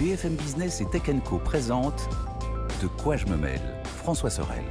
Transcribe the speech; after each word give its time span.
BFM 0.00 0.34
Business 0.36 0.80
et 0.80 0.86
Tech 0.86 1.02
Co 1.26 1.36
présente 1.36 2.08
De 2.80 2.86
quoi 2.86 3.18
je 3.18 3.26
me 3.26 3.36
mêle 3.36 3.60
François 3.84 4.30
Sorel. 4.30 4.64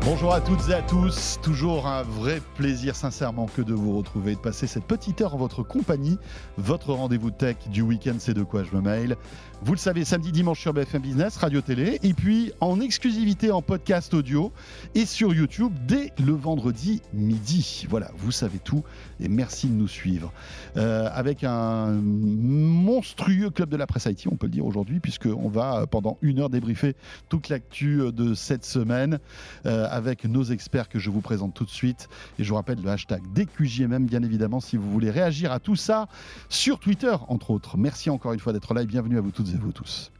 Bonjour 0.00 0.34
à 0.34 0.40
toutes 0.40 0.68
et 0.70 0.74
à 0.74 0.82
tous, 0.82 1.38
toujours 1.40 1.86
un 1.86 2.02
vrai 2.02 2.40
plaisir 2.56 2.96
sincèrement 2.96 3.46
que 3.46 3.62
de 3.62 3.74
vous 3.74 3.96
retrouver, 3.96 4.34
de 4.34 4.40
passer 4.40 4.66
cette 4.66 4.84
petite 4.84 5.20
heure 5.20 5.36
en 5.36 5.38
votre 5.38 5.62
compagnie. 5.62 6.18
Votre 6.58 6.94
rendez-vous 6.94 7.30
tech 7.30 7.56
du 7.68 7.82
week-end, 7.82 8.16
c'est 8.18 8.34
de 8.34 8.42
quoi 8.42 8.64
je 8.64 8.74
me 8.74 8.80
mail. 8.80 9.16
Vous 9.62 9.72
le 9.72 9.78
savez, 9.78 10.04
samedi, 10.04 10.32
dimanche 10.32 10.60
sur 10.60 10.74
BFM 10.74 11.02
Business, 11.02 11.38
Radio 11.38 11.60
Télé, 11.60 11.98
et 12.02 12.12
puis 12.12 12.52
en 12.60 12.78
exclusivité 12.78 13.50
en 13.50 13.62
podcast 13.62 14.12
audio 14.12 14.52
et 14.94 15.06
sur 15.06 15.34
YouTube 15.34 15.72
dès 15.88 16.12
le 16.24 16.32
vendredi 16.32 17.00
midi. 17.14 17.86
Voilà, 17.88 18.10
vous 18.18 18.30
savez 18.30 18.58
tout 18.58 18.84
et 19.18 19.28
merci 19.28 19.68
de 19.68 19.72
nous 19.72 19.88
suivre. 19.88 20.32
Euh, 20.76 21.08
avec 21.12 21.42
un 21.42 21.92
monstrueux 21.92 23.48
club 23.50 23.70
de 23.70 23.76
la 23.76 23.86
presse 23.86 24.04
IT, 24.04 24.26
on 24.30 24.36
peut 24.36 24.46
le 24.46 24.52
dire 24.52 24.66
aujourd'hui, 24.66 25.00
puisqu'on 25.00 25.48
va 25.48 25.86
pendant 25.86 26.18
une 26.20 26.40
heure 26.40 26.50
débriefer 26.50 26.94
toute 27.30 27.48
l'actu 27.48 28.12
de 28.12 28.34
cette 28.34 28.64
semaine. 28.64 29.18
Euh, 29.64 29.88
avec 29.90 30.24
nos 30.24 30.44
experts 30.44 30.88
que 30.88 30.98
je 30.98 31.10
vous 31.10 31.22
présente 31.22 31.54
tout 31.54 31.64
de 31.64 31.70
suite. 31.70 32.08
Et 32.38 32.44
je 32.44 32.50
vous 32.50 32.56
rappelle 32.56 32.80
le 32.82 32.90
hashtag 32.90 33.22
DQJMM, 33.34 34.04
bien 34.04 34.22
évidemment, 34.22 34.60
si 34.60 34.76
vous 34.76 34.90
voulez 34.90 35.10
réagir 35.10 35.50
à 35.50 35.60
tout 35.60 35.76
ça 35.76 36.08
sur 36.50 36.78
Twitter, 36.78 37.16
entre 37.28 37.50
autres. 37.50 37.78
Merci 37.78 38.10
encore 38.10 38.32
une 38.32 38.40
fois 38.40 38.52
d'être 38.52 38.74
là 38.74 38.82
et 38.82 38.86
bienvenue 38.86 39.16
à 39.16 39.20
vous 39.20 39.30
toutes 39.46 39.54
et 39.54 39.58
vous 39.58 39.72
tous. 39.72 40.10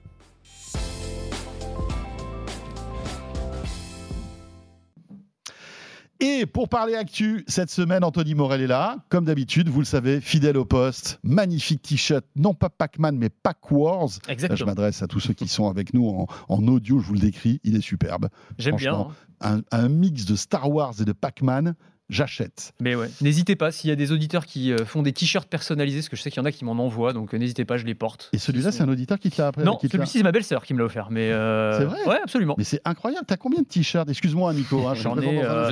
Et 6.18 6.46
pour 6.46 6.70
parler 6.70 6.94
actu, 6.94 7.44
cette 7.46 7.68
semaine, 7.68 8.02
Anthony 8.02 8.34
Morel 8.34 8.62
est 8.62 8.66
là. 8.66 8.96
Comme 9.10 9.26
d'habitude, 9.26 9.68
vous 9.68 9.80
le 9.80 9.84
savez, 9.84 10.22
fidèle 10.22 10.56
au 10.56 10.64
poste. 10.64 11.20
Magnifique 11.22 11.82
t-shirt, 11.82 12.24
non 12.36 12.54
pas 12.54 12.70
Pac-Man, 12.70 13.18
mais 13.18 13.28
Pac 13.28 13.70
Wars. 13.70 14.08
Exactement. 14.26 14.48
Là, 14.48 14.54
je 14.54 14.64
m'adresse 14.64 15.02
à 15.02 15.08
tous 15.08 15.20
ceux 15.20 15.34
qui 15.34 15.46
sont 15.46 15.68
avec 15.68 15.92
nous 15.92 16.08
en, 16.08 16.26
en 16.48 16.68
audio, 16.68 17.00
je 17.00 17.06
vous 17.06 17.14
le 17.14 17.20
décris, 17.20 17.60
il 17.64 17.76
est 17.76 17.82
superbe. 17.82 18.30
J'aime 18.58 18.76
bien. 18.76 18.94
Franchement, 18.94 19.12
un, 19.42 19.60
un 19.72 19.88
mix 19.88 20.24
de 20.24 20.36
Star 20.36 20.70
Wars 20.70 20.94
et 21.00 21.04
de 21.04 21.12
Pac-Man, 21.12 21.74
j'achète. 22.08 22.72
Mais 22.80 22.94
ouais, 22.94 23.08
n'hésitez 23.20 23.56
pas, 23.56 23.70
s'il 23.72 23.90
y 23.90 23.92
a 23.92 23.96
des 23.96 24.12
auditeurs 24.12 24.46
qui 24.46 24.72
euh, 24.72 24.84
font 24.84 25.02
des 25.02 25.12
t-shirts 25.12 25.48
personnalisés, 25.48 25.98
parce 25.98 26.08
que 26.08 26.16
je 26.16 26.22
sais 26.22 26.30
qu'il 26.30 26.40
y 26.40 26.42
en 26.42 26.46
a 26.46 26.52
qui 26.52 26.64
m'en 26.64 26.72
envoient, 26.72 27.12
donc 27.12 27.34
euh, 27.34 27.38
n'hésitez 27.38 27.64
pas, 27.64 27.76
je 27.76 27.84
les 27.84 27.94
porte. 27.94 28.30
Et 28.32 28.38
celui-là, 28.38 28.72
c'est 28.72 28.82
un 28.82 28.88
auditeur 28.88 29.18
qui 29.18 29.30
te 29.30 29.40
l'a 29.40 29.48
après 29.48 29.64
Non, 29.64 29.78
celui-ci, 29.80 30.18
c'est 30.18 30.24
ma 30.24 30.32
belle-sœur 30.32 30.64
qui 30.64 30.74
me 30.74 30.78
l'a 30.78 30.84
offert. 30.84 31.08
Mais 31.10 31.32
euh, 31.32 31.78
C'est 31.78 31.84
vrai 31.84 31.98
Ouais, 32.06 32.18
absolument. 32.22 32.54
Mais 32.58 32.64
c'est 32.64 32.80
incroyable, 32.84 33.24
t'as 33.26 33.36
combien 33.36 33.60
de 33.60 33.66
t-shirts? 33.66 34.08
Excuse-moi 34.08 34.52
Nico, 34.54 34.86
hein, 34.86 34.94
J'en 34.94 35.18
ai, 35.18 35.42
euh, 35.42 35.70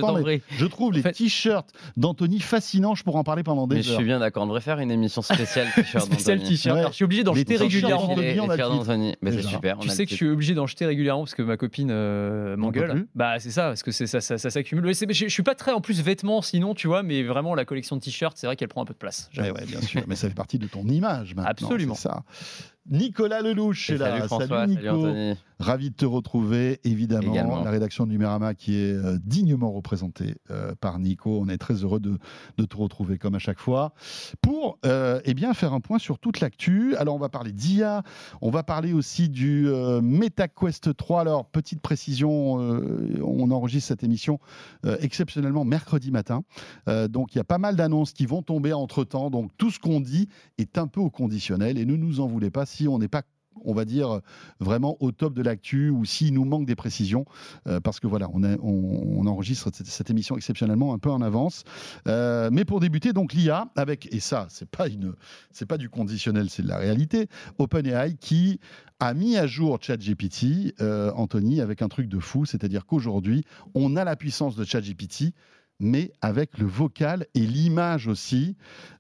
je 0.58 0.66
trouve 0.66 0.92
les 0.92 1.00
En 1.00 1.02
fait- 1.02 1.12
t-shirts 1.12 1.70
d'Anthony 1.96 2.40
fascinants, 2.40 2.94
je 2.94 3.04
pourrais 3.04 3.18
en 3.18 3.24
parler 3.24 3.42
pendant 3.42 3.66
des 3.66 3.76
Mais 3.76 3.82
je 3.82 3.92
suis 3.92 4.04
bien 4.04 4.18
d'accord, 4.18 4.42
on 4.42 4.46
devrait 4.46 4.60
faire 4.60 4.78
une 4.80 4.90
émission 4.90 5.22
spéciale 5.22 5.68
t-shirt 5.74 6.06
Spécial 6.06 6.38
d'Anthony. 6.38 6.56
t-shirt. 6.56 6.74
Ouais. 6.74 6.80
Alors, 6.80 6.92
je 6.92 6.96
suis 6.96 7.04
obligé 7.04 7.24
d'en 7.24 7.34
jeter 7.34 7.56
régulièrement. 7.56 8.14
Mais 9.22 9.32
c'est 9.32 9.42
super. 9.42 9.78
Tu 9.78 9.88
sais 9.88 10.04
que 10.04 10.10
je 10.10 10.16
suis 10.16 10.28
obligé 10.28 10.54
d'en 10.54 10.66
jeter 10.66 10.86
régulièrement 10.86 11.22
parce 11.22 11.34
que 11.34 11.42
ma 11.42 11.56
copine 11.56 11.92
m'engueule. 12.56 13.06
Bah 13.14 13.38
c'est 13.38 13.50
ça, 13.50 13.68
parce 13.68 13.82
que 13.82 13.90
ça, 13.90 14.20
s'accumule. 14.20 14.92
Je, 14.94 15.28
suis 15.28 15.42
pas 15.42 15.54
très 15.54 15.72
en 15.72 15.80
plus 15.80 16.00
vêtements 16.24 16.42
sinon, 16.42 16.74
tu 16.74 16.86
vois, 16.86 17.02
mais 17.02 17.22
vraiment 17.22 17.54
la 17.54 17.64
collection 17.64 17.96
de 17.96 18.00
t-shirts, 18.00 18.36
c'est 18.36 18.46
vrai 18.46 18.56
qu'elle 18.56 18.68
prend 18.68 18.82
un 18.82 18.86
peu 18.86 18.94
de 18.94 18.98
place. 18.98 19.30
Ouais, 19.36 19.50
ouais, 19.50 19.66
bien 19.66 19.80
sûr, 19.80 20.02
mais 20.06 20.16
ça 20.16 20.28
fait 20.28 20.34
partie 20.34 20.58
de 20.58 20.66
ton 20.66 20.86
image 20.88 21.34
maintenant. 21.34 21.68
Absolument. 21.68 21.94
c'est 21.94 22.08
ça. 22.08 22.22
Nicolas 22.90 23.40
Lelouch 23.40 23.90
est 23.90 23.96
là. 23.96 24.10
Salut 24.10 24.26
François, 24.26 24.66
Salut 24.66 24.76
Nico. 24.76 25.36
Ravi 25.60 25.90
de 25.90 25.94
te 25.94 26.04
retrouver, 26.04 26.80
évidemment. 26.84 27.32
Également. 27.32 27.62
La 27.62 27.70
rédaction 27.70 28.06
de 28.06 28.10
Numérama 28.10 28.54
qui 28.54 28.76
est 28.76 28.92
euh, 28.92 29.18
dignement 29.22 29.70
représentée 29.70 30.34
euh, 30.50 30.74
par 30.80 30.98
Nico. 30.98 31.38
On 31.40 31.48
est 31.48 31.58
très 31.58 31.74
heureux 31.74 32.00
de, 32.00 32.18
de 32.58 32.64
te 32.64 32.76
retrouver 32.76 33.18
comme 33.18 33.36
à 33.36 33.38
chaque 33.38 33.60
fois 33.60 33.94
pour 34.42 34.78
euh, 34.84 35.20
eh 35.24 35.32
bien, 35.32 35.54
faire 35.54 35.72
un 35.72 35.80
point 35.80 35.98
sur 35.98 36.18
toute 36.18 36.40
l'actu. 36.40 36.96
Alors, 36.96 37.14
on 37.14 37.18
va 37.18 37.28
parler 37.28 37.52
d'IA, 37.52 38.02
on 38.42 38.50
va 38.50 38.62
parler 38.64 38.92
aussi 38.92 39.28
du 39.28 39.68
MetaQuest 40.02 40.96
3. 40.96 41.20
Alors, 41.20 41.46
petite 41.46 41.80
précision, 41.80 42.54
on 42.54 43.50
enregistre 43.50 43.88
cette 43.88 44.02
émission 44.02 44.38
exceptionnellement 45.00 45.64
mercredi 45.64 46.10
matin. 46.10 46.42
Donc, 46.86 47.34
il 47.34 47.38
y 47.38 47.40
a 47.40 47.44
pas 47.44 47.58
mal 47.58 47.76
d'annonces 47.76 48.12
qui 48.12 48.26
vont 48.26 48.42
tomber 48.42 48.72
entre 48.72 49.04
temps. 49.04 49.30
Donc, 49.30 49.50
tout 49.56 49.70
ce 49.70 49.78
qu'on 49.78 50.00
dit 50.00 50.28
est 50.58 50.78
un 50.78 50.86
peu 50.86 51.00
au 51.00 51.10
conditionnel 51.10 51.78
et 51.78 51.86
ne 51.86 51.96
nous 51.96 52.20
en 52.20 52.26
voulez 52.26 52.50
pas 52.50 52.66
si 52.74 52.88
on 52.88 52.98
n'est 52.98 53.08
pas 53.08 53.22
on 53.64 53.72
va 53.72 53.84
dire 53.84 54.20
vraiment 54.60 54.96
au 55.00 55.12
top 55.12 55.34
de 55.34 55.42
l'actu 55.42 55.90
ou 55.90 56.04
s'il 56.04 56.34
nous 56.34 56.44
manque 56.44 56.66
des 56.66 56.74
précisions 56.74 57.24
euh, 57.66 57.80
parce 57.80 58.00
que 58.00 58.06
voilà 58.06 58.28
on, 58.32 59.26
enregistre 59.26 59.70
cette, 59.72 60.10
émission 60.10 60.36
exceptionnellement 60.36 60.92
un 60.92 60.98
peu 60.98 61.10
en 61.10 61.22
avance. 61.22 61.64
Euh, 62.08 62.50
mais 62.52 62.64
pour 62.64 62.80
débuter 62.80 63.12
donc 63.12 63.32
l'IA 63.32 63.68
avec 63.76 64.12
et 64.12 64.20
ça 64.20 64.46
c'est 64.50 64.68
pas 64.68 64.86
pas 65.68 65.78
du 65.78 65.88
conditionnel 65.88 66.50
c'est 66.50 66.62
de 66.62 66.68
la 66.68 66.76
réalité 66.76 67.28
OpenAI 67.58 68.16
qui 68.16 68.60
a 69.00 69.14
mis 69.14 69.36
à 69.36 69.46
jour 69.46 69.78
ChatGPT 69.80 70.74
euh, 70.80 71.10
Anthony 71.14 71.60
avec 71.60 71.80
un 71.80 71.88
truc 71.88 72.08
de 72.08 72.18
fou 72.18 72.44
c'est-à-dire 72.44 72.86
qu'aujourd'hui 72.86 73.44
on 73.74 73.96
a 73.96 74.04
la 74.04 74.16
puissance 74.16 74.56
de 74.56 74.64
ChatGPT 74.64 75.32
mais 75.80 76.12
avec 76.22 76.56
le 76.58 76.66
vocal 76.66 77.26
et 77.34 77.40
l'image 77.40 78.06
aussi. 78.08 78.56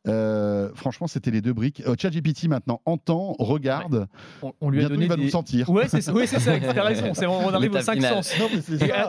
Euh, 0.06 0.70
franchement, 0.74 1.06
c'était 1.06 1.30
les 1.30 1.40
deux 1.40 1.52
briques. 1.52 1.82
Euh, 1.86 1.94
ChatGPT 1.98 2.48
maintenant 2.48 2.80
entend, 2.84 3.34
regarde. 3.38 4.06
On, 4.42 4.52
on 4.60 4.70
lui 4.70 4.84
a 4.84 4.88
donné 4.88 5.04
il 5.04 5.08
va 5.08 5.16
des... 5.16 5.22
nous 5.24 5.28
sentir. 5.30 5.70
Ouais, 5.70 5.88
c'est 5.88 6.00
ça, 6.00 6.12
ouais, 6.12 6.26
c'est 6.26 6.40
ça, 6.40 6.58
t'as 6.74 6.82
raison. 6.82 7.14
c'est- 7.14 7.26
On 7.26 7.48
arrive 7.54 7.72
aux 7.74 7.80
cinq 7.80 8.02
sens. 8.02 8.34
Non, 8.38 8.48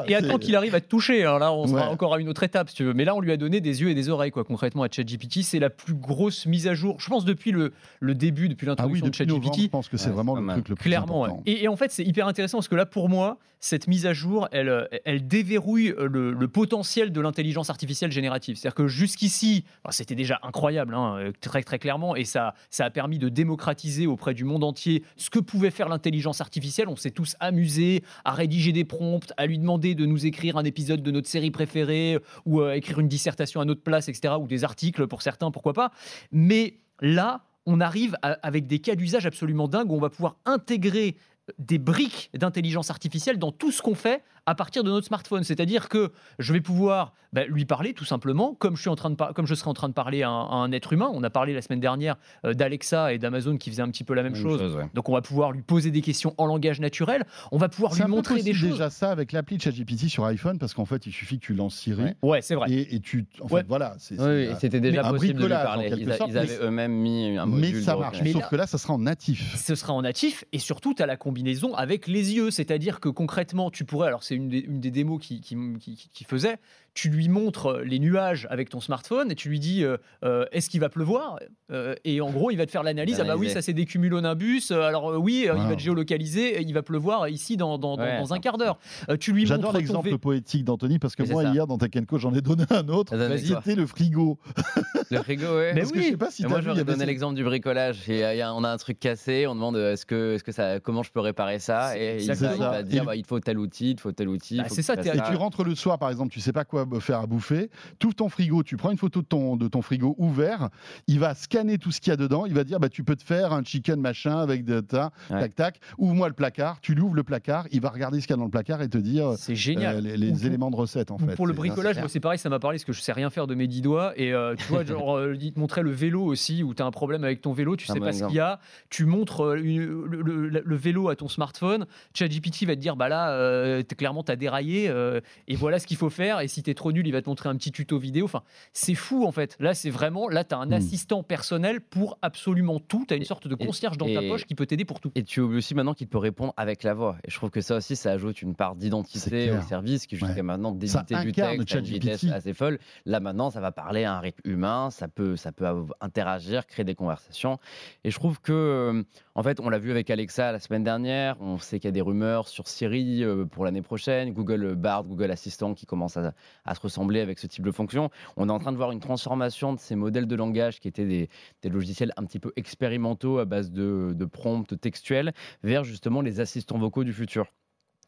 Et, 0.08 0.16
attends 0.16 0.38
qu'il 0.38 0.56
arrive 0.56 0.76
à 0.76 0.81
te 0.81 0.88
toucher. 0.88 1.22
Alors 1.24 1.40
là, 1.40 1.52
on 1.53 1.68
sera 1.68 1.88
Ouais. 1.88 1.94
encore 1.94 2.14
à 2.14 2.20
une 2.22 2.30
autre 2.30 2.44
étape, 2.44 2.70
si 2.70 2.76
tu 2.76 2.84
veux. 2.84 2.94
Mais 2.94 3.03
là, 3.03 3.16
on 3.16 3.20
lui 3.20 3.31
a 3.31 3.38
donné 3.38 3.59
des 3.62 3.82
yeux 3.82 3.90
et 3.90 3.96
des 3.96 4.09
oreilles, 4.09 4.32
quoi. 4.32 4.44
Concrètement, 4.44 4.84
à 4.84 4.88
ChatGPT, 4.90 5.42
c'est 5.44 5.59
la 5.59 5.70
plus 5.70 5.96
grosse 5.96 6.46
mise 6.46 6.68
à 6.68 6.76
jour, 6.76 6.97
je 7.00 7.09
pense, 7.09 7.26
depuis 7.26 7.52
le, 7.52 7.74
le 8.00 8.16
début, 8.16 8.47
depuis 8.47 8.68
Ah 8.70 8.88
oui, 8.88 9.00
l'introduction 9.00 9.09
depuis 9.09 9.26
de 9.26 9.32
novembre, 9.32 9.44
je 9.53 9.58
ChatGPT. 9.58 9.72
pense 9.72 9.90
que 9.90 9.97
c'est 9.97 10.09
Ouais, 10.09 10.14
vraiment 10.16 10.36
c'est 10.36 10.42
le 10.42 10.47
truc 10.53 10.70
le 10.70 10.76
plus 10.76 10.84
Clairement, 10.90 11.22
ouais. 11.22 11.28
important. 11.30 11.44
et, 11.46 11.64
et 11.64 11.68
en 11.68 11.76
fait, 11.76 11.92
c'est 11.92 12.03
hyper 12.03 12.28
intéressant 12.28 12.58
parce 12.59 12.68
que 12.68 12.76
là, 12.76 12.86
pour 12.86 13.09
moi, 13.09 13.38
cette 13.59 13.88
mise 13.88 14.06
à 14.06 14.14
jour, 14.14 14.47
elle, 14.52 14.70
euh, 14.70 14.86
elle 15.06 15.28
déverrouille 15.28 15.94
le, 15.97 16.32
le 16.34 16.47
potentiel 16.47 17.12
de 17.12 17.20
l'intelligence 17.22 17.55
artificielle 17.70 18.12
générative. 18.12 18.56
C'est-à-dire 18.56 18.76
que 18.76 18.88
jusqu'ici, 18.88 19.64
c'était 19.90 20.16
déjà 20.16 20.40
incroyable, 20.44 20.94
hein, 20.94 21.18
euh, 21.18 21.32
très 21.42 21.64
très 21.64 21.80
clairement, 21.80 22.16
et 22.16 22.26
ça, 22.26 22.54
ça 22.70 22.86
a 22.86 22.90
permis 22.90 23.20
de 23.20 23.30
démocratiser 23.30 24.08
auprès 24.08 24.34
du 24.34 24.44
monde 24.44 24.64
entier 24.64 25.04
ce 25.16 25.30
que 25.30 25.40
pouvait 25.40 25.72
faire 25.72 25.90
l'intelligence 25.90 26.42
artificielle. 26.42 26.88
On 26.90 26.96
s'est 26.96 27.12
tous 27.12 27.36
amusés 27.40 28.04
à 28.24 28.34
rédiger 28.34 28.72
des 28.72 28.86
prompts, 28.86 29.32
à 29.38 29.46
lui 29.46 29.58
demander 29.58 29.96
de 29.96 30.06
nous 30.06 30.26
écrire 30.26 30.58
un 30.58 30.64
épisode 30.64 31.02
de 31.02 31.12
notre 31.12 31.28
série 31.28 31.52
préférée 31.52 32.20
ou 32.46 32.62
euh, 32.62 32.74
écrire 32.74 33.00
une 33.00 33.08
dissertation 33.08 33.62
à 33.62 33.66
notre 33.66 33.82
place, 33.82 34.10
etc., 34.10 34.36
ou 34.40 34.48
des 34.48 34.64
articles 34.64 35.08
pour 35.08 35.22
certains, 35.22 35.52
pourquoi 35.52 35.74
pas. 35.74 35.92
Mais 36.32 36.78
là, 37.02 37.44
on 37.66 37.82
arrive 37.82 38.16
avec 38.22 38.68
des 38.68 38.80
cas 38.80 38.96
d'usage 38.96 39.26
absolument 39.26 39.68
dingues 39.68 39.92
où 39.92 39.96
on 39.96 40.00
va 40.00 40.10
pouvoir 40.10 40.38
intégrer 40.46 41.16
des 41.60 41.78
briques 41.78 42.30
d'intelligence 42.34 42.90
artificielle 42.90 43.38
dans 43.38 43.52
tout 43.52 43.72
ce 43.72 43.82
qu'on 43.82 43.96
fait 43.96 44.24
à 44.46 44.56
partir 44.56 44.84
de 44.84 44.90
notre 44.90 45.08
smartphone. 45.08 45.44
C'est-à-dire 45.44 45.90
que 45.90 46.12
je 46.40 46.54
vais 46.54 46.62
pouvoir 46.62 47.14
bah, 47.35 47.44
lui 47.47 47.66
parler 47.66 47.94
tout 47.94 48.06
simplement, 48.06 48.56
comme 48.56 48.75
je, 48.75 48.81
suis 48.81 48.90
en 48.90 48.96
train 48.96 49.09
de 49.09 49.16
par- 49.16 49.34
comme 49.34 49.46
je 49.46 49.53
serais 49.53 49.69
en 49.69 49.73
train 49.73 49.90
de 49.90 49.94
parler 49.94 50.23
à 50.23 50.29
un, 50.29 50.46
à 50.46 50.53
un 50.56 50.72
être 50.72 50.94
humain. 50.94 51.12
On 51.13 51.22
a 51.23 51.29
parlé 51.29 51.53
la 51.53 51.62
semaine 51.62 51.81
dernière 51.81 52.16
euh, 52.46 52.53
d'Alexa 52.53 53.13
et 53.13 53.18
d'Amazon 53.19 53.57
qui 53.57 53.69
faisaient 53.69 53.81
un 53.81 53.90
petit 53.90 54.03
peu 54.06 54.13
la 54.13 54.23
même, 54.23 54.35
chose. 54.35 54.76
ouais. 54.76 54.85
Donc 54.93 55.09
on 55.09 55.14
va 55.14 55.22
pouvoir 55.22 55.52
lui 55.52 55.61
poser 55.61 55.91
des 55.91 56.02
questions 56.02 56.34
en 56.37 56.46
langage 56.46 56.79
naturel. 56.79 57.26
On 57.52 57.58
va 57.58 57.67
pouvoir 57.70 57.91
C'est 57.91 57.97
lui 57.99 58.03
un 58.03 58.05
peu 58.08 58.11
montrer 58.16 58.41
des 58.41 58.53
choses. 58.53 58.72
déjà 58.72 58.90
ça 58.90 59.11
avec 59.11 59.34
l'appli 59.34 59.58
de 59.58 59.61
ChatGPT 59.61 60.08
sur 60.08 60.23
iPhone 60.26 60.58
parce 60.58 60.73
qu'en 60.73 60.85
fait, 60.85 61.05
il 61.05 61.11
suffit 61.11 61.37
que 61.40 61.46
tu 61.46 61.53
lances 61.53 61.76
Siri 61.76 62.02
Ouais. 62.03 62.16
Ouais, 62.23 62.41
c'est 62.41 62.55
vrai. 62.55 62.72
et, 62.72 62.96
et 62.96 62.99
tu. 63.02 63.26
En 63.41 63.47
fait, 63.49 63.53
Ouais. 63.55 63.64
voilà. 63.67 63.96
c'est- 63.99 64.16
Oui, 64.16 64.20
c'est- 64.22 64.49
oui, 64.52 64.55
c'était 64.59 64.79
déjà 64.79 65.03
mais 65.03 65.09
possible 65.09 65.40
de 65.41 65.46
lui 65.46 65.53
parler. 65.53 65.91
Ils, 65.97 66.11
a- 66.11 66.17
sorte, 66.17 66.29
ils 66.29 66.34
mais- 66.34 66.40
avaient 66.40 66.58
eux-mêmes 66.64 66.93
mis 66.93 67.38
un 67.38 67.46
module 67.46 67.76
mais 67.76 67.81
ça 67.81 67.96
marche. 67.97 68.22
Mais 68.23 68.31
Sauf 68.31 68.43
là- 68.43 68.47
que 68.47 68.55
là, 68.55 68.66
ça 68.67 68.78
sera 68.78 68.93
en 68.93 68.99
natif. 68.99 69.55
Ce 69.58 69.76
sera 69.76 69.91
en 69.93 70.02
natif 70.03 70.46
et 70.53 70.59
surtout, 70.59 70.93
tu 70.93 71.03
as 71.03 71.05
la 71.05 71.17
combinaison 71.17 71.73
avec 71.76 72.08
les 72.08 72.34
yeux. 72.34 72.49
C'est-à-dire 72.49 72.99
que 73.02 73.09
concrètement, 73.09 73.70
tu 73.72 73.84
pourrais, 73.84 74.08
alors 74.08 74.23
c'est 74.23 74.35
une 74.35 74.47
des, 74.47 74.59
une 74.59 74.79
des 74.79 74.91
démos 74.91 75.20
qui, 75.22 75.41
qui, 75.41 75.58
qui- 75.79 76.09
qui 76.14 76.23
faisait, 76.23 76.58
tu 76.96 77.09
lui 77.09 77.28
montres 77.30 77.82
les 77.84 78.00
nuages 78.00 78.47
avec 78.50 78.70
ton 78.70 78.80
smartphone 78.80 79.30
et 79.30 79.36
tu 79.36 79.50
lui 79.50 79.59
dis 79.59 79.84
euh, 79.84 79.97
euh, 80.24 80.46
est-ce 80.53 80.70
qu'il 80.70 80.80
va 80.80 80.90
pleuvoir? 80.90 81.38
Euh, 81.72 81.94
Et 82.06 82.22
en 82.22 82.32
gros, 82.32 82.52
il 82.52 82.56
va 82.56 82.66
te 82.66 82.72
faire 82.72 82.84
l'analyse. 82.84 83.20
Ah 83.20 83.26
bah 83.26 83.36
oui, 83.36 83.50
ça 83.50 83.62
c'est 83.62 83.74
des 83.74 83.86
cumulonimbus. 83.86 84.72
Euh, 84.72 84.82
Alors 84.88 85.12
euh, 85.12 85.18
oui, 85.18 85.46
euh, 85.50 85.56
il 85.58 85.68
va 85.68 85.76
te 85.76 85.82
géolocaliser. 85.82 86.58
et 86.58 86.62
Il 86.62 86.74
va 86.74 86.82
pleuvoir 86.84 87.28
ici 87.28 87.58
dans, 87.58 87.78
dans, 87.78 87.97
dans- 87.97 88.03
Ouais, 88.03 88.18
dans 88.18 88.34
un 88.34 88.40
quart 88.40 88.58
d'heure. 88.58 88.80
Euh, 89.09 89.18
tu 89.18 89.34
lui 89.34 89.46
J'adore 89.46 89.74
l'exemple 89.74 90.09
V- 90.09 90.18
poétique 90.18 90.64
d'Anthony 90.64 90.97
parce 90.97 91.16
que 91.16 91.24
moi, 91.24 91.44
ça. 91.44 91.52
hier, 91.52 91.68
dans 91.68 91.78
Tech 91.78 91.92
j'en 92.18 92.34
ai 92.34 92.42
donné 92.42 92.64
un 92.70 92.88
autre. 92.88 93.16
Vas-y, 93.16 93.50
quoi. 93.50 93.62
C'était 93.64 93.76
le 93.80 93.86
frigo. 93.88 94.40
Le 95.11 95.17
frigo, 95.22 95.46
ouais. 95.57 95.73
Mais 95.73 95.81
Parce 95.81 95.91
que 95.91 95.97
oui. 95.99 96.05
je 96.05 96.09
sais 96.11 96.17
pas 96.17 96.31
si 96.31 96.46
moi, 96.46 96.59
vu, 96.59 96.69
avait 96.72 96.84
donné 96.84 96.99
ces- 96.99 97.05
l'exemple 97.05 97.35
du 97.35 97.43
bricolage. 97.43 98.09
Et, 98.09 98.23
euh, 98.25 98.34
il 98.34 98.37
y 98.37 98.41
a- 98.41 98.53
on 98.53 98.63
a 98.63 98.69
un 98.69 98.78
truc 98.78 98.99
cassé, 98.99 99.46
on 99.47 99.55
demande 99.55 99.75
euh, 99.75 99.93
est-ce 99.93 100.05
que, 100.05 100.35
est-ce 100.35 100.43
que 100.43 100.52
ça, 100.52 100.79
comment 100.79 101.03
je 101.03 101.11
peux 101.11 101.19
réparer 101.19 101.59
ça? 101.59 101.97
Et 101.97 102.17
il 102.23 102.31
va, 102.34 102.79
il 102.81 102.85
dire 102.87 103.03
Et- 103.03 103.05
bah, 103.05 103.16
il 103.16 103.22
te 103.23 103.28
faut 103.28 103.40
tel 103.40 103.57
outil, 103.59 103.91
il 103.91 103.96
te 103.96 104.02
faut 104.02 104.11
tel 104.11 104.28
outil. 104.29 104.55
il 104.55 104.61
Bah, 104.61 104.67
c'est 104.69 104.81
ça, 104.81 104.93
Et 104.96 105.22
tu 105.29 105.35
rentres 105.35 105.63
le 105.63 105.75
soir, 105.75 105.99
par 105.99 106.09
exemple, 106.09 106.31
tu 106.31 106.40
sais 106.40 106.53
pas 106.53 106.66
quoi 106.66 106.85
faire 106.99 107.19
à 107.19 107.28
bouffer, 107.28 107.69
tu 107.99 108.07
ouvres 108.07 108.16
ton 108.16 108.29
frigo, 108.29 108.63
tu 108.63 108.78
prends 108.78 108.91
une 108.91 108.97
photo 108.97 109.22
de 109.22 109.28
ton, 109.28 109.55
de 109.57 109.67
ton 109.67 109.81
frigo 109.81 110.16
ouvert, 110.17 110.69
il 111.07 111.19
va 111.19 111.34
scanner 111.35 111.78
tout 111.78 111.91
ce 111.91 111.99
qu'il 112.02 112.11
y 112.11 112.13
a 112.13 112.17
dedans, 112.17 112.46
il 112.46 112.53
va 112.53 112.63
dire 112.63 112.79
bah, 112.79 112.90
tu 112.90 113.03
peux 113.03 113.16
te 113.16 113.23
faire 113.23 113.53
un 113.53 113.63
chicken 113.63 113.99
machin 113.99 114.37
avec 114.40 114.63
de 114.66 114.79
ta, 114.81 115.11
Ouais. 115.29 115.40
tac 115.40 115.55
tac, 115.55 115.79
ouvre-moi 115.97 116.28
le 116.28 116.34
placard, 116.34 116.79
tu 116.81 116.93
lui 116.96 117.02
ouvres 117.02 117.16
le 117.16 117.23
placard, 117.23 117.66
il 117.72 117.81
va 117.81 117.90
regarder 117.90 118.19
ce 118.22 118.28
qu'il 118.28 118.34
y 118.34 118.37
a 118.37 118.40
dans 118.40 118.46
le 118.46 118.49
placard 118.52 118.81
et 118.81 118.90
te 118.90 118.97
dire 118.97 119.34
C'est 119.37 119.55
génial. 119.55 119.97
euh, 119.97 120.16
les, 120.16 120.46
éléments 120.46 120.72
de 120.72 120.75
recette 120.75 121.11
en 121.11 121.17
fait. 121.17 121.35
Pour 121.35 121.47
le 121.47 121.53
bricolage, 121.53 121.97
moi 121.99 122.07
c'est 122.09 122.19
pareil, 122.19 122.40
ça 122.40 122.49
m'a 122.49 122.59
parlé 122.59 122.78
parce 122.78 122.85
que 122.85 122.93
je 122.93 123.02
sais 123.02 123.11
rien 123.13 123.29
faire 123.29 123.47
de 123.47 123.55
mes 123.55 123.67
dix 123.67 123.81
doigts. 123.81 124.13
Et 124.17 124.34
euh, 124.34 124.55
tu 124.55 124.66
vois, 124.67 124.84
genre, 125.00 125.18
euh, 125.18 125.36
il 125.40 125.53
te 125.53 125.59
montrait 125.59 125.82
le 125.84 125.92
vélo 125.92 126.24
aussi, 126.24 126.64
où 126.64 126.74
tu 126.74 126.82
as 126.82 126.86
un 126.86 126.92
problème 126.92 127.24
avec 127.24 127.42
ton 127.42 127.53
vélo, 127.53 127.76
tu 127.76 127.90
Un 127.90 127.94
sais 127.94 128.00
bon 128.00 128.06
pas 128.06 128.14
ce 128.14 128.26
qu'il 128.26 128.36
y 128.36 128.40
a. 128.40 128.59
Tu 128.90 129.06
montres 129.06 129.42
euh, 129.44 129.56
une- 129.62 129.86
le, 130.06 130.22
le- 130.22 130.62
le 130.66 130.76
vélo 130.76 131.09
à 131.09 131.16
ton 131.16 131.28
smartphone. 131.28 131.86
ChatGPT 132.14 132.66
va 132.66 132.76
te 132.76 132.82
dire 132.82 132.96
bah 132.96 133.09
là, 133.09 133.32
euh, 133.32 133.82
t'es- 133.84 133.96
clairement, 133.96 134.24
tu 134.24 134.32
as 134.32 134.36
déraillé 134.36 134.90
euh, 134.90 135.20
et 135.47 135.56
voilà 135.56 135.80
ce 135.80 135.88
qu'il 135.88 135.97
faut 135.97 136.09
faire. 136.09 136.40
Et 136.42 136.47
si 136.47 136.64
tu 136.64 136.70
es 136.70 136.74
trop 136.74 136.92
nul, 136.92 137.06
il 137.08 137.12
va 137.12 137.22
te 137.22 137.30
montrer 137.30 137.50
un 137.50 137.56
petit 137.56 137.72
tuto 137.72 137.97
vidéo. 138.00 138.26
Enfin, 138.26 138.44
c'est 138.74 138.96
fou 138.96 139.26
en 139.26 139.32
fait. 139.32 139.56
Là, 139.59 139.74
c'est 139.74 139.90
vraiment, 139.90 140.28
là, 140.30 140.44
tu 140.44 140.56
as 140.56 140.58
un 140.59 140.68
Hmm. 140.68 140.74
assistant 140.74 141.24
personnel 141.24 141.82
pour 141.82 142.18
absolument 142.22 142.80
tout. 142.80 143.06
Tu 143.08 143.14
as 143.14 143.18
une 143.18 143.24
sorte 143.26 143.48
de 143.48 143.56
Et- 143.59 143.66
concierge 143.66 143.98
dans 143.98 144.06
ta 144.06 144.22
et- 144.24 144.30
poche 144.30 144.46
qui 144.46 144.56
peut 144.56 144.66
t'aider 144.66 144.86
pour 144.86 145.00
tout. 145.00 145.12
Et 145.16 145.24
tu 145.24 145.40
oublies 145.41 145.58
aussi 145.58 145.76
maintenant 145.76 145.94
qu'il 145.94 146.08
peut 146.08 146.18
répondre 146.18 146.53
avec 146.58 146.84
la 146.84 146.94
voix. 146.94 147.18
Et 147.26 147.32
je 147.32 147.36
trouve 147.36 147.50
que 147.50 147.62
ça 147.62 147.76
aussi, 147.78 147.96
ça 147.96 148.12
ajoute 148.12 148.41
une 148.41 148.56
part 148.56 148.76
d'identité 148.76 149.52
au 149.52 149.62
service 149.62 150.08
qui 150.08 150.16
jusqu'à 150.16 150.36
Ouais. 150.36 150.41
maintenant 150.41 150.72
Ça 150.86 151.00
d'éditer 151.03 151.22
du 151.26 151.32
texte 151.32 151.76
à 151.76 151.80
une 151.80 151.86
vitesse 151.86 152.24
assez 152.26 152.53
folle. 152.53 152.80
Là 153.06 153.20
maintenant, 153.20 153.50
ça 153.50 153.59
va 153.62 153.72
parler 153.72 154.03
à 154.03 154.14
un 154.16 154.20
rythme 154.20 154.41
humain, 154.50 154.84
ça 154.90 155.08
peut, 155.08 155.35
ça 155.35 155.52
peut 155.52 155.66
interagir, 156.02 156.66
créer 156.67 156.84
des 156.84 156.96
conversations. 156.96 157.59
Et 158.03 158.11
je 158.11 158.16
trouve 158.16 158.40
que, 158.40 158.53
euh, 158.53 159.03
en 159.35 159.43
fait, 159.43 159.59
on 159.59 159.70
l'a 159.70 159.79
vu 159.79 159.91
avec 159.91 160.09
Alexa 160.09 160.52
la 160.52 160.59
semaine 160.59 160.84
dernière. 160.84 161.37
On 161.41 161.58
sait 161.58 161.79
qu'il 161.79 161.87
y 161.87 161.90
a 161.90 161.91
des 161.91 162.02
rumeurs 162.02 162.47
sur 162.47 162.67
Siri 162.67 163.23
euh, 163.23 163.46
pour 163.46 163.66
l'année 163.66 163.82
prochaine, 163.82 164.34
Google 164.34 164.76
Bard, 164.76 165.03
Google 165.03 165.32
Assistant 165.32 165.73
qui 165.73 165.85
commence 165.85 166.17
à, 166.17 166.34
se 166.73 166.79
ressembler 166.79 167.22
avec 167.22 167.40
ce 167.40 167.47
type 167.47 167.66
de 167.66 167.72
fonction. 167.72 168.09
On 168.37 168.49
est 168.49 168.52
en 168.52 168.59
train 168.59 168.72
de 168.72 168.78
voir 168.78 168.91
une 168.91 168.99
transformation 168.99 169.73
de 169.73 169.79
ces 169.79 169.96
modèles 169.96 170.28
de 170.28 170.35
langage 170.35 170.79
qui 170.79 170.88
étaient 170.88 171.05
des, 171.05 171.29
des 171.61 171.70
logiciels 171.70 172.14
un 172.17 172.26
petit 172.26 172.40
peu 172.40 172.52
expérimentaux 172.55 173.40
à 173.40 173.46
base 173.46 173.72
de, 173.72 174.14
de 174.14 174.26
prompts 174.26 174.79
textuels 174.79 175.34
vers 175.64 175.84
justement 175.84 176.22
les 176.22 176.40
assistants 176.40 176.78
vocaux 176.78 177.03
du 177.03 177.14
futur. 177.14 177.47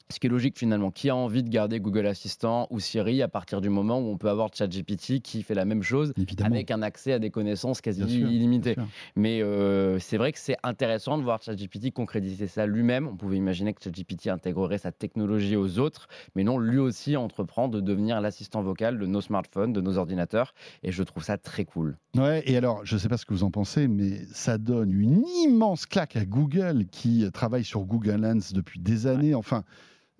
Ce 0.09 0.19
qui 0.19 0.27
est 0.27 0.29
logique 0.29 0.57
finalement. 0.57 0.89
Qui 0.89 1.09
a 1.09 1.15
envie 1.15 1.43
de 1.43 1.49
garder 1.49 1.79
Google 1.79 2.05
Assistant 2.05 2.67
ou 2.69 2.79
Siri 2.79 3.21
à 3.21 3.27
partir 3.27 3.59
du 3.59 3.69
moment 3.69 3.99
où 3.99 4.07
on 4.07 4.17
peut 4.17 4.29
avoir 4.29 4.49
ChatGPT 4.53 5.19
qui 5.21 5.43
fait 5.43 5.53
la 5.53 5.65
même 5.65 5.83
chose 5.83 6.13
Évidemment. 6.17 6.55
avec 6.55 6.71
un 6.71 6.81
accès 6.81 7.11
à 7.13 7.19
des 7.19 7.29
connaissances 7.29 7.81
quasi 7.81 8.07
sûr, 8.07 8.29
illimitées. 8.29 8.75
Mais 9.15 9.41
euh, 9.41 9.99
c'est 9.99 10.17
vrai 10.17 10.31
que 10.31 10.39
c'est 10.39 10.55
intéressant 10.63 11.17
de 11.17 11.23
voir 11.23 11.41
ChatGPT 11.41 11.91
concrétiser 11.91 12.47
ça 12.47 12.65
lui-même. 12.65 13.07
On 13.07 13.17
pouvait 13.17 13.37
imaginer 13.37 13.73
que 13.73 13.83
ChatGPT 13.83 14.27
intégrerait 14.27 14.77
sa 14.77 14.91
technologie 14.91 15.55
aux 15.55 15.79
autres, 15.79 16.07
mais 16.35 16.43
non, 16.43 16.57
lui 16.57 16.79
aussi 16.79 17.17
entreprend 17.17 17.67
de 17.67 17.81
devenir 17.81 18.21
l'assistant 18.21 18.61
vocal 18.61 18.97
de 18.99 19.05
nos 19.05 19.21
smartphones, 19.21 19.73
de 19.73 19.81
nos 19.81 19.97
ordinateurs. 19.97 20.53
Et 20.83 20.91
je 20.91 21.03
trouve 21.03 21.23
ça 21.23 21.37
très 21.37 21.65
cool. 21.65 21.97
Ouais, 22.15 22.43
et 22.45 22.55
alors, 22.55 22.85
je 22.85 22.95
ne 22.95 22.99
sais 22.99 23.09
pas 23.09 23.17
ce 23.17 23.25
que 23.25 23.33
vous 23.33 23.43
en 23.43 23.51
pensez, 23.51 23.87
mais 23.87 24.21
ça 24.31 24.57
donne 24.57 24.91
une 24.91 25.23
immense 25.43 25.85
claque 25.85 26.15
à 26.15 26.25
Google 26.25 26.85
qui 26.91 27.29
travaille 27.33 27.65
sur 27.65 27.81
Google 27.81 28.21
Lens 28.21 28.53
depuis 28.53 28.79
des 28.79 29.05
années. 29.07 29.35
Enfin, 29.35 29.63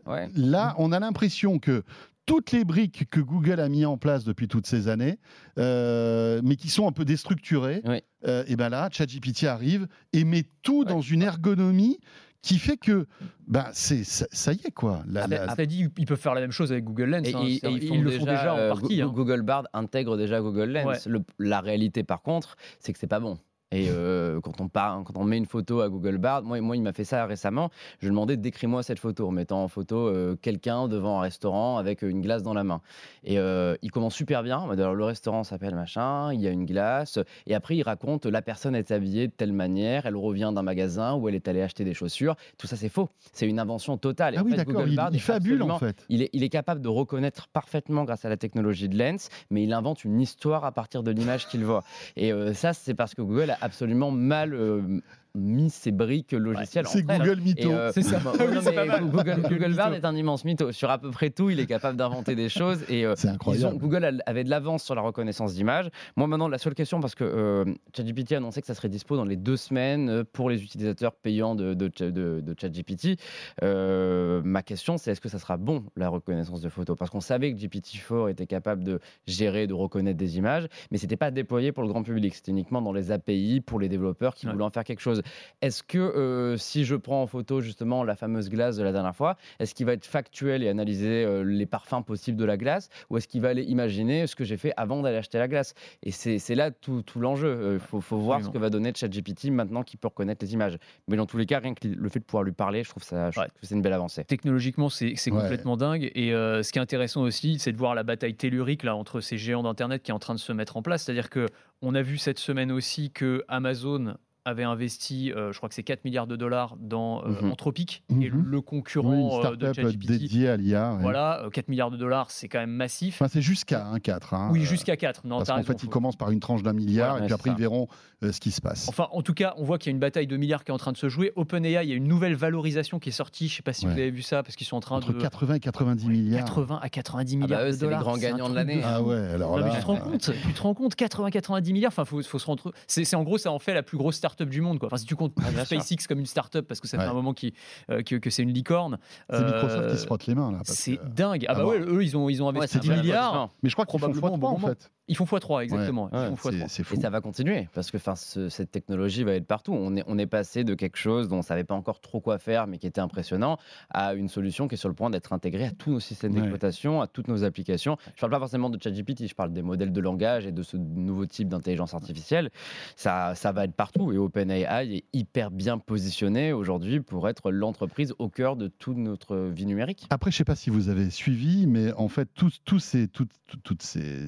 Ouais. 0.07 0.29
là, 0.35 0.73
on 0.77 0.91
a 0.91 0.99
l'impression 0.99 1.59
que 1.59 1.83
toutes 2.25 2.51
les 2.51 2.65
briques 2.65 3.09
que 3.09 3.21
Google 3.21 3.59
a 3.61 3.69
mis 3.69 3.85
en 3.85 3.97
place 3.97 4.25
depuis 4.25 4.47
toutes 4.49 4.67
ces 4.67 4.89
années, 4.89 5.17
euh, 5.57 6.41
mais 6.43 6.55
qui 6.55 6.69
sont 6.69 6.87
un 6.87 6.91
peu 6.91 7.05
déstructurées, 7.05 7.81
euh, 8.27 8.43
et 8.47 8.55
ben 8.55 8.69
là, 8.69 8.89
ChatGPT 8.91 9.45
arrive 9.45 9.87
et 10.13 10.23
met 10.23 10.43
tout 10.61 10.83
dans 10.85 11.01
une 11.01 11.21
ergonomie 11.21 11.99
qui 12.41 12.59
fait 12.59 12.77
que, 12.77 13.07
bah, 13.47 13.69
c'est 13.73 14.03
ça, 14.03 14.25
ça 14.31 14.53
y 14.53 14.59
est 14.65 14.71
quoi. 14.71 15.03
La- 15.09 15.23
Ah, 15.23 15.55
la- 15.57 15.65
dit, 15.65 15.89
ils 15.97 16.05
peuvent 16.05 16.19
faire 16.19 16.35
la 16.35 16.41
même 16.41 16.51
chose 16.51 16.71
avec 16.71 16.83
Google 16.85 17.05
Lens. 17.09 17.27
Et, 17.27 17.33
hein. 17.33 17.41
ils, 17.43 17.59
C'est- 17.59 17.67
et 17.67 17.71
ils, 17.71 17.83
ils 17.83 17.87
font 17.89 18.01
le 18.01 18.11
font 18.11 18.25
déjà 18.25 18.53
en 18.53 18.57
euh, 18.57 18.69
partie. 18.69 18.97
Go- 18.99 19.03
hein. 19.07 19.11
Google 19.13 19.41
Bard 19.41 19.63
intègre 19.73 20.17
déjà 20.17 20.39
Google 20.39 20.69
Lens. 20.71 20.85
Ouais. 20.85 21.11
Le- 21.11 21.23
la 21.39 21.59
réalité, 21.61 22.03
par 22.03 22.21
contre, 22.21 22.55
c'est 22.79 22.93
que 22.93 22.99
c'est 22.99 23.07
pas 23.07 23.19
bon. 23.19 23.37
Et 23.71 23.87
euh, 23.89 24.39
quand, 24.39 24.61
on 24.61 24.69
part, 24.69 25.03
quand 25.03 25.17
on 25.17 25.25
met 25.25 25.37
une 25.37 25.45
photo 25.45 25.81
à 25.81 25.89
Google 25.89 26.17
Bard, 26.17 26.43
moi, 26.43 26.61
moi 26.61 26.77
il 26.77 26.81
m'a 26.81 26.93
fait 26.93 27.03
ça 27.03 27.25
récemment. 27.25 27.69
Je 27.99 28.05
lui 28.05 28.11
demandais 28.11 28.37
décris-moi 28.37 28.81
cette 28.81 28.99
photo 28.99 29.27
en 29.27 29.31
mettant 29.31 29.61
en 29.61 29.67
photo 29.67 30.07
euh, 30.07 30.37
quelqu'un 30.41 30.87
devant 30.87 31.19
un 31.19 31.21
restaurant 31.21 31.77
avec 31.77 32.01
une 32.01 32.21
glace 32.21 32.43
dans 32.43 32.53
la 32.53 32.63
main. 32.63 32.81
Et 33.25 33.37
euh, 33.39 33.75
il 33.81 33.91
commence 33.91 34.15
super 34.15 34.41
bien. 34.41 34.69
Alors, 34.69 34.95
le 34.95 35.03
restaurant 35.03 35.43
s'appelle 35.43 35.75
machin, 35.75 36.33
il 36.33 36.39
y 36.39 36.47
a 36.47 36.51
une 36.51 36.65
glace. 36.65 37.19
Et 37.45 37.55
après, 37.55 37.75
il 37.75 37.83
raconte 37.83 38.25
la 38.25 38.41
personne 38.41 38.73
est 38.73 38.91
habillée 38.91 39.27
de 39.27 39.33
telle 39.33 39.51
manière, 39.51 40.05
elle 40.05 40.15
revient 40.15 40.51
d'un 40.55 40.61
magasin 40.61 41.15
où 41.15 41.27
elle 41.27 41.35
est 41.35 41.49
allée 41.49 41.61
acheter 41.61 41.83
des 41.83 41.93
chaussures. 41.93 42.35
Tout 42.57 42.67
ça, 42.67 42.77
c'est 42.77 42.89
faux. 42.89 43.09
C'est 43.33 43.47
une 43.47 43.59
invention 43.59 43.97
totale. 43.97 44.35
Et 44.35 44.37
Ah 44.37 44.43
oui, 44.45 44.55
d'accord, 44.55 44.85
Google 44.85 44.91
il, 44.91 45.15
il 45.15 45.19
fabule 45.19 45.63
en 45.63 45.77
fait. 45.77 46.05
il 46.07 46.21
est, 46.21 46.29
il 46.31 46.43
est 46.43 46.49
capable 46.49 46.79
de 46.79 46.87
reconnaître 46.87 47.49
parfaitement 47.49 48.05
grâce 48.05 48.23
à 48.23 48.29
la 48.29 48.37
technologie 48.37 48.87
de 48.87 48.97
Lens, 48.97 49.27
mais 49.49 49.63
il 49.63 49.73
invente 49.73 50.05
une 50.05 50.21
histoire 50.21 50.63
à 50.63 50.71
partir 50.71 51.03
de 51.03 51.11
l'image 51.11 51.47
qu'il 51.47 51.65
voit. 51.65 51.83
Et 52.15 52.31
euh, 52.31 52.53
ça, 52.53 52.71
c'est 52.71 52.93
parce 52.93 53.13
que 53.13 53.21
Google 53.21 53.51
a 53.51 53.56
absolument 53.61 54.11
mal 54.11 54.53
euh, 54.53 55.01
mis 55.37 55.69
ses 55.69 55.91
briques 55.91 56.31
logicielles 56.33 56.85
C'est 56.87 57.03
entre 57.03 57.11
elles. 57.13 57.19
Google 57.21 57.41
Mytho. 57.41 57.71
Euh, 57.71 57.91
C'est 57.93 58.01
ça. 58.01 58.19
non, 58.25 58.31
c'est 58.61 58.75
mais. 58.75 58.87
Google, 59.01 59.41
Google 59.41 59.41
Google 59.49 59.73
Bard 59.75 59.93
est 59.93 60.05
un 60.05 60.15
immense 60.15 60.43
mytho. 60.45 60.71
Sur 60.71 60.89
à 60.89 60.97
peu 60.97 61.11
près 61.11 61.29
tout, 61.29 61.49
il 61.49 61.59
est 61.59 61.65
capable 61.65 61.97
d'inventer 61.97 62.35
des 62.35 62.49
choses. 62.49 62.83
Et 62.89 63.05
euh, 63.05 63.13
C'est 63.15 63.29
ont- 63.29 63.33
incroyable. 63.33 63.77
Google 63.77 64.21
avait 64.25 64.43
de 64.43 64.49
l'avance 64.49 64.83
sur 64.83 64.95
la 64.95 65.01
reconnaissance 65.01 65.53
d'image. 65.53 65.89
Moi, 66.15 66.27
maintenant, 66.27 66.47
la 66.47 66.57
seule 66.57 66.73
question, 66.75 66.99
parce 66.99 67.15
que 67.15 67.23
euh, 67.23 67.65
ChatGPT 67.95 68.33
a 68.33 68.37
annoncé 68.37 68.61
que 68.61 68.67
ça 68.67 68.73
serait 68.73 68.89
dispo 68.89 69.15
dans 69.15 69.25
les 69.25 69.35
deux 69.37 69.57
semaines 69.57 70.09
euh, 70.09 70.23
pour 70.31 70.49
les 70.49 70.63
utilisateurs 70.63 71.13
payants 71.13 71.55
de, 71.55 71.73
de, 71.73 71.89
de- 71.99 72.41
de 72.41 72.55
ChatGPT. 72.59 73.17
Euh, 73.63 74.41
ma 74.43 74.63
question, 74.63 74.97
c'est 74.97 75.11
est-ce 75.11 75.21
que 75.21 75.29
ça 75.29 75.39
sera 75.39 75.57
bon, 75.57 75.83
la 75.95 76.09
reconnaissance 76.09 76.61
de 76.61 76.69
photos? 76.69 76.97
Parce 76.97 77.11
qu'on 77.11 77.21
savait 77.21 77.53
que 77.53 77.59
GPT-4 77.59 78.29
était 78.31 78.47
capable 78.47 78.83
de 78.83 78.99
gérer, 79.25 79.67
de 79.67 79.73
reconnaître 79.73 80.17
des 80.17 80.37
images, 80.37 80.67
mais 80.91 80.97
c'était 80.97 81.17
pas 81.17 81.31
déployé 81.31 81.71
pour 81.71 81.83
le 81.83 81.89
grand 81.89 82.03
public. 82.03 82.35
C'était 82.35 82.51
uniquement 82.51 82.81
dans 82.81 82.93
les 82.93 83.11
API 83.11 83.61
pour 83.61 83.79
les 83.79 83.89
développeurs 83.89 84.33
qui 84.35 84.45
Ouais. 84.47 84.53
voulaient 84.53 84.63
en 84.65 84.69
faire 84.69 84.83
quelque 84.85 85.01
chose. 85.01 85.21
Est-ce 85.61 85.83
que 85.83 85.97
euh, 85.97 86.57
si 86.57 86.85
je 86.85 86.95
prends 86.95 87.21
en 87.23 87.27
photo 87.27 87.61
justement 87.61 88.03
la 88.03 88.15
fameuse 88.15 88.49
glace 88.49 88.77
de 88.77 88.83
la 88.83 88.91
dernière 88.91 89.15
fois, 89.15 89.37
est-ce 89.59 89.73
qu'il 89.75 89.85
va 89.85 89.93
être 89.93 90.05
factuel 90.05 90.63
et 90.63 90.69
analyser 90.69 91.23
euh, 91.25 91.43
les 91.43 91.65
parfums 91.65 92.03
possibles 92.05 92.37
de 92.37 92.45
la 92.45 92.57
glace 92.57 92.89
ou 93.09 93.17
est-ce 93.17 93.27
qu'il 93.27 93.41
va 93.41 93.49
aller 93.49 93.63
imaginer 93.63 94.27
ce 94.27 94.35
que 94.35 94.43
j'ai 94.43 94.57
fait 94.57 94.73
avant 94.77 95.01
d'aller 95.01 95.17
acheter 95.17 95.37
la 95.39 95.47
glace? 95.47 95.73
Et 96.03 96.11
c'est 96.11 96.55
là 96.55 96.71
tout, 96.71 97.01
tout 97.01 97.19
l'enjeu. 97.19 97.73
Il 97.73 97.79
faut, 97.79 98.01
faut 98.01 98.17
voir 98.17 98.43
ce 98.43 98.49
que 98.49 98.57
va 98.57 98.69
donner 98.69 98.91
ChatGPT 98.95 99.45
maintenant 99.51 99.83
qu'il 99.83 99.99
peut 99.99 100.07
reconnaître 100.07 100.43
les 100.45 100.53
images. 100.53 100.77
Mais 101.07 101.17
dans 101.17 101.25
tous 101.25 101.37
les 101.37 101.45
cas, 101.45 101.59
rien 101.59 101.73
que 101.73 101.87
le 101.87 102.09
fait 102.09 102.19
de 102.19 102.25
pouvoir 102.25 102.43
lui 102.43 102.51
parler, 102.51 102.83
je 102.83 102.89
trouve, 102.89 103.03
ça, 103.03 103.31
je 103.31 103.39
Ouais. 103.39 103.45
trouve 103.47 103.61
que 103.61 103.67
c'est 103.67 103.75
une 103.75 103.81
belle 103.81 103.93
avancée. 103.93 104.23
Technologiquement, 104.25 104.89
c'est 104.89 105.13
c'est 105.15 105.31
Ouais. 105.31 105.41
complètement 105.41 105.77
dingue. 105.77 106.11
Et 106.15 106.33
euh, 106.33 106.63
ce 106.63 106.71
qui 106.71 106.79
est 106.79 106.81
intéressant 106.81 107.21
aussi, 107.21 107.59
c'est 107.59 107.71
de 107.71 107.77
voir 107.77 107.95
la 107.95 108.03
bataille 108.03 108.35
tellurique 108.35 108.83
là, 108.83 108.95
entre 108.95 109.19
ces 109.21 109.37
géants 109.37 109.63
d'Internet 109.63 110.03
qui 110.03 110.11
est 110.11 110.13
en 110.13 110.19
train 110.19 110.35
de 110.35 110.39
se 110.39 110.51
mettre 110.53 110.77
en 110.77 110.81
place. 110.81 111.03
C'est-à-dire 111.03 111.29
que 111.29 111.47
on 111.81 111.93
a 111.95 112.01
vu 112.01 112.17
cette 112.17 112.39
semaine 112.39 112.71
aussi 112.71 113.11
que 113.11 113.43
Amazon 113.47 114.15
avait 114.47 114.63
investi, 114.63 115.31
euh, 115.31 115.51
je 115.51 115.57
crois 115.57 115.69
que 115.69 115.75
c'est 115.75 115.83
4 115.83 116.05
milliards 116.05 116.27
de 116.27 116.35
dollars 116.35 116.75
dans 116.79 117.23
euh, 117.23 117.41
Mhm. 117.41 117.51
Anthropic, 117.51 118.03
Mhm. 118.09 118.21
et 118.21 118.29
le 118.29 118.37
Oui, 118.37 118.43
une 118.53 118.61
concurrent 118.61 119.43
euh, 119.43 119.55
de 119.55 119.73
ChatGPT. 119.73 120.07
dédiée 120.07 120.49
à 120.49 120.57
l'IA. 120.57 120.93
ouais. 120.93 121.01
Voilà, 121.01 121.43
euh, 121.43 121.49
4 121.49 121.67
milliards 121.67 121.91
de 121.91 121.97
dollars, 121.97 122.31
c'est 122.31 122.47
quand 122.47 122.59
même 122.59 122.71
massif. 122.71 123.15
Enfin, 123.21 123.27
c'est 123.31 123.41
jusqu'à 123.41 123.85
1,4. 123.85 124.33
Hein, 124.33 124.49
oui, 124.51 124.61
euh, 124.61 124.65
jusqu'à 124.65 124.95
4. 124.97 125.25
Non, 125.27 125.37
Parce 125.37 125.49
qu'en 125.49 125.63
fait, 125.63 125.73
ils 125.73 125.85
faut- 125.85 125.87
commencent 125.89 126.15
par 126.15 126.31
une 126.31 126.39
tranche 126.39 126.63
d'un 126.63 126.73
milliard 126.73 127.15
Ouais, 127.15 127.21
et 127.21 127.25
puis 127.25 127.33
après, 127.33 127.49
ça. 127.49 127.55
ils 127.57 127.59
verront 127.61 127.87
euh, 128.23 128.31
ce 128.31 128.39
qui 128.39 128.51
se 128.51 128.61
passe. 128.61 128.87
Enfin, 128.89 129.07
en 129.11 129.21
tout 129.21 129.33
cas, 129.33 129.53
on 129.57 129.63
voit 129.63 129.77
qu'il 129.77 129.91
y 129.91 129.91
a 129.91 129.95
une 129.95 129.99
bataille 129.99 130.25
de 130.27 130.37
milliards 130.37 130.63
qui 130.63 130.71
est 130.71 130.73
en 130.73 130.77
train 130.79 130.91
de 130.91 130.97
se 130.97 131.07
jouer. 131.09 131.31
OpenAI, 131.35 131.83
il 131.83 131.89
y 131.89 131.93
a 131.93 131.95
une 131.95 132.07
nouvelle 132.07 132.35
valorisation 132.35 132.97
qui 132.99 133.09
est 133.09 133.11
sortie. 133.11 133.47
Je 133.47 133.53
ne 133.53 133.55
sais 133.57 133.63
pas 133.63 133.73
si 133.73 133.85
Ouais. 133.85 133.93
vous 133.93 133.99
avez 133.99 134.09
vu 134.11 134.21
ça, 134.23 134.41
parce 134.43 134.55
qu'ils 134.55 134.65
sont 134.65 134.77
en 134.77 134.79
train 134.79 134.95
Entre 134.97 135.13
de 135.13 135.19
80 135.19 135.55
et 135.55 135.59
90 135.59 136.07
milliards. 136.07 136.45
80 136.45 136.79
à 136.81 136.89
90 136.89 137.35
Ah 137.35 137.39
bah 137.41 137.45
milliards 137.45 137.61
eux, 137.61 137.65
de 137.67 137.71
c'est 137.73 137.77
les 137.77 137.85
dollars. 137.85 138.01
grands 138.01 138.17
gagnants 138.17 138.49
de 138.49 138.55
l'année. 138.55 138.81
fou. 138.81 138.87
Ah 138.89 139.01
ouais, 139.03 139.15
alors 139.17 139.59
là. 139.59 139.69
tu 139.69 139.79
te 139.81 139.85
rends 139.85 139.95
euh, 139.97 139.99
compte 139.99 140.31
Tu 140.47 140.53
te 140.53 140.61
rends 140.61 140.73
compte 140.73 140.95
80-90 140.95 141.73
milliards. 141.73 141.89
Enfin, 141.91 142.05
faut, 142.05 142.21
faut 142.23 142.39
se 142.39 142.45
rendre. 142.45 142.71
C'est 142.87 143.03
c'est 143.05 143.15
en 143.15 143.23
gros, 143.23 143.37
ça 143.37 143.51
en 143.51 143.59
fait 143.59 143.73
la 143.73 143.83
plus 143.83 143.97
grosse 143.97 144.15
start-up 144.37 144.49
du 144.49 144.61
monde. 144.61 144.79
Quoi. 144.79 144.87
Enfin, 144.87 144.97
si 144.97 145.05
tu 145.05 145.15
comptes 145.15 145.33
Ah. 145.39 145.65
SpaceX 145.65 146.07
comme 146.07 146.19
une 146.19 146.25
start-up, 146.25 146.67
parce 146.67 146.79
que 146.79 146.87
ça 146.87 146.97
fait 146.97 147.03
Ouais. 147.05 147.09
un 147.09 147.13
moment 147.13 147.33
qui, 147.33 147.53
euh, 147.89 148.01
que, 148.03 148.15
que 148.15 148.29
c'est 148.29 148.43
une 148.43 148.53
licorne. 148.53 148.97
C'est 149.29 149.43
Microsoft 149.43 149.75
euh, 149.83 149.91
qui 149.91 149.97
se 149.97 150.05
frotte 150.05 150.25
les 150.27 150.35
mains 150.35 150.51
là. 150.51 150.59
C'est 150.63 150.99
dingue. 151.13 151.45
Ah 151.47 151.53
bah 151.53 151.59
avoir- 151.61 151.75
ouais, 151.75 151.81
eux, 151.85 152.03
ils 152.03 152.15
ont, 152.15 152.29
ils 152.29 152.41
ont 152.43 152.49
investi 152.49 152.73
c'est 152.73 152.79
10 152.79 152.91
un 152.91 152.95
bon 152.95 153.01
milliards. 153.01 153.49
Mais 153.63 153.69
je 153.69 153.75
crois 153.75 153.85
qu'ils 153.85 153.99
font 153.99 154.11
probablement 154.11 154.19
fois 154.27 154.31
au 154.31 154.37
3 154.37 154.49
bon 154.51 154.65
en 154.65 154.69
fait. 154.69 154.91
Ils 155.09 155.15
font 155.15 155.23
x3, 155.25 155.63
exactement. 155.63 156.09
Ils 156.11 156.17
Ouais, 156.17 156.35
font 156.35 156.49
x3. 156.49 156.51
c'est- 156.59 156.67
c'est 156.67 156.83
fou. 156.83 156.95
Et 156.95 156.99
ça 156.99 157.09
va 157.09 157.21
continuer 157.21 157.67
parce 157.73 157.91
que 157.91 157.97
ce- 158.15 158.49
cette 158.49 158.71
technologie 158.71 159.23
va 159.23 159.33
être 159.33 159.45
partout. 159.47 159.73
On 159.73 159.95
est, 159.95 160.03
on 160.07 160.17
est 160.17 160.25
passé 160.27 160.63
de 160.63 160.73
quelque 160.73 160.97
chose 160.97 161.29
dont 161.29 161.35
on 161.35 161.39
ne 161.39 161.43
savait 161.43 161.63
pas 161.63 161.75
encore 161.75 162.01
trop 162.01 162.19
quoi 162.19 162.39
faire, 162.39 162.67
mais 162.67 162.77
qui 162.77 162.87
était 162.87 162.99
impressionnant, 163.01 163.57
à 163.89 164.13
une 164.15 164.27
solution 164.27 164.67
qui 164.67 164.75
est 164.75 164.77
sur 164.77 164.89
le 164.89 164.95
point 164.95 165.09
d'être 165.09 165.31
intégrée 165.33 165.65
à 165.65 165.71
tous 165.71 165.91
nos 165.91 165.99
systèmes 165.99 166.31
Ouais. 166.33 166.39
d'exploitation, 166.39 167.01
à 167.01 167.07
toutes 167.07 167.27
nos 167.29 167.43
applications. 167.43 167.97
Je 168.05 168.11
ne 168.11 168.19
parle 168.19 168.31
pas 168.31 168.39
forcément 168.39 168.69
de 168.69 168.81
ChatGPT, 168.81 169.27
je 169.27 169.35
parle 169.35 169.53
des 169.53 169.61
modèles 169.61 169.93
de 169.93 170.01
langage 170.01 170.45
et 170.45 170.51
de 170.51 170.63
ce 170.63 170.75
nouveau 170.77 171.25
type 171.25 171.47
d'intelligence 171.47 171.93
artificielle. 171.93 172.49
Ça, 172.95 173.33
ça 173.35 173.51
va 173.51 173.63
être 173.63 173.73
partout. 173.75 174.11
Et 174.11 174.17
OpenAI 174.17 174.93
est 174.97 175.05
hyper 175.13 175.51
bien 175.51 175.77
positionné 175.77 176.51
aujourd'hui 176.53 176.99
pour 176.99 177.29
être 177.29 177.51
l'entreprise 177.51 178.13
au 178.19 178.29
cœur 178.29 178.55
de 178.55 178.67
toute 178.67 178.97
notre 178.97 179.37
vie 179.37 179.65
numérique. 179.65 180.05
Après, 180.09 180.31
je 180.31 180.37
sais 180.37 180.43
pas 180.45 180.55
si 180.55 180.69
vous 180.69 180.89
avez 180.89 181.09
suivi, 181.09 181.65
mais 181.67 181.93
en 181.93 182.07
fait, 182.09 182.27
tous, 182.33 182.59
tous 182.65 182.79
ces, 182.79 183.07
toutes 183.07 183.81
ces 183.81 184.19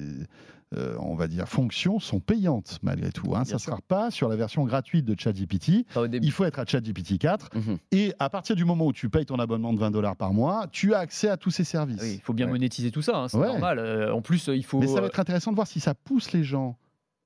euh, 0.76 0.96
on 1.00 1.14
va 1.16 1.26
dire, 1.26 1.48
fonctions 1.48 1.98
sont 1.98 2.20
payantes 2.20 2.78
malgré 2.82 3.10
tout. 3.10 3.34
Hein. 3.34 3.44
Ça 3.44 3.54
ne 3.54 3.58
sera 3.58 3.78
pas 3.88 4.10
sur 4.10 4.28
la 4.28 4.36
version 4.36 4.64
gratuite 4.64 5.04
de 5.04 5.18
ChatGPT. 5.18 5.84
Il 6.22 6.30
faut 6.32 6.44
être 6.44 6.58
à 6.60 6.64
ChatGPT 6.64 7.18
4. 7.18 7.48
Mhm. 7.56 7.78
Et 7.90 8.12
à 8.18 8.30
partir 8.30 8.54
du 8.56 8.64
moment 8.64 8.86
où 8.86 8.92
tu 8.92 9.08
payes 9.08 9.26
ton 9.26 9.38
abonnement 9.40 9.72
de 9.72 9.78
20 9.80 9.90
dollars 9.90 10.16
par 10.16 10.32
mois, 10.32 10.66
tu 10.70 10.94
as 10.94 10.98
accès 11.00 11.28
à 11.28 11.36
tous 11.36 11.50
ces 11.50 11.64
services. 11.64 12.00
Oui, 12.02 12.14
il 12.14 12.20
faut 12.20 12.32
bien 12.34 12.46
Ouais. 12.46 12.52
monétiser 12.52 12.90
tout 12.90 13.02
ça, 13.02 13.16
hein, 13.16 13.28
c'est 13.28 13.36
Ouais. 13.36 13.48
normal. 13.48 13.78
Euh, 13.78 14.14
en 14.14 14.22
plus, 14.22 14.46
il 14.48 14.64
faut. 14.64 14.78
Mais 14.78 14.86
ça 14.86 14.94
va 15.00 15.02
euh, 15.02 15.06
être 15.08 15.18
intéressant 15.20 15.50
de 15.50 15.56
voir 15.56 15.66
si 15.66 15.80
ça 15.80 15.94
pousse 15.94 16.32
les 16.32 16.44
gens 16.44 16.76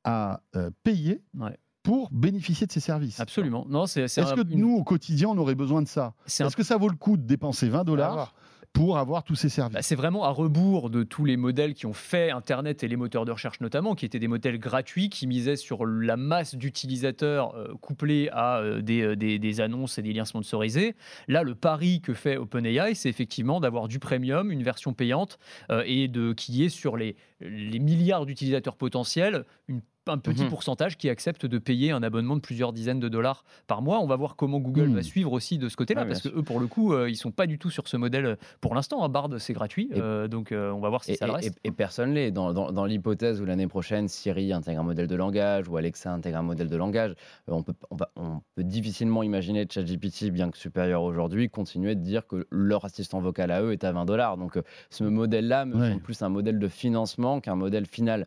à 0.05 0.41
euh, 0.57 0.71
payer 0.83 1.21
Ouais. 1.39 1.57
pour 1.83 2.09
bénéficier 2.13 2.67
de 2.67 2.73
ces 2.73 2.81
services. 2.81 3.21
Absolument. 3.21 3.67
Non, 3.69 3.87
c'est. 3.87 4.03
Est-ce 4.05 4.35
que 4.35 4.41
une- 4.51 4.59
nous, 4.61 4.75
au 4.77 4.85
quotidien, 4.85 5.29
on 5.29 5.37
aurait 5.39 5.55
besoin 5.55 5.83
de 5.83 5.89
ça? 5.89 6.15
Un 6.41 6.47
Est-ce 6.47 6.57
que 6.57 6.63
ça 6.63 6.77
vaut 6.79 6.89
le 6.89 6.97
coup 6.97 7.17
de 7.19 7.23
dépenser 7.23 7.69
20 7.69 7.85
dollars 7.85 8.35
pour 8.75 8.99
avoir 8.99 9.23
tous 9.25 9.37
ces 9.37 9.49
services 9.49 9.73
Bah, 9.75 9.83
c'est 9.83 9.95
vraiment 9.95 10.25
à 10.25 10.31
rebours 10.31 10.91
de 10.91 11.05
tous 11.05 11.25
les 11.25 11.39
modèles 11.39 11.73
qui 11.73 11.87
ont 11.87 11.95
fait 11.95 12.31
Internet 12.31 12.83
et 12.83 12.89
les 12.89 12.97
moteurs 12.97 13.25
de 13.25 13.31
recherche 13.31 13.61
notamment, 13.61 13.95
qui 13.95 14.05
étaient 14.05 14.19
des 14.19 14.29
modèles 14.29 14.59
gratuits, 14.59 15.09
qui 15.09 15.27
misaient 15.27 15.57
sur 15.57 15.87
la 15.87 16.17
masse 16.19 16.57
d'utilisateurs 16.57 17.55
euh, 17.55 17.73
couplés 17.81 18.29
à 18.33 18.59
euh, 18.59 18.83
des, 18.83 19.01
euh, 19.03 19.17
des- 19.17 19.61
annonces 19.61 19.99
et 19.99 20.03
des 20.03 20.13
liens 20.13 20.25
sponsorisés. 20.25 20.97
Là, 21.29 21.45
le 21.45 21.55
pari 21.55 22.01
que 22.01 22.13
fait 22.13 22.37
OpenAI, 22.37 22.95
c'est 22.97 23.09
effectivement 23.09 23.61
d'avoir 23.61 23.87
du 23.87 24.01
premium, 24.01 24.51
une 24.51 24.65
version 24.65 24.93
payante, 24.93 25.39
euh, 25.71 25.85
et 25.87 26.09
de 26.09 26.33
qu'il 26.33 26.57
y 26.57 26.65
ait 26.65 26.69
sur 26.69 26.97
les, 26.97 27.15
les 27.41 27.79
milliards 27.79 28.27
d'utilisateurs 28.27 28.77
potentiels 28.77 29.45
une 29.69 29.81
un 30.07 30.19
petit 30.19 30.43
Mhm. 30.45 30.51
pourcentage 30.51 30.97
qui 30.99 31.09
accepte 31.09 31.47
de 31.47 31.59
payer 31.59 31.91
un 31.91 32.03
abonnement 32.03 32.37
de 32.37 32.41
plusieurs 32.41 32.73
dizaines 32.73 33.01
de 33.01 33.09
dollars 33.09 33.45
par 33.67 33.81
mois. 33.83 34.01
On 34.01 34.07
va 34.07 34.17
voir 34.17 34.37
comment 34.37 34.59
Google 34.59 34.89
Mhm. 34.89 34.95
va 34.97 35.03
suivre 35.03 35.33
aussi 35.33 35.57
de 35.59 35.69
ce 35.69 35.77
côté-là, 35.77 36.03
Ouais, 36.03 36.09
parce 36.09 36.21
que 36.21 36.29
eux, 36.29 36.43
pour 36.43 36.61
le 36.61 36.67
coup, 36.67 36.93
euh, 36.93 37.09
ils 37.09 37.17
sont 37.17 37.31
pas 37.31 37.47
du 37.47 37.59
tout 37.59 37.71
sur 37.71 37.89
ce 37.89 37.97
modèle 37.97 38.27
euh, 38.27 38.37
pour 38.61 38.75
l'instant. 38.75 39.03
hein, 39.05 39.09
Bard, 39.09 39.31
c'est 39.39 39.53
gratuit, 39.55 39.91
euh, 39.97 40.29
donc 40.29 40.53
euh, 40.53 40.71
on 40.73 40.81
va 40.81 40.89
voir 40.91 41.05
si 41.05 41.13
Et, 41.13 41.17
ça 41.17 41.27
le 41.27 41.33
reste. 41.33 41.59
et- 41.65 41.69
et 41.69 41.71
personne 41.71 42.13
l'est. 42.13 42.31
Dans, 42.31 42.53
dans- 42.53 42.71
dans 42.73 42.85
l'hypothèse 42.85 43.41
où 43.41 43.45
l'année 43.47 43.67
prochaine, 43.67 44.09
Siri 44.09 44.53
intègre 44.53 44.81
un 44.81 44.85
modèle 44.85 45.07
de 45.07 45.15
langage 45.17 45.69
ou 45.69 45.77
Alexa 45.77 46.13
intègre 46.13 46.39
un 46.39 46.43
modèle 46.43 46.69
de 46.69 46.77
langage, 46.77 47.15
on, 47.49 47.63
peut, 47.63 47.75
on, 47.91 47.97
va- 47.97 48.11
on 48.17 48.41
peut 48.57 48.65
difficilement 48.65 49.23
imaginer 49.23 49.67
ChatGPT, 49.71 50.31
bien 50.31 50.51
que 50.51 50.59
supérieur 50.59 51.03
aujourd'hui, 51.03 51.49
continuer 51.49 51.95
de 51.95 52.01
dire 52.01 52.27
que 52.27 52.47
leur 52.51 52.85
assistant 52.85 53.21
vocal 53.21 53.51
à 53.51 53.63
eux 53.63 53.73
est 53.73 53.85
à 53.85 53.93
20 53.93 54.05
dollars. 54.05 54.37
Donc 54.37 54.59
ce 54.91 55.05
modèle-là 55.05 55.65
me 55.65 55.77
Ouais. 55.77 55.91
semble 55.91 56.03
plus 56.03 56.21
un 56.23 56.29
modèle 56.29 56.59
de 56.59 56.69
financement 56.69 57.41
qu'un 57.41 57.55
modèle 57.57 57.87
final. 57.87 58.27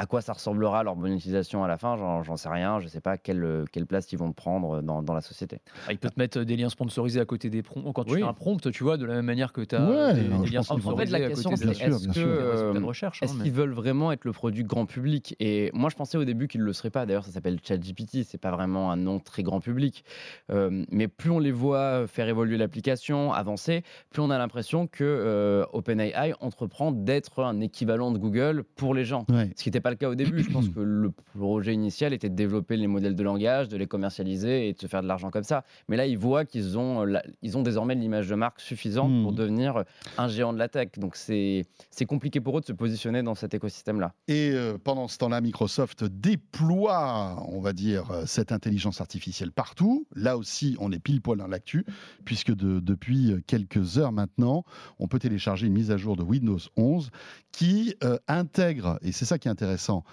À 0.00 0.06
quoi 0.06 0.20
ça 0.20 0.32
ressemblera 0.32 0.84
leur 0.84 0.94
monétisation 0.94 1.64
à 1.64 1.68
la 1.68 1.76
fin 1.76 1.96
J'en 2.22 2.36
sais 2.36 2.48
rien. 2.48 2.78
Je 2.78 2.84
ne 2.84 2.88
sais 2.88 3.00
pas 3.00 3.18
quelle, 3.18 3.42
euh, 3.42 3.64
quelle 3.72 3.84
place 3.84 4.10
ils 4.12 4.18
vont 4.18 4.30
prendre 4.32 4.80
dans, 4.80 5.02
dans 5.02 5.12
la 5.12 5.20
société. 5.20 5.60
Ah, 5.88 5.92
il 5.92 5.98
peut 5.98 6.08
te 6.08 6.18
mettre 6.20 6.40
des 6.44 6.56
liens 6.56 6.68
sponsorisés 6.68 7.18
à 7.20 7.24
côté 7.24 7.50
des 7.50 7.62
prompts. 7.62 7.92
Quand 7.92 8.04
tu 8.04 8.14
Oui. 8.14 8.20
fais 8.20 8.26
un 8.26 8.32
prompt, 8.32 8.70
tu 8.70 8.84
vois, 8.84 8.96
de 8.96 9.04
la 9.04 9.14
même 9.14 9.24
manière 9.26 9.52
que 9.52 9.60
tu 9.60 9.74
as 9.74 9.84
Ouais, 9.84 10.14
des, 10.14 10.28
non, 10.28 10.40
des 10.42 10.50
liens 10.50 10.62
sponsorisés 10.62 10.92
En 10.94 10.96
fait, 10.96 11.10
la 11.18 11.26
à 11.26 11.28
question, 11.28 11.50
est-ce 11.50 12.18
euh, 12.20 12.72
recherche. 12.84 13.22
hein, 13.22 13.26
Est-ce 13.26 13.34
mais- 13.36 13.42
qu'ils 13.44 13.52
veulent 13.52 13.72
vraiment 13.72 14.12
être 14.12 14.24
le 14.24 14.32
produit 14.32 14.62
grand 14.62 14.86
public? 14.86 15.34
Et 15.40 15.70
moi, 15.74 15.90
je 15.90 15.96
pensais 15.96 16.16
au 16.16 16.24
début 16.24 16.46
qu'ils 16.46 16.60
ne 16.60 16.66
le 16.66 16.72
seraient 16.72 16.90
pas. 16.90 17.04
D'ailleurs, 17.04 17.24
ça 17.24 17.32
s'appelle 17.32 17.58
ChatGPT. 17.62 18.22
C'est 18.24 18.38
pas 18.38 18.52
vraiment 18.52 18.92
un 18.92 18.96
nom 18.96 19.18
très 19.18 19.42
grand 19.42 19.60
public. 19.60 20.04
Euh, 20.50 20.84
mais 20.90 21.08
plus 21.08 21.30
on 21.30 21.38
les 21.40 21.50
voit 21.52 22.06
faire 22.06 22.28
évoluer 22.28 22.56
l'application, 22.56 23.32
avancer, 23.32 23.82
plus 24.10 24.22
on 24.22 24.30
a 24.30 24.38
l'impression 24.38 24.86
que 24.86 25.02
euh, 25.02 25.64
OpenAI 25.72 26.34
entreprend 26.40 26.92
d'être 26.92 27.42
un 27.42 27.60
équivalent 27.60 28.12
de 28.12 28.18
Google 28.18 28.62
pour 28.76 28.94
les 28.94 29.04
gens. 29.04 29.24
Ouais. 29.28 29.50
Ce 29.56 29.62
qui 29.64 29.68
n'était 29.68 29.80
pas 29.80 29.87
le 29.90 29.96
cas 29.96 30.08
au 30.08 30.14
début. 30.14 30.42
Je 30.42 30.50
pense 30.50 30.68
que 30.74 30.80
le 30.80 31.10
projet 31.36 31.74
initial 31.74 32.12
était 32.12 32.28
de 32.28 32.34
développer 32.34 32.76
les 32.76 32.86
modèles 32.86 33.14
de 33.16 33.22
langage, 33.22 33.68
de 33.68 33.76
les 33.76 33.86
commercialiser 33.86 34.68
et 34.68 34.72
de 34.72 34.78
se 34.78 34.86
faire 34.86 35.02
de 35.02 35.08
l'argent 35.08 35.30
comme 35.30 35.44
ça. 35.44 35.64
Mais 35.88 35.96
là, 35.96 36.06
ils 36.06 36.18
voient 36.18 36.44
qu'ils 36.44 36.78
ont, 36.78 37.04
la- 37.04 37.22
ils 37.42 37.56
ont 37.56 37.62
désormais 37.62 37.94
l'image 37.94 38.28
de 38.28 38.34
marque 38.34 38.60
suffisante 38.60 39.22
pour 39.22 39.32
devenir 39.32 39.84
un 40.16 40.28
géant 40.28 40.52
de 40.52 40.58
la 40.58 40.68
tech. 40.68 40.88
Donc 40.96 41.16
c'est 41.16 41.64
compliqué 42.06 42.40
pour 42.40 42.58
eux 42.58 42.60
de 42.60 42.66
se 42.66 42.72
positionner 42.72 43.22
dans 43.22 43.34
cet 43.34 43.54
écosystème-là. 43.54 44.14
Et 44.28 44.50
euh, 44.52 44.78
pendant 44.82 45.08
ce 45.08 45.18
temps-là, 45.18 45.40
Microsoft 45.40 46.04
déploie, 46.04 47.44
on 47.48 47.60
va 47.60 47.72
dire, 47.72 48.10
euh, 48.10 48.22
cette 48.26 48.52
intelligence 48.52 49.00
artificielle 49.00 49.52
partout. 49.52 50.06
Là 50.14 50.36
aussi, 50.36 50.76
on 50.80 50.90
est 50.92 50.98
pile 50.98 51.20
poil 51.20 51.38
dans 51.38 51.46
l'actu, 51.46 51.84
puisque 52.24 52.52
de- 52.54 52.80
depuis 52.80 53.32
euh, 53.32 53.40
quelques 53.46 53.98
heures 53.98 54.12
maintenant, 54.12 54.64
on 54.98 55.06
peut 55.08 55.18
télécharger 55.18 55.66
une 55.66 55.72
mise 55.72 55.90
à 55.90 55.96
jour 55.96 56.16
de 56.16 56.22
Windows 56.22 56.58
11 56.76 57.10
qui 57.52 57.94
euh, 58.04 58.18
intègre, 58.28 58.98
et 59.02 59.10
c'est 59.12 59.24
ça 59.24 59.38
qui 59.38 59.48
est 59.48 59.50
intéressant, 59.50 59.68
intéressant 59.78 60.04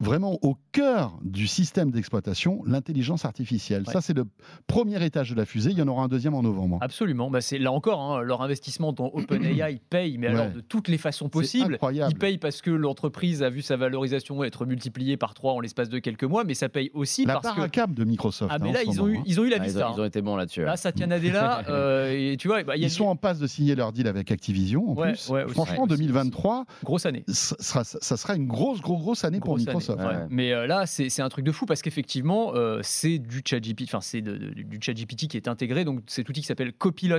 vraiment 0.00 0.38
au 0.42 0.56
cœur 0.72 1.18
du 1.22 1.46
système 1.46 1.90
d'exploitation, 1.90 2.62
l'intelligence 2.64 3.24
artificielle. 3.24 3.82
Ouais. 3.86 3.92
Ça, 3.92 4.00
c'est 4.00 4.14
le 4.16 4.24
premier 4.66 5.04
étage 5.04 5.30
de 5.30 5.34
la 5.36 5.44
fusée. 5.44 5.70
Il 5.70 5.78
y 5.78 5.82
en 5.82 5.88
aura 5.88 6.04
un 6.04 6.08
deuxième 6.08 6.34
en 6.34 6.42
novembre. 6.42 6.78
Absolument. 6.80 7.30
Bah, 7.30 7.40
c'est 7.40 7.58
là 7.58 7.72
encore 7.72 8.00
hein, 8.00 8.22
leur 8.22 8.42
investissement 8.42 8.92
dans 8.92 9.10
OpenAI 9.12 9.80
paye, 9.90 10.18
mais 10.18 10.28
alors 10.28 10.50
de 10.50 10.60
toutes 10.60 10.88
les 10.88 10.98
façons 10.98 11.28
possibles. 11.28 11.74
incroyable. 11.74 12.12
Il 12.12 12.18
paye 12.18 12.38
parce 12.38 12.62
que 12.62 12.70
l'entreprise 12.70 13.42
a 13.42 13.50
vu 13.50 13.62
sa 13.62 13.76
valorisation 13.76 14.44
être 14.44 14.66
multipliée 14.66 15.16
par 15.16 15.34
trois 15.34 15.52
en 15.54 15.60
l'espace 15.60 15.88
de 15.88 15.98
quelques 15.98 16.24
mois, 16.24 16.44
mais 16.44 16.54
ça 16.54 16.68
paye 16.68 16.90
aussi 16.94 17.24
La 17.24 17.40
parce 17.40 17.56
que 17.56 17.60
à 17.62 17.68
câble 17.68 17.94
de 17.94 18.04
Microsoft. 18.04 18.52
ah 18.54 18.58
mais 18.60 18.70
hein, 18.70 18.72
là 18.72 18.82
ils 18.84 19.00
ont 19.02 19.08
eu 19.08 19.18
hein. 19.18 19.22
ils 19.26 19.40
ont 19.40 19.44
eu 19.44 19.48
la 19.50 19.58
Ah, 19.60 19.66
ils, 19.66 19.78
ont, 19.78 19.94
ils 19.96 20.00
ont 20.00 20.04
été 20.04 20.22
bons 20.22 20.36
là-dessus. 20.36 20.62
Là. 20.62 20.76
Satya 20.76 21.06
Nadella, 21.06 21.62
euh, 21.68 22.12
et 22.12 22.36
tu 22.36 22.48
vois, 22.48 22.62
bah, 22.62 22.76
il 22.76 22.80
y 22.82 22.84
a 22.84 22.88
Ils 22.88 22.90
sont 22.90 23.06
en 23.06 23.16
passe 23.16 23.38
de 23.38 23.46
signer 23.46 23.74
leur 23.74 23.92
deal 23.92 24.06
avec 24.06 24.30
Activision 24.30 24.90
en 24.90 24.94
Ouais, 24.94 25.12
plus. 25.12 25.22
Franchement, 25.48 25.82
Ouais, 25.84 25.92
aussi, 25.92 26.02
2023, 26.02 26.58
une 26.58 26.84
grosse 26.84 27.06
année. 27.06 27.24
ça 27.28 27.56
sera, 27.58 27.84
ça 27.84 28.16
sera 28.16 28.36
une 28.36 28.46
grosse, 28.46 28.80
grosse, 28.80 29.00
grosse 29.00 29.24
année 29.24 29.40
pour 29.40 29.56
année, 29.56 29.64
Microsoft. 29.92 30.00
ouais. 30.16 30.22
ouais. 30.22 30.26
Mais 30.30 30.52
euh, 30.52 30.66
là, 30.66 30.86
c'est 30.86 31.08
c'est 31.08 31.22
un 31.22 31.28
truc 31.28 31.44
de 31.44 31.52
fou 31.52 31.66
parce 31.66 31.82
qu'effectivement, 31.82 32.52
euh, 32.54 32.80
c'est 32.82 33.18
du 33.18 33.42
ChatGPT, 33.44 33.82
enfin 33.84 34.00
c'est 34.00 34.20
du 34.22 34.78
ChatGPT 34.80 35.28
qui 35.28 35.36
est 35.36 35.48
intégré. 35.48 35.84
Donc 35.84 36.00
cet 36.06 36.28
outil 36.28 36.40
qui 36.40 36.46
s'appelle 36.46 36.72
Copilot 36.72 37.18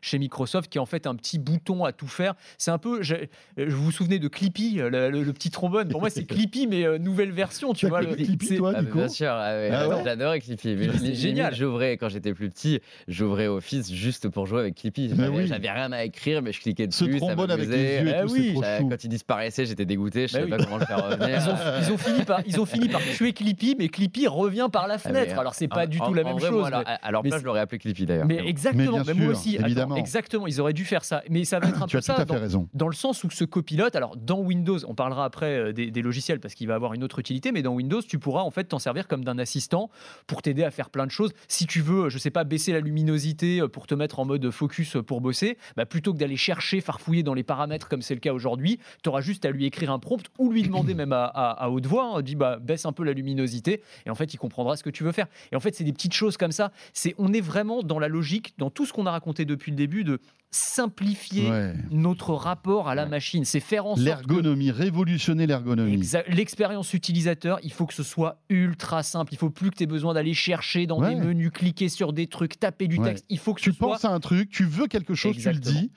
chez 0.00 0.18
Microsoft, 0.18 0.70
qui 0.70 0.78
est 0.78 0.80
en 0.80 0.86
fait 0.86 1.06
un 1.06 1.14
petit 1.14 1.38
bouton 1.38 1.84
à 1.84 1.92
tout 1.92 2.06
faire. 2.08 2.34
C'est 2.58 2.70
un 2.70 2.78
peu, 2.78 3.02
je, 3.02 3.14
je 3.56 3.64
vous 3.74 3.84
vous 3.84 3.92
souvenez 3.92 4.18
de 4.18 4.28
Clippy, 4.28 4.80
euh, 4.80 4.90
le, 4.90 5.10
le- 5.10 5.22
le 5.22 5.32
petit 5.32 5.50
trombone? 5.50 5.88
Pour 5.88 6.00
moi, 6.00 6.10
c'est 6.10 6.24
Clippy 6.24 6.66
mais 6.66 6.84
euh, 6.84 6.98
nouvelle 6.98 7.32
version. 7.32 7.72
Tu 7.72 7.86
vois, 7.88 8.00
le- 8.02 8.14
Clippy, 8.14 8.46
c'est- 8.46 8.56
toi, 8.56 8.72
Ah, 8.76 8.82
Nico 8.82 8.98
bien 8.98 9.08
sûr, 9.08 9.30
ah 9.30 9.52
ouais, 9.54 9.70
Ah 9.72 9.88
ouais? 9.88 9.96
j'adorais 10.04 10.40
Clippy. 10.40 10.74
Mais 10.76 10.88
C'est 10.98 11.14
génial. 11.14 11.54
J'ouvrais 11.54 11.96
quand 11.96 12.08
j'étais 12.08 12.34
plus 12.34 12.50
petit, 12.50 12.80
j'ouvrais 13.06 13.46
Office 13.46 13.92
juste 13.92 14.28
pour 14.28 14.46
jouer 14.46 14.60
avec 14.60 14.74
Clippy. 14.76 15.08
J'avais 15.08 15.28
oui. 15.28 15.50
rien 15.68 15.92
à 15.92 16.04
écrire, 16.04 16.42
mais 16.42 16.52
je 16.52 16.60
cliquais 16.60 16.88
Ce 16.90 17.04
dessus. 17.04 17.18
ça 17.18 17.26
trombone 17.26 17.50
avec 17.50 17.68
les 17.68 17.76
yeux 17.76 18.08
et 18.08 18.14
Eh 18.22 18.26
tout, 18.26 18.32
oui. 18.32 18.56
Ça-. 18.60 18.78
Quand 18.80 19.04
il 19.04 19.08
disparaissait, 19.08 19.66
j'étais 19.66 19.84
dégoûté. 19.86 20.26
Je 20.28 20.32
Bah 20.34 20.38
savais 20.40 20.50
pas 20.50 20.64
comment 20.64 20.78
le 20.78 20.86
faire 20.86 21.04
revenir. 21.04 21.28
Ils 21.28 21.48
ont, 21.50 21.56
ils 21.86 21.92
ont 21.92 21.96
fini 22.12 22.24
par, 22.24 22.40
ils 22.46 22.60
ont 22.60 22.66
fini 22.66 22.88
par 22.88 23.00
tuer 23.00 23.32
Clippy, 23.32 23.76
mais 23.78 23.88
Clippy 23.88 24.26
revient 24.26 24.68
par 24.72 24.86
la 24.88 24.94
Ah, 24.94 24.98
fenêtre. 24.98 25.32
mais, 25.34 25.38
Alors 25.40 25.54
c'est 25.54 25.68
pas 25.68 25.84
en- 25.84 25.86
du 25.86 25.98
en- 26.00 26.06
tout 26.06 26.14
la 26.14 26.22
en 26.22 26.26
même 26.26 26.38
vrai, 26.38 26.48
chose. 26.48 26.58
moi, 26.58 26.66
alors, 27.02 27.22
mais- 27.22 27.30
à 27.32 27.36
c'est- 27.36 27.40
je 27.40 27.44
l'aurais 27.46 27.60
appelé 27.60 27.78
Clippy 27.78 28.06
d'ailleurs. 28.06 28.26
Mais 28.26 28.38
exactement, 28.46 28.98
Mais 28.98 29.04
bien 29.04 29.14
moi 29.14 29.22
sûr, 29.24 29.30
aussi. 29.40 29.56
Attends, 29.56 29.66
évidemment. 29.66 29.96
exactement, 29.96 30.46
ils 30.46 30.60
auraient 30.60 30.72
dû 30.72 30.84
faire 30.84 31.04
ça. 31.04 31.22
Mais 31.30 31.44
ça 31.44 31.58
va 31.58 31.68
être 31.68 31.82
un 31.82 31.86
Tu 31.86 31.92
peu 31.92 31.98
as 31.98 32.00
tout 32.00 32.06
ça 32.06 32.14
à 32.16 32.24
dans, 32.24 32.34
fait 32.34 32.40
raison. 32.40 32.68
dans 32.74 32.88
le 32.88 32.94
sens 32.94 33.22
où 33.24 33.30
ce 33.30 33.44
copilote, 33.44 33.94
alors 33.96 34.16
dans 34.16 34.40
Windows, 34.40 34.78
on 34.86 34.94
parlera 34.94 35.24
après 35.24 35.46
euh, 35.58 35.72
des, 35.72 35.90
des 35.90 36.02
logiciels 36.02 36.40
parce 36.40 36.54
qu'il 36.54 36.68
va 36.68 36.74
avoir 36.74 36.94
une 36.94 37.04
autre 37.04 37.18
utilité, 37.18 37.52
mais 37.52 37.62
dans 37.62 37.72
Windows, 37.74 38.02
tu 38.02 38.18
pourras 38.18 38.42
en 38.42 38.50
fait 38.50 38.64
t'en 38.64 38.78
servir 38.78 39.06
comme 39.08 39.24
d'un 39.24 39.38
assistant 39.38 39.90
pour 40.26 40.42
t'aider 40.42 40.64
à 40.64 40.70
faire 40.70 40.90
plein 40.90 41.06
de 41.06 41.10
choses. 41.10 41.32
Si 41.48 41.66
tu 41.66 41.80
veux, 41.80 42.08
je 42.08 42.18
sais 42.18 42.30
pas, 42.30 42.44
baisser 42.44 42.72
la 42.72 42.80
luminosité 42.80 43.60
euh, 43.60 43.68
pour 43.68 43.86
te 43.86 43.94
mettre 43.94 44.18
en 44.20 44.24
mode 44.24 44.50
focus 44.50 44.96
euh, 44.96 45.02
pour 45.02 45.20
bosser, 45.20 45.58
bah, 45.76 45.86
plutôt 45.86 46.12
que 46.12 46.18
d'aller 46.18 46.36
chercher, 46.36 46.80
farfouiller 46.80 47.22
dans 47.22 47.34
les 47.34 47.42
paramètres 47.42 47.88
comme 47.88 48.02
c'est 48.02 48.14
le 48.14 48.20
cas 48.20 48.32
aujourd'hui, 48.32 48.78
tu 49.02 49.08
auras 49.08 49.20
juste 49.20 49.44
à 49.44 49.50
lui 49.50 49.64
écrire 49.66 49.90
un 49.92 49.98
prompt 49.98 50.24
ou 50.38 50.52
lui 50.52 50.62
demander 50.62 50.94
même 50.94 51.12
à, 51.12 51.24
à- 51.24 51.64
à 51.64 51.68
haute 51.70 51.86
voix, 51.86 51.97
hein, 52.04 52.22
dis 52.22 52.34
bah 52.34 52.58
baisse 52.60 52.86
un 52.86 52.92
peu 52.92 53.04
la 53.04 53.12
luminosité 53.12 53.82
et 54.06 54.10
en 54.10 54.14
fait 54.14 54.32
il 54.34 54.38
comprendra 54.38 54.76
ce 54.76 54.82
que 54.82 54.90
tu 54.90 55.04
veux 55.04 55.12
faire. 55.12 55.26
Et 55.52 55.56
en 55.56 55.60
fait 55.60 55.74
c'est 55.74 55.84
des 55.84 55.92
petites 55.92 56.14
choses 56.14 56.36
comme 56.36 56.52
ça. 56.52 56.72
C'est 56.92 57.14
on 57.18 57.32
est 57.32 57.40
vraiment 57.40 57.82
dans 57.82 57.98
la 57.98 58.08
logique, 58.08 58.54
dans 58.58 58.70
tout 58.70 58.86
ce 58.86 58.92
qu'on 58.92 59.06
a 59.06 59.10
raconté 59.10 59.44
depuis 59.44 59.70
le 59.70 59.76
début 59.76 60.04
de 60.04 60.20
simplifier 60.50 61.50
Ouais. 61.50 61.74
notre 61.90 62.32
rapport 62.34 62.88
à 62.88 62.94
la 62.94 63.04
Ouais. 63.04 63.08
machine. 63.10 63.44
C'est 63.44 63.60
faire 63.60 63.84
en 63.86 63.96
sorte 63.96 64.00
que 64.00 64.04
L'ergonomie, 64.04 64.70
révolutionner 64.70 65.46
l'ergonomie. 65.46 66.02
L'expérience 66.28 66.94
utilisateur, 66.94 67.58
il 67.62 67.72
faut 67.72 67.86
que 67.86 67.94
ce 67.94 68.02
soit 68.02 68.40
ultra 68.48 69.02
simple. 69.02 69.32
Il 69.34 69.38
faut 69.38 69.50
plus 69.50 69.70
que 69.70 69.76
tu 69.76 69.82
aies 69.84 69.86
besoin 69.86 70.14
d'aller 70.14 70.34
chercher 70.34 70.86
dans 70.86 71.00
Ouais. 71.00 71.14
des 71.14 71.20
menus, 71.20 71.50
cliquer 71.52 71.88
sur 71.88 72.12
des 72.12 72.26
trucs, 72.26 72.58
taper 72.58 72.86
du 72.88 72.98
texte. 72.98 73.24
Il 73.28 73.38
faut 73.38 73.54
que 73.54 73.60
Tu 73.60 73.70
ce 73.72 73.76
soit. 73.76 73.88
penses 73.88 74.04
à 74.04 74.10
un 74.10 74.20
truc, 74.20 74.50
tu 74.50 74.64
veux 74.64 74.86
quelque 74.86 75.14
chose, 75.14 75.36
tu 75.36 75.48
le 75.48 75.54
dis, 75.58 75.90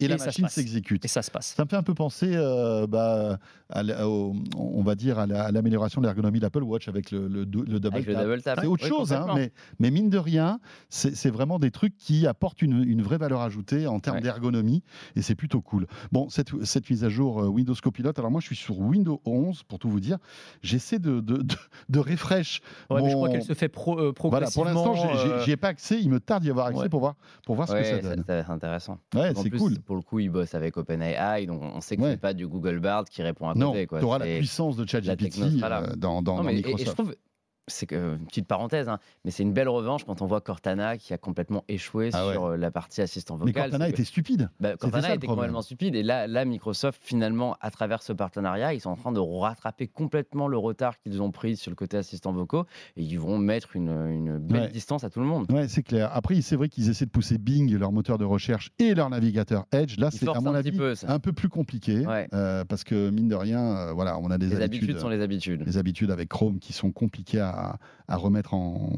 et, 0.00 0.08
la 0.08 0.16
Et 0.16 0.18
machine 0.18 0.48
s'exécute. 0.48 1.04
Et 1.04 1.08
ça 1.08 1.22
se 1.22 1.30
passe. 1.30 1.54
Ça 1.56 1.64
me 1.64 1.68
fait 1.68 1.76
un 1.76 1.82
peu 1.82 1.94
penser, 1.94 2.32
euh, 2.34 2.86
bah, 2.86 3.38
à 3.70 4.06
au- 4.08 4.34
on 4.56 4.82
va 4.82 4.94
dire, 4.94 5.18
à 5.18 5.26
la- 5.26 5.44
à 5.44 5.52
l'amélioration 5.52 6.00
de 6.00 6.06
l'ergonomie 6.06 6.38
de 6.38 6.44
l'Apple 6.44 6.62
Watch 6.62 6.88
avec 6.88 7.10
le, 7.10 7.28
le, 7.28 7.40
le 7.40 7.44
double 7.44 7.76
Avec 7.94 8.06
le 8.06 8.14
tap. 8.14 8.24
double 8.24 8.42
tap. 8.42 8.58
C'est 8.60 8.66
autre 8.66 8.82
Oui, 8.84 8.88
chose, 8.88 9.12
hein, 9.12 9.26
mais, 9.34 9.52
mais 9.78 9.90
mine 9.90 10.10
de 10.10 10.18
rien, 10.18 10.60
c'est 10.88 11.14
c'est 11.14 11.30
vraiment 11.30 11.58
des 11.58 11.70
trucs 11.70 11.96
qui 11.96 12.26
apportent 12.26 12.62
une, 12.62 12.82
une 12.84 13.02
vraie 13.02 13.18
valeur 13.18 13.40
ajoutée 13.40 13.86
en 13.86 14.00
termes 14.00 14.16
Ouais. 14.16 14.22
d'ergonomie, 14.22 14.82
et 15.16 15.22
c'est 15.22 15.34
plutôt 15.34 15.60
cool. 15.60 15.86
Bon, 16.12 16.28
cette, 16.30 16.50
cette 16.64 16.88
mise 16.90 17.04
à 17.04 17.08
jour 17.08 17.42
euh, 17.42 17.46
Windows 17.48 17.74
Copilot, 17.80 18.12
alors 18.16 18.30
moi 18.30 18.40
je 18.40 18.46
suis 18.46 18.56
sur 18.56 18.78
Windows 18.78 19.20
11, 19.24 19.62
pour 19.64 19.78
tout 19.78 19.88
vous 19.88 20.00
dire, 20.00 20.18
j'essaie 20.62 20.98
de, 20.98 21.20
de, 21.20 21.36
de, 21.38 21.54
de 21.88 21.98
refresh. 21.98 22.60
Ouais, 22.90 23.02
mais 23.02 23.10
je 23.10 23.14
crois 23.14 23.28
qu'elle 23.28 23.42
se 23.44 23.54
fait 23.54 23.68
pro- 23.68 23.98
euh, 23.98 24.12
Voilà, 24.18 24.46
pour 24.48 24.64
progressivement. 24.64 24.92
l'instant, 24.94 25.44
j'y 25.44 25.50
ai 25.52 25.56
pas 25.56 25.68
accès, 25.68 26.00
il 26.00 26.10
me 26.10 26.20
tarde 26.20 26.42
d'y 26.42 26.50
avoir 26.50 26.66
accès 26.66 26.80
ouais. 26.82 26.88
pour 26.88 27.00
voir, 27.00 27.14
pour 27.46 27.54
voir 27.54 27.68
ce 27.68 27.74
que 27.74 27.84
ça 27.84 27.98
donne. 27.98 28.24
être 28.28 28.50
intéressant. 28.50 28.98
Ouais, 29.14 29.32
c'est 29.36 29.50
cool. 29.50 29.74
Pour 29.90 29.96
le 29.96 30.02
coup, 30.02 30.20
ils 30.20 30.28
bossent 30.30 30.54
avec 30.54 30.76
OpenAI, 30.76 31.46
donc 31.46 31.62
on 31.64 31.80
sait 31.80 31.96
que 31.96 32.02
Ouais. 32.02 32.10
c'est 32.12 32.20
pas 32.20 32.32
du 32.32 32.46
Google 32.46 32.78
Bard 32.78 33.06
qui 33.06 33.24
répond 33.24 33.48
à 33.48 33.54
Non, 33.56 33.72
côté. 33.72 33.88
tu 33.88 34.04
auras 34.04 34.20
la 34.20 34.26
puissance 34.36 34.76
de 34.76 34.86
ChatGPT 34.86 35.40
euh, 35.64 35.96
dans, 35.96 36.22
dans, 36.22 36.36
Non, 36.36 36.44
dans 36.44 36.48
et- 36.48 36.52
et 36.52 36.62
je 36.62 36.66
Microsoft. 36.68 36.94
trouve 36.96 37.16
c'est 37.70 37.90
une 37.92 38.26
petite 38.26 38.46
parenthèse, 38.46 38.88
hein, 38.88 38.98
mais 39.24 39.30
c'est 39.30 39.42
une 39.42 39.52
belle 39.52 39.68
revanche 39.68 40.04
quand 40.04 40.22
on 40.22 40.26
voit 40.26 40.40
Cortana 40.40 40.96
qui 40.98 41.12
a 41.14 41.18
complètement 41.18 41.64
échoué 41.68 42.10
Ah 42.12 42.26
ouais. 42.26 42.32
sur 42.34 42.44
euh, 42.46 42.56
la 42.56 42.70
partie 42.70 43.00
assistant 43.02 43.36
Mais 43.38 43.46
vocal. 43.46 43.62
Cortana 43.70 43.86
C'est 43.86 43.92
que- 43.92 43.96
était 43.96 44.04
stupide. 44.04 44.50
bah, 44.60 44.76
Cortana 44.76 45.08
était 45.08 45.18
problème. 45.18 45.36
complètement 45.36 45.62
stupide. 45.62 45.94
Et 45.94 46.02
là, 46.02 46.26
là, 46.26 46.44
Microsoft, 46.44 47.00
finalement, 47.04 47.56
à 47.60 47.70
travers 47.70 48.02
ce 48.02 48.12
partenariat, 48.12 48.74
ils 48.74 48.80
sont 48.80 48.90
en 48.90 48.96
train 48.96 49.12
de 49.12 49.20
rattraper 49.20 49.86
complètement 49.88 50.48
le 50.48 50.58
retard 50.58 50.98
qu'ils 51.00 51.22
ont 51.22 51.30
pris 51.30 51.56
sur 51.56 51.70
le 51.70 51.76
côté 51.76 51.96
assistant 51.96 52.32
vocaux. 52.32 52.64
Et 52.96 53.02
ils 53.02 53.18
vont 53.18 53.38
mettre 53.38 53.76
une, 53.76 53.88
une 53.90 54.38
belle 54.38 54.62
Ouais. 54.62 54.68
distance 54.68 55.04
à 55.04 55.10
tout 55.10 55.20
le 55.20 55.26
monde. 55.26 55.50
Ouais, 55.50 55.68
c'est 55.68 55.82
clair. 55.82 56.10
Après, 56.12 56.40
c'est 56.40 56.56
vrai 56.56 56.68
qu'ils 56.68 56.88
essaient 56.90 57.06
de 57.06 57.10
pousser 57.10 57.38
Bing, 57.38 57.74
leur 57.76 57.92
moteur 57.92 58.18
de 58.18 58.24
recherche, 58.24 58.70
et 58.78 58.94
leur 58.94 59.08
navigateur 59.10 59.66
Edge. 59.72 59.98
Là, 59.98 60.10
c'est 60.10 60.22
à 60.24 60.32
forcent 60.32 60.42
mon 60.44 60.50
un 60.50 60.54
avis 60.56 60.72
peu, 60.72 60.94
ça. 60.94 61.10
un 61.12 61.18
peu 61.18 61.32
plus 61.32 61.48
compliqué, 61.48 62.06
Ouais. 62.06 62.28
euh, 62.34 62.64
parce 62.64 62.84
que 62.84 63.10
mine 63.10 63.28
de 63.28 63.34
rien, 63.34 63.60
euh, 63.60 63.92
voilà, 63.92 64.18
on 64.18 64.30
a 64.30 64.38
des 64.38 64.46
Les 64.46 64.56
habitudes, 64.62 64.82
habitudes 64.90 64.98
sont 64.98 65.08
les 65.08 65.20
habitudes. 65.20 65.62
les 65.66 65.78
habitudes 65.78 66.10
avec 66.10 66.28
Chrome 66.28 66.58
qui 66.58 66.72
sont 66.72 66.90
compliquées 66.92 67.40
à, 67.40 67.50
à 68.08 68.16
remettre 68.16 68.54
en 68.54 68.90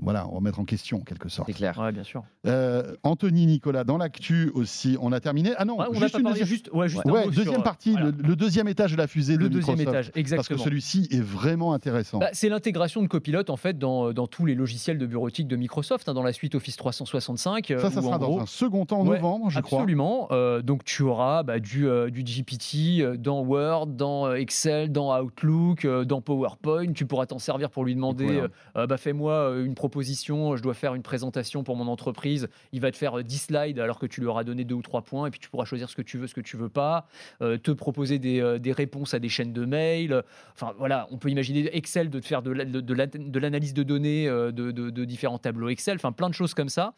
voilà, 0.00 0.22
remettre 0.24 0.60
en 0.60 0.64
question 0.64 0.98
en 0.98 1.00
quelque 1.00 1.28
sorte. 1.28 1.48
C'est 1.48 1.54
clair. 1.54 1.78
Ouais, 1.78 1.92
bien 1.92 2.02
sûr. 2.04 2.22
Euh, 2.46 2.94
Anthony 3.02 3.46
Nicolas, 3.46 3.84
dans 3.84 3.96
l'actu 3.98 4.50
aussi, 4.54 4.96
on 5.00 5.12
a 5.12 5.20
terminé. 5.20 5.52
Ah 5.56 5.64
non, 5.64 5.78
Ouais, 5.78 5.86
on 5.88 5.92
n'a 5.94 6.00
juste 6.00 6.12
pas 6.12 6.18
une 6.20 6.26
deuxième, 6.28 6.46
juste, 6.46 6.70
ouais, 6.72 6.88
juste 6.88 7.02
un 7.06 7.10
ouais, 7.10 7.24
mot 7.24 7.30
deuxième 7.30 7.54
sur, 7.54 7.60
euh, 7.60 7.64
partie, 7.64 7.92
voilà. 7.92 8.06
le, 8.06 8.12
le 8.28 8.36
deuxième 8.36 8.68
étage 8.68 8.92
de 8.92 8.96
la 8.96 9.06
fusée 9.06 9.36
Le 9.36 9.44
de 9.44 9.54
deuxième 9.54 9.76
Microsoft. 9.78 9.90
étage, 9.94 10.06
Parce 10.06 10.14
que 10.14 10.20
exactement. 10.20 10.62
celui-ci 10.64 11.08
est 11.10 11.20
vraiment 11.22 11.72
intéressant. 11.72 12.18
Bah, 12.18 12.28
c'est 12.32 12.48
l'intégration 12.48 13.02
de 13.02 13.06
Copilot 13.08 13.48
en 13.48 13.56
fait 13.56 13.78
dans, 13.78 14.12
dans 14.12 14.26
tous 14.26 14.46
les 14.46 14.54
logiciels 14.54 14.98
de 14.98 15.06
bureautique 15.06 15.48
de 15.48 15.56
Microsoft, 15.56 16.08
hein, 16.08 16.14
dans 16.14 16.22
la 16.22 16.32
suite 16.32 16.54
Office 16.54 16.76
365. 16.76 17.70
euh, 17.70 17.78
ça, 17.78 17.90
ça 17.90 18.00
où, 18.00 18.02
sera 18.04 18.16
en 18.16 18.18
dans 18.18 18.26
gros- 18.28 18.40
un 18.40 18.46
second 18.46 18.86
temps 18.86 19.00
en 19.00 19.06
Ouais, 19.06 19.16
novembre, 19.16 19.50
je 19.50 19.60
crois. 19.60 19.80
Absolument. 19.80 20.28
Euh, 20.30 20.62
donc 20.62 20.84
tu 20.84 21.02
auras 21.02 21.42
bah, 21.42 21.58
du, 21.58 21.86
euh, 21.88 22.10
du 22.10 22.22
GPT 22.22 23.00
euh, 23.00 23.16
dans 23.16 23.40
Word, 23.42 23.86
dans 23.88 24.26
euh, 24.26 24.34
Excel, 24.34 24.92
dans 24.92 25.18
Outlook, 25.20 25.84
euh, 25.84 26.04
dans 26.04 26.20
PowerPoint. 26.20 26.92
Tu 26.92 27.06
pourras 27.06 27.26
t'en 27.26 27.38
servir 27.38 27.70
pour 27.70 27.84
lui 27.84 27.94
demander 27.94 28.38
euh, 28.38 28.48
euh, 28.76 28.86
bah, 28.86 28.96
fais-moi 28.96 29.32
euh, 29.32 29.64
proposition, 29.74 30.56
je 30.56 30.62
dois 30.62 30.74
faire 30.74 30.94
une 30.94 31.02
présentation 31.02 31.62
pour 31.64 31.76
mon 31.76 31.86
entreprise. 31.88 32.48
Il 32.72 32.80
va 32.80 32.90
te 32.90 32.96
faire 32.96 33.18
euh, 33.18 33.22
10 33.22 33.38
slides 33.38 33.78
alors 33.78 33.98
que 33.98 34.06
tu 34.06 34.20
lui 34.20 34.26
auras 34.28 34.44
donné 34.44 34.64
deux 34.64 34.74
ou 34.74 34.82
trois 34.82 35.02
points 35.02 35.26
et 35.26 35.30
puis 35.30 35.40
tu 35.40 35.48
pourras 35.50 35.64
choisir 35.64 35.88
ce 35.90 35.96
que 35.96 36.02
tu 36.02 36.18
veux, 36.18 36.26
ce 36.26 36.34
que 36.34 36.40
tu 36.40 36.56
veux 36.56 36.68
pas. 36.68 37.06
Euh, 37.42 37.58
te 37.58 37.70
proposer 37.70 38.18
des, 38.18 38.40
euh, 38.40 38.58
des 38.58 38.72
réponses 38.72 39.14
à 39.14 39.18
des 39.18 39.28
chaînes 39.28 39.52
de 39.52 39.64
mails. 39.64 40.22
Enfin 40.54 40.72
voilà, 40.78 41.06
on 41.10 41.18
peut 41.18 41.28
imaginer 41.30 41.74
Excel 41.76 42.10
de 42.10 42.20
te 42.20 42.26
faire 42.26 42.42
de 42.42 42.50
la- 42.50 42.64
de- 42.64 42.80
de 42.80 42.94
de 42.94 43.38
l'analyse 43.38 43.74
de 43.74 43.82
données 43.82 44.28
euh, 44.28 44.52
de 44.52 45.04
différents 45.04 45.38
tableaux 45.38 45.68
Excel, 45.68 45.96
enfin 45.96 46.12
plein 46.12 46.28
de 46.28 46.34
choses 46.34 46.54
comme 46.54 46.68
ça. 46.68 46.94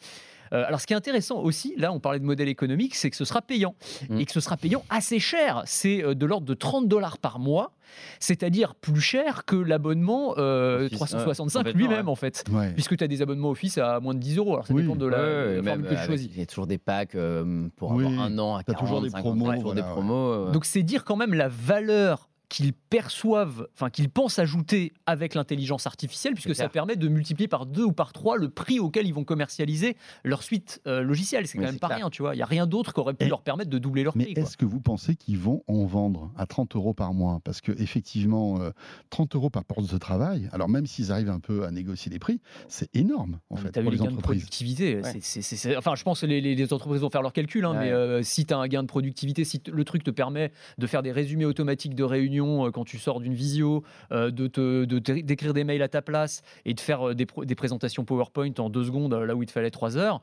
Euh, 0.52 0.64
alors, 0.66 0.80
ce 0.80 0.86
qui 0.86 0.92
est 0.92 0.96
intéressant 0.96 1.40
aussi, 1.40 1.74
là, 1.76 1.92
on 1.92 2.00
parlait 2.00 2.18
de 2.20 2.24
modèle 2.24 2.48
économique, 2.48 2.94
c'est 2.94 3.10
que 3.10 3.16
ce 3.16 3.24
sera 3.24 3.42
payant 3.42 3.74
Mm. 4.08 4.20
et 4.20 4.24
que 4.26 4.32
ce 4.32 4.40
sera 4.40 4.56
payant 4.56 4.82
assez 4.90 5.18
cher. 5.18 5.62
C'est 5.66 6.02
euh, 6.04 6.14
de 6.14 6.26
l'ordre 6.26 6.46
de 6.46 6.54
30 6.54 6.88
dollars 6.88 7.18
par 7.18 7.38
mois, 7.38 7.72
c'est-à-dire 8.20 8.74
plus 8.74 9.00
cher 9.00 9.44
que 9.44 9.56
l'abonnement 9.56 10.34
euh, 10.38 10.86
Office, 10.86 10.96
365 10.98 11.58
ouais, 11.58 11.64
complètement, 11.72 11.88
lui-même, 11.88 12.06
ouais. 12.06 12.12
en 12.12 12.16
fait. 12.16 12.44
Ouais. 12.50 12.72
Puisque 12.72 12.96
tu 12.96 13.04
as 13.04 13.08
des 13.08 13.22
abonnements 13.22 13.50
Office 13.50 13.78
à 13.78 14.00
moins 14.00 14.14
de 14.14 14.18
10 14.20 14.38
euros. 14.38 14.54
Alors, 14.54 14.66
ça 14.66 14.74
Oui. 14.74 14.82
dépend 14.82 14.96
de 14.96 15.06
la, 15.06 15.18
Ouais, 15.18 15.62
même 15.62 15.82
que 15.82 15.94
tu 15.94 16.04
choisis. 16.04 16.28
Il 16.32 16.38
y 16.38 16.42
a 16.42 16.46
toujours 16.46 16.66
des 16.66 16.78
packs 16.78 17.14
euh, 17.14 17.68
pour 17.76 17.92
Oui, 17.92 18.04
avoir 18.06 18.24
un 18.26 18.38
an 18.38 18.56
à 18.56 18.62
t'as 18.62 18.72
40, 18.74 18.84
toujours 18.86 19.02
des 19.02 19.10
50, 19.10 19.22
promos, 19.24 19.44
toujours 19.46 19.62
voilà, 19.62 19.80
des 19.80 19.86
ouais. 19.86 19.92
promos. 19.92 20.32
euh, 20.32 20.50
Donc, 20.52 20.64
c'est 20.64 20.82
dire 20.82 21.04
quand 21.04 21.16
même 21.16 21.34
la 21.34 21.48
valeur 21.48 22.28
qu'ils 22.48 22.72
perçoivent, 22.72 23.66
enfin 23.74 23.90
qu'ils 23.90 24.08
pensent 24.08 24.38
ajouter 24.38 24.92
avec 25.06 25.34
l'intelligence 25.34 25.86
artificielle, 25.86 26.34
puisque 26.34 26.54
ça 26.54 26.68
permet 26.68 26.96
de 26.96 27.08
multiplier 27.08 27.48
par 27.48 27.66
deux 27.66 27.84
ou 27.84 27.92
par 27.92 28.12
trois 28.12 28.36
le 28.36 28.48
prix 28.48 28.78
auquel 28.80 29.06
ils 29.06 29.12
vont 29.14 29.24
commercialiser 29.24 29.96
leur 30.24 30.42
suite 30.42 30.80
euh, 30.86 31.02
logicielle. 31.02 31.46
C'est 31.48 31.58
quand 31.58 31.64
Mais 31.64 31.70
même 31.72 31.78
pas 31.80 31.88
clair. 31.88 31.98
rien, 31.98 32.10
tu 32.10 32.22
vois. 32.22 32.34
Il 32.34 32.38
n'y 32.38 32.42
a 32.42 32.46
rien 32.46 32.66
d'autre 32.66 32.92
qui 32.94 33.00
aurait 33.00 33.14
pu 33.14 33.26
Et- 33.26 33.28
leur 33.28 33.42
permettre 33.42 33.70
de 33.70 33.78
doubler 33.78 34.04
leur 34.04 34.16
Mais 34.16 34.24
prix. 34.24 34.34
est-ce 34.34 34.56
que 34.56 34.64
vous 34.64 34.80
pensez 34.80 35.16
qu'ils 35.16 35.38
vont 35.38 35.62
en 35.66 35.84
vendre 35.86 36.30
à 36.36 36.46
30 36.46 36.76
euros 36.76 36.94
par 36.94 37.12
mois? 37.14 37.40
Parce 37.44 37.60
que 37.60 37.72
effectivement, 37.80 38.60
euh, 38.60 38.70
30 39.10 39.34
euros 39.34 39.50
par 39.50 39.64
poste 39.64 39.92
de 39.92 39.98
travail, 39.98 40.48
alors 40.52 40.68
même 40.68 40.86
s'ils 40.86 41.10
arrivent 41.10 41.30
un 41.30 41.40
peu 41.40 41.64
à 41.64 41.70
négocier 41.72 42.12
les 42.12 42.18
prix, 42.20 42.40
c'est 42.68 42.94
énorme 42.94 43.40
en 43.50 43.56
mais 43.56 43.62
fait 43.62 43.72
t'as 43.72 43.82
pour 43.82 43.90
vu 43.90 43.96
les 43.96 44.02
gains 44.04 44.10
de 44.10 44.16
entreprises. 44.16 44.42
productivité. 44.42 44.96
Ouais. 44.96 45.02
c'est- 45.14 45.20
c'est- 45.20 45.42
c'est- 45.42 45.56
c'est- 45.56 45.76
enfin, 45.76 45.94
je 45.96 46.04
pense 46.04 46.20
que 46.20 46.26
les, 46.26 46.40
les- 46.40 46.54
les 46.54 46.72
entreprises 46.72 47.00
vont 47.00 47.10
faire 47.10 47.22
leurs 47.22 47.32
calculs, 47.32 47.64
hein, 47.64 47.72
Ouais. 47.72 47.86
mais 47.86 47.90
euh, 47.92 48.22
si 48.22 48.46
tu 48.46 48.54
as 48.54 48.58
un 48.58 48.68
gain 48.68 48.82
de 48.82 48.88
productivité, 48.88 49.44
si 49.44 49.58
t- 49.60 49.70
le 49.72 49.84
truc 49.84 50.04
te 50.04 50.10
permet 50.12 50.52
de 50.78 50.86
faire 50.86 51.02
des 51.02 51.10
résumés 51.12 51.44
automatiques 51.44 51.94
de 51.96 52.04
réunions 52.04 52.35
euh, 52.44 52.70
quand 52.70 52.84
tu 52.84 52.98
sors 52.98 53.20
d'une 53.20 53.34
visio, 53.34 53.82
euh, 54.12 54.30
de 54.30 54.46
te- 54.46 54.84
de 54.84 54.98
te- 54.98 55.12
d'écrire 55.20 55.54
des 55.54 55.64
mails 55.64 55.82
à 55.82 55.88
ta 55.88 56.02
place 56.02 56.42
et 56.64 56.74
de 56.74 56.80
faire 56.80 57.08
euh, 57.10 57.14
des, 57.14 57.26
présentations 57.54 58.04
PowerPoint 58.04 58.52
en 58.58 58.70
deux 58.70 58.84
secondes 58.84 59.14
là 59.14 59.34
où 59.34 59.42
il 59.42 59.46
te 59.46 59.52
fallait 59.52 59.70
trois 59.70 59.96
heures, 59.96 60.20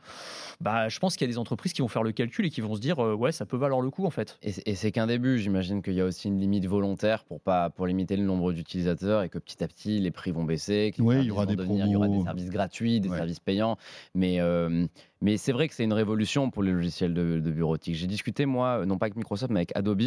bah, 0.62 0.90
je 0.90 1.00
pense 1.00 1.16
qu'il 1.16 1.28
y 1.28 1.30
a 1.30 1.34
des 1.34 1.38
entreprises 1.40 1.74
qui 1.74 1.82
vont 1.82 1.88
faire 1.88 2.04
le 2.04 2.12
calcul 2.12 2.46
et 2.46 2.50
qui 2.50 2.62
vont 2.62 2.76
se 2.76 2.80
dire 2.82 3.00
euh, 3.04 3.14
ouais, 3.16 3.32
ça 3.32 3.46
peut 3.46 3.58
valoir 3.58 3.82
le 3.82 3.90
coup 3.90 4.06
en 4.06 4.10
fait. 4.12 4.38
Et, 4.42 4.52
c'est- 4.52 4.64
et 4.68 4.76
c'est 4.76 4.92
qu'un 4.92 5.08
début. 5.08 5.38
J'imagine 5.40 5.82
qu'il 5.82 5.94
y 5.94 6.02
a 6.02 6.06
aussi 6.06 6.28
une 6.28 6.40
limite 6.40 6.66
volontaire 6.66 7.24
pour 7.24 7.40
pas 7.42 7.70
pour 7.70 7.88
limiter 7.88 8.16
le 8.18 8.24
nombre 8.24 8.54
d'utilisateurs 8.54 9.24
et 9.24 9.30
que 9.30 9.40
petit 9.40 9.64
à 9.64 9.68
petit 9.68 10.00
les 10.00 10.12
prix 10.12 10.32
vont 10.32 10.44
baisser. 10.44 10.92
que 10.96 11.02
les 11.02 11.08
Oui, 11.08 11.16
il 11.16 11.18
y 11.18 11.28
services 11.28 11.32
aura 11.34 11.46
des 11.46 11.56
devenir- 11.56 11.86
il 11.86 11.92
y 11.92 11.96
aura 11.96 12.08
des 12.08 12.22
services 12.24 12.50
gratuits, 12.50 13.00
des 13.00 13.10
Ouais. 13.10 13.18
services 13.18 13.40
payants. 13.40 13.78
Mais 14.16 14.40
euh, 14.40 14.86
mais 15.24 15.38
c'est 15.38 15.52
vrai 15.54 15.68
que 15.68 15.74
c'est 15.74 15.84
une 15.86 15.94
révolution 15.94 16.52
pour 16.52 16.62
les 16.62 16.72
logiciels 16.72 17.14
de, 17.16 17.40
de 17.40 17.52
bureautique. 17.52 17.96
J'ai 17.96 18.06
discuté 18.08 18.46
moi, 18.46 18.82
euh, 18.82 18.86
non 18.86 18.98
pas 19.00 19.06
avec 19.08 19.16
Microsoft, 19.16 19.52
mais 19.52 19.60
avec 19.62 19.72
Adobe, 19.76 20.02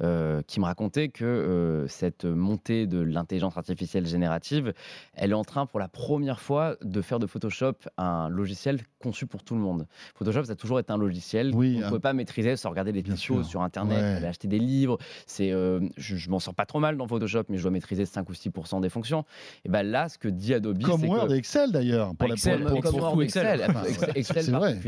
euh, 0.00 0.40
qui 0.46 0.60
me 0.60 0.64
racontait 0.64 1.08
que 1.08 1.24
euh, 1.24 1.86
cette 1.88 2.24
montée 2.24 2.86
de 2.86 3.00
l'intelligence 3.00 3.56
artificielle 3.58 4.06
générative, 4.06 4.72
elle 5.14 5.32
est 5.32 5.34
en 5.34 5.42
train 5.44 5.66
pour 5.66 5.80
la 5.80 5.88
première 5.88 6.40
fois 6.40 6.76
de 6.82 7.02
faire 7.02 7.18
de 7.18 7.26
Photoshop 7.26 7.74
un 7.98 8.28
logiciel 8.28 8.80
conçu 9.00 9.26
pour 9.26 9.42
tout 9.42 9.54
le 9.56 9.60
monde. 9.60 9.86
Photoshop, 10.14 10.44
ça 10.44 10.52
a 10.52 10.54
toujours 10.54 10.78
été 10.78 10.92
un 10.92 10.96
logiciel 10.98 11.50
Oui, 11.54 11.74
qu'on 11.74 11.80
ne 11.80 11.84
un- 11.84 11.88
pouvait 11.88 12.00
pas 12.00 12.12
maîtriser 12.12 12.54
sans 12.56 12.70
regarder 12.70 12.92
des 12.92 13.02
tutos 13.02 13.42
sur 13.42 13.62
Internet, 13.62 13.98
Ouais. 13.98 14.04
aller 14.18 14.26
acheter 14.26 14.46
des 14.46 14.60
livres. 14.60 14.96
C'est, 15.26 15.50
euh, 15.50 15.80
je, 15.96 16.14
je 16.16 16.30
m'en 16.30 16.38
sors 16.38 16.54
pas 16.54 16.66
trop 16.66 16.78
mal 16.78 16.96
dans 16.96 17.08
Photoshop, 17.08 17.42
mais 17.48 17.56
je 17.58 17.62
dois 17.62 17.72
maîtriser 17.72 18.06
5 18.06 18.28
ou 18.30 18.32
6% 18.32 18.80
des 18.80 18.88
fonctions. 18.90 19.24
Et 19.64 19.68
ben 19.68 19.82
là, 19.82 20.08
ce 20.08 20.18
que 20.18 20.28
dit 20.28 20.54
Adobe, 20.54 20.80
Comme 20.82 21.04
Word 21.04 21.26
que 21.28 21.32
et 21.34 21.36
Excel 21.38 21.72
d'ailleurs. 21.72 22.14
Pour 22.14 22.28
la- 22.28 22.34
Excel, 22.34 22.62
pour- 22.64 22.80
pour- 22.80 23.22
Excel, 23.22 23.66
Excel 24.14 24.51
c'est 24.52 24.58
vrai. 24.58 24.80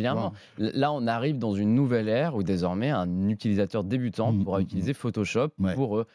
Là, 0.59 0.92
on 0.92 1.07
arrive 1.07 1.38
dans 1.38 1.55
une 1.55 1.74
nouvelle 1.74 2.09
ère 2.09 2.35
où 2.37 2.42
désormais 2.42 2.90
un 2.90 3.29
utilisateur 3.29 3.85
débutant 3.85 4.33
Mm, 4.33 4.44
pourra 4.44 4.59
mm, 4.59 4.62
utiliser 4.62 4.94
Photoshop 4.94 5.48
Ouais. 5.61 5.74
pour 5.74 5.98
euh, 5.98 6.07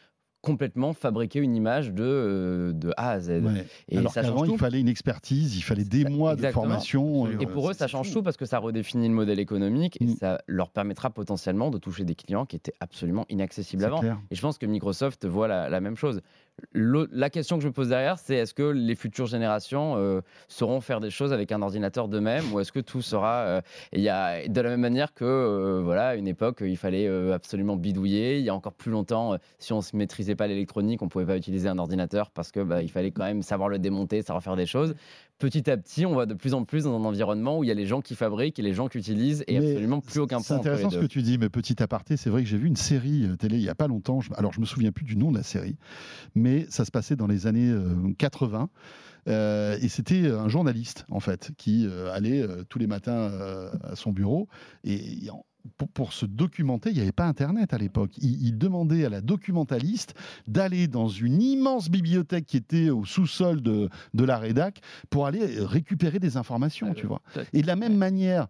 complètement 0.42 0.94
fabriquer 0.94 1.40
une 1.40 1.54
image 1.54 1.92
de, 1.92 2.02
euh, 2.04 2.72
de 2.74 2.94
A 2.96 3.12
à 3.12 3.20
Z. 3.20 3.30
Ouais. 3.44 3.66
Et 3.90 3.98
Alors 3.98 4.14
qu'avant, 4.14 4.46
il 4.46 4.58
fallait 4.58 4.80
une 4.80 4.88
expertise, 4.88 5.58
il 5.58 5.62
fallait 5.62 5.84
des 5.84 6.06
mois 6.06 6.38
de 6.38 6.48
formation. 6.48 7.28
Et 7.28 7.36
euh, 7.36 7.46
pour 7.46 7.70
eux, 7.70 7.74
ça 7.74 7.88
change 7.88 8.12
tout 8.14 8.24
parce 8.24 8.38
que 8.38 8.46
ça 8.46 8.58
redéfinit 8.60 9.10
le 9.10 9.14
modèle 9.14 9.40
économique 9.40 9.98
et 10.02 10.06
Mm. 10.06 10.16
ça 10.16 10.42
leur 10.48 10.70
permettra 10.70 11.10
potentiellement 11.10 11.72
de 11.72 11.78
toucher 11.78 12.06
des 12.06 12.16
clients 12.16 12.46
qui 12.46 12.56
étaient 12.56 12.74
absolument 12.80 13.26
inaccessibles 13.30 13.84
avant. 13.84 14.00
clair. 14.00 14.18
Et 14.32 14.36
je 14.36 14.42
pense 14.42 14.58
que 14.58 14.66
Microsoft 14.66 15.26
voit 15.26 15.50
la, 15.50 15.68
la 15.68 15.82
même 15.82 15.98
chose. 15.98 16.22
La 16.74 17.30
question 17.30 17.58
que 17.58 17.64
je 17.64 17.68
me 17.68 17.74
pose 17.74 17.90
derrière, 17.90 18.18
c'est 18.20 18.36
est-ce 18.36 18.54
que 18.54 18.64
les 18.64 18.96
futures 18.96 19.26
générations 19.26 19.96
euh, 19.98 20.22
sauront 20.48 20.82
faire 20.82 21.00
des 21.00 21.10
choses 21.10 21.34
avec 21.34 21.52
un 21.52 21.62
ordinateur 21.62 22.08
d'eux-mêmes 22.08 22.52
ou 22.54 22.60
est-ce 22.60 22.72
que 22.72 22.80
tout 22.80 23.02
sera. 23.02 23.40
euh, 23.46 23.62
de 23.94 24.62
la 24.62 24.70
même 24.70 24.82
manière 24.82 25.14
que, 25.14 25.26
euh, 25.26 25.82
voilà, 25.84 26.10
à 26.10 26.16
une 26.16 26.28
époque, 26.28 26.60
il 26.62 26.78
fallait 26.78 27.08
absolument 27.32 27.76
bidouiller. 27.76 28.40
Il 28.40 28.46
y 28.46 28.50
a 28.50 28.56
encore 28.56 28.74
plus 28.74 28.92
longtemps, 28.92 29.38
si 29.58 29.74
on 29.74 29.80
ne 29.80 29.98
maîtrisait 29.98 30.36
pas 30.36 30.48
l'électronique, 30.48 31.02
on 31.02 31.06
ne 31.06 31.10
pouvait 31.10 31.26
pas 31.26 31.38
utiliser 31.38 31.70
un 31.70 31.78
ordinateur 31.78 32.32
parce 32.32 32.52
que 32.52 32.62
bah, 32.62 32.82
il 32.82 32.90
fallait 32.90 33.12
quand 33.12 33.24
même 33.26 33.42
savoir 33.42 33.70
le 33.70 33.80
démonter, 33.80 34.22
savoir 34.22 34.44
faire 34.44 34.56
des 34.56 34.66
choses. 34.66 34.96
Petit 35.40 35.70
à 35.72 35.78
petit, 35.78 36.06
on 36.06 36.16
va 36.16 36.26
de 36.26 36.34
plus 36.34 36.54
en 36.54 36.66
plus 36.66 36.84
dans 36.84 36.94
un 37.02 37.06
environnement 37.06 37.58
où 37.60 37.64
il 37.64 37.68
y 37.68 37.72
a 37.72 37.76
les 37.76 37.86
gens 37.86 38.02
qui 38.02 38.14
fabriquent 38.16 38.60
et 38.60 38.62
les 38.62 38.74
gens 38.74 38.88
qui 38.90 38.98
utilisent 38.98 39.44
et 39.48 39.58
Mais 39.60 39.68
absolument 39.72 40.02
plus 40.02 40.20
aucun 40.20 40.40
C'est 40.40 40.48
point 40.50 40.58
entre 40.58 40.68
les 40.68 40.72
intéressant 40.76 40.90
ce 40.98 41.00
que 41.02 41.06
tu 41.10 41.22
dis, 41.22 41.38
mais 41.38 41.48
petit 41.50 41.82
aparté, 41.82 42.18
c'est 42.18 42.30
vrai 42.30 42.44
que 42.44 42.50
j'ai 42.50 42.58
vu 42.58 42.68
une 42.68 42.76
série 42.76 43.26
euh, 43.26 43.36
télé 43.38 43.56
il 43.58 43.64
n'y 43.64 43.70
a 43.70 43.76
pas 43.76 43.88
longtemps. 43.88 44.20
Alors, 44.36 44.52
je 44.52 44.60
me 44.60 44.66
souviens 44.66 44.92
plus 44.92 45.06
du 45.06 45.16
nom 45.16 45.32
de 45.32 45.38
la 45.38 45.44
série, 45.44 45.78
mais 46.36 46.66
ça 46.70 46.84
se 46.84 46.92
passait 46.92 47.16
dans 47.16 47.28
les 47.28 47.48
années 47.48 47.70
euh, 47.72 48.14
80. 48.18 48.70
Euh, 49.28 49.78
et 49.82 49.90
c'était 49.90 50.28
un 50.30 50.48
journaliste, 50.50 51.06
en 51.10 51.20
fait, 51.20 51.52
qui 51.58 51.86
euh, 51.88 52.12
allait 52.12 52.42
euh, 52.42 52.64
tous 52.68 52.80
les 52.80 52.88
matins 52.88 53.12
euh, 53.12 53.70
à 53.84 53.96
son 53.96 54.12
bureau. 54.12 54.48
Et 54.84 55.30
en- 55.32 55.46
pour, 55.78 55.88
pour 55.90 56.14
se 56.14 56.26
documenter, 56.26 56.90
il 56.90 56.96
n'y 56.96 57.02
avait 57.02 57.12
pas 57.12 57.26
Internet 57.28 57.74
à 57.74 57.78
l'époque. 57.78 58.12
Il, 58.18 58.42
il 58.48 58.58
demandait 58.58 59.06
à 59.06 59.10
la 59.10 59.22
documentaliste 59.22 60.14
d'aller 60.48 60.88
dans 60.88 61.08
une 61.10 61.42
immense 61.42 61.90
bibliothèque 61.90 62.46
qui 62.46 62.58
était 62.58 62.90
au 62.90 63.06
sous-sol 63.06 63.62
de, 63.62 63.90
de 64.14 64.24
la 64.24 64.38
rédac 64.38 64.80
pour 65.10 65.28
aller 65.28 65.60
récupérer 65.60 66.20
des 66.20 66.38
informations, 66.38 66.94
tu 66.94 67.04
le- 67.04 67.10
vois. 67.10 67.22
Et 67.54 67.62
de 67.62 67.68
la 67.68 67.76
même 67.76 67.96
manière, 67.98 68.48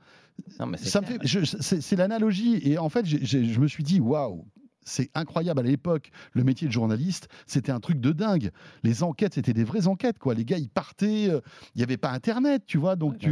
c'est 0.77 1.95
l'analogie. 1.95 2.59
Et 2.63 2.77
en 2.77 2.89
fait, 2.89 3.05
je 3.05 3.59
me 3.59 3.67
suis 3.67 3.83
dit, 3.83 3.99
waouh, 3.99 4.45
c'est 4.83 5.09
incroyable. 5.13 5.59
À 5.59 5.63
l'époque, 5.63 6.09
le 6.33 6.43
métier 6.43 6.67
de 6.67 6.73
journaliste, 6.73 7.27
c'était 7.45 7.71
un 7.71 7.79
truc 7.79 7.99
de 7.99 8.11
dingue. 8.11 8.51
Les 8.83 9.03
enquêtes, 9.03 9.35
c'était 9.35 9.53
des 9.53 9.63
vraies 9.63 9.87
enquêtes, 9.87 10.17
quoi. 10.19 10.33
Les 10.33 10.45
gars, 10.45 10.57
ils 10.57 10.69
partaient. 10.69 11.29
euh, 11.29 11.41
Il 11.75 11.79
n'y 11.79 11.83
avait 11.83 11.97
pas 11.97 12.11
Internet, 12.11 12.63
tu 12.65 12.77
vois. 12.77 12.95
Donc, 12.95 13.17
tu 13.19 13.27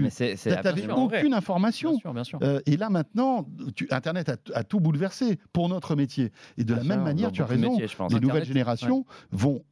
n'avais 0.63 0.81
vrai. 0.93 1.17
aucune 1.19 1.29
Bien 1.29 1.37
information. 1.37 1.97
sûr, 1.99 2.13
bien 2.13 2.23
sûr. 2.23 2.39
Euh, 2.43 2.59
et 2.65 2.77
là 2.77 2.89
maintenant, 2.89 3.47
tu- 3.75 3.87
Internet 3.91 4.29
a, 4.29 4.35
a 4.53 4.63
tout 4.63 4.79
bouleversé 4.79 5.37
pour 5.53 5.69
notre 5.69 5.95
métier. 5.95 6.31
Et 6.57 6.63
de 6.63 6.73
la 6.73 6.83
même 6.83 7.03
manière, 7.03 7.31
tu 7.31 7.41
as 7.41 7.45
métiers, 7.71 7.87
pense. 7.97 8.11
les 8.11 8.17
Internet, 8.17 8.21
nouvelles 8.35 8.45
générations 8.47 9.05
vont 9.31 9.63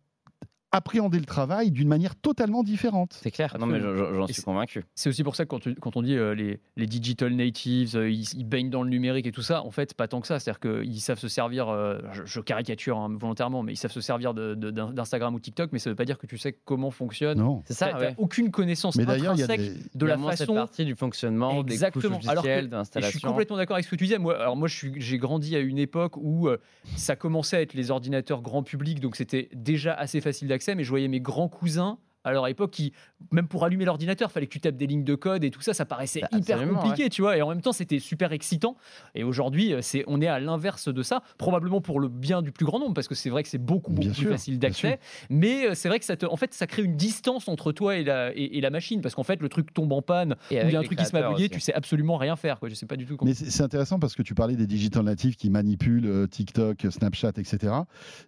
appréhender 0.75 1.19
le 1.19 1.25
travail 1.25 1.71
d'une 1.71 1.87
manière 1.87 2.15
totalement 2.15 2.63
différente. 2.63 3.17
C'est 3.21 3.31
clair. 3.31 3.55
Non, 3.59 3.65
mais 3.65 3.79
je- 3.79 3.95
je- 3.95 4.13
j'en 4.13 4.27
suis 4.27 4.41
convaincu. 4.41 4.83
C'est 4.93 5.09
aussi 5.09 5.23
pour 5.23 5.35
ça 5.35 5.45
que 5.45 5.49
quand, 5.49 5.59
tu- 5.59 5.75
quand 5.75 5.95
on 5.95 6.01
dit 6.01 6.15
euh, 6.15 6.35
les, 6.35 6.59
les 6.75 6.85
digital 6.87 7.33
natives, 7.33 7.95
euh, 7.95 8.09
ils, 8.09 8.27
ils 8.37 8.43
baignent 8.43 8.69
dans 8.69 8.83
le 8.83 8.89
numérique 8.89 9.25
et 9.25 9.31
tout 9.31 9.41
ça, 9.41 9.63
en 9.63 9.71
fait, 9.71 9.93
pas 9.93 10.07
tant 10.07 10.21
que 10.21 10.27
ça. 10.27 10.39
C'est-à-dire 10.39 10.59
qu'ils 10.59 10.99
savent 11.01 11.19
se 11.19 11.27
servir, 11.27 11.69
euh, 11.69 11.99
je, 12.11 12.23
je 12.25 12.39
caricature 12.41 12.97
hein, 12.97 13.09
volontairement, 13.19 13.63
mais 13.63 13.73
ils 13.73 13.77
savent 13.77 13.91
se 13.91 14.01
servir 14.01 14.33
d'Instagram 14.33 15.33
ou 15.35 15.39
TikTok, 15.39 15.71
mais 15.71 15.79
ça 15.79 15.89
veut 15.89 15.95
pas 15.95 16.05
dire 16.05 16.17
que 16.17 16.27
tu 16.27 16.37
sais 16.37 16.53
comment 16.65 16.91
fonctionne. 16.91 17.37
Non. 17.39 17.63
C'est 17.65 17.73
ça, 17.73 17.97
ouais. 17.97 18.13
aucune 18.17 18.51
connaissance 18.51 18.95
Mais 18.95 19.05
d'ailleurs, 19.05 19.33
il 19.35 19.39
y 19.39 19.43
a 19.43 19.45
intrinsèque 19.45 19.73
des. 19.73 19.79
de 19.99 20.05
Il 20.05 20.09
y 20.09 20.11
a 20.11 20.17
la 20.17 20.29
cette 20.31 20.39
façon 20.39 20.53
partie 20.55 20.85
du 20.85 20.95
fonctionnement, 20.95 21.61
Exactement. 21.61 22.17
des 22.19 23.01
je 23.01 23.07
suis 23.09 23.19
complètement 23.21 23.57
d'accord 23.57 23.75
avec 23.75 23.85
ce 23.85 23.91
que 23.91 23.95
tu 23.95 24.03
disais. 24.05 24.17
Moi, 24.17 24.37
alors 24.39 24.55
moi, 24.57 24.67
j'ai 24.67 25.17
grandi 25.17 25.55
à 25.55 25.59
une 25.59 25.77
époque 25.77 26.17
où 26.17 26.47
euh, 26.47 26.57
ça 26.95 27.15
commençait 27.15 27.57
à 27.57 27.61
être 27.61 27.73
les 27.73 27.91
ordinateurs 27.91 28.41
grand 28.41 28.63
public, 28.63 28.99
donc 28.99 29.15
c'était 29.15 29.49
déjà 29.53 29.93
assez 29.93 30.21
facile 30.21 30.47
d'accès. 30.47 30.64
Mais 30.73 30.83
je 30.83 30.89
voyais 30.89 31.07
mes 31.07 31.19
grands 31.19 31.49
cousins 31.49 31.99
à 32.25 32.31
leur 32.33 32.47
époque 32.47 32.71
qui, 32.71 32.91
même 33.31 33.47
pour 33.47 33.63
allumer 33.63 33.85
l'ordinateur, 33.85 34.31
fallait 34.31 34.47
que 34.47 34.51
tu 34.51 34.59
tapes 34.59 34.75
des 34.75 34.87
lignes 34.87 35.03
de 35.03 35.15
code 35.15 35.43
et 35.43 35.51
tout 35.51 35.61
ça, 35.61 35.73
ça 35.73 35.85
paraissait 35.85 36.21
Bah, 36.21 36.37
hyper 36.37 36.67
compliqué, 36.67 37.09
tu 37.09 37.21
vois. 37.21 37.37
Et 37.37 37.41
en 37.41 37.49
même 37.49 37.61
temps, 37.61 37.71
c'était 37.71 37.99
super 37.99 38.33
excitant. 38.33 38.75
Et 39.13 39.23
aujourd'hui, 39.23 39.73
euh, 39.73 39.81
c'est, 39.81 40.03
on 40.07 40.21
est 40.21 40.27
à 40.27 40.39
l'inverse 40.39 40.89
de 40.89 41.03
ça, 41.03 41.21
probablement 41.37 41.81
pour 41.81 41.99
le 41.99 42.09
bien 42.09 42.41
du 42.41 42.51
plus 42.51 42.65
grand 42.65 42.79
nombre, 42.79 42.93
parce 42.93 43.07
que 43.07 43.15
c'est 43.15 43.29
vrai 43.29 43.43
que 43.43 43.49
c'est 43.49 43.59
beaucoup, 43.59 43.91
beaucoup 43.91 44.07
Bien 44.07 44.11
plus 44.11 44.21
sûr, 44.21 44.31
facile 44.31 44.59
d'accès. 44.59 44.99
Mais 45.29 45.67
euh, 45.67 45.75
c'est 45.75 45.87
vrai 45.87 45.99
que 45.99 46.05
ça, 46.05 46.17
te, 46.17 46.25
en 46.25 46.35
fait, 46.35 46.53
ça 46.53 46.67
crée 46.67 46.83
une 46.83 46.97
distance 46.97 47.47
entre 47.47 47.71
toi 47.71 47.95
et 47.95 48.03
la, 48.03 48.35
et, 48.35 48.57
et 48.57 48.61
la 48.61 48.71
machine, 48.71 49.01
parce 49.01 49.13
qu'en 49.15 49.23
fait, 49.23 49.41
le 49.41 49.49
truc 49.49 49.73
tombe 49.73 49.93
en 49.93 50.01
panne 50.01 50.35
il 50.49 50.57
y 50.57 50.75
a 50.75 50.79
un 50.79 50.83
truc 50.83 50.97
qui 50.97 51.05
se 51.05 51.15
met 51.15 51.21
à 51.21 51.29
bugger, 51.29 51.49
tu 51.49 51.59
sais 51.59 51.73
absolument 51.73 52.17
rien 52.17 52.35
faire. 52.35 52.59
Quoi. 52.59 52.69
Je 52.69 52.75
sais 52.75 52.85
pas 52.85 52.97
du 52.97 53.05
tout 53.05 53.17
comment. 53.17 53.29
Mais 53.29 53.35
c'est 53.35 53.63
intéressant 53.63 53.99
parce 53.99 54.15
que 54.15 54.23
tu 54.23 54.33
parlais 54.33 54.55
des 54.55 54.67
digital 54.67 55.03
natives 55.03 55.35
qui 55.35 55.49
manipulent 55.49 56.07
euh, 56.07 56.27
TikTok, 56.27 56.87
Snapchat, 56.89 57.33
etc. 57.37 57.73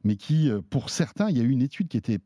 Mais 0.03 0.15
qui, 0.15 0.51
pour 0.69 0.89
certains, 0.89 1.29
il 1.29 1.37
y 1.37 1.41
a 1.41 1.43
eu 1.43 1.49
une 1.49 1.61
étude 1.61 1.87
qui 1.87 1.97
était 1.97 2.19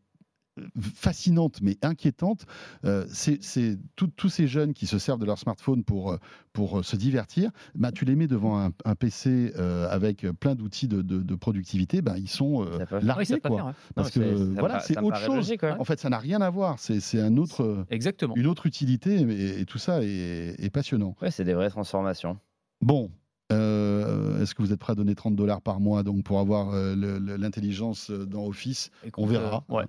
fascinante 0.94 1.60
mais 1.62 1.78
inquiétante. 1.82 2.46
Euh, 2.86 3.06
c'est 3.10 3.78
tous 3.96 4.30
ces 4.30 4.48
jeunes 4.48 4.74
qui 4.74 4.86
se 4.88 5.00
servent 5.00 5.20
de 5.20 5.26
leur 5.26 5.38
smartphone 5.38 5.84
pour, 5.84 6.12
euh, 6.12 6.18
pour 6.54 6.80
euh, 6.80 6.84
se 6.84 6.96
divertir. 6.96 7.52
Bah, 7.76 7.92
tu 7.92 8.06
les 8.06 8.16
mets 8.16 8.28
devant 8.28 8.60
un, 8.60 8.72
un 8.86 8.96
PC 8.96 9.54
euh, 9.58 9.88
avec 9.90 10.26
plein 10.40 10.56
d'outils 10.56 10.88
de, 10.88 11.02
de- 11.02 11.22
de 11.22 11.36
productivité, 11.36 12.02
bah, 12.02 12.16
ils 12.18 12.30
sont 12.30 12.64
euh, 12.64 12.80
oui, 12.92 13.00
largués. 13.04 13.40
quoi. 13.40 13.56
faire. 13.56 13.74
Parce 13.96 14.16
Non, 14.16 14.24
que 14.24 14.60
voilà, 14.60 14.80
c'est 14.82 14.98
autre 15.00 15.18
chose. 15.18 15.36
logique, 15.36 15.64
ouais. 15.64 15.72
En 15.80 15.84
fait, 15.86 16.00
ça 16.00 16.10
n'a 16.10 16.20
rien 16.20 16.42
à 16.42 16.50
voir. 16.50 16.78
C'est 16.80 17.22
un 17.22 17.38
autre, 17.38 17.86
Exactement. 17.90 18.36
une 18.36 18.48
autre 18.48 18.66
utilité 18.66 19.22
et, 19.22 19.62
et 19.62 19.66
tout 19.66 19.78
ça 19.78 20.04
est, 20.04 20.56
est 20.60 20.70
passionnant. 20.70 21.16
Ouais, 21.22 21.32
c'est 21.32 21.44
des 21.44 21.54
vraies 21.54 21.70
transformations. 21.70 22.38
Bon, 22.82 23.12
euh, 23.52 24.42
est-ce 24.42 24.56
que 24.56 24.62
vous 24.62 24.72
êtes 24.74 24.80
prêt 24.80 24.94
à 24.94 24.96
donner 24.96 25.16
30 25.16 25.36
dollars 25.36 25.62
par 25.62 25.80
mois 25.80 26.04
donc 26.04 26.24
pour 26.24 26.40
avoir 26.40 26.72
euh, 26.74 26.96
l'intelligence 27.38 28.10
euh, 28.10 28.26
dans 28.26 28.46
Office? 28.46 28.92
Écoute, 29.06 29.24
On 29.24 29.28
verra. 29.28 29.64
euh, 29.70 29.76
ouais. 29.76 29.86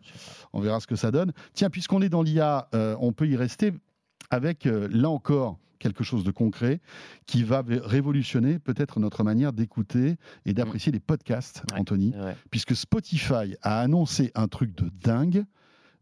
On 0.52 0.60
verra 0.60 0.80
ce 0.80 0.86
que 0.86 0.96
ça 0.96 1.10
donne. 1.10 1.32
Tiens, 1.54 1.70
puisqu'on 1.70 2.02
est 2.02 2.08
dans 2.08 2.22
l'IA, 2.22 2.68
on 3.00 3.12
peut 3.12 3.28
y 3.28 3.36
rester 3.36 3.72
avec, 4.30 4.64
là 4.66 5.08
encore, 5.10 5.58
quelque 5.78 6.04
chose 6.04 6.22
de 6.24 6.30
concret 6.30 6.80
qui 7.26 7.42
va 7.42 7.62
révolutionner 7.66 8.58
peut-être 8.58 9.00
notre 9.00 9.24
manière 9.24 9.52
d'écouter 9.52 10.16
et 10.46 10.52
d'apprécier 10.54 10.92
les 10.92 11.00
podcasts, 11.00 11.62
Ouais. 11.72 11.80
Anthony, 11.80 12.14
puisque 12.50 12.76
Spotify 12.76 13.56
a 13.62 13.80
annoncé 13.80 14.30
un 14.34 14.48
truc 14.48 14.74
de 14.76 14.90
dingue. 15.02 15.44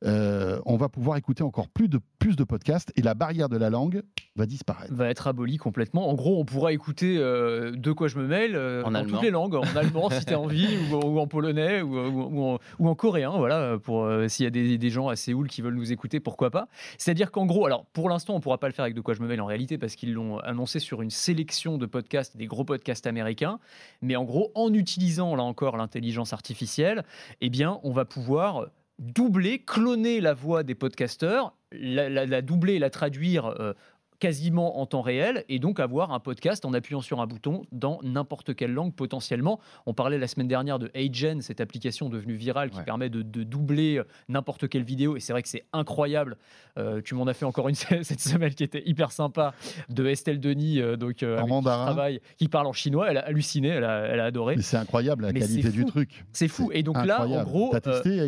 Euh, 0.04 0.58
on 0.64 0.76
va 0.76 0.88
pouvoir 0.88 1.18
écouter 1.18 1.42
encore 1.42 1.68
plus 1.68 1.88
de, 1.88 2.00
plus 2.18 2.34
de 2.34 2.42
podcasts 2.44 2.90
et 2.96 3.02
la 3.02 3.12
barrière 3.14 3.50
de 3.50 3.58
la 3.58 3.68
langue 3.68 4.02
va 4.34 4.46
disparaître. 4.46 4.92
va 4.94 5.08
être 5.10 5.26
aboli 5.26 5.58
complètement. 5.58 6.08
En 6.08 6.14
gros, 6.14 6.40
on 6.40 6.44
pourra 6.46 6.72
écouter 6.72 7.16
euh, 7.18 7.72
de 7.72 7.92
quoi 7.92 8.08
je 8.08 8.18
me 8.18 8.26
mêle 8.26 8.56
euh, 8.56 8.82
En 8.84 8.92
dans 8.92 9.00
allemand. 9.00 9.12
toutes 9.12 9.22
les 9.22 9.30
langues, 9.30 9.54
en 9.56 9.76
allemand 9.76 10.08
si 10.08 10.24
tu 10.24 10.32
as 10.32 10.40
envie, 10.40 10.66
ou, 10.92 10.96
ou 10.96 11.18
en 11.20 11.26
polonais, 11.26 11.82
ou, 11.82 11.98
ou- 11.98 12.28
ou 12.32 12.42
en, 12.44 12.58
ou 12.78 12.88
en 12.88 12.94
coréen, 12.94 13.32
voilà, 13.36 13.76
pour 13.78 14.04
euh, 14.04 14.26
s'il 14.28 14.44
y 14.44 14.46
a 14.46 14.50
des, 14.50 14.78
des 14.78 14.90
gens 14.90 15.08
à 15.08 15.16
Séoul 15.16 15.48
qui 15.48 15.60
veulent 15.60 15.74
nous 15.74 15.92
écouter, 15.92 16.18
pourquoi 16.18 16.50
pas. 16.50 16.68
C'est-à-dire 16.96 17.30
qu'en 17.30 17.44
gros, 17.44 17.66
alors 17.66 17.84
pour 17.92 18.08
l'instant, 18.08 18.34
on 18.34 18.40
pourra 18.40 18.56
pas 18.58 18.68
le 18.68 18.72
faire 18.72 18.84
avec 18.84 18.94
de 18.94 19.02
quoi 19.02 19.12
je 19.12 19.20
me 19.20 19.28
mêle 19.28 19.40
en 19.42 19.46
réalité, 19.46 19.76
parce 19.76 19.96
qu'ils 19.96 20.14
l'ont 20.14 20.38
annoncé 20.38 20.78
sur 20.78 21.02
une 21.02 21.10
sélection 21.10 21.76
de 21.76 21.84
podcasts, 21.84 22.38
des 22.38 22.46
gros 22.46 22.64
podcasts 22.64 23.06
américains, 23.06 23.58
mais 24.00 24.16
en 24.16 24.24
gros, 24.24 24.50
en 24.54 24.72
utilisant 24.72 25.36
là 25.36 25.42
encore 25.42 25.76
l'intelligence 25.76 26.32
artificielle, 26.32 27.04
eh 27.42 27.50
bien, 27.50 27.80
on 27.82 27.92
va 27.92 28.06
pouvoir 28.06 28.66
doubler, 29.00 29.64
cloner 29.64 30.20
la 30.20 30.34
voix 30.34 30.62
des 30.62 30.74
podcasteurs, 30.74 31.56
la, 31.72 32.42
doubler 32.42 32.78
la 32.78 32.90
traduire 32.90 33.46
euh, 33.46 33.72
quasiment 34.20 34.78
en 34.80 34.86
temps 34.86 35.00
réel 35.00 35.44
et 35.48 35.58
donc 35.58 35.80
avoir 35.80 36.12
un 36.12 36.20
podcast 36.20 36.64
en 36.64 36.72
appuyant 36.74 37.00
sur 37.00 37.20
un 37.20 37.26
bouton 37.26 37.62
dans 37.72 37.98
n'importe 38.04 38.54
quelle 38.54 38.72
langue 38.72 38.94
potentiellement. 38.94 39.58
On 39.86 39.94
parlait 39.94 40.18
la 40.18 40.28
semaine 40.28 40.46
dernière 40.46 40.78
de 40.78 40.90
Agen, 40.94 41.40
cette 41.40 41.60
application 41.60 42.08
devenue 42.08 42.34
virale 42.36 42.70
qui 42.70 42.78
Ouais. 42.78 42.84
permet 42.84 43.08
de, 43.10 43.22
de 43.22 43.42
doubler 43.42 43.98
euh, 43.98 44.04
n'importe 44.28 44.68
quelle 44.68 44.84
vidéo 44.84 45.16
et 45.16 45.20
c'est 45.20 45.32
vrai 45.32 45.42
que 45.42 45.48
c'est 45.48 45.64
incroyable. 45.72 46.36
Euh, 46.78 47.00
tu 47.02 47.14
m'en 47.14 47.26
as 47.26 47.34
fait 47.34 47.44
encore 47.46 47.68
une 47.68 47.74
cette 48.04 48.20
semaine 48.20 48.54
qui 48.54 48.62
était 48.62 48.82
hyper 48.86 49.10
sympa 49.10 49.54
de 49.88 50.06
Estelle 50.06 50.38
Denis, 50.38 50.80
euh, 50.80 50.96
donc 50.96 51.22
euh, 51.22 51.38
En 51.40 51.58
qui 51.60 51.64
travaille, 51.64 52.20
parle 52.50 52.66
en 52.66 52.72
chinois. 52.72 53.10
Elle 53.10 53.16
a 53.18 53.26
halluciné, 53.26 53.68
elle 53.68 53.84
a, 53.84 54.00
elle 54.06 54.20
a 54.20 54.24
adoré. 54.26 54.56
Mais 54.56 54.62
c'est 54.62 54.76
incroyable 54.76 55.22
la 55.24 55.32
Mais 55.32 55.40
qualité 55.40 55.70
du 55.70 55.84
truc. 55.86 56.24
C'est 56.32 56.48
fou. 56.48 56.70
Et 56.72 56.82
donc 56.82 57.04
là, 57.04 57.26
en 57.26 57.42
gros, 57.42 57.70
T'as 57.72 57.90
euh, 57.90 57.92
testé 58.02 58.18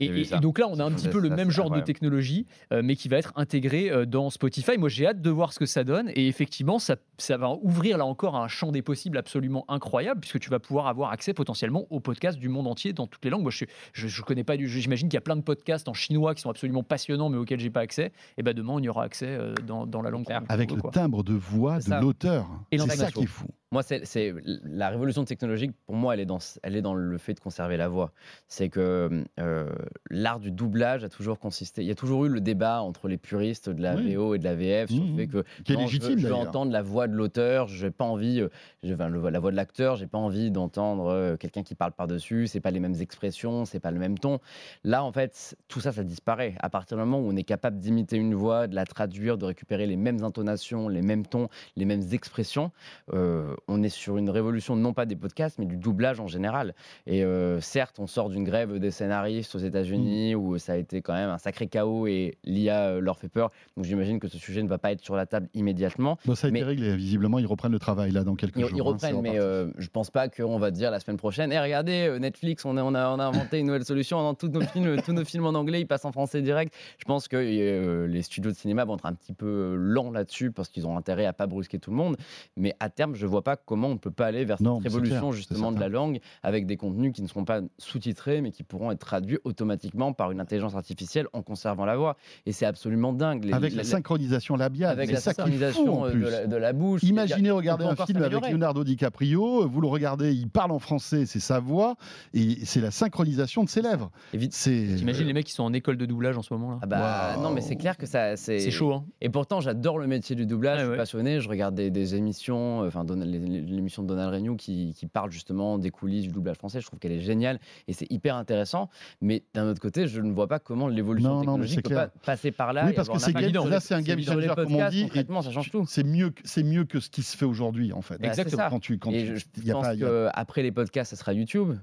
et, 0.00 0.06
et- 0.06 0.40
donc 0.40 0.58
là, 0.58 0.66
on 0.70 0.78
a 0.78 0.84
un 0.84 0.92
petit 0.92 1.08
peu 1.08 1.18
le 1.20 1.30
même 1.30 1.50
genre 1.50 1.70
de 1.70 1.80
technologie, 1.80 2.46
euh, 2.72 2.82
mais 2.84 2.96
qui 2.96 3.08
va 3.08 3.16
être 3.16 3.32
intégré 3.36 3.90
euh, 3.90 4.04
dans 4.06 4.30
Spotify. 4.30 4.73
Moi, 4.76 4.88
j'ai 4.88 5.06
hâte 5.06 5.20
de 5.20 5.30
voir 5.30 5.52
ce 5.52 5.58
que 5.58 5.66
ça 5.66 5.84
donne. 5.84 6.10
Et 6.14 6.28
effectivement, 6.28 6.78
ça, 6.78 6.96
ça 7.18 7.36
va 7.36 7.50
ouvrir 7.62 7.98
là 7.98 8.04
encore 8.04 8.36
un 8.36 8.48
champ 8.48 8.72
des 8.72 8.82
possibles 8.82 9.18
absolument 9.18 9.64
incroyable, 9.68 10.20
puisque 10.20 10.40
tu 10.40 10.50
vas 10.50 10.58
pouvoir 10.58 10.86
avoir 10.86 11.10
accès 11.10 11.34
potentiellement 11.34 11.86
aux 11.90 12.00
podcasts 12.00 12.38
du 12.38 12.48
monde 12.48 12.66
entier 12.66 12.92
dans 12.92 13.06
toutes 13.06 13.24
les 13.24 13.30
langues. 13.30 13.42
Moi, 13.42 13.50
je, 13.50 13.64
je, 13.92 14.08
je 14.08 14.22
connais 14.22 14.44
pas 14.44 14.56
du. 14.56 14.68
J'imagine 14.68 15.08
qu'il 15.08 15.16
y 15.16 15.18
a 15.18 15.22
plein 15.22 15.36
de 15.36 15.42
podcasts 15.42 15.88
en 15.88 15.94
chinois 15.94 16.34
qui 16.34 16.42
sont 16.42 16.50
absolument 16.50 16.82
passionnants, 16.82 17.28
mais 17.28 17.38
auxquels 17.38 17.60
j'ai 17.60 17.70
pas 17.70 17.80
accès. 17.80 18.12
Et 18.36 18.42
ben 18.42 18.54
demain, 18.54 18.74
on 18.74 18.80
y 18.80 18.88
aura 18.88 19.04
accès 19.04 19.28
euh, 19.28 19.54
dans, 19.66 19.86
dans 19.86 20.02
la 20.02 20.10
langue. 20.10 20.24
avec 20.48 20.70
le 20.70 20.80
quoi. 20.80 20.90
timbre 20.90 21.22
de 21.22 21.34
voix 21.34 21.78
de 21.78 22.00
l'auteur. 22.00 22.46
Et 22.70 22.78
C'est 22.78 22.90
ça 22.90 23.10
qui 23.10 23.22
est 23.22 23.26
fou. 23.26 23.46
Moi, 23.74 23.82
c'est 23.82 24.32
la 24.62 24.88
révolution 24.88 25.24
technologique, 25.24 25.72
pour 25.86 25.96
moi, 25.96 26.14
elle 26.14 26.20
est 26.20 26.26
dans, 26.26 26.38
elle 26.62 26.76
est 26.76 26.80
dans 26.80 26.94
le 26.94 27.18
fait 27.18 27.34
de 27.34 27.40
conserver 27.40 27.76
la 27.76 27.88
voix. 27.88 28.12
C'est 28.46 28.68
que 28.68 29.24
euh, 29.40 29.68
l'art 30.10 30.38
du 30.38 30.52
doublage 30.52 31.02
a 31.02 31.08
toujours 31.08 31.40
consisté. 31.40 31.82
Il 31.82 31.88
y 31.88 31.90
a 31.90 31.96
toujours 31.96 32.24
eu 32.24 32.28
le 32.28 32.40
débat 32.40 32.82
entre 32.82 33.08
les 33.08 33.16
puristes 33.16 33.68
de 33.70 33.82
la 33.82 33.96
Oui. 33.96 34.14
VO 34.14 34.36
et 34.36 34.38
de 34.38 34.44
la 34.44 34.54
VF 34.54 34.90
sur 34.90 35.02
Mhm. 35.02 35.10
le 35.10 35.16
fait 35.16 35.26
que 35.26 35.44
je 35.66 35.98
veux- 36.00 36.16
je 36.18 36.32
entendre 36.32 36.70
la 36.70 36.82
voix 36.82 37.08
de 37.08 37.14
l'auteur, 37.14 37.66
j'ai 37.66 37.90
pas 37.90 38.04
envie, 38.04 38.40
euh, 38.42 38.48
j'ai- 38.84 38.94
enfin, 38.94 39.08
le- 39.08 39.28
la 39.28 39.40
voix 39.40 39.50
de 39.50 39.56
l'acteur, 39.56 39.96
j'ai 39.96 40.06
pas 40.06 40.18
envie 40.18 40.52
d'entendre 40.52 41.08
euh, 41.08 41.36
quelqu'un 41.36 41.64
qui 41.64 41.74
parle 41.74 41.90
par-dessus, 41.92 42.46
c'est 42.46 42.60
pas 42.60 42.70
les 42.70 42.78
mêmes 42.78 42.94
expressions, 43.00 43.64
c'est 43.64 43.80
pas 43.80 43.90
le 43.90 43.98
même 43.98 44.20
ton. 44.20 44.38
Là, 44.84 45.02
en 45.02 45.10
fait, 45.10 45.56
tout 45.66 45.80
ça, 45.80 45.90
ça 45.90 46.04
disparaît. 46.04 46.54
À 46.60 46.70
partir 46.70 46.96
du 46.96 47.02
moment 47.02 47.18
où 47.18 47.28
on 47.28 47.34
est 47.34 47.42
capable 47.42 47.80
d'imiter 47.80 48.18
une 48.18 48.34
voix, 48.36 48.68
de 48.68 48.76
la 48.76 48.84
traduire, 48.86 49.36
de 49.36 49.46
récupérer 49.46 49.88
les 49.88 49.96
mêmes 49.96 50.22
intonations, 50.22 50.88
les 50.88 51.02
mêmes 51.02 51.26
tons, 51.26 51.48
les 51.74 51.86
mêmes 51.86 52.04
expressions, 52.12 52.70
euh, 53.12 53.56
on 53.68 53.82
est 53.82 53.88
sur 53.88 54.16
une 54.16 54.30
révolution 54.30 54.76
non 54.76 54.92
pas 54.92 55.06
des 55.06 55.16
podcasts, 55.16 55.58
mais 55.58 55.66
du 55.66 55.76
doublage 55.76 56.20
en 56.20 56.26
général. 56.26 56.74
Et 57.06 57.24
euh, 57.24 57.60
certes, 57.60 57.96
on 57.98 58.06
sort 58.06 58.28
d'une 58.30 58.44
grève 58.44 58.78
des 58.78 58.90
scénaristes 58.90 59.54
aux 59.54 59.58
États-Unis 59.58 60.34
où 60.34 60.58
ça 60.58 60.72
a 60.72 60.76
été 60.76 61.02
quand 61.02 61.14
même 61.14 61.30
un 61.30 61.38
sacré 61.38 61.66
chaos 61.66 62.06
et 62.06 62.36
l'IA 62.44 62.88
euh, 62.88 63.00
leur 63.00 63.18
fait 63.18 63.28
peur. 63.28 63.50
Donc 63.76 63.84
j'imagine 63.84 64.18
que 64.20 64.28
ce 64.28 64.38
sujet 64.38 64.62
ne 64.62 64.68
va 64.68 64.78
pas 64.78 64.92
être 64.92 65.02
sur 65.02 65.16
la 65.16 65.26
table 65.26 65.48
immédiatement. 65.54 66.18
Bon, 66.26 66.34
ça 66.34 66.46
a 66.46 66.50
été 66.50 66.58
Mais- 66.58 66.64
réglé. 66.64 66.96
Visiblement, 66.96 67.38
ils 67.38 67.46
reprennent 67.46 67.72
le 67.72 67.78
travail 67.78 68.10
là 68.10 68.24
dans 68.24 68.34
quelques 68.34 68.56
Ils, 68.56 68.62
jours. 68.66 68.70
ils 68.74 68.80
hein, 68.80 68.84
reprennent, 68.84 69.20
mais 69.20 69.38
euh, 69.38 69.70
je 69.78 69.88
pense 69.88 70.10
pas 70.10 70.28
qu'on 70.28 70.58
va 70.58 70.70
dire 70.70 70.90
la 70.90 71.00
semaine 71.00 71.16
prochaine. 71.16 71.52
Et 71.52 71.58
regardez, 71.60 72.06
euh, 72.08 72.18
Netflix, 72.18 72.64
on 72.64 72.76
a, 72.76 72.82
on, 72.82 72.94
a, 72.94 73.08
on 73.10 73.18
a 73.18 73.24
inventé 73.24 73.58
une 73.58 73.66
nouvelle 73.66 73.84
solution. 73.84 74.22
Dans 74.22 74.34
tous 74.34 74.48
nos 74.48 74.60
films, 74.62 74.96
tous 75.04 75.12
nos 75.12 75.24
films 75.24 75.46
en 75.46 75.50
anglais, 75.54 75.80
ils 75.80 75.86
passent 75.86 76.04
en 76.04 76.12
français 76.12 76.42
direct. 76.42 76.74
Je 76.98 77.04
pense 77.04 77.28
que 77.28 77.36
euh, 77.36 78.06
les 78.06 78.22
studios 78.22 78.50
de 78.50 78.56
cinéma 78.56 78.84
vont 78.84 78.96
être 78.96 79.06
un 79.06 79.14
petit 79.14 79.32
peu 79.32 79.74
lents 79.76 80.10
là-dessus 80.10 80.50
parce 80.50 80.68
qu'ils 80.68 80.86
ont 80.86 80.96
intérêt 80.96 81.26
à 81.26 81.32
pas 81.32 81.46
brusquer 81.46 81.78
tout 81.78 81.90
le 81.90 81.96
monde. 81.96 82.16
Mais 82.56 82.74
à 82.80 82.88
terme, 82.90 83.14
je 83.14 83.26
vois 83.26 83.42
pas 83.44 83.56
comment 83.56 83.88
on 83.88 83.96
peut 83.98 84.10
pas 84.10 84.26
aller 84.26 84.44
vers 84.44 84.58
cette 84.58 84.64
Non, 84.66 84.78
révolution 84.78 85.20
clair, 85.20 85.32
justement 85.32 85.70
de 85.70 85.78
la 85.78 85.88
langue 85.88 86.18
avec 86.42 86.66
des 86.66 86.76
contenus 86.76 87.12
qui 87.12 87.22
ne 87.22 87.28
seront 87.28 87.44
pas 87.44 87.60
sous-titrés, 87.78 88.40
mais 88.40 88.50
qui 88.50 88.62
pourront 88.64 88.90
être 88.90 88.98
traduits 88.98 89.38
automatiquement 89.44 90.12
par 90.12 90.30
une 90.32 90.40
intelligence 90.40 90.74
artificielle 90.74 91.26
en 91.32 91.42
conservant 91.42 91.84
la 91.84 91.96
voix. 91.96 92.16
Et 92.46 92.52
c'est 92.52 92.66
absolument 92.66 93.12
dingue. 93.12 93.44
Les- 93.44 93.52
avec 93.52 93.72
la- 93.72 93.78
la 93.78 93.84
synchronisation 93.84 94.56
labiale. 94.56 94.90
avec 94.90 95.12
la 95.12 95.20
synchronisation 95.20 96.06
euh, 96.06 96.12
de 96.12 96.18
la, 96.26 96.46
de 96.46 96.56
la 96.56 96.72
bouche. 96.72 97.02
Imaginez 97.04 97.50
regarder 97.50 97.84
un 97.84 97.94
film 97.94 98.22
avec. 98.22 98.50
Leonardo 98.50 98.82
DiCaprio, 98.84 99.68
vous 99.68 99.80
le 99.80 99.86
regardez, 99.88 100.32
il 100.34 100.48
parle 100.48 100.70
en 100.72 100.78
français, 100.78 101.26
c'est 101.26 101.40
sa 101.40 101.60
voix, 101.60 101.96
et 102.32 102.64
c'est 102.64 102.80
la 102.80 102.90
synchronisation 102.90 103.62
de 103.64 103.68
ses 103.68 103.82
lèvres. 103.82 104.10
T'imagines 104.32 105.26
les 105.26 105.32
mecs 105.32 105.46
qui 105.46 105.52
sont 105.52 105.62
en 105.64 105.72
école 105.72 105.96
de 105.96 106.06
doublage 106.06 106.36
en 106.38 106.42
ce 106.42 106.52
moment 106.54 106.70
là 106.72 106.78
Ah 106.82 106.86
bah 106.86 107.36
non 107.42 107.50
mais 107.50 107.60
c'est 107.60 107.76
clair 107.76 107.96
que 107.96 108.06
ça 108.06 108.36
c'est 108.36 108.70
chaud, 108.70 108.92
hein 108.94 109.04
et 109.20 109.28
pourtant 109.28 109.60
j'adore 109.60 109.98
le 109.98 110.06
métier 110.06 110.34
du 110.36 110.46
doublage 110.46 110.78
Ouais, 110.78 110.80
je 110.80 110.84
suis 110.84 110.90
ouais. 110.92 110.96
passionné 110.96 111.40
je 111.40 111.48
regarde 111.48 111.74
des, 111.74 111.90
des 111.90 112.14
émissions 112.14 112.82
euh, 112.82 112.88
enfin 112.88 113.04
les- 113.24 113.33
l'émission 113.38 114.02
de 114.02 114.08
Donald 114.08 114.32
Renew 114.34 114.56
qui, 114.56 114.94
qui 114.94 115.06
parle 115.06 115.30
justement 115.30 115.78
des 115.78 115.90
coulisses 115.90 116.22
du 116.24 116.30
doublage 116.30 116.56
français 116.56 116.80
je 116.80 116.86
trouve 116.86 116.98
qu'elle 116.98 117.12
est 117.12 117.20
géniale 117.20 117.58
et 117.88 117.92
c'est 117.92 118.10
hyper 118.10 118.36
intéressant 118.36 118.88
mais 119.20 119.42
d'un 119.54 119.66
autre 119.68 119.80
côté 119.80 120.06
je 120.06 120.20
ne 120.20 120.32
vois 120.32 120.48
pas 120.48 120.58
comment 120.58 120.88
l'évolution 120.88 121.30
Non, 121.30 121.34
non, 121.36 121.40
technologique 121.42 121.80
c'est 121.84 121.88
peut 121.88 121.94
pas 121.94 122.08
passer 122.08 122.50
par 122.52 122.72
là 122.72 122.84
oui, 122.86 122.92
parce 122.94 123.08
que 123.08 123.18
c'est 123.18 123.32
là 123.32 123.80
c'est 123.80 123.94
un 123.94 124.02
game 124.02 124.20
changer 124.22 124.48
comme 124.54 124.74
on 124.74 124.88
dit. 124.88 125.02
concrètement 125.02 125.42
ça 125.42 125.50
change 125.50 125.70
tout 125.70 125.84
C'est 125.88 126.04
mieux, 126.04 126.30
que- 126.30 126.42
c'est 126.44 126.62
mieux 126.62 126.84
que 126.84 127.00
ce 127.00 127.10
qui 127.10 127.22
se 127.22 127.36
fait 127.36 127.44
aujourd'hui 127.44 127.92
en 127.92 128.02
fait. 128.02 128.18
Ça. 128.54 128.68
Quand 128.70 128.80
tu, 128.80 128.98
quand 128.98 129.10
et 129.10 129.20
tu- 129.22 129.26
je, 129.26 129.34
je 129.36 129.44
il 129.58 129.64
y 129.64 129.70
a 129.70 129.74
pense 129.74 129.84
pas- 129.86 129.94
il 129.94 130.00
y 130.00 130.04
a- 130.04 130.06
que 130.06 130.28
après 130.34 130.62
les 130.62 130.70
podcasts 130.72 131.10
ça 131.10 131.16
sera 131.16 131.32
YouTube 131.32 131.74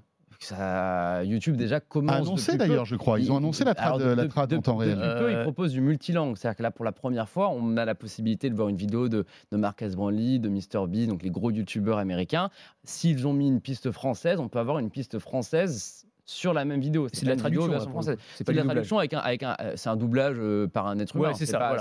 ça, 0.46 1.24
YouTube 1.24 1.56
déjà 1.56 1.80
commence. 1.80 2.16
Annoncé 2.28 2.52
depuis 2.54 2.58
peu. 2.64 2.68
d'ailleurs, 2.70 2.86
je 2.86 2.96
crois. 2.96 3.20
Ils 3.20 3.32
ont 3.32 3.38
annoncé 3.38 3.64
la 3.64 3.76
trad, 3.76 4.02
Alors, 4.02 4.16
la 4.16 4.24
de- 4.24 4.28
trad 4.30 4.50
de- 4.50 4.58
en 4.58 4.62
temps 4.62 4.76
réel. 4.78 4.98
Depuis 4.98 5.20
peu, 5.20 5.32
ils 5.32 5.42
proposent 5.44 5.72
du 5.74 5.82
multilangue. 5.82 6.38
C'est-à-dire 6.38 6.58
que 6.58 6.64
là, 6.64 6.72
pour 6.72 6.86
la 6.86 6.92
première 6.92 7.30
fois, 7.30 7.50
on 7.50 7.78
a 7.78 7.86
la 7.86 7.96
possibilité 7.96 8.50
de 8.50 8.56
voir 8.56 8.70
une 8.70 8.76
vidéo 8.78 9.10
de, 9.10 9.26
de 9.52 9.58
Marcus 9.58 9.96
Brownlee, 9.96 10.40
de 10.40 10.50
MrBeast, 10.50 11.10
donc 11.10 11.24
les 11.24 11.30
gros 11.32 11.52
youtubeurs 11.52 11.98
américains. 11.98 12.50
S'ils 12.84 13.28
ont 13.28 13.34
mis 13.34 13.48
une 13.48 13.62
piste 13.62 13.92
française, 13.92 14.40
on 14.40 14.48
peut 14.50 14.60
avoir 14.60 14.80
une 14.80 14.90
piste 14.90 15.20
française 15.20 16.06
sur 16.26 16.54
la 16.54 16.66
même 16.66 16.80
vidéo. 16.80 17.08
C'est 17.12 17.26
de 17.26 17.30
la 17.30 17.36
traduction. 17.36 17.68
version 17.68 17.92
française. 17.92 18.18
C'est 18.36 18.44
pas 18.44 18.52
de 18.52 18.58
la 18.58 18.64
traduction 18.64 19.00
avec 19.00 19.14
un, 19.14 19.20
avec 19.20 19.44
un 19.44 19.56
euh, 19.62 19.74
c'est 19.76 19.90
un 19.90 19.96
doublage 19.96 20.38
euh, 20.40 20.68
par 20.68 20.88
un 20.88 21.00
être 21.00 21.16
humain. 21.16 21.34
c'est 21.34 21.46
ça, 21.46 21.76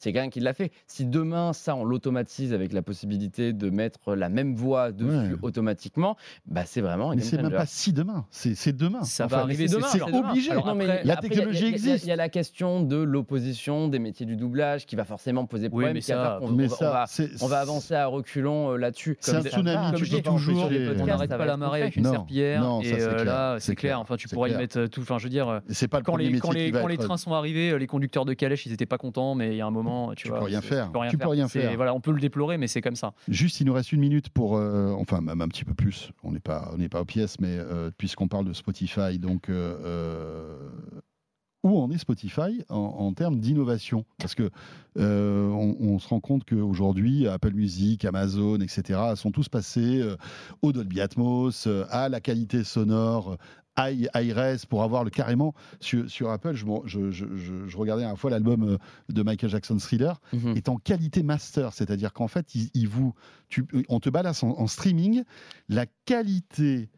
quelqu'un 0.00 0.28
qui 0.28 0.40
l'a 0.40 0.54
fait. 0.54 0.72
Si 0.86 1.04
demain 1.04 1.52
ça 1.52 1.74
on 1.76 1.84
l'automatise 1.84 2.54
avec 2.54 2.72
la 2.72 2.82
possibilité 2.82 3.52
de 3.52 3.70
mettre 3.70 4.14
la 4.14 4.28
même 4.28 4.54
voix 4.54 4.92
dessus 4.92 5.36
automatiquement, 5.42 6.16
bah 6.46 6.62
c'est 6.64 6.80
vraiment 6.80 7.10
Mais 7.14 7.22
c'est 7.22 7.40
même 7.40 7.50
pas 7.50 7.66
si 7.66 7.92
demain, 7.92 8.26
c'est 8.30 8.76
demain. 8.76 9.02
Ça 9.02 9.26
va 9.26 9.38
arriver, 9.38 9.66
demain, 9.66 9.86
c'est 9.88 10.02
obligé. 10.02 10.50
La 11.04 11.16
technologie 11.16 11.66
existe. 11.66 12.04
Il 12.04 12.08
y 12.08 12.12
a 12.12 12.16
la 12.16 12.28
question 12.28 12.82
de 12.82 12.96
l'opposition 12.96 13.88
des 13.88 13.98
métiers 13.98 14.26
du 14.26 14.36
doublage 14.36 14.86
qui 14.86 14.96
va 14.96 15.04
forcément 15.04 15.46
poser 15.46 15.68
problème. 15.68 15.98
on 16.40 17.46
va- 17.46 17.62
avancer 17.62 17.94
à 17.94 18.06
reculons 18.06 18.72
euh, 18.72 18.76
là-dessus. 18.76 19.16
C'est 19.20 19.36
un 19.36 19.42
tsunami, 19.42 19.96
tu 19.96 20.22
toujours, 20.22 20.70
on 20.70 21.06
n'arrête 21.06 21.30
pas 21.30 21.46
la 21.46 21.56
marée 21.56 21.82
avec 21.82 21.96
une 21.96 22.04
serpillière. 22.04 22.60
non, 22.60 22.82
ça, 22.82 22.88
et 22.88 23.24
là, 23.24 23.56
c'est 23.60 23.71
c'est 23.72 23.76
clair. 23.76 23.90
clair, 23.92 24.00
Enfin, 24.00 24.16
tu 24.16 24.28
pourras 24.28 24.48
y 24.48 24.50
clair. 24.50 24.60
mettre 24.60 24.78
euh, 24.78 24.86
tout. 24.88 25.00
Enfin, 25.02 25.18
je 25.18 25.24
veux 25.24 25.30
dire, 25.30 25.48
euh, 25.48 25.60
c'est 25.68 25.88
pas 25.88 26.00
quand 26.02 26.16
les, 26.16 26.38
quand 26.38 26.52
les, 26.52 26.70
quand 26.70 26.86
les 26.86 26.96
trains 26.98 27.16
sont 27.16 27.32
arrivés, 27.32 27.70
euh, 27.70 27.76
les 27.78 27.86
conducteurs 27.86 28.24
de 28.24 28.34
calèche, 28.34 28.66
ils 28.66 28.72
étaient 28.72 28.86
pas 28.86 28.98
contents, 28.98 29.34
mais 29.34 29.50
il 29.50 29.56
y 29.56 29.60
a 29.60 29.66
un 29.66 29.70
moment, 29.70 30.10
tu, 30.14 30.24
Tu 30.24 30.28
vois, 30.28 30.38
peux 30.38 30.44
rien 30.46 30.60
faire. 30.60 30.86
Tu 30.86 30.92
peux 30.92 30.98
rien 30.98 31.10
Tu 31.10 31.16
peux 31.18 31.22
faire. 31.22 31.30
rien 31.30 31.48
C'est- 31.48 31.60
faire. 31.62 31.76
Voilà, 31.76 31.94
on 31.94 32.00
peut 32.00 32.12
le 32.12 32.20
déplorer, 32.20 32.58
mais 32.58 32.66
c'est 32.68 32.80
comme 32.80 32.96
ça. 32.96 33.12
Juste, 33.28 33.60
il 33.60 33.66
nous 33.66 33.72
reste 33.74 33.92
une 33.92 34.00
minute 34.00 34.28
pour, 34.30 34.56
euh, 34.56 34.92
enfin 34.98 35.20
même 35.20 35.40
un 35.40 35.48
petit 35.48 35.64
peu 35.64 35.74
plus. 35.74 36.10
On 36.22 36.32
n'est 36.32 36.40
pas, 36.40 36.70
on 36.72 36.78
n'est 36.78 36.88
pas 36.88 37.00
aux 37.00 37.04
pièces, 37.06 37.40
mais 37.40 37.56
euh, 37.58 37.90
puisqu'on 37.96 38.28
parle 38.28 38.44
de 38.46 38.52
Spotify, 38.52 39.18
donc 39.18 39.48
euh, 39.48 39.76
euh, 39.84 40.56
où 41.62 41.78
en 41.78 41.90
est 41.90 41.98
Spotify 41.98 42.64
en, 42.68 42.76
en 42.76 43.12
termes 43.12 43.38
d'innovation? 43.38 44.04
Parce 44.18 44.34
que 44.34 44.50
euh, 44.98 45.48
on, 45.50 45.76
on 45.80 45.98
se 45.98 46.08
rend 46.08 46.20
compte 46.20 46.44
qu'aujourd'hui, 46.44 47.26
Apple 47.28 47.52
Music, 47.54 48.04
Amazon, 48.04 48.58
etc., 48.60 48.98
sont 49.16 49.30
tous 49.30 49.48
passés 49.48 50.00
euh, 50.00 50.16
au 50.62 50.72
Dolby 50.72 51.00
Atmos, 51.00 51.66
euh, 51.66 51.84
à 51.90 52.08
la 52.08 52.20
qualité 52.20 52.64
sonore. 52.64 53.36
high- 53.78 54.08
Hi-res 54.14 54.66
pour 54.68 54.82
avoir 54.82 55.02
le 55.02 55.08
carrément 55.10 55.54
sur, 55.80 56.10
sur 56.10 56.30
Apple. 56.30 56.52
Je, 56.54 56.66
m'en- 56.66 56.82
je, 56.86 57.10
je- 57.10 57.76
regardais 57.76 58.04
un 58.04 58.16
fois 58.16 58.28
l'album 58.30 58.76
de 59.08 59.22
Michael 59.22 59.48
Jackson 59.48 59.78
Thriller 59.78 60.20
Mhm. 60.34 60.56
est 60.56 60.68
en 60.68 60.76
qualité 60.76 61.22
master, 61.22 61.72
c'est-à-dire 61.72 62.12
qu'en 62.12 62.28
fait, 62.28 62.54
il, 62.54 62.68
il 62.74 62.86
vous, 62.88 63.14
tu- 63.48 63.64
on 63.88 63.98
te 63.98 64.10
balance 64.10 64.42
en, 64.42 64.50
en 64.58 64.66
streaming 64.66 65.22
la 65.70 65.86
qualité 66.04 66.90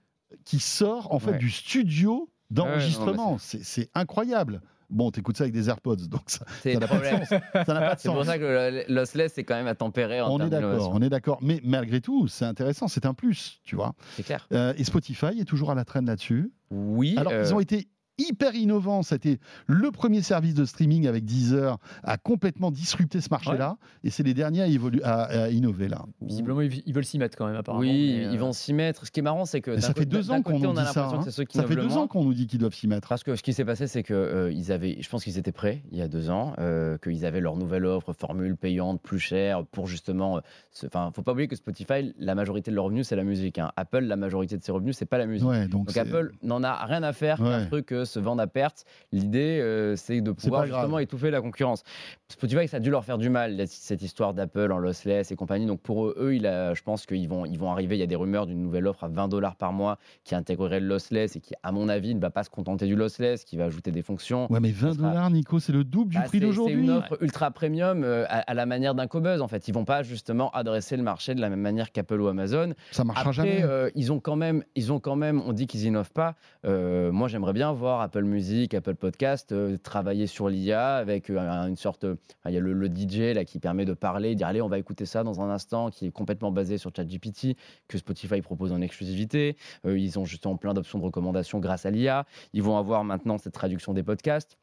qui 0.45 0.59
sort 0.59 1.15
en 1.15 1.21
fait 1.21 1.33
Ouais. 1.33 1.39
du 1.39 1.49
studio 1.51 2.29
d'enregistrement. 2.55 3.37
c'est 3.39 3.91
incroyable. 3.95 4.61
Bon, 4.91 5.11
t'écoutes 5.11 5.37
ça 5.37 5.45
avec 5.45 5.55
des 5.55 5.69
AirPods, 5.69 5.97
donc 6.09 6.23
ça 6.27 6.45
n'a 6.65 6.87
pas 6.87 6.99
de 6.99 7.05
sens. 7.05 7.29
C'est 7.99 8.09
pour 8.09 8.25
ça 8.25 8.39
que 8.39 8.45
le 8.45 8.95
lossless 8.95 9.33
c'est 9.35 9.45
quand 9.45 9.55
même 9.55 9.67
à 9.67 9.75
tempérer 9.75 10.21
en 10.21 10.31
On 10.31 10.41
est 10.41 10.51
d'accord, 10.51 10.91
on 10.93 11.03
est 11.03 11.09
d'accord. 11.09 11.39
Mais 11.41 11.61
malgré 11.65 12.01
tout, 12.01 12.29
c'est 12.29 12.45
intéressant, 12.45 12.87
c'est 12.87 13.07
un 13.07 13.15
plus, 13.15 13.61
tu 13.65 13.77
vois. 13.77 13.95
C'est 14.15 14.23
clair. 14.23 14.47
Euh, 14.53 14.75
et 14.77 14.85
Spotify 14.85 15.41
est 15.41 15.47
toujours 15.47 15.71
à 15.71 15.75
la 15.75 15.85
traîne 15.85 16.07
là-dessus. 16.07 16.53
Oui. 16.71 17.15
Alors, 17.17 17.33
euh, 17.33 17.43
ils 17.45 17.55
ont 17.55 17.61
été 17.61 17.89
hyper 18.19 18.55
innovants. 18.55 19.03
C'était 19.03 19.39
le 19.67 19.91
premier 19.91 20.23
service 20.23 20.55
de 20.55 20.65
streaming 20.65 21.07
avec 21.07 21.25
Deezer 21.25 21.79
à 22.03 22.17
complètement 22.17 22.71
disrupter 22.71 23.21
ce 23.21 23.29
marché-là. 23.31 23.77
Et 24.03 24.11
c'est 24.11 24.23
les 24.23 24.35
derniers 24.35 24.63
à, 24.63 24.69
évolu- 24.69 25.03
à- 25.03 25.45
à 25.45 25.49
innover 25.51 25.89
là. 25.89 26.05
Visiblement, 26.21 26.61
ils 26.61 26.93
veulent 26.95 27.05
s'y 27.05 27.19
mettre 27.19 27.37
quand 27.37 27.47
même, 27.47 27.57
apparemment. 27.57 27.81
Oui, 27.81 28.17
mais, 28.19 28.27
euh, 28.27 28.33
ils 28.33 28.39
vont 28.39 28.53
s'y 28.53 28.73
mettre. 28.73 29.07
Ce 29.07 29.11
qui 29.11 29.21
est 29.21 29.23
marrant, 29.23 29.45
c'est 29.45 29.61
que 29.61 29.79
ça 29.81 29.95
fait 29.95 30.05
deux 30.07 30.31
ans 30.31 30.43
qu'on 30.43 30.59
nous 30.59 30.73
dit 30.73 30.85
ça. 30.93 31.07
hein. 31.09 31.21
Ça 31.23 31.67
fait 31.67 31.77
deux 31.77 31.87
moins. 31.89 31.97
ans 31.99 32.07
qu'on 32.07 32.25
nous 32.25 32.35
dit 32.35 32.47
qu'ils 32.47 32.59
doivent 32.59 32.75
s'y 32.75 32.89
mettre. 32.89 33.09
Parce 33.09 33.23
que 33.25 33.37
ce 33.37 33.43
qui 33.43 33.53
s'est 33.53 33.65
passé, 33.65 33.87
c'est 33.87 34.03
que 34.03 34.15
euh, 34.15 34.53
ils 34.53 34.73
avaient, 34.73 34.99
je 35.01 35.09
pense 35.09 35.25
qu'ils 35.25 35.39
étaient 35.39 35.53
prêts 35.53 35.83
il 35.93 35.99
y 35.99 36.03
a 36.03 36.09
deux 36.09 36.31
ans, 36.31 36.55
euh, 36.59 36.97
qu'ils 36.99 37.25
avaient 37.27 37.41
leur 37.41 37.57
nouvelle 37.57 37.85
offre, 37.87 38.13
formule 38.13 38.57
payante, 38.57 39.01
plus 39.03 39.19
chère, 39.19 39.65
pour 39.67 39.87
justement. 39.87 40.39
euh, 40.39 40.41
Enfin, 40.87 41.11
faut 41.15 41.23
pas 41.23 41.33
oublier 41.33 41.49
que 41.49 41.57
Spotify, 41.57 42.15
la 42.19 42.35
majorité 42.35 42.71
de 42.71 42.77
leurs 42.77 42.85
revenus, 42.87 43.07
c'est 43.09 43.17
la 43.17 43.25
musique. 43.25 43.59
hein. 43.59 43.71
Apple, 43.77 44.01
la 44.01 44.17
majorité 44.17 44.57
de 44.57 44.63
ses 44.65 44.73
revenus, 44.73 44.97
c'est 44.97 45.07
pas 45.07 45.19
la 45.19 45.27
musique. 45.27 45.47
Ouais, 45.49 45.69
donc 45.69 45.97
Apple 45.97 46.33
n'en 46.43 46.63
a 46.63 46.85
rien 46.85 47.03
à 47.03 47.13
faire 47.13 47.41
Ouais. 47.41 47.67
truc 47.67 47.93
se 48.05 48.19
vendre 48.19 48.43
à 48.43 48.47
perte. 48.47 48.85
L'idée, 49.13 49.59
euh, 49.61 49.97
c'est 49.97 50.21
de 50.21 50.31
pouvoir 50.33 50.67
grave. 50.67 50.81
justement 50.81 50.99
étouffer 50.99 51.31
la 51.31 51.41
concurrence. 51.41 51.83
Spotify, 52.29 52.67
ça 52.69 52.79
a 52.79 52.81
dû 52.81 52.91
leur 52.91 53.05
faire 53.05 53.19
du 53.19 53.29
mal, 53.31 53.63
cette 53.67 54.03
histoire 54.03 54.35
d'Apple 54.35 54.73
en 54.73 54.79
lossless 54.79 55.31
et 55.31 55.37
compagnie. 55.37 55.67
Donc 55.67 55.81
pour 55.81 56.07
eux, 56.07 56.15
eux, 56.19 56.35
il 56.35 56.47
a- 56.47 56.75
je 56.75 56.83
pense 56.83 57.07
qu'ils 57.07 57.29
vont, 57.29 57.45
ils 57.45 57.59
vont 57.59 57.71
arriver. 57.71 57.97
Il 57.97 58.01
y 58.01 58.03
a 58.03 58.07
des 58.07 58.17
rumeurs 58.17 58.47
d'une 58.47 58.61
nouvelle 58.61 58.87
offre 58.87 59.05
à 59.05 59.09
20 59.09 59.29
dollars 59.29 59.57
par 59.57 59.73
mois 59.73 59.99
qui 60.25 60.35
intégrerait 60.35 60.81
le 60.81 60.87
lossless 60.87 61.37
et 61.37 61.41
qui, 61.41 61.55
à 61.63 61.71
mon 61.73 61.89
avis, 61.89 62.15
ne 62.15 62.21
va 62.21 62.31
pas 62.31 62.43
se 62.43 62.51
contenter 62.51 62.87
du 62.87 62.97
lossless, 62.97 63.45
qui 63.45 63.57
va 63.57 63.65
ajouter 63.65 63.93
des 63.93 64.03
fonctions. 64.03 64.51
Ouais, 64.51 64.61
mais 64.61 64.71
20 64.71 64.95
sera- 64.95 65.09
dollars, 65.09 65.31
Nico, 65.31 65.59
c'est 65.61 65.73
le 65.73 65.85
double 65.85 66.11
du 66.13 66.19
Bah, 66.19 66.25
prix 66.25 66.41
d'aujourd'hui. 66.41 66.75
C'est 66.77 66.81
une 66.81 66.91
offre 66.91 67.19
ultra 67.23 67.51
premium 67.51 68.03
euh, 68.05 68.25
à, 68.29 68.39
à 68.41 68.55
la 68.55 68.67
manière 68.67 68.95
d'un 68.95 69.07
Cobuzz 69.07 69.41
en 69.41 69.49
fait. 69.49 69.69
Ils 69.69 69.75
vont 69.75 69.85
pas 69.85 70.03
justement 70.03 70.51
adresser 70.53 70.97
le 70.97 71.03
marché 71.03 71.35
de 71.35 71.41
la 71.41 71.51
même 71.51 71.61
manière 71.61 71.93
qu'Apple 71.93 72.21
ou 72.21 72.29
Amazon. 72.29 72.73
Ça 72.91 73.05
marchera 73.05 73.31
Après, 73.31 73.33
jamais. 73.33 73.63
euh, 73.63 73.91
ils 73.95 74.13
ont 74.13 74.21
quand 74.21 74.37
même, 74.37 74.65
ils 74.75 74.93
ont 74.93 74.99
quand 75.01 75.17
même, 75.17 75.43
on 75.47 75.53
dit 75.53 75.67
qu'ils 75.67 75.85
innovent 75.85 76.13
pas. 76.13 76.35
Euh, 76.65 77.13
moi, 77.13 77.29
j'aimerais 77.29 77.53
bien 77.53 77.73
voir 77.73 77.94
Apple 78.01 78.25
Music, 78.25 78.75
Apple 78.75 78.95
Podcast 78.95 79.53
euh, 79.53 79.77
travailler 79.79 80.27
sur 80.27 80.49
l'IA 80.49 80.97
avec 80.97 81.31
euh, 81.31 81.39
un- 81.39 81.69
une 81.69 81.77
sorte, 81.77 82.05
il 82.47 82.53
y 82.53 82.57
a 82.57 82.61
le, 82.61 82.87
DJ 82.87 83.35
là 83.35 83.45
qui 83.45 83.59
permet 83.59 83.85
de 83.85 83.95
parler, 83.95 84.35
dire 84.35 84.47
allez, 84.47 84.61
on 84.63 84.69
va 84.69 84.79
écouter 84.79 85.07
ça 85.07 85.23
dans 85.23 85.41
un 85.41 85.51
instant, 85.51 85.91
qui 85.91 86.07
est 86.07 86.11
complètement 86.11 86.51
basé 86.53 86.79
sur 86.79 86.91
ChatGPT 86.95 87.57
que 87.89 87.99
Spotify 87.99 88.41
propose 88.43 88.73
en 88.73 88.81
exclusivité. 88.81 89.57
Euh, 89.87 89.99
ils 89.99 90.19
ont 90.19 90.25
justement 90.25 90.57
plein 90.57 90.75
d'options 90.75 90.99
de 90.99 91.05
recommandation 91.05 91.59
grâce 91.59 91.87
à 91.87 91.91
l'IA. 91.91 92.27
Ils 92.53 92.63
vont 92.63 92.77
avoir 92.79 93.05
maintenant 93.05 93.39
cette 93.39 93.55
traduction 93.55 93.93
des 93.95 94.03
podcasts. 94.03 94.59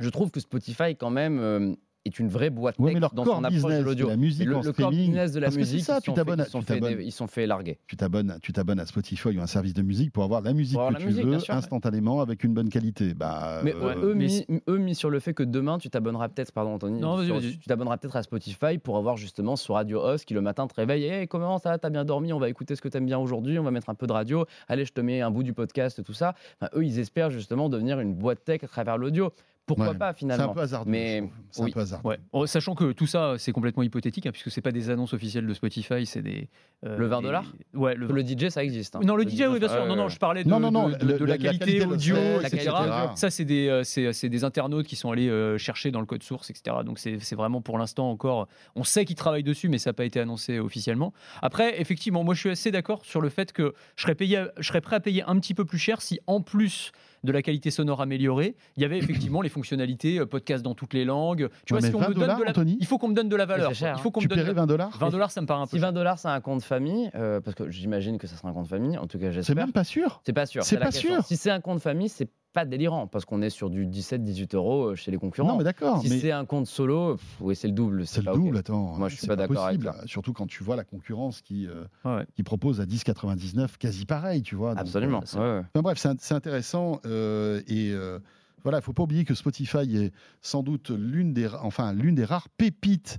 Je 0.00 0.08
trouve 0.08 0.30
que 0.32 0.40
Spotify 0.40 0.96
quand 0.96 1.10
même 1.10 1.76
est 2.04 2.18
une 2.18 2.28
vraie 2.28 2.50
boîte 2.50 2.76
Ouais, 2.78 2.88
tech 2.88 2.94
mais 2.94 3.00
leur 3.00 3.12
dans 3.14 3.24
son 3.24 3.30
approche 3.44 3.52
business 3.52 3.78
de 3.80 3.84
l'audio. 3.84 4.08
la 4.08 4.16
musique 4.16 4.46
Le, 4.46 4.56
en 4.56 4.62
le 4.62 4.72
business 4.90 5.32
de 5.32 5.40
la 5.40 5.46
Parce 5.46 5.56
que 5.56 5.64
c'est 5.64 5.72
musique, 5.72 5.86
ça, 5.86 5.98
ils, 5.98 6.00
tu 6.02 6.06
sont 6.10 6.14
fait, 6.14 6.20
t'abonnes 6.20 6.40
à- 6.40 6.44
ils, 6.44 6.50
sont 6.50 6.60
tu 6.60 6.66
fait, 6.66 7.04
ils 7.04 7.12
sont 7.12 7.26
fait 7.26 7.46
larguer. 7.46 7.78
Tu 7.86 7.96
t'abonnes, 7.96 8.38
tu 8.42 8.52
t'abonnes 8.52 8.80
à 8.80 8.86
Spotify 8.86 9.36
ou 9.36 9.40
un 9.40 9.46
service 9.46 9.72
de 9.74 9.82
musique 9.82 10.12
pour 10.12 10.22
avoir 10.24 10.40
la 10.42 10.52
musique 10.52 10.76
avoir 10.76 10.88
que 10.90 10.94
la 10.94 11.00
tu 11.00 11.06
musique, 11.06 11.24
veux 11.24 11.36
ouais. 11.36 11.50
instantanément 11.50 12.20
avec 12.20 12.44
une 12.44 12.52
bonne 12.54 12.68
qualité. 12.68 13.14
Bah, 13.14 13.60
Mais 13.64 13.74
euh, 13.74 13.94
eux, 14.10 14.14
mais 14.14 14.26
mis, 14.26 14.46
eux 14.68 14.78
mis 14.78 14.94
sur 14.94 15.08
le 15.10 15.18
fait 15.20 15.34
que 15.34 15.42
demain 15.42 15.78
tu 15.78 15.88
t'abonneras 15.90 16.28
peut-être, 16.28 16.52
pardon 16.52 16.74
Anthony, 16.74 17.00
Non, 17.00 17.24
sur- 17.24 17.40
tu 17.40 17.58
t'abonneras 17.66 17.96
peut-être 17.96 18.16
à 18.16 18.22
Spotify 18.22 18.78
pour 18.78 18.96
avoir 18.98 19.16
justement 19.16 19.56
ce 19.56 19.72
radio 19.72 20.00
host 20.02 20.24
qui 20.26 20.34
le 20.34 20.40
matin 20.42 20.66
te 20.66 20.74
réveille, 20.74 21.04
hey, 21.04 21.26
comment 21.28 21.58
ça, 21.58 21.78
t'as 21.78 21.90
bien 21.90 22.04
dormi, 22.04 22.32
on 22.32 22.38
va 22.38 22.48
écouter 22.48 22.76
ce 22.76 22.82
que 22.82 22.88
t'aimes 22.88 23.06
bien 23.06 23.18
aujourd'hui, 23.18 23.58
on 23.58 23.62
va 23.64 23.70
mettre 23.70 23.88
un 23.90 23.94
peu 23.94 24.06
de 24.06 24.12
radio, 24.12 24.44
allez 24.68 24.84
je 24.84 24.92
te 24.92 25.00
mets 25.00 25.20
un 25.22 25.30
bout 25.30 25.42
du 25.42 25.52
podcast, 25.54 26.02
tout 26.04 26.12
ça. 26.12 26.34
Enfin, 26.60 26.70
eux 26.76 26.84
ils 26.84 26.98
espèrent 26.98 27.30
justement 27.30 27.68
devenir 27.68 27.98
une 28.00 28.14
boîte 28.14 28.44
tech 28.44 28.62
à 28.62 28.68
travers 28.68 28.98
l'audio. 28.98 29.32
Pourquoi 29.66 29.88
Ouais. 29.90 29.94
pas 29.98 30.12
c'est 30.12 30.18
finalement 30.18 30.50
un 30.50 30.54
peu 30.54 30.60
hasardeux. 30.60 30.90
Mais-. 30.90 31.22
C'est 31.50 31.62
oui. 31.62 31.70
un 31.70 31.72
peu 31.74 31.80
hasardeux. 31.80 32.06
Ouais. 32.08 32.18
Oh, 32.32 32.46
Sachant 32.46 32.74
que 32.74 32.92
tout 32.92 33.06
ça, 33.06 33.36
c'est 33.38 33.52
complètement 33.52 33.82
hypothétique, 33.82 34.26
hein, 34.26 34.30
puisque 34.30 34.50
c'est 34.50 34.60
pas 34.60 34.72
des 34.72 34.90
annonces 34.90 35.14
officielles 35.14 35.46
de 35.46 35.54
Spotify, 35.54 36.04
c'est 36.04 36.20
des. 36.20 36.48
euh, 36.84 36.98
Le 36.98 37.06
20 37.06 37.18
des- 37.20 37.22
dollars 37.24 37.44
Ouais, 37.72 37.94
le 37.94 38.08
Le 38.08 38.22
DJ 38.22 38.50
ça 38.50 38.62
existe. 38.62 38.94
hein. 38.96 39.00
Non, 39.02 39.16
le 39.16 39.24
DJ, 39.24 39.44
oui, 39.48 39.58
bien 39.58 39.68
sûr. 39.68 39.86
non, 39.86 39.96
non, 39.96 40.08
je 40.08 40.18
parlais 40.18 40.44
de, 40.44 40.48
Non, 40.50 40.60
non, 40.60 40.70
non, 40.70 40.90
de, 40.90 40.96
de- 40.96 41.06
le- 41.06 41.18
de 41.18 41.24
la- 41.24 41.38
qualité 41.38 41.78
qualité 41.78 41.86
audio, 41.86 42.14
la 42.16 42.40
etc. 42.48 42.56
etc. 42.58 42.72
Ça, 43.16 43.30
c'est 43.30 43.46
des, 43.46 43.68
euh, 43.68 43.84
c'est, 43.84 44.12
c'est 44.12 44.28
des 44.28 44.44
internautes 44.44 44.86
qui 44.86 44.96
sont 44.96 45.10
allés 45.10 45.28
euh, 45.30 45.56
chercher 45.56 45.90
dans 45.90 46.00
le 46.00 46.06
code 46.06 46.22
source, 46.22 46.50
etc. 46.50 46.76
Donc, 46.84 46.98
c'est, 46.98 47.18
c'est 47.20 47.34
vraiment 47.36 47.62
pour 47.62 47.78
l'instant 47.78 48.10
encore. 48.10 48.48
On 48.76 48.84
sait 48.84 49.06
qu'ils 49.06 49.16
travaillent 49.16 49.42
dessus, 49.44 49.70
mais 49.70 49.78
ça 49.78 49.90
n'a 49.90 49.94
pas 49.94 50.04
été 50.04 50.20
annoncé 50.20 50.58
officiellement. 50.58 51.14
Après, 51.40 51.80
effectivement, 51.80 52.22
moi, 52.22 52.34
je 52.34 52.40
suis 52.40 52.50
assez 52.50 52.70
d'accord 52.70 53.04
sur 53.06 53.22
le 53.22 53.30
fait 53.30 53.52
que 53.52 53.72
je 53.96 54.02
serais, 54.02 54.14
payé, 54.14 54.44
je 54.58 54.68
serais 54.68 54.82
prêt 54.82 54.96
à 54.96 55.00
payer 55.00 55.22
un 55.22 55.38
petit 55.38 55.54
peu 55.54 55.64
plus 55.64 55.78
cher 55.78 56.02
si, 56.02 56.20
en 56.26 56.42
plus 56.42 56.92
de 57.24 57.32
la 57.32 57.42
qualité 57.42 57.70
sonore 57.72 58.00
améliorée, 58.00 58.54
il 58.76 58.82
y 58.82 58.86
avait 58.86 58.98
effectivement 58.98 59.42
les 59.42 59.48
fonctionnalités 59.48 60.18
euh, 60.20 60.26
podcast 60.26 60.62
dans 60.62 60.74
toutes 60.74 60.94
les 60.94 61.04
langues. 61.04 61.48
Tu 61.66 61.74
Ouais, 61.74 61.80
vois, 61.80 61.80
mais 61.80 61.88
si 61.88 61.94
on 61.96 61.98
20 61.98 62.08
me 62.10 62.14
donne 62.14 62.20
dollars, 62.22 62.38
de 62.38 62.44
la, 62.44 62.50
Anthony 62.50 62.76
il 62.80 62.86
faut 62.86 62.98
qu'on 62.98 63.08
me 63.08 63.14
donne 63.14 63.28
de 63.28 63.36
la 63.36 63.46
valeur. 63.46 63.70
c'est 63.70 63.74
cher, 63.74 63.96
il 63.98 64.02
faut 64.02 64.10
qu'on 64.10 64.20
Tu 64.20 64.26
me 64.26 64.28
donne 64.30 64.38
paierais 64.38 64.50
de- 64.52 64.56
20 64.56 64.66
dollars 64.66 64.96
20 64.98 65.10
dollars, 65.10 65.30
ça 65.30 65.40
me 65.40 65.46
paraît 65.46 65.60
un 65.62 65.64
peu 65.66 65.70
Si 65.70 65.80
cher. 65.80 65.88
20 65.88 65.92
dollars 65.92 66.18
c'est 66.18 66.28
un 66.28 66.40
compte 66.40 66.62
famille, 66.62 67.10
euh, 67.14 67.40
parce 67.40 67.54
que 67.56 67.68
j'imagine 67.70 68.18
que 68.18 68.26
ça 68.26 68.36
sera 68.36 68.48
un 68.48 68.52
compte 68.52 68.68
famille, 68.68 68.96
en 68.98 69.06
tout 69.06 69.18
cas 69.18 69.26
C'est 69.26 69.32
j'espère. 69.32 69.56
même 69.56 69.72
pas 69.72 69.84
sûr. 69.84 70.20
C'est 70.24 70.32
pas 70.32 70.46
sûr. 70.46 70.62
C'est 70.64 70.76
pas 70.78 70.90
sûr. 70.92 71.24
Si 71.24 71.36
c'est 71.36 71.50
un 71.50 71.60
compte 71.60 71.80
famille, 71.80 72.08
c'est 72.08 72.28
pas 72.54 72.64
délirant 72.64 73.06
parce 73.06 73.24
qu'on 73.26 73.42
est 73.42 73.50
sur 73.50 73.68
du 73.68 73.84
17-18 73.86 74.54
euros 74.56 74.84
euh, 74.86 74.94
chez 74.94 75.10
les 75.10 75.18
concurrents. 75.18 75.48
Non, 75.48 75.58
mais 75.58 75.64
d'accord. 75.64 76.00
si 76.00 76.08
mais 76.08 76.20
c'est 76.20 76.30
un 76.32 76.46
compte 76.46 76.66
solo, 76.66 77.16
pff, 77.16 77.36
oui, 77.40 77.54
c'est 77.56 77.68
le 77.68 77.74
double. 77.74 78.06
c'est 78.06 78.24
le 78.24 78.32
double, 78.32 78.56
attends. 78.56 78.94
Moi, 78.96 79.08
je 79.10 79.16
suis 79.16 79.26
pas 79.26 79.36
d'accord 79.36 79.66
avec 79.66 79.82
possible. 79.82 80.08
Surtout 80.08 80.32
quand 80.32 80.46
tu 80.46 80.62
vois 80.64 80.76
la 80.76 80.84
concurrence 80.84 81.42
qui, 81.42 81.66
euh, 81.66 81.84
Ouais, 82.06 82.14
ouais. 82.16 82.26
qui 82.34 82.42
propose 82.44 82.80
à 82.80 82.86
10,99 82.86 83.76
quasi 83.78 84.06
pareil, 84.06 84.42
tu 84.42 84.54
vois. 84.54 84.70
donc, 84.70 84.80
Absolument. 84.80 85.22
euh, 85.34 85.38
ouais, 85.38 85.58
ouais. 85.60 85.66
Enfin 85.74 85.82
bref, 85.82 85.98
c'est 85.98 86.08
int- 86.08 86.16
c'est 86.20 86.34
intéressant 86.34 87.00
euh, 87.04 87.60
et 87.66 87.90
euh, 87.92 88.18
voilà, 88.62 88.78
il 88.78 88.82
faut 88.82 88.92
pas 88.94 89.02
oublier 89.02 89.24
que 89.24 89.34
Spotify 89.34 89.96
est 89.96 90.12
sans 90.40 90.62
doute 90.62 90.88
l'une 90.90 91.34
des, 91.34 91.48
ra- 91.48 91.60
enfin 91.64 91.92
l'une 91.92 92.14
des 92.14 92.24
rares 92.24 92.48
pépites 92.48 93.18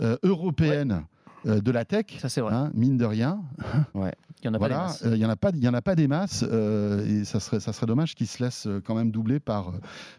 euh, 0.00 0.16
européennes 0.24 1.04
euh, 1.46 1.60
de 1.60 1.70
la 1.70 1.84
tech. 1.84 2.06
Ça, 2.18 2.28
c'est 2.28 2.40
vrai. 2.40 2.52
hein, 2.54 2.70
mine 2.74 2.96
de 2.96 3.04
rien, 3.04 3.40
Il 4.42 4.46
y 4.46 4.48
en 4.48 4.54
a 4.54 4.58
pas 4.58 4.68
des 4.68 4.74
voilà, 4.74 4.86
masses. 4.88 5.02
euh, 5.04 5.16
il 5.16 5.20
y 5.20 5.26
en 5.26 5.30
a 5.30 5.36
pas, 5.36 5.50
il 5.54 5.62
y 5.62 5.68
en 5.68 5.74
a 5.74 5.82
pas 5.82 5.94
des 5.94 6.08
masses 6.08 6.44
euh, 6.50 7.04
et 7.06 7.24
ça 7.24 7.40
serait, 7.40 7.60
ça 7.60 7.72
serait 7.72 7.86
dommage 7.86 8.14
qu'ils 8.14 8.26
se 8.26 8.42
laissent 8.42 8.66
euh, 8.66 8.80
quand 8.84 8.94
même 8.94 9.10
doubler 9.10 9.38
par, 9.40 9.72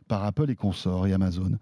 par 0.07 0.23
Apple 0.23 0.49
et 0.49 0.55
consorts 0.55 1.07
et 1.07 1.13
Amazon. 1.13 1.57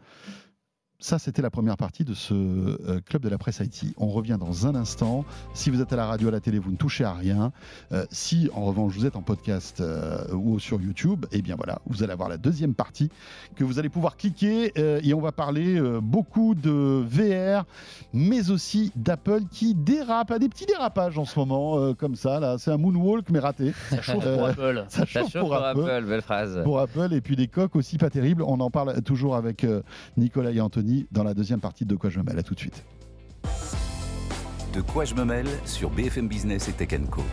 Ça, 1.01 1.17
c'était 1.17 1.41
la 1.41 1.49
première 1.49 1.77
partie 1.77 2.03
de 2.03 2.13
ce 2.13 2.33
euh, 2.33 2.99
club 3.05 3.21
de 3.21 3.29
la 3.29 3.37
presse 3.37 3.61
IT. 3.61 3.93
On 3.95 4.09
revient 4.09 4.35
dans 4.37 4.67
un 4.67 4.75
instant. 4.75 5.23
Si 5.53 5.69
vous 5.69 5.81
êtes 5.81 5.93
à 5.93 5.95
la 5.95 6.05
radio, 6.05 6.27
à 6.27 6.31
la 6.31 6.41
télé, 6.41 6.59
vous 6.59 6.71
ne 6.71 6.75
touchez 6.75 7.05
à 7.05 7.13
rien. 7.13 7.53
Euh, 7.93 8.05
si, 8.11 8.49
en 8.53 8.65
revanche, 8.65 8.95
vous 8.95 9.05
êtes 9.05 9.15
en 9.15 9.21
podcast 9.21 9.79
euh, 9.79 10.27
ou 10.33 10.59
sur 10.59 10.81
YouTube, 10.81 11.25
eh 11.31 11.41
bien 11.41 11.55
voilà, 11.55 11.79
vous 11.85 12.03
allez 12.03 12.11
avoir 12.11 12.27
la 12.27 12.35
deuxième 12.35 12.73
partie 12.73 13.09
que 13.55 13.63
vous 13.63 13.79
allez 13.79 13.87
pouvoir 13.87 14.17
cliquer 14.17 14.73
et 14.75 15.13
on 15.13 15.21
va 15.21 15.31
parler 15.31 15.79
beaucoup 16.01 16.55
de 16.55 17.03
VR, 17.05 17.65
mais 18.13 18.49
aussi 18.49 18.91
d'Apple 18.95 19.43
qui 19.51 19.75
dérape, 19.75 20.31
a 20.31 20.39
des 20.39 20.49
petits 20.49 20.65
dérapages 20.65 21.17
en 21.17 21.25
ce 21.25 21.39
moment, 21.39 21.93
comme 21.93 22.15
ça. 22.15 22.39
Là, 22.39 22.57
c'est 22.57 22.71
un 22.71 22.77
moonwalk 22.77 23.29
mais 23.29 23.39
raté. 23.39 23.73
Ça 23.89 24.01
chauffe 24.01 24.23
pour 24.23 24.45
Apple. 24.45 24.85
Ça 24.89 25.05
chauffe, 25.05 25.33
pour, 25.33 25.55
Apple. 25.55 26.05
Belle 26.05 26.21
phrase. 26.21 26.61
Pour 26.63 26.79
Apple 26.79 27.13
et 27.13 27.21
puis 27.21 27.35
des 27.35 27.47
coques 27.47 27.75
aussi 27.75 27.97
pas 27.97 28.09
terribles. 28.09 28.43
On 28.43 28.59
en 28.59 28.69
parle 28.69 29.01
toujours 29.01 29.35
avec 29.35 29.65
Nicolas 30.17 30.51
et 30.51 30.61
Anthony 30.61 30.88
dans 31.11 31.23
la 31.23 31.33
deuxième 31.33 31.59
partie 31.59 31.85
de 31.85 31.95
quoi 31.95 32.09
je 32.09 32.19
me 32.19 32.23
mêle. 32.23 32.39
À 32.39 32.43
tout 32.43 32.55
de 32.55 32.59
suite. 32.59 32.83
De 34.73 34.81
quoi 34.81 35.05
je 35.05 35.15
me 35.15 35.25
mêle 35.25 35.47
sur 35.65 35.89
BFM 35.89 36.27
Business 36.27 36.67
et 36.69 36.73
Tech 36.73 36.89
Co. 37.09 37.23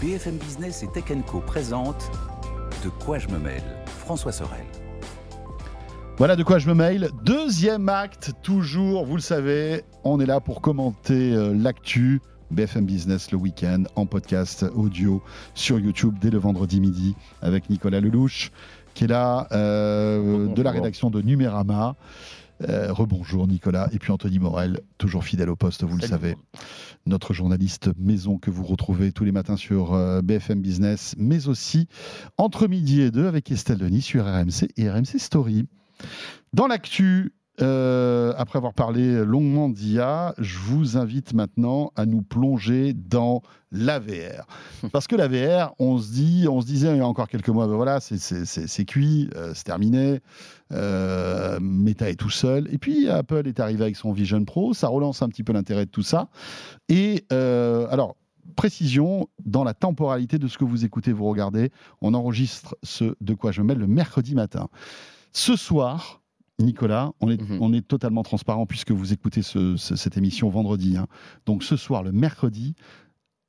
BFM 0.00 0.36
Business 0.36 0.82
et 0.82 0.88
Tech 0.88 1.04
Co 1.26 1.40
présente 1.40 2.10
De 2.84 2.88
quoi 2.88 3.18
je 3.18 3.28
me 3.28 3.38
mêle 3.38 3.62
François 3.86 4.32
Sorel. 4.32 4.64
Voilà 6.18 6.34
de 6.34 6.42
quoi 6.42 6.58
je 6.58 6.68
me 6.68 6.74
mail. 6.74 7.10
Deuxième 7.24 7.88
acte, 7.88 8.32
toujours, 8.42 9.04
vous 9.06 9.14
le 9.14 9.22
savez, 9.22 9.84
on 10.02 10.18
est 10.18 10.26
là 10.26 10.40
pour 10.40 10.60
commenter 10.60 11.32
euh, 11.32 11.54
l'actu. 11.54 12.20
BFM 12.50 12.86
Business 12.86 13.30
le 13.30 13.38
week-end 13.38 13.84
en 13.94 14.06
podcast 14.06 14.64
audio 14.74 15.22
sur 15.54 15.78
YouTube 15.78 16.14
dès 16.20 16.30
le 16.30 16.38
vendredi 16.38 16.80
midi 16.80 17.14
avec 17.42 17.68
Nicolas 17.68 18.00
Lelouch 18.00 18.50
qui 18.98 19.04
est 19.04 19.08
là, 19.08 19.46
euh, 19.52 20.52
de 20.52 20.60
la 20.60 20.72
rédaction 20.72 21.08
de 21.08 21.22
Numérama. 21.22 21.94
Euh, 22.68 22.92
rebonjour 22.92 23.46
Nicolas. 23.46 23.88
Et 23.92 24.00
puis 24.00 24.10
Anthony 24.10 24.40
Morel, 24.40 24.80
toujours 24.98 25.22
fidèle 25.22 25.48
au 25.50 25.54
poste, 25.54 25.84
vous 25.84 25.96
le 25.96 26.04
savez. 26.04 26.34
Notre 27.06 27.32
journaliste 27.32 27.90
maison 27.96 28.38
que 28.38 28.50
vous 28.50 28.64
retrouvez 28.64 29.12
tous 29.12 29.22
les 29.22 29.30
matins 29.30 29.56
sur 29.56 29.94
euh, 29.94 30.20
BFM 30.20 30.60
Business, 30.60 31.14
mais 31.16 31.46
aussi 31.46 31.86
entre 32.38 32.66
midi 32.66 33.00
et 33.00 33.12
deux 33.12 33.28
avec 33.28 33.52
Estelle 33.52 33.78
Denis 33.78 34.02
sur 34.02 34.24
RMC 34.24 34.66
et 34.76 34.90
RMC 34.90 35.18
Story. 35.18 35.68
Dans 36.52 36.66
l'actu, 36.66 37.32
euh, 37.60 38.32
après 38.36 38.58
avoir 38.58 38.72
parlé 38.72 39.24
longuement 39.24 39.68
d'IA, 39.68 40.34
je 40.38 40.58
vous 40.58 40.96
invite 40.96 41.34
maintenant 41.34 41.92
à 41.96 42.06
nous 42.06 42.22
plonger 42.22 42.92
dans 42.92 43.42
l'AVR. 43.72 44.46
Parce 44.92 45.06
que 45.06 45.16
l'AVR, 45.16 45.74
on 45.78 45.98
se 45.98 46.12
dit, 46.12 46.46
on 46.48 46.60
se 46.60 46.66
disait 46.66 46.90
il 46.90 46.98
y 46.98 47.00
a 47.00 47.06
encore 47.06 47.28
quelques 47.28 47.48
mois, 47.48 47.66
ben 47.66 47.74
voilà, 47.74 48.00
c'est 48.00 48.84
cuit, 48.84 49.28
euh, 49.34 49.52
c'est 49.54 49.64
terminé. 49.64 50.20
Euh, 50.72 51.58
Meta 51.60 52.08
est 52.08 52.16
tout 52.16 52.30
seul. 52.30 52.68
Et 52.72 52.78
puis 52.78 53.08
Apple 53.08 53.46
est 53.46 53.60
arrivé 53.60 53.82
avec 53.82 53.96
son 53.96 54.12
Vision 54.12 54.44
Pro, 54.44 54.74
ça 54.74 54.88
relance 54.88 55.22
un 55.22 55.28
petit 55.28 55.42
peu 55.42 55.52
l'intérêt 55.52 55.86
de 55.86 55.90
tout 55.90 56.02
ça. 56.02 56.28
Et 56.88 57.24
alors, 57.30 58.16
précision 58.56 59.28
dans 59.44 59.64
la 59.64 59.74
temporalité 59.74 60.38
de 60.38 60.48
ce 60.48 60.58
que 60.58 60.64
vous 60.64 60.84
écoutez, 60.84 61.12
vous 61.12 61.28
regardez. 61.28 61.70
On 62.00 62.14
enregistre 62.14 62.76
ce 62.82 63.14
de 63.20 63.34
quoi 63.34 63.52
je 63.52 63.62
mêle 63.62 63.78
le 63.78 63.86
mercredi 63.86 64.34
matin. 64.34 64.68
Ce 65.32 65.56
soir, 65.56 66.22
Nicolas, 66.58 67.12
on 67.20 67.30
est, 67.30 67.40
mhm. 67.40 67.58
on 67.60 67.72
est 67.72 67.86
totalement 67.86 68.22
transparent 68.22 68.66
puisque 68.66 68.90
vous 68.90 69.12
écoutez 69.12 69.42
cette 69.42 70.16
émission 70.16 70.48
vendredi. 70.48 70.96
Hein. 70.96 71.06
Donc 71.46 71.62
ce 71.62 71.76
soir, 71.76 72.02
le 72.02 72.12
mercredi, 72.12 72.74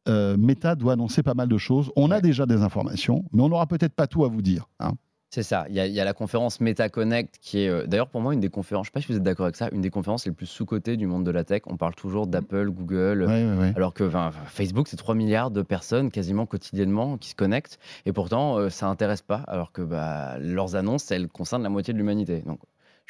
euh, 0.07 0.37
Meta 0.37 0.75
doit 0.75 0.93
annoncer 0.93 1.23
pas 1.23 1.33
mal 1.33 1.47
de 1.47 1.57
choses. 1.57 1.91
On 1.95 2.11
a 2.11 2.21
déjà 2.21 2.45
des 2.45 2.61
informations, 2.61 3.25
mais 3.33 3.41
on 3.41 3.49
n'aura 3.49 3.67
peut-être 3.67 3.93
pas 3.93 4.07
tout 4.07 4.25
à 4.25 4.27
vous 4.27 4.41
dire. 4.41 4.67
Hein. 4.79 4.93
C'est 5.31 5.43
ça. 5.43 5.65
Il 5.69 5.75
y, 5.75 5.99
a, 5.99 6.03
la 6.03 6.13
conférence 6.13 6.59
Meta 6.59 6.89
Connect 6.89 7.37
qui 7.39 7.59
est 7.59 7.69
euh, 7.69 7.85
d'ailleurs 7.85 8.09
pour 8.09 8.19
moi 8.19 8.33
une 8.33 8.39
des 8.39 8.49
conférences, 8.49 8.87
je 8.87 8.89
ne 8.89 8.93
sais 8.93 8.99
pas 8.99 9.01
si 9.01 9.11
vous 9.11 9.17
êtes 9.17 9.23
d'accord 9.23 9.45
avec 9.45 9.55
ça, 9.55 9.69
une 9.71 9.81
des 9.81 9.91
conférences 9.91 10.25
les 10.25 10.31
plus 10.31 10.47
sous-cotées 10.47 10.97
du 10.97 11.05
monde 11.05 11.23
de 11.23 11.29
la 11.29 11.43
tech. 11.43 11.61
On 11.67 11.77
parle 11.77 11.93
toujours 11.93 12.25
d'Apple, 12.25 12.71
Google, 12.71 13.29
alors 13.75 13.93
que 13.93 14.09
Facebook, 14.47 14.87
c'est 14.87 14.97
3 14.97 15.13
milliards 15.13 15.51
de 15.51 15.61
personnes 15.61 16.09
quasiment 16.09 16.47
quotidiennement 16.47 17.17
qui 17.19 17.29
se 17.29 17.35
connectent. 17.35 17.77
Et 18.07 18.11
pourtant, 18.11 18.57
euh, 18.57 18.69
ça 18.69 18.87
n'intéresse 18.87 19.21
pas, 19.21 19.43
alors 19.47 19.71
que 19.71 19.83
bah, 19.83 20.39
leurs 20.39 20.75
annonces, 20.75 21.11
elles 21.11 21.27
concernent 21.27 21.63
la 21.63 21.69
moitié 21.69 21.93
de 21.93 21.99
l'humanité. 21.99 22.41
Donc 22.47 22.59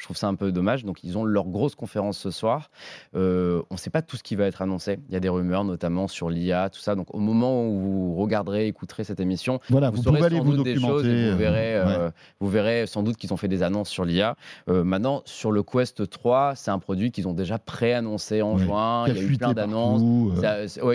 je 0.00 0.06
trouve 0.06 0.16
ça 0.16 0.28
un 0.28 0.34
peu 0.34 0.50
dommage. 0.50 0.84
Donc, 0.86 1.04
ils 1.04 1.18
ont 1.18 1.24
leur 1.24 1.46
grosse 1.46 1.74
conférence 1.74 2.18
ce 2.18 2.30
soir. 2.30 2.70
Euh, 3.14 3.62
on 3.68 3.74
ne 3.74 3.78
sait 3.78 3.90
pas 3.90 4.00
tout 4.00 4.16
ce 4.16 4.22
qui 4.22 4.34
va 4.34 4.46
être 4.46 4.62
annoncé. 4.62 4.98
Il 5.08 5.12
y 5.12 5.16
a 5.16 5.20
des 5.20 5.28
rumeurs, 5.28 5.62
notamment 5.62 6.08
sur 6.08 6.30
l'IA, 6.30 6.70
tout 6.70 6.80
ça. 6.80 6.94
Donc, 6.94 7.14
au 7.14 7.18
moment 7.18 7.66
où 7.68 7.78
vous 7.78 8.14
regarderez, 8.14 8.66
écouterez 8.66 9.04
cette 9.04 9.20
émission, 9.20 9.60
voilà, 9.68 9.90
vous, 9.90 10.02
pouvez 10.02 10.22
aller 10.22 10.40
vous 10.40 10.56
documenter. 10.56 11.30
vous, 11.30 11.36
verrez, 11.36 11.76
euh, 11.76 12.10
vous 12.40 12.48
verrez 12.48 12.86
sans 12.86 13.02
doute 13.02 13.18
qu'ils 13.18 13.34
ont 13.34 13.36
fait 13.36 13.46
des 13.46 13.62
annonces 13.62 13.90
sur 13.90 14.06
l'IA. 14.06 14.36
Euh, 14.70 14.84
maintenant, 14.84 15.20
sur 15.26 15.52
le 15.52 15.62
Quest 15.62 16.08
3, 16.08 16.54
c'est 16.56 16.70
un 16.70 16.78
produit 16.78 17.10
qu'ils 17.10 17.28
ont 17.28 17.34
déjà 17.34 17.58
pré-annoncé 17.58 18.40
en 18.40 18.56
juin. 18.56 19.04
Il 19.06 19.16
y 19.16 19.18
a 19.18 19.22
eu 19.22 19.36
plein 19.36 19.52
d'annonces. 19.52 20.00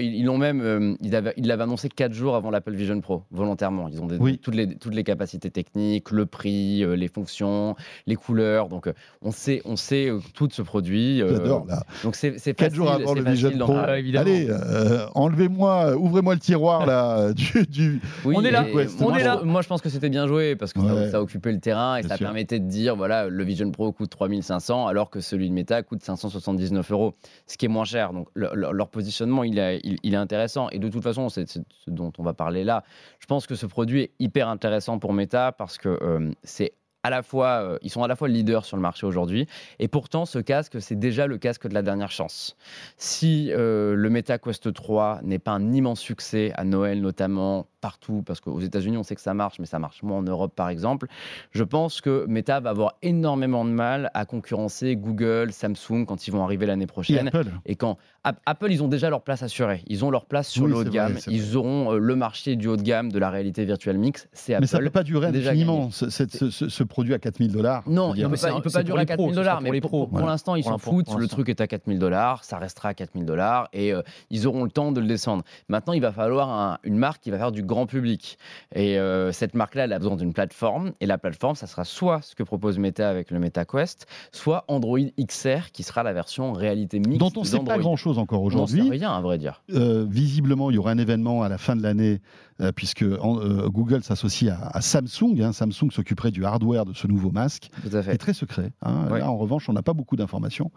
ils 0.02 0.26
l'ont 0.26 0.40
même, 0.40 0.98
ils 1.00 1.12
l'avaient 1.12 1.64
annoncé 1.64 1.90
4 1.90 2.12
jours 2.12 2.36
avant 2.36 2.50
l'Apple 2.50 2.74
Vision 2.74 3.00
Pro, 3.02 3.22
volontairement. 3.30 3.88
Ils 3.88 4.02
ont 4.02 4.08
toutes, 4.42 4.56
les, 4.56 4.76
toutes 4.76 4.96
les 4.96 5.04
capacités 5.04 5.52
techniques, 5.52 6.10
le 6.10 6.26
prix, 6.26 6.84
les 6.98 7.08
fonctions, 7.08 7.76
les 8.08 8.16
couleurs. 8.16 8.68
Donc, 8.68 8.90
on 9.26 9.32
sait, 9.32 9.62
on 9.66 9.76
sait 9.76 10.10
euh, 10.10 10.20
tout 10.34 10.48
de 10.48 10.54
ce 10.54 10.62
produit. 10.62 11.22
Euh, 11.22 11.38
J'adore 11.38 11.66
là. 11.66 11.84
Donc 12.04 12.16
c'est 12.16 12.32
facile. 12.34 12.54
Quatre 12.54 12.76
jours 12.76 12.92
avant 12.92 13.14
le 13.14 13.24
Vision 13.24 13.58
Pro. 13.58 13.76
Allez, 13.76 14.48
euh, 14.50 15.08
enlevez-moi, 15.16 15.96
ouvrez-moi 15.96 16.36
le 16.36 16.40
tiroir 16.40 16.86
là 16.86 17.34
du. 17.70 18.02
on 18.24 18.44
est 18.44 18.52
là. 18.52 18.66
on 19.02 19.16
est 19.16 19.24
là. 19.24 19.42
Moi, 19.44 19.62
je 19.62 19.68
pense 19.68 19.82
que 19.82 19.90
c'était 19.90 20.10
bien 20.10 20.28
joué 20.28 20.56
parce 20.56 20.74
que 20.74 20.80
ça, 21.10 21.22
occupait 21.22 21.52
le 21.52 21.60
terrain 21.60 21.98
et 21.98 22.04
ça 22.04 22.18
permettait 22.18 22.60
de 22.60 22.68
dire 22.68 22.96
voilà, 22.96 23.28
le 23.28 23.44
Vision 23.44 23.70
Pro 23.72 23.92
coûte 23.92 24.10
3500 24.10 24.88
alors 24.88 25.10
que 25.10 25.20
celui 25.20 25.50
de 25.50 25.54
Meta 25.54 25.82
coûte 25.82 26.04
579 26.04 26.92
euros, 26.92 27.16
ce 27.48 27.58
qui 27.58 27.66
est 27.66 27.70
moins 27.70 27.86
cher. 27.86 28.14
Donc 28.14 28.28
leur 28.36 28.90
positionnement, 28.90 29.44
il 29.44 29.58
est, 29.58 29.82
il, 29.84 30.14
est 30.14 30.18
intéressant. 30.18 30.70
Et 30.70 30.80
de 30.80 30.88
toute 30.88 31.04
façon, 31.04 31.30
c'est 31.30 31.50
ce 31.50 31.60
dont 31.88 32.12
on 32.18 32.24
va 32.24 32.34
parler 32.34 32.64
là. 32.64 32.84
Je 33.20 33.26
pense 33.26 33.48
que 33.48 33.56
ce 33.56 33.66
produit 33.66 34.02
est 34.04 34.12
hyper 34.20 34.50
intéressant 34.50 35.00
pour 35.00 35.14
Meta 35.14 35.52
parce 35.52 35.78
que 35.78 36.00
c'est 36.44 36.74
à 37.06 37.12
la 37.12 37.22
fois, 37.22 37.62
euh, 37.62 37.78
ils 37.84 37.92
sont 37.92 38.02
à 38.02 38.08
la 38.08 38.16
fois 38.16 38.28
leaders 38.28 38.66
sur 38.66 38.78
le 38.78 38.82
marché 38.82 39.06
aujourd'hui, 39.06 39.46
et 39.78 39.88
pourtant 39.88 40.26
ce 40.26 40.40
casque, 40.40 40.82
c'est 40.82 40.98
déjà 40.98 41.28
le 41.28 41.38
casque 41.38 41.68
de 41.68 41.74
la 41.76 41.84
dernière 41.84 42.10
chance. 42.10 42.58
Si 42.98 43.52
euh, 43.52 43.94
le 43.94 44.10
Meta 44.10 44.40
Quest 44.40 44.74
3 44.74 45.20
n'est 45.22 45.38
pas 45.38 45.52
un 45.52 45.72
immense 45.72 46.00
succès 46.00 46.52
à 46.56 46.64
Noël 46.64 47.02
notamment, 47.02 47.68
partout, 47.86 48.24
parce 48.26 48.40
qu'aux 48.40 48.62
États-Unis, 48.62 48.98
on 48.98 49.04
sait 49.04 49.14
que 49.14 49.22
ça 49.22 49.36
marche, 49.36 49.60
mais 49.60 49.68
ça 49.68 49.78
marche 49.78 50.02
moins 50.02 50.18
en 50.18 50.24
Europe, 50.24 50.56
par 50.56 50.70
exemple. 50.70 51.06
Je 51.52 51.64
pense 51.64 52.02
que 52.02 52.26
Meta 52.28 52.60
va 52.60 52.72
avoir 52.72 52.96
énormément 53.04 53.64
de 53.64 53.70
mal 53.70 54.10
à 54.16 54.26
concurrencer 54.26 54.96
Google, 54.96 55.52
Samsung 55.52 56.06
quand 56.08 56.28
ils 56.28 56.32
vont 56.32 56.44
arriver 56.44 56.66
l'année 56.66 56.88
prochaine. 56.88 57.30
Et, 57.68 57.76
quand 57.76 58.00
Apple, 58.24 58.72
ils 58.72 58.82
ont 58.82 58.88
déjà 58.88 59.12
leur 59.12 59.22
place 59.22 59.44
assurée. 59.44 59.84
Ils 59.86 60.04
ont 60.04 60.10
leur 60.10 60.26
place 60.26 60.50
sur 60.50 60.66
le 60.66 60.78
haut 60.78 60.84
de 60.84 60.90
gamme. 60.90 61.18
ils 61.28 61.56
auront 61.58 61.94
euh, 61.94 62.00
le 62.00 62.16
marché 62.16 62.56
du 62.56 62.68
haut 62.68 62.76
de 62.76 62.82
gamme 62.82 63.12
de 63.12 63.20
la 63.20 63.30
réalité 63.30 63.66
virtuelle 63.66 64.00
mix. 64.00 64.28
C'est 64.34 64.56
Apple. 64.56 64.64
Mais 64.64 64.68
ça 64.68 64.80
ne 64.80 64.86
peut 64.86 64.90
pas 64.90 65.04
durer 65.04 65.28
indéfiniment, 65.28 65.92
ce, 65.92 66.10
ce, 66.10 66.84
produit 66.96 67.14
à 67.14 67.20
4000 67.20 67.52
dollars. 67.52 67.84
Non, 67.88 68.14
il 68.16 68.24
ne 68.24 68.30
peut, 68.30 68.70
pas, 68.72 68.84
durer 68.84 69.02
à 69.02 69.06
4000 69.06 69.36
dollars. 69.36 69.60
Mais 69.60 69.82
pour, 69.82 70.08
pour, 70.08 70.26
l'instant, 70.26 70.56
ils 70.56 70.64
s'en 70.64 70.78
foutent. 70.78 71.14
Le 71.18 71.28
truc 71.28 71.50
est 71.50 71.60
à 71.60 71.68
4000 71.68 72.00
dollars. 72.00 72.46
Ça 72.46 72.58
restera 72.58 72.90
à 72.90 72.94
4000 72.94 73.26
dollars. 73.26 73.68
Et 73.74 73.92
euh, 73.92 74.02
ils 74.30 74.48
auront 74.48 74.64
le 74.64 74.72
temps 74.72 74.94
de 74.94 75.02
le 75.02 75.06
descendre. 75.08 75.44
Maintenant, 75.68 75.92
il 75.92 76.02
va 76.02 76.14
falloir 76.14 76.80
une 76.84 76.98
marque 76.98 77.22
qui 77.22 77.32
va 77.32 77.38
faire 77.38 77.52
du 77.52 77.64
grand 77.64 77.86
public. 77.86 78.38
Et 78.74 78.98
euh, 78.98 79.34
cette 79.34 79.56
marque-là, 79.56 79.84
elle 79.84 79.94
a 79.94 80.00
besoin 80.00 80.16
d'une 80.16 80.32
plateforme. 80.32 80.94
Et 81.02 81.06
la 81.06 81.18
plateforme, 81.18 81.56
ça 81.56 81.68
sera 81.68 81.84
soit 81.84 82.22
ce 82.22 82.34
que 82.34 82.44
propose 82.44 82.80
Meta 82.80 83.10
avec 83.10 83.30
le 83.30 83.40
Meta 83.40 83.66
Quest, 83.66 84.08
soit 84.32 84.64
Android 84.70 85.00
XR, 85.20 85.72
qui 85.74 85.84
sera 85.84 86.02
la 86.02 86.14
version 86.14 86.54
réalité 86.54 87.00
mixte. 87.00 87.20
Dont 87.20 87.34
on 87.36 87.42
ne 87.42 87.46
sait 87.46 87.60
pas 87.60 87.78
grand-chose 87.78 88.20
encore 88.20 88.44
aujourd'hui. 88.44 88.84
On 88.84 88.86
sait 88.86 88.92
rien, 88.92 89.12
à 89.12 89.20
vrai 89.20 89.38
dire. 89.38 89.64
Euh, 89.74 90.06
visiblement, 90.08 90.72
il 90.72 90.76
y 90.76 90.78
aura 90.78 90.92
un 90.92 90.98
événement 90.98 91.44
à 91.44 91.50
la 91.50 91.58
fin 91.58 91.76
de 91.76 91.84
l'année, 91.84 92.22
euh, 92.62 92.72
puisque 92.72 93.06
Google 93.06 94.04
s'associe 94.04 94.52
à, 94.52 94.82
Samsung. 94.82 95.42
Hein. 95.42 95.54
Samsung 95.54 95.92
s'occuperait 95.92 96.32
du 96.32 96.46
hardware 96.46 96.86
de 96.86 96.94
ce 96.94 97.08
nouveau 97.08 97.32
masque. 97.32 97.70
Tout 97.84 97.96
à 97.96 98.02
fait. 98.02 98.12
C'est 98.12 98.18
très 98.18 98.34
secret. 98.34 98.72
Hein. 98.82 99.08
Là, 99.10 99.30
en 99.30 99.38
revanche, 99.38 99.70
on 99.70 99.74
n'a 99.74 99.84
pas 99.84 99.94
beaucoup 99.94 100.16
d'informations. 100.16 100.72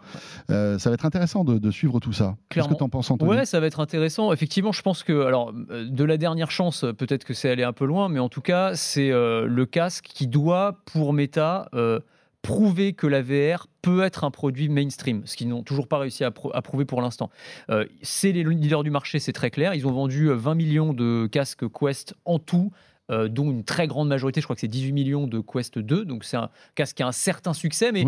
ça 0.47 0.77
va 0.77 0.93
être 0.93 1.05
intéressant 1.05 1.43
de, 1.43 1.71
suivre 1.71 1.99
tout 1.99 2.13
ça. 2.13 2.35
Qu'est-ce 2.49 2.67
que 2.67 2.73
tu 2.73 2.83
en 2.83 2.89
penses, 2.89 3.11
Anthony? 3.11 3.29
Ouais, 3.29 3.45
ça 3.45 3.59
va 3.59 3.67
être 3.67 3.79
intéressant. 3.79 4.33
Effectivement, 4.33 4.71
je 4.71 4.81
pense 4.81 5.03
que, 5.03 5.25
alors, 5.25 5.53
de 5.53 6.03
la 6.03 6.17
dernière 6.17 6.51
chance, 6.51 6.85
peut-être 6.97 7.25
que 7.25 7.33
c'est 7.33 7.49
aller 7.49 7.63
un 7.63 7.73
peu 7.73 7.85
loin, 7.85 8.09
mais 8.09 8.19
en 8.19 8.29
tout 8.29 8.41
cas, 8.41 8.75
c'est 8.75 9.11
euh, 9.11 9.45
le 9.45 9.65
casque 9.65 10.05
qui 10.05 10.27
doit, 10.27 10.79
pour 10.85 11.13
Meta, 11.13 11.69
euh, 11.73 11.99
prouver 12.41 12.93
que 12.93 13.07
la 13.07 13.21
VR 13.21 13.67
peut 13.81 14.03
être 14.03 14.23
un 14.23 14.31
produit 14.31 14.69
mainstream, 14.69 15.23
ce 15.25 15.35
qu'ils 15.35 15.49
n'ont 15.49 15.63
toujours 15.63 15.87
pas 15.87 15.97
réussi 15.97 16.23
à, 16.23 16.31
prouver 16.31 16.85
pour 16.85 17.01
l'instant. 17.01 17.29
Euh, 17.69 17.85
c'est 18.01 18.31
les 18.31 18.43
leaders 18.43 18.83
du 18.83 18.91
marché, 18.91 19.19
c'est 19.19 19.33
très 19.33 19.51
clair. 19.51 19.73
Ils 19.73 19.85
ont 19.87 19.91
vendu 19.91 20.29
20 20.31 20.55
millions 20.55 20.93
de 20.93 21.27
casques 21.31 21.65
Quest 21.69 22.15
en 22.25 22.39
tout. 22.39 22.71
dont 23.09 23.49
une 23.49 23.63
très 23.63 23.87
grande 23.87 24.07
majorité, 24.07 24.39
je 24.39 24.45
crois 24.45 24.55
que 24.55 24.61
c'est 24.61 24.67
18 24.67 24.91
millions 24.91 25.27
de 25.27 25.39
Quest 25.39 25.79
2, 25.79 26.05
donc 26.05 26.23
c'est 26.23 26.37
un 26.37 26.49
casque 26.75 26.97
qui 26.97 27.03
a 27.03 27.07
un 27.07 27.11
certain 27.11 27.53
succès, 27.53 27.91
mais 27.91 28.05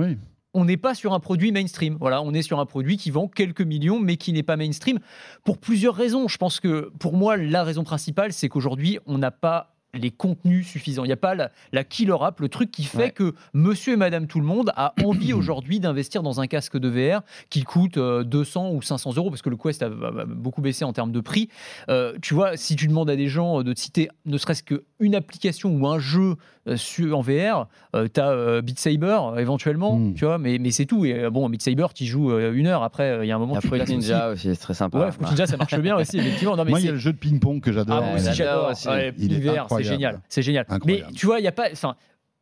on 0.54 0.66
n'est 0.66 0.78
pas 0.78 0.96
sur 0.96 1.14
un 1.14 1.20
produit 1.20 1.52
mainstream. 1.52 1.98
Voilà, 2.00 2.22
on 2.22 2.34
est 2.34 2.42
sur 2.42 2.60
un 2.60 2.66
produit 2.66 2.98
qui 2.98 3.12
vend 3.12 3.28
quelques 3.28 3.62
millions, 3.62 4.00
mais 4.00 4.18
qui 4.18 4.34
n'est 4.34 4.44
pas 4.44 4.58
mainstream 4.58 5.00
pour 5.44 5.58
plusieurs 5.58 5.96
raisons. 5.96 6.28
Je 6.28 6.38
pense 6.38 6.60
que 6.60 6.92
pour 7.00 7.16
moi, 7.16 7.38
la 7.38 7.64
raison 7.64 7.84
principale, 7.84 8.34
c'est 8.34 8.50
qu'aujourd'hui, 8.50 9.00
on 9.06 9.18
n'a 9.18 9.32
pas 9.32 9.71
les 9.94 10.12
contenus 10.12 10.68
suffisants. 10.68 11.04
Il 11.04 11.08
n'y 11.08 11.14
a 11.14 11.18
pas 11.18 11.36
la, 11.36 11.52
la 11.74 11.84
killer 11.84 12.16
app, 12.22 12.40
le 12.40 12.50
truc 12.50 12.72
qui 12.72 12.84
fait 12.84 12.98
Ouais. 12.98 13.12
que 13.12 13.34
monsieur 13.54 13.94
et 13.94 13.98
madame 13.98 14.28
tout 14.28 14.40
le 14.40 14.46
monde 14.46 14.72
a 14.76 14.94
envie 15.06 15.34
aujourd'hui 15.34 15.80
d'investir 15.80 16.24
dans 16.24 16.40
un 16.42 16.48
casque 16.48 16.78
de 16.78 16.88
VR 16.90 17.22
qui 17.50 17.64
coûte 17.64 17.98
euh, 17.98 18.24
200 18.24 18.72
ou 18.72 18.82
500 18.82 19.14
euros 19.18 19.30
parce 19.30 19.42
que 19.42 19.50
le 19.50 19.58
Quest 19.58 19.82
a, 19.84 19.90
beaucoup 19.90 20.62
baissé 20.62 20.86
en 20.86 20.94
termes 20.94 21.12
de 21.12 21.20
prix. 21.20 21.50
Euh, 21.90 22.14
tu 22.22 22.34
vois, 22.34 22.58
si 22.58 22.76
tu 22.76 22.88
demandes 22.88 23.10
à 23.10 23.16
des 23.16 23.28
gens 23.28 23.64
de 23.64 23.74
te 23.74 23.80
citer 23.80 24.10
ne 24.26 24.38
serait-ce 24.38 24.64
qu'une 24.64 25.16
application 25.16 25.74
ou 25.76 25.88
un 25.88 26.00
jeu 26.00 26.36
euh, 26.68 26.78
sur, 26.78 27.18
en 27.18 27.22
VR, 27.22 27.68
tu 28.14 28.20
as 28.22 28.62
Beat 28.62 28.80
Saber 28.80 29.18
euh, 29.22 29.38
éventuellement, 29.38 29.98
Mm. 29.98 30.14
tu 30.14 30.26
vois, 30.26 30.38
mais, 30.38 30.58
mais 30.60 30.72
c'est 30.72 30.86
tout. 30.86 31.06
Et 31.06 31.14
euh, 31.24 31.30
bon, 31.30 31.50
Beat 31.50 31.62
Saber, 31.62 31.88
tu 31.96 32.06
joues 32.06 32.32
euh, 32.32 32.54
une 32.54 32.68
heure 32.68 32.84
après, 32.84 33.10
euh, 33.12 33.26
il 33.26 33.28
y 33.28 33.32
a 33.32 33.36
un 33.36 33.40
moment 33.40 33.60
Fruit. 33.62 33.82
Ninja 33.88 34.30
aussi, 34.30 34.50
c'est 34.54 34.62
très 34.62 34.74
sympa. 34.74 35.00
Ouais, 35.00 35.12
Fruit 35.12 35.26
Ninja, 35.28 35.48
ça 35.48 35.58
marche 35.58 35.78
bien 35.80 35.96
aussi, 35.98 36.18
effectivement. 36.18 36.56
Non, 36.56 36.64
mais 36.64 36.70
Moi, 36.72 36.80
il 36.80 36.86
y 36.86 36.90
a 36.90 36.92
le 36.92 36.98
jeu 36.98 37.12
de 37.14 37.18
ping-pong 37.18 37.62
que 37.62 37.72
j'adore. 37.72 37.98
ah, 37.98 38.06
moi 38.06 38.16
aussi, 38.16 38.34
j'adore. 38.34 38.72
Ouais, 38.88 39.14
Il 39.18 39.32
est 39.34 39.36
l'hiver, 39.36 39.66
c'est 39.84 39.90
génial. 39.90 40.22
C'est 40.30 40.42
génial. 40.42 40.66
Incroyable. 40.70 41.08
Mais 41.10 41.14
tu 41.16 41.26
vois, 41.26 41.40
il 41.40 41.44
y 41.44 41.48
a 41.48 41.52
pas. 41.52 41.70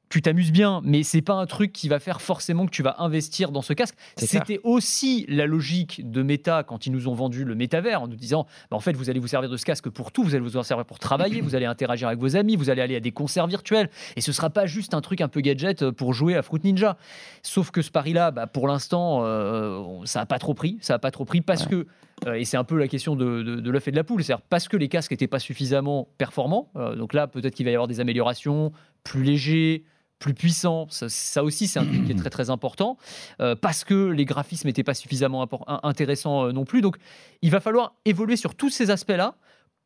Tu 0.09 0.23
t'amuses 0.23 0.51
bien, 0.51 0.81
mais 0.83 1.03
c'est 1.03 1.21
pas 1.21 1.35
un 1.35 1.45
truc 1.45 1.71
qui 1.71 1.87
va 1.87 1.99
faire 1.99 2.19
forcément 2.19 2.65
que 2.65 2.71
tu 2.71 2.81
vas 2.81 2.95
investir 2.97 3.51
dans 3.51 3.61
ce 3.61 3.73
casque. 3.73 3.95
C'était 4.17 4.59
aussi 4.63 5.25
la 5.27 5.45
logique 5.45 6.09
de 6.09 6.23
Meta 6.23 6.63
quand 6.63 6.87
ils 6.87 6.91
nous 6.91 7.07
ont 7.07 7.13
vendu 7.13 7.45
le 7.45 7.53
métavers 7.53 8.01
en 8.01 8.07
nous 8.07 8.15
disant 8.15 8.47
bah, 8.71 8.77
en 8.77 8.79
fait, 8.79 8.93
vous 8.93 9.11
allez 9.11 9.19
vous 9.19 9.27
servir 9.27 9.51
de 9.51 9.57
ce 9.57 9.65
casque 9.65 9.89
pour 9.89 10.11
tout, 10.11 10.23
vous 10.23 10.33
allez 10.33 10.43
vous 10.43 10.57
en 10.57 10.63
servir 10.63 10.85
pour 10.85 10.97
travailler, 10.97 11.41
vous 11.41 11.53
allez 11.53 11.67
interagir 11.67 12.07
avec 12.07 12.19
vos 12.19 12.35
amis, 12.35 12.55
vous 12.55 12.71
allez 12.71 12.81
aller 12.81 12.95
à 12.95 12.99
des 12.99 13.11
concerts 13.11 13.45
virtuels 13.45 13.89
et 14.15 14.21
ce 14.21 14.31
sera 14.31 14.49
pas 14.49 14.65
juste 14.65 14.95
un 14.95 15.01
truc 15.01 15.21
un 15.21 15.27
peu 15.27 15.41
gadget 15.41 15.91
pour 15.91 16.13
jouer 16.13 16.35
à 16.35 16.41
Fruit 16.41 16.61
Ninja. 16.63 16.97
Sauf 17.43 17.69
que 17.69 17.83
ce 17.83 17.91
pari-là, 17.91 18.31
bah, 18.31 18.47
pour 18.47 18.67
l'instant, 18.67 19.19
euh, 19.23 19.83
ça 20.05 20.21
a 20.21 20.25
pas 20.25 20.39
trop 20.39 20.55
pris. 20.55 20.79
Ça 20.81 20.95
a 20.95 20.99
pas 20.99 21.11
trop 21.11 21.25
pris 21.25 21.41
parce 21.41 21.67
que 21.67 21.85
euh, 22.25 22.33
et 22.33 22.45
c'est 22.45 22.57
un 22.57 22.63
peu 22.63 22.77
la 22.77 22.87
question 22.87 23.15
de, 23.15 23.43
de, 23.43 23.55
de 23.57 23.71
l'œuf 23.71 23.87
et 23.87 23.91
de 23.91 23.95
la 23.95 24.03
poule, 24.03 24.23
c'est-à-dire 24.23 24.43
parce 24.49 24.67
que 24.67 24.75
les 24.75 24.89
casques 24.89 25.11
n'étaient 25.11 25.27
pas 25.27 25.39
suffisamment 25.39 26.09
performants. 26.17 26.69
euh, 26.75 26.95
donc 26.95 27.13
là, 27.13 27.27
peut-être 27.27 27.53
qu'il 27.53 27.65
va 27.65 27.71
y 27.71 27.75
avoir 27.75 27.87
des 27.87 27.99
améliorations, 27.99 28.71
plus 29.03 29.23
légers, 29.23 29.83
plus 30.19 30.33
puissants. 30.33 30.85
Ça, 30.89 31.07
ça 31.09 31.43
aussi, 31.43 31.67
c'est 31.67 31.79
un 31.79 31.85
truc 31.85 32.05
qui 32.05 32.11
est 32.11 32.15
très 32.15 32.29
très 32.29 32.49
important. 32.49 32.97
euh, 33.41 33.55
parce 33.55 33.83
que 33.83 34.09
les 34.09 34.25
graphismes 34.25 34.67
n'étaient 34.67 34.83
pas 34.83 34.93
suffisamment 34.93 35.47
intéressants 35.83 36.45
euh, 36.47 36.51
non 36.51 36.65
plus. 36.65 36.81
Donc 36.81 36.97
il 37.41 37.51
va 37.51 37.59
falloir 37.59 37.93
évoluer 38.05 38.35
sur 38.35 38.53
tous 38.55 38.69
ces 38.69 38.91
aspects-là 38.91 39.35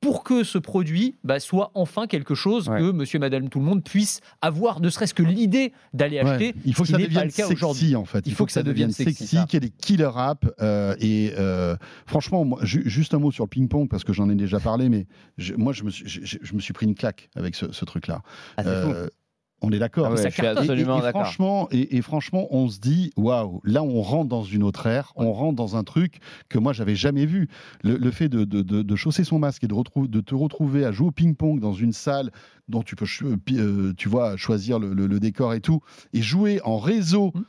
pour 0.02 0.24
que 0.26 0.44
ce 0.44 0.58
produit 0.58 1.16
bah, 1.24 1.40
soit 1.40 1.72
enfin 1.76 2.08
quelque 2.08 2.36
chose 2.36 2.68
Ouais. 2.68 2.80
que 2.80 2.92
monsieur 2.92 3.16
et 3.16 3.20
madame 3.20 3.48
tout 3.48 3.60
le 3.60 3.66
monde 3.66 3.82
puisse 3.86 4.20
avoir, 4.42 4.82
ne 4.82 4.90
serait-ce 4.90 5.14
que 5.14 5.24
l'idée 5.24 5.72
d'aller 5.94 6.22
Ouais, 6.22 6.30
acheter. 6.30 6.56
il 6.66 6.74
faut 6.74 6.84
que 6.84 6.90
ça 6.90 6.98
devienne 6.98 7.30
sexy 7.30 7.96
en 7.96 8.04
fait. 8.04 8.26
Il 8.28 8.34
faut 8.34 8.46
que 8.46 8.52
ça 8.52 8.64
devienne 8.64 8.92
sexy, 8.92 9.26
qu'il 9.28 9.54
y 9.54 9.58
ait 9.58 9.60
des 9.62 9.70
killer 9.70 10.10
apps. 10.14 10.46
euh, 10.62 10.94
et 11.00 11.32
euh, 11.38 11.78
franchement, 12.06 12.44
moi, 12.44 12.60
ju- 12.64 12.84
juste 12.86 13.14
un 13.14 13.20
mot 13.20 13.32
sur 13.32 13.46
le 13.46 13.50
ping-pong 13.50 13.88
parce 13.88 14.04
que 14.04 14.12
j'en 14.12 14.30
ai 14.30 14.36
déjà 14.36 14.60
parlé, 14.60 14.90
mais 14.90 15.08
je- 15.38 15.54
moi 15.54 15.72
je 15.72 15.84
me, 15.84 15.90
suis, 15.90 16.06
je, 16.06 16.38
je 16.42 16.54
me 16.54 16.60
suis 16.60 16.74
pris 16.74 16.86
une 16.86 16.96
claque 16.96 17.30
avec 17.38 17.56
ce, 17.56 17.72
ce 17.72 17.86
truc-là. 17.86 18.24
Ah. 18.58 18.64
Euh, 18.66 19.08
on 19.64 19.72
est 19.72 19.80
d'accord. 19.80 20.06
Ah 20.06 20.10
ouais. 20.16 20.22
Et- 20.64 20.68
franchement, 21.24 21.68
et, 21.72 21.96
et 21.98 22.02
franchement, 22.02 22.48
on 22.52 22.68
se 22.68 22.80
dit, 22.80 23.12
waouh, 23.18 23.62
là 23.64 23.82
on 23.84 24.02
rentre 24.02 24.30
dans 24.30 24.44
une 24.44 24.62
autre 24.62 24.86
ère, 24.88 25.14
on 25.16 25.32
rentre 25.34 25.56
dans 25.56 25.76
un 25.76 25.84
truc 25.84 26.20
que 26.50 26.60
moi 26.60 26.74
j'avais 26.74 26.96
jamais 26.96 27.26
vu. 27.26 27.48
Le, 27.84 27.96
le 27.98 28.12
fait 28.12 28.30
de, 28.30 28.44
de, 28.44 28.62
de- 28.62 28.82
de 28.84 28.96
chausser 28.96 29.24
son 29.24 29.40
masque 29.40 29.64
et 29.64 29.68
de, 29.68 30.08
de 30.08 30.22
te 30.22 30.36
retrouver 30.36 30.86
à 30.86 30.92
jouer 30.92 31.08
au 31.08 31.12
ping-pong 31.12 31.60
dans 31.60 31.74
une 31.74 31.94
salle 31.94 32.32
dont 32.68 32.84
tu 32.84 32.96
peux, 32.96 33.06
pi- 33.44 33.58
euh, 33.58 33.94
tu 33.98 34.10
vois, 34.10 34.38
choisir 34.38 34.78
le, 34.80 34.94
le- 34.94 35.08
le 35.08 35.20
décor 35.20 35.54
et 35.54 35.62
tout, 35.62 35.82
et 36.14 36.22
jouer 36.22 36.60
en 36.64 36.78
réseau. 36.78 37.32
Mm. 37.34 37.42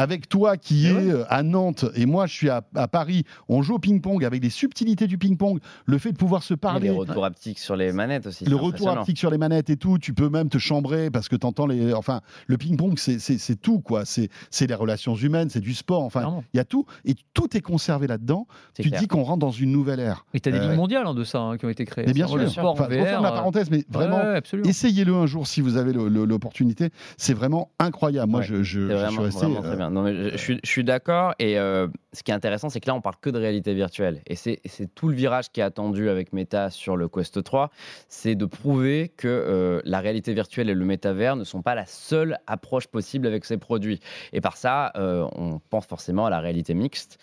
Avec 0.00 0.28
toi 0.28 0.56
qui 0.56 0.84
Mais 0.84 0.88
est 0.90 0.92
ouais. 1.06 1.12
euh, 1.12 1.24
à 1.28 1.42
Nantes 1.42 1.84
et 1.94 2.06
moi 2.06 2.26
je 2.26 2.34
suis 2.34 2.48
à, 2.50 2.62
à 2.74 2.88
Paris, 2.88 3.24
on 3.48 3.62
joue 3.62 3.74
au 3.74 3.78
ping-pong 3.78 4.24
avec 4.24 4.40
des 4.40 4.50
subtilités 4.50 5.06
du 5.06 5.18
ping-pong, 5.18 5.58
le 5.86 5.98
fait 5.98 6.12
de 6.12 6.16
pouvoir 6.16 6.42
se 6.42 6.54
Et 6.54 6.56
parler, 6.56 6.88
les 6.88 6.94
retours 6.94 7.24
haptiques 7.24 7.58
sur 7.58 7.76
les 7.76 7.92
manettes 7.92 8.26
aussi. 8.26 8.44
le 8.44 8.56
retour 8.56 8.90
haptique 8.90 9.18
sur 9.18 9.30
les 9.30 9.38
manettes 9.38 9.70
et 9.70 9.76
tout, 9.76 9.98
tu 9.98 10.14
peux 10.14 10.28
même 10.28 10.48
te 10.48 10.58
chambrer 10.58 11.10
parce 11.10 11.28
que 11.28 11.36
tu 11.36 11.46
entends 11.46 11.66
les. 11.66 11.92
Enfin, 11.94 12.20
le 12.46 12.56
ping-pong, 12.56 12.98
c'est- 12.98 13.60
tout, 13.60 13.80
quoi. 13.80 14.04
C'est 14.04 14.28
c'est 14.50 14.66
les 14.66 14.74
relations 14.74 15.14
humaines, 15.14 15.50
c'est 15.50 15.60
du 15.60 15.74
sport. 15.74 16.02
Enfin, 16.02 16.40
il 16.54 16.56
y 16.56 16.60
a 16.60 16.64
tout. 16.64 16.86
Et 17.04 17.14
tout 17.34 17.56
est 17.56 17.60
conservé 17.60 18.06
là-dedans. 18.06 18.46
Tu 18.74 18.88
clair. 18.88 19.00
dis 19.00 19.06
qu'on 19.08 19.22
rentre 19.22 19.40
dans 19.40 19.50
une 19.50 19.70
nouvelle 19.72 20.00
ère. 20.00 20.24
Et 20.34 20.40
tu 20.40 20.48
as 20.48 20.52
des 20.52 20.58
Euh, 20.58 20.68
ligues 20.68 20.76
mondiales 20.76 21.06
hein, 21.06 21.14
de 21.14 21.24
ça 21.24 21.40
hein, 21.40 21.56
qui 21.58 21.66
ont 21.66 21.68
été 21.68 21.84
créées. 21.84 22.06
Mais 22.06 22.12
bien 22.12 22.26
Sur 22.26 22.36
sûr. 22.36 22.44
le 22.44 22.48
sport 22.50 22.72
Enfin, 22.72 22.84
referme 22.84 23.22
la 23.22 23.30
VR, 23.30 23.34
parenthèse, 23.34 23.70
mais 23.70 23.84
vraiment. 23.90 24.16
ouais. 24.18 24.40
Essayez-le 24.64 25.14
un 25.14 25.26
jour 25.26 25.46
si 25.46 25.60
vous 25.60 25.76
avez 25.76 25.92
l'opportunité. 25.92 26.90
C'est 27.16 27.34
vraiment 27.34 27.70
incroyable. 27.78 28.30
Moi, 28.30 28.40
Ouais, 28.40 28.46
je, 28.46 28.62
je, 28.62 28.80
je 28.88 29.06
suis 29.10 29.18
resté. 29.18 29.40
vraiment 29.46 29.58
euh, 29.60 29.62
très 29.62 29.76
bien. 29.76 29.89
Non, 29.90 30.02
mais 30.02 30.14
je, 30.14 30.28
je 30.30 30.36
suis, 30.36 30.60
je 30.64 30.70
suis 30.70 30.84
d'accord. 30.84 31.34
Et 31.38 31.58
euh, 31.58 31.88
ce 32.12 32.22
qui 32.22 32.30
est 32.30 32.34
intéressant, 32.34 32.68
c'est 32.70 32.80
que 32.80 32.86
là, 32.86 32.94
on 32.94 33.00
parle 33.00 33.16
que 33.20 33.30
de 33.30 33.38
réalité 33.38 33.74
virtuelle. 33.74 34.20
Et 34.26 34.36
c'est 34.36 34.60
tout 34.94 35.08
le 35.08 35.14
virage 35.14 35.50
qui 35.50 35.60
est 35.60 35.64
attendu 35.64 36.08
avec 36.08 36.32
Meta 36.32 36.70
sur 36.70 36.96
le 36.96 37.08
Quest 37.08 37.42
3. 37.42 37.70
C'est 38.08 38.34
de 38.34 38.44
prouver 38.46 39.08
que 39.16 39.28
euh, 39.28 39.80
la 39.84 40.00
réalité 40.00 40.32
virtuelle 40.34 40.70
et 40.70 40.74
le 40.74 40.84
métavers 40.84 41.36
ne 41.36 41.44
sont 41.44 41.62
pas 41.62 41.74
la 41.74 41.86
seule 41.86 42.38
approche 42.46 42.86
possible 42.86 43.26
avec 43.26 43.44
ces 43.44 43.56
produits. 43.58 44.00
Et 44.32 44.40
par 44.40 44.56
ça, 44.56 44.92
euh, 44.96 45.26
on 45.36 45.58
pense 45.70 45.86
forcément 45.86 46.26
à 46.26 46.30
la 46.30 46.40
réalité 46.40 46.74
mixte. 46.74 47.18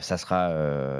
Ça 0.00 0.16
sera 0.16 0.52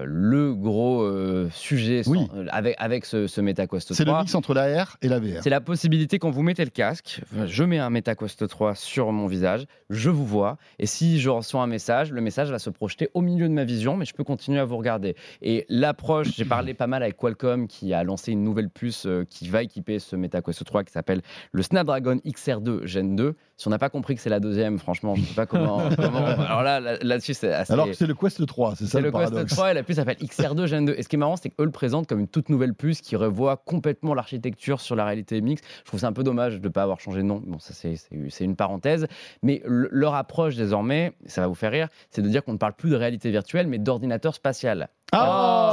le 0.05 0.55
gros 0.55 1.49
sujet 1.51 2.03
sans- 2.03 2.11
Oui. 2.13 2.27
avec, 2.51 2.77
avec 2.79 3.05
ce, 3.05 3.27
ce 3.27 3.41
Meta 3.41 3.67
Quest 3.67 3.87
3. 3.89 3.97
C'est 3.97 4.05
le 4.05 4.13
mix 4.19 4.35
entre 4.35 4.55
la 4.55 4.85
R 4.85 4.97
et 5.03 5.09
la 5.09 5.19
VR. 5.19 5.43
C'est 5.43 5.51
la 5.51 5.61
possibilité 5.61 6.19
quand 6.19 6.31
vous 6.31 6.43
mettez 6.43 6.65
le 6.65 6.71
casque, 6.71 7.21
je 7.47 7.65
mets 7.65 7.79
un 7.79 7.91
MetaQuest 7.91 8.47
3 8.49 8.75
sur 8.75 9.13
mon 9.13 9.27
visage, 9.27 9.65
je 9.91 10.11
vous 10.11 10.27
vois, 10.27 10.59
et 10.79 10.87
si 10.87 11.08
je 11.17 11.31
reçois 11.31 11.63
un 11.63 11.67
message, 11.67 12.13
le 12.13 12.21
message 12.21 12.51
va 12.51 12.59
se 12.59 12.69
projeter 12.69 13.09
au 13.15 13.23
milieu 13.23 13.49
de 13.49 13.55
ma 13.55 13.65
vision, 13.65 13.97
mais 13.97 14.05
je 14.05 14.13
peux 14.13 14.25
continuer 14.25 14.59
à 14.61 14.65
vous 14.67 14.77
regarder. 14.77 15.17
Et 15.41 15.65
l'approche, 15.71 16.29
j'ai 16.37 16.45
parlé 16.45 16.75
pas 16.75 16.87
mal 16.87 17.03
avec 17.03 17.17
Qualcomm 17.17 17.67
qui 17.69 17.95
a 17.95 18.05
lancé 18.05 18.33
une 18.33 18.45
nouvelle 18.45 18.69
puce 18.69 19.07
euh, 19.07 19.25
qui 19.31 19.49
va 19.49 19.63
équiper 19.63 19.99
ce 19.99 20.15
MetaQuest 20.17 20.65
3 20.65 20.85
qui 20.85 20.93
s'appelle 20.93 21.23
le 21.53 21.63
Snapdragon 21.63 22.17
XR2 22.27 22.85
Gen 22.85 23.17
2. 23.17 23.35
Si 23.57 23.67
on 23.67 23.71
n'a 23.71 23.79
pas 23.79 23.89
compris 23.89 24.15
que 24.15 24.21
c'est 24.21 24.31
la 24.31 24.39
deuxième, 24.41 24.79
franchement, 24.79 25.15
je 25.17 25.23
sais 25.23 25.35
pas 25.35 25.47
comment. 25.47 25.79
comment- 25.97 26.19
alors 26.27 26.63
là, 26.63 26.79
là- 26.81 26.99
là-dessus, 27.03 27.35
c'est 27.35 27.53
assez. 27.53 27.73
Alors 27.73 27.87
que 27.87 27.93
c'est 27.95 28.07
le 28.07 28.15
Quest 28.15 28.45
3, 28.47 28.75
c'est 28.77 28.85
ça 28.85 28.91
C'est 28.91 28.99
le, 29.01 29.07
le 29.07 29.13
Quest 29.13 29.25
paradoxe. 29.31 29.53
3 29.55 29.71
et 29.71 29.75
la 29.75 29.83
puce 29.83 29.97
s'appelle 29.97 30.17
XR2 30.23 30.67
Gen 30.67 30.85
2. 30.85 30.95
Et 30.97 31.03
ce 31.03 31.09
qui 31.09 31.17
est 31.17 31.19
marrant, 31.19 31.37
c'est 31.37 31.49
qu'eux 31.51 31.65
le 31.65 31.71
présentent 31.71 32.07
comme 32.07 32.21
une 32.21 32.29
toute 32.29 32.49
nouvelle 32.51 32.75
puce 32.75 33.01
qui 33.01 33.17
revoit 33.17 33.57
complètement 33.57 34.15
l'architecture 34.15 34.81
sur 34.81 34.97
la 34.97 35.05
réalité 35.05 35.41
mixte. 35.41 35.65
Je 35.81 35.85
trouve 35.87 36.01
ça 36.01 36.09
un 36.09 36.13
peu 36.13 36.23
dommage 36.25 36.61
de 36.61 36.65
ne 36.69 36.73
pas 36.73 36.83
avoir 36.83 37.01
changé 37.01 37.19
de 37.19 37.25
nom. 37.27 37.43
Bon, 37.47 37.59
ça, 37.59 37.73
c'est- 37.75 37.99
une 38.45 38.57
parenthèse. 38.57 39.07
Mais 39.43 39.63
le- 39.65 39.89
leur 39.91 40.15
approche 40.15 40.55
désormais, 40.55 40.98
ça 41.27 41.43
va 41.43 41.47
vous 41.47 41.55
faire 41.55 41.71
rire, 41.71 41.89
c'est 42.11 42.23
de 42.23 42.29
dire 42.29 42.45
qu'on 42.45 42.53
ne 42.53 42.59
parle 42.59 42.75
plus 42.75 42.91
de 42.91 42.97
réalité 42.97 43.31
virtuelle, 43.31 43.67
mais 43.67 43.79
d'ordinateur 43.79 44.35
spatial. 44.35 44.89
Ah 45.13 45.73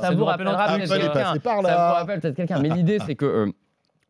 ça 0.00 0.10
vous, 0.10 0.24
rappelle 0.24 0.46
rappellera 0.48 0.76
peut-être 0.76 1.12
quelqu'un. 1.12 1.38
par 1.38 1.62
Ça 1.62 1.88
vous 1.88 1.94
rappelle 1.94 2.20
peut-être 2.20 2.36
quelqu'un. 2.36 2.58
Mais 2.60 2.68
l'idée, 2.68 2.98
c'est 3.04 3.14
que. 3.14 3.52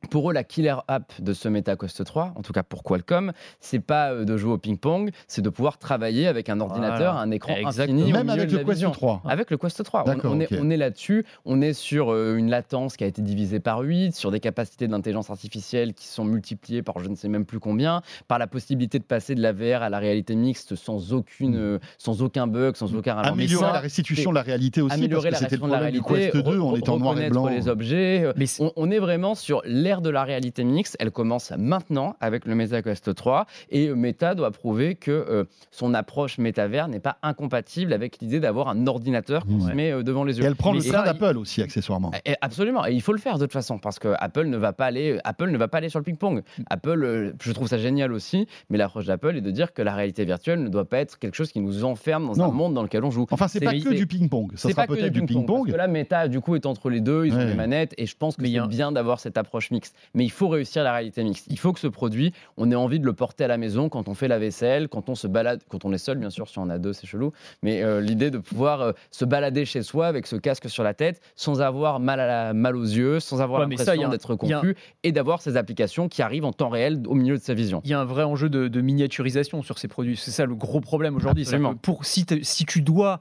Pour 0.09 0.31
eux, 0.31 0.33
la 0.35 0.45
killer 0.45 0.77
app 0.89 1.13
de 1.21 1.33
ce 1.33 1.49
MetaQuest 1.49 2.05
3, 2.05 2.33
en 2.37 2.43
tout 2.43 2.53
cas 2.53 2.63
pour 2.63 2.83
Qualcomm, 2.83 3.33
c'est 3.61 3.81
pas 3.81 4.13
euh, 4.13 4.25
de 4.25 4.37
jouer 4.37 4.53
au 4.53 4.59
ping-pong, 4.59 5.11
c'est 5.29 5.43
de 5.43 5.49
pouvoir 5.49 5.79
travailler 5.79 6.27
avec 6.27 6.49
un 6.49 6.61
ordinateur, 6.61 7.13
Voilà. 7.15 7.21
un 7.21 7.31
écran 7.31 7.55
Exactement. 7.55 7.99
infini. 8.01 8.13
Même 8.13 8.29
avec 8.31 8.51
le 8.51 8.59
Quest 8.59 8.71
vision. 8.71 8.91
3. 8.91 9.23
Avec 9.25 9.51
le 9.51 9.57
Quest 9.57 9.83
3. 9.83 10.03
On, 10.03 10.05
D'accord, 10.05 10.33
on 10.35 10.41
est, 10.41 10.53
ok. 10.53 10.59
on 10.63 10.71
est 10.71 10.77
là-dessus. 10.77 11.25
On 11.45 11.61
est 11.61 11.73
sur 11.73 12.13
euh, 12.13 12.37
une 12.37 12.51
latence 12.51 12.97
qui 12.97 13.05
a 13.05 13.07
été 13.07 13.23
divisée 13.23 13.61
par 13.61 13.81
8, 13.81 14.15
sur 14.15 14.31
des 14.31 14.41
capacités 14.41 14.89
d'intelligence 14.89 15.31
artificielle 15.31 15.95
qui 15.95 16.07
sont 16.07 16.25
multipliées 16.25 16.83
par 16.83 16.99
je 17.01 17.09
ne 17.09 17.15
sais 17.17 17.29
même 17.29 17.45
plus 17.45 17.61
combien, 17.61 18.03
par 18.29 18.39
la 18.39 18.47
possibilité 18.47 18.99
de 18.99 19.05
passer 19.05 19.35
de 19.35 19.41
la 19.43 19.53
VR 19.53 19.83
à 19.83 19.91
la 19.91 19.99
réalité 19.99 20.35
mixte 20.35 20.75
sans, 20.77 21.13
aucune, 21.13 21.57
euh, 21.57 21.79
sans 21.99 22.23
aucun 22.23 22.47
bug, 22.47 22.77
sans 22.77 22.95
aucun 22.95 23.15
ralentissement. 23.15 23.35
Améliorer 23.43 23.73
la 23.73 23.81
restitution 23.81 24.31
de 24.31 24.35
la 24.37 24.43
réalité 24.43 24.81
aussi. 24.83 24.95
améliorer 24.95 25.31
parce 25.31 25.43
la 25.43 25.49
que 25.49 25.55
c'était 25.55 25.67
le 25.67 25.67
restitution 25.67 25.67
de 25.67 25.73
la 25.73 26.01
problème 26.01 26.21
réalité, 26.21 26.39
du 26.39 26.43
Quest 26.43 26.57
2, 26.57 26.61
on 26.61 26.73
re- 26.75 26.79
était 26.79 26.91
en 26.91 26.99
noir 26.99 27.19
et 27.21 27.31
blanc. 27.31 27.49
les 27.49 27.69
objets. 27.69 28.33
Mais 28.37 28.47
On, 28.61 28.73
on 28.77 28.91
est 28.91 28.99
vraiment 28.99 29.35
sur 29.35 29.63
l'ère 29.95 30.01
de 30.03 30.11
la 30.11 30.25
réalité 30.25 30.65
mixte. 30.65 30.97
Elle 30.99 31.13
commence 31.13 31.53
maintenant 31.57 32.17
avec 32.21 32.47
le 32.47 32.55
MetaQuest 32.57 33.15
3 33.15 33.47
et 33.71 33.87
euh, 33.89 33.95
Meta 33.95 34.35
doit 34.35 34.51
prouver 34.51 34.97
que 34.97 35.11
euh, 35.13 35.45
son 35.71 35.95
approche 35.95 36.39
métavers 36.39 36.89
n'est 36.89 36.99
pas 36.99 37.17
incompatible 37.23 37.93
avec 37.93 38.19
l'idée 38.21 38.41
d'avoir 38.41 38.69
un 38.69 38.87
ordinateur 38.89 39.47
qu'on 39.47 39.55
Ouais. 39.61 39.71
se 39.71 39.77
met 39.77 39.93
euh, 39.93 40.03
devant 40.03 40.25
les 40.25 40.35
Et 40.39 40.43
yeux. 40.43 40.47
elle 40.49 40.57
prend 40.57 40.73
Mais 40.73 40.79
le 40.81 40.85
train 40.85 41.05
d'Apple 41.05 41.39
aussi, 41.39 41.63
accessoirement. 41.63 42.11
et 42.27 42.35
absolument, 42.41 42.85
et 42.87 42.93
il 42.93 43.01
faut 43.03 43.13
le 43.13 43.19
faire 43.21 43.35
de 43.39 43.45
toute 43.45 43.53
façon 43.53 43.79
parce 43.79 44.01
que 44.01 44.15
Apple 44.19 44.47
ne 44.47 44.57
va 44.57 44.73
pas 44.73 44.87
aller, 44.87 45.21
Apple 45.23 45.51
ne 45.51 45.59
va 45.59 45.69
pas 45.69 45.79
aller 45.79 45.89
sur 45.89 46.01
le 46.01 46.05
ping-pong. 46.05 46.43
Apple, 46.71 47.05
euh, 47.05 47.33
je 47.41 47.53
trouve 47.53 47.69
ça 47.69 47.79
génial 47.79 48.13
aussi, 48.13 48.49
mais 48.69 48.79
l'approche 48.79 49.07
d'Apple 49.07 49.37
est 49.37 49.41
de 49.43 49.51
dire 49.53 49.73
que 49.73 49.83
la 49.83 49.95
réalité 49.95 50.25
virtuelle 50.25 50.61
ne 50.63 50.69
doit 50.69 50.89
pas 50.89 50.99
être 50.99 51.19
quelque 51.21 51.37
chose 51.37 51.53
qui 51.53 51.61
nous 51.61 51.85
enferme 51.85 52.27
dans 52.27 52.35
Non. 52.35 52.45
un 52.51 52.53
monde 52.53 52.75
dans 52.75 52.83
lequel 52.83 53.05
on 53.05 53.11
joue. 53.13 53.27
Enfin, 53.31 53.47
c'est 53.49 53.61
pas 53.61 53.73
que 53.75 53.95
du 53.95 54.07
ping-pong. 54.09 54.53
Ça 54.57 54.69
C'est 54.69 54.71
sera 54.71 54.83
pas 54.83 54.87
que 54.89 54.99
peut-être 54.99 55.13
du 55.13 55.21
Parce 55.21 55.33
ping-pong. 55.33 55.71
que 55.71 55.77
là, 55.77 55.87
Meta, 55.87 56.27
du 56.27 56.41
coup, 56.41 56.57
est 56.57 56.67
entre 56.67 56.91
les 56.91 57.01
deux. 57.01 57.27
Ils 57.27 57.35
ont 57.35 57.45
des 57.45 57.55
manettes. 57.55 57.95
Et 57.99 58.07
je 58.07 58.17
pense 58.17 58.37
que 58.37 58.45
c'est 58.45 58.67
bien 58.69 58.91
d'avoir 58.93 59.21
cette 59.21 59.37
approche 59.39 59.71
mixte. 59.71 59.84
Mais 60.15 60.25
il 60.25 60.31
faut 60.31 60.49
réussir 60.49 60.83
la 60.85 60.93
réalité 60.93 61.23
mixte. 61.25 61.47
Il 61.51 61.59
faut 61.59 61.73
que 61.73 61.81
ce 61.81 61.87
produit, 61.87 62.33
on 62.57 62.71
ait 62.71 62.75
envie 62.75 63.01
de 63.01 63.05
le 63.07 63.13
porter 63.13 63.45
à 63.45 63.49
la 63.49 63.57
maison 63.59 63.89
quand 63.89 64.09
on 64.09 64.15
fait 64.15 64.29
la 64.29 64.39
vaisselle, 64.39 64.89
quand 64.89 65.09
on 65.09 65.15
se 65.15 65.27
balade, 65.27 65.63
quand 65.69 65.85
on 65.85 65.93
est 65.93 65.99
seul, 65.99 66.19
bien 66.19 66.31
sûr. 66.31 66.49
Si 66.49 66.59
on 66.59 66.71
a 66.71 66.79
deux, 66.79 66.93
c'est 66.93 67.07
chelou. 67.07 67.33
Mais 67.63 67.83
euh, 67.83 68.01
l'idée 68.01 68.31
de 68.31 68.39
pouvoir 68.39 68.81
euh, 68.81 68.93
se 69.11 69.25
balader 69.25 69.65
chez 69.65 69.83
soi 69.83 70.07
avec 70.07 70.27
ce 70.27 70.37
casque 70.37 70.69
sur 70.71 70.83
la 70.85 70.95
tête, 70.95 71.21
sans 71.37 71.61
avoir 71.61 72.01
mal, 72.01 72.21
à 72.21 72.27
la- 72.27 72.55
mal 72.55 72.77
aux 72.77 72.83
yeux, 72.85 73.21
sans 73.21 73.41
avoir 73.41 73.61
Ouais, 73.61 73.69
l'impression 73.69 74.09
d'être 74.09 74.33
un- 74.33 74.37
confus, 74.37 74.77
et 75.03 75.13
d'avoir 75.13 75.43
ces 75.43 75.57
applications 75.57 76.09
qui 76.09 76.23
arrivent 76.23 76.45
en 76.45 76.53
temps 76.53 76.69
réel 76.69 77.03
au 77.07 77.15
milieu 77.15 77.37
de 77.37 77.43
sa 77.43 77.55
vision. 77.55 77.81
Il 77.85 77.91
y 77.91 77.95
a 77.95 78.01
un 78.01 78.05
vrai 78.05 78.23
enjeu 78.25 78.49
de, 78.49 78.69
de 78.69 78.81
miniaturisation 78.81 79.63
sur 79.63 79.79
ces 79.79 79.89
produits. 79.89 80.17
C'est 80.17 80.31
ça 80.31 80.47
le 80.47 80.55
gros 80.55 80.81
problème 80.81 81.17
aujourd'hui. 81.17 81.45
Pour 81.83 82.05
si 82.05 82.25
tu 82.27 82.81
dois 82.83 83.21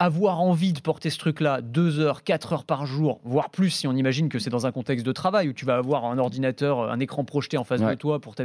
avoir 0.00 0.40
envie 0.40 0.72
de 0.72 0.80
porter 0.80 1.10
ce 1.10 1.18
truc-là 1.18 1.60
2 1.60 1.98
heures, 1.98 2.22
4 2.22 2.52
heures 2.52 2.64
par 2.64 2.86
jour, 2.86 3.20
voire 3.24 3.50
plus 3.50 3.70
si 3.70 3.86
on 3.88 3.92
imagine 3.94 4.28
que 4.28 4.38
c'est 4.38 4.48
dans 4.50 4.64
un 4.66 4.70
contexte 4.72 5.04
de 5.04 5.10
travail 5.12 5.48
où 5.48 5.52
tu 5.52 5.64
vas 5.64 5.76
avoir 5.76 6.04
un 6.04 6.18
ordinateur, 6.18 6.88
un 6.90 7.00
écran 7.00 7.24
projeté 7.24 7.58
en 7.58 7.64
face 7.64 7.80
de 7.80 7.94
toi 7.94 8.20
pour 8.20 8.34
ta- 8.36 8.44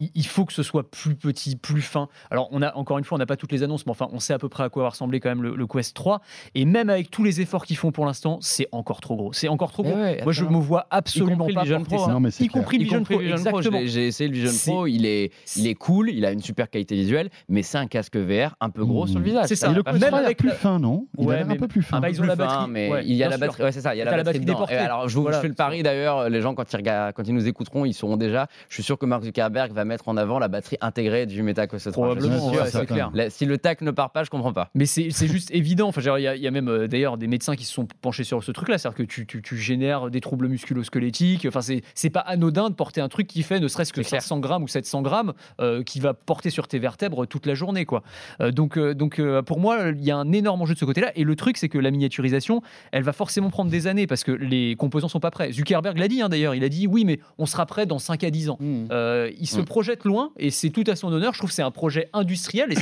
il 0.00 0.26
faut 0.26 0.44
que 0.44 0.52
ce 0.52 0.62
soit 0.62 0.90
plus 0.90 1.14
petit, 1.14 1.56
plus 1.56 1.80
fin. 1.80 2.08
Alors 2.30 2.48
on 2.52 2.60
a 2.60 2.74
encore 2.76 2.98
une 2.98 3.04
fois, 3.04 3.16
on 3.16 3.18
n'a 3.18 3.24
pas 3.26 3.36
toutes 3.36 3.52
les 3.52 3.62
annonces, 3.62 3.86
mais 3.86 3.92
enfin 3.92 4.08
on 4.12 4.18
sait 4.20 4.34
à 4.34 4.38
peu 4.38 4.48
près 4.50 4.64
à 4.64 4.68
quoi 4.68 4.82
va 4.82 4.88
ressembler 4.90 5.20
quand 5.20 5.30
même 5.30 5.42
le, 5.42 5.56
le 5.56 5.66
Quest 5.66 5.94
3 5.96 6.20
et 6.54 6.64
même 6.66 6.90
avec 6.90 7.10
tous 7.10 7.24
les 7.24 7.40
efforts 7.40 7.64
qu'ils 7.64 7.76
font 7.78 7.92
pour 7.92 8.04
l'instant, 8.04 8.38
c'est 8.42 8.68
encore 8.72 9.00
trop 9.00 9.16
gros. 9.16 9.32
C'est 9.32 9.48
encore 9.48 9.72
trop 9.72 9.82
gros. 9.82 9.94
ouais, 9.94 10.20
Moi 10.22 10.32
je 10.34 10.44
me 10.44 10.58
vois 10.58 10.86
absolument 10.90 11.36
compris 11.38 11.52
le 11.52 11.54
pas 11.54 11.62
Vision 11.62 11.82
Pro, 11.84 12.02
hein. 12.04 12.12
Non, 12.12 12.20
mais 12.20 12.30
c'est 12.30 12.44
y 12.44 12.48
compris 12.48 12.76
le 12.78 12.84
Vision 12.84 13.02
Pro, 13.04 13.18
Vision 13.18 13.36
Pro, 13.50 13.62
j'ai 13.62 14.06
essayé 14.06 14.28
le 14.28 14.34
Vision 14.34 14.72
Pro, 14.72 14.86
il 14.86 15.06
est, 15.06 15.32
il 15.56 15.66
est 15.66 15.74
cool, 15.74 16.10
il 16.10 16.26
a 16.26 16.32
une 16.32 16.42
super 16.42 16.68
qualité 16.68 16.94
visuelle, 16.94 17.30
mais 17.48 17.62
c'est 17.62 17.78
un 17.78 17.86
casque 17.86 18.16
VR 18.16 18.54
un 18.60 18.68
peu 18.70 18.84
gros 18.84 19.04
Mmh. 19.04 19.08
sur 19.08 19.18
le 19.20 19.24
visage. 19.24 19.46
C'est 19.48 19.56
ça. 19.56 19.68
Et 19.70 19.74
le 19.74 19.76
va 19.76 19.84
pas 19.84 19.92
Quest 19.92 20.02
Même 20.02 20.08
3 20.10 20.18
a 20.18 20.20
l'air 20.20 20.26
avec 20.26 20.38
plus 20.38 20.50
fin, 20.50 20.78
non? 20.78 20.89
Il 21.18 21.26
Ouais, 21.26 21.34
a 21.34 21.38
l'air 21.38 21.50
un 21.50 21.56
peu 21.56 21.68
plus 21.68 21.82
fin. 21.82 21.98
Ah 21.98 22.00
bah, 22.00 22.10
ils 22.10 22.16
ont 22.18 22.22
plus 22.22 22.28
la 22.28 22.36
fin, 22.36 22.44
batterie, 22.46 22.70
mais 22.70 22.90
ouais, 22.90 23.02
il 23.06 23.14
y 23.14 23.22
a 23.22 23.28
la 23.28 23.38
batterie. 23.38 23.62
Ouais, 23.62 23.72
c'est 23.72 23.80
ça, 23.80 23.94
il 23.94 23.98
y 23.98 24.02
a 24.02 24.04
la 24.04 24.10
la 24.16 24.22
batterie 24.22 24.44
déportée. 24.44 24.74
alors, 24.76 25.08
je, 25.08 25.14
vous- 25.14 25.20
je 25.20 25.22
Voilà. 25.24 25.40
fais 25.40 25.48
le 25.48 25.54
pari 25.54 25.82
d'ailleurs, 25.82 26.28
les 26.28 26.40
gens 26.40 26.54
quand 26.54 26.72
ils 26.72 26.76
regardent, 26.76 27.12
quand 27.14 27.26
ils 27.26 27.34
nous 27.34 27.46
écouteront, 27.48 27.84
ils 27.84 27.92
sauront 27.94 28.16
déjà. 28.16 28.46
Je 28.68 28.74
suis 28.74 28.82
sûr 28.82 28.98
que 28.98 29.06
Mark 29.06 29.22
Zuckerberg 29.24 29.72
va 29.72 29.84
mettre 29.84 30.08
en 30.08 30.16
avant 30.16 30.38
la 30.38 30.48
batterie 30.48 30.76
intégrée 30.80 31.26
du 31.26 31.42
Meta 31.42 31.66
Quest 31.66 31.90
3. 31.92 32.14
Je 32.16 32.20
suis 32.20 32.28
Probablement, 32.30 32.64
c'est 32.66 32.86
clair. 32.86 33.10
Là, 33.14 33.30
si 33.30 33.46
le 33.46 33.58
tac 33.58 33.80
ne 33.82 33.90
part 33.90 34.10
pas, 34.10 34.24
je 34.24 34.30
comprends 34.30 34.52
pas. 34.52 34.70
Mais 34.74 34.86
c'est 34.86 35.10
juste 35.10 35.50
évident. 35.52 35.88
Enfin, 35.88 36.00
il 36.18 36.22
y, 36.22 36.26
a- 36.26 36.36
il 36.36 36.42
y 36.42 36.46
a 36.46 36.50
même 36.50 36.68
euh, 36.68 36.86
d'ailleurs 36.88 37.16
des 37.18 37.26
médecins 37.26 37.56
qui 37.56 37.64
se 37.64 37.72
sont 37.72 37.86
penchés 38.00 38.24
sur 38.24 38.42
ce 38.42 38.52
truc-là. 38.52 38.78
C'est-à-dire 38.78 38.96
que 38.98 39.02
tu, 39.04 39.26
tu- 39.26 39.42
tu 39.42 39.56
génères 39.56 40.10
des 40.10 40.20
troubles 40.20 40.48
musculo-squelettiques. 40.48 41.46
Enfin, 41.46 41.60
c'est 41.60 41.82
c'est 41.94 42.10
pas 42.10 42.20
anodin 42.20 42.70
de 42.70 42.74
porter 42.74 43.00
un 43.00 43.08
truc 43.08 43.26
qui 43.26 43.42
fait 43.42 43.60
ne 43.60 43.68
serait-ce 43.68 43.92
que 43.92 44.02
C'est 44.02 44.08
clair. 44.10 44.22
500 44.22 44.38
grammes 44.40 44.62
ou 44.62 44.68
700 44.68 45.02
grammes 45.02 45.32
euh, 45.60 45.82
qui 45.82 46.00
va 46.00 46.14
porter 46.14 46.50
sur 46.50 46.68
tes 46.68 46.78
vertèbres 46.78 47.26
toute 47.26 47.46
la 47.46 47.54
journée. 47.54 47.84
Quoi. 47.84 48.02
Euh, 48.40 48.50
donc, 48.50 48.78
donc 48.78 49.20
pour 49.46 49.60
moi, 49.60 49.78
il 49.90 50.04
y 50.04 50.10
a 50.10 50.16
un 50.16 50.32
énorme 50.32 50.62
enjeu 50.62 50.74
de 50.74 50.78
ce 50.80 50.84
côté-là. 50.84 51.12
Et 51.16 51.24
le 51.24 51.36
truc, 51.36 51.56
c'est 51.56 51.68
que 51.68 51.78
la 51.78 51.90
miniaturisation, 51.90 52.62
elle 52.92 53.02
va 53.02 53.12
forcément 53.12 53.50
prendre 53.50 53.70
des 53.70 53.86
années 53.86 54.06
parce 54.06 54.24
que 54.24 54.32
les 54.32 54.74
composants 54.76 55.08
sont 55.08 55.20
pas 55.20 55.30
prêts. 55.30 55.52
Zuckerberg 55.52 55.96
l'a 55.98 56.08
dit 56.08 56.22
hein, 56.22 56.28
d'ailleurs. 56.28 56.54
Il 56.54 56.64
a 56.64 56.68
dit 56.68 56.86
oui, 56.86 57.04
mais 57.04 57.20
on 57.38 57.46
sera 57.46 57.66
prêt 57.66 57.86
dans 57.86 57.98
5 57.98 58.24
à 58.24 58.30
10 58.30 58.50
ans. 58.50 58.58
Euh, 58.90 59.30
il 59.38 59.46
se 59.46 59.60
Mm. 59.60 59.64
projette 59.64 60.04
loin 60.04 60.30
et 60.38 60.50
c'est 60.50 60.70
tout 60.70 60.84
à 60.86 60.96
son 60.96 61.12
honneur. 61.12 61.32
Je 61.34 61.38
trouve 61.38 61.50
que 61.50 61.54
c'est 61.54 61.62
un 61.62 61.70
projet 61.70 62.08
industriel 62.12 62.72
et 62.72 62.76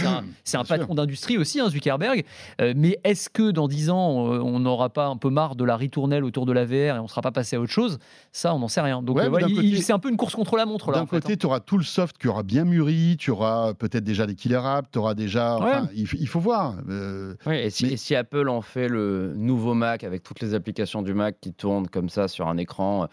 c'est 0.45 0.57
un, 0.57 0.65
patron 0.65 0.95
d'industrie 0.95 1.37
aussi, 1.37 1.61
hein, 1.61 1.69
Zuckerberg. 1.71 2.25
Euh, 2.61 2.73
mais 2.77 2.99
est-ce 3.05 3.29
que 3.29 3.51
dans 3.51 3.69
10 3.69 3.91
ans, 3.91 4.11
on 4.11 4.61
n'aura 4.61 4.89
pas 4.91 5.07
un 5.07 5.17
peu 5.17 5.29
marre 5.31 5.57
de 5.57 5.65
la 5.65 5.77
ritournelle 5.77 6.25
autour 6.25 6.47
de 6.47 6.53
la 6.53 6.65
VR 6.65 6.73
et 6.97 6.99
on 6.99 7.03
ne 7.05 7.09
sera 7.09 7.21
pas 7.23 7.33
passé 7.33 7.57
à 7.57 7.61
autre 7.61 7.73
chose? 7.73 7.99
Ça, 8.33 8.55
on 8.55 8.59
n'en 8.61 8.69
sait 8.69 8.81
rien. 8.81 9.03
Donc 9.03 9.17
Ouais, 9.17 9.25
euh, 9.25 9.31
ouais, 9.31 9.43
côté- 9.43 9.77
c'est 9.83 9.93
un 9.93 9.99
peu 9.99 10.09
une 10.11 10.17
course 10.17 10.35
contre 10.35 10.57
la 10.57 10.67
montre 10.67 10.91
là. 10.93 10.99
D'un 11.01 11.07
fait, 11.07 11.17
hein. 11.17 11.21
côté, 11.21 11.37
tu 11.37 11.47
auras 11.47 11.61
tout 11.61 11.79
le 11.79 11.85
soft 11.85 12.17
qui 12.19 12.29
aura 12.29 12.43
bien 12.45 12.65
mûri, 12.65 13.17
tu 13.19 13.31
auras 13.31 13.75
peut-être 13.75 14.05
déjà 14.05 14.27
des 14.27 14.35
killer 14.35 14.61
apps, 14.63 14.89
tu 14.93 14.99
auras 14.99 15.15
déjà. 15.15 15.57
enfin, 15.57 15.89
il, 15.95 16.07
faut 16.29 16.41
voir. 16.41 16.77
euh, 16.89 17.35
et, 17.51 17.71
si, 17.71 17.88
et 17.93 17.97
si 17.97 18.15
Apple 18.15 18.49
en 18.49 18.61
fait 18.63 18.89
le 18.89 19.33
nouveau 19.37 19.75
Mac 19.75 20.05
avec 20.05 20.23
toutes 20.23 20.41
les 20.41 20.55
applications 20.55 21.03
du 21.03 21.15
Mac 21.15 21.37
qui 21.41 21.53
tournent 21.53 21.89
comme 21.89 22.09
ça 22.09 22.29
sur 22.29 22.49
un 22.49 22.57
écran, 22.57 23.05
euh, 23.05 23.07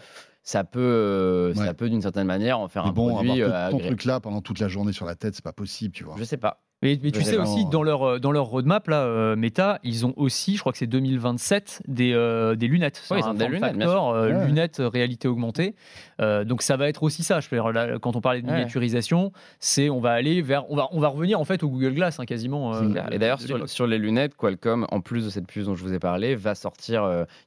ça 0.44 0.64
peut, 0.64 0.80
euh, 0.80 1.54
Ouais. 1.56 1.66
ça 1.66 1.74
peut 1.74 1.90
d'une 1.90 2.02
certaine 2.02 2.28
manière 2.28 2.60
en 2.60 2.68
faire 2.68 2.84
mais 2.84 2.90
un 2.90 2.94
bon, 2.94 3.10
produit. 3.16 3.42
avoir 3.42 3.66
euh, 3.66 3.72
tout 3.72 3.78
ton 3.78 3.84
agré- 3.84 3.88
truc 3.88 4.06
là 4.06 4.20
pendant 4.20 4.42
toute 4.42 4.60
la 4.60 4.68
journée 4.68 4.94
sur 4.94 5.06
la 5.06 5.16
tête, 5.16 5.34
c'est 5.36 5.44
pas 5.44 5.54
possible, 5.54 5.94
tu 5.94 6.04
vois. 6.04 6.16
Je 6.18 6.24
sais 6.24 6.38
pas. 6.38 6.62
Mais, 6.82 7.00
mais 7.02 7.12
tu 7.12 7.24
sais 7.24 7.38
aussi, 7.38 7.66
dans 7.66 7.84
leur, 7.84 8.04
euh, 8.04 8.20
dans 8.20 8.32
leur 8.32 8.46
roadmap, 8.46 8.88
là, 8.90 9.04
euh, 9.04 9.36
Meta, 9.36 9.80
ils 9.84 10.06
ont 10.06 10.14
aussi, 10.18 10.56
je 10.56 10.60
crois 10.60 10.72
que 10.72 10.78
c'est 10.78 10.88
2027, 10.88 11.82
des, 11.88 12.14
euh, 12.14 12.56
des 12.56 12.68
lunettes. 12.68 13.02
Oui, 13.10 13.20
ils 13.22 13.26
ont 13.26 13.34
des 13.34 13.48
lunettes, 13.48 13.62
factor, 13.78 14.10
euh, 14.12 14.32
Ouais. 14.34 14.46
lunettes 14.46 14.82
réalité 14.84 15.28
augmentée. 15.28 15.74
Donc 16.20 16.62
ça 16.62 16.78
va 16.78 16.88
être 16.88 17.04
aussi 17.04 17.24
ça. 17.24 17.40
Je 17.40 17.50
veux 17.50 17.58
dire, 17.58 17.72
là, 17.72 17.98
quand 18.00 18.16
on 18.16 18.22
parlait 18.22 18.42
de 18.42 18.48
Ouais. 18.48 18.54
miniaturisation, 18.54 19.32
c'est 19.60 19.90
on 19.90 20.00
va 20.00 20.12
aller 20.12 20.42
vers, 20.42 20.70
on 20.70 20.76
va, 20.76 20.88
on 20.92 21.00
va 21.00 21.08
revenir 21.08 21.40
en 21.40 21.46
fait 21.46 21.64
au 21.64 21.70
Google 21.70 21.94
Glass 21.94 22.20
hein, 22.20 22.26
quasiment. 22.26 22.74
Et 23.12 23.20
d'ailleurs, 23.20 23.40
sur, 23.68 23.88
les 23.88 23.98
lunettes, 23.98 24.36
Qualcomm, 24.36 24.86
en 24.92 25.02
plus 25.02 25.26
de 25.26 25.30
cette 25.30 25.48
puce 25.48 25.66
dont 25.66 25.76
je 25.76 25.84
vous 25.84 25.94
ai 25.94 26.00
parlé, 26.00 26.36
va 26.36 26.56
sortir. 26.56 27.04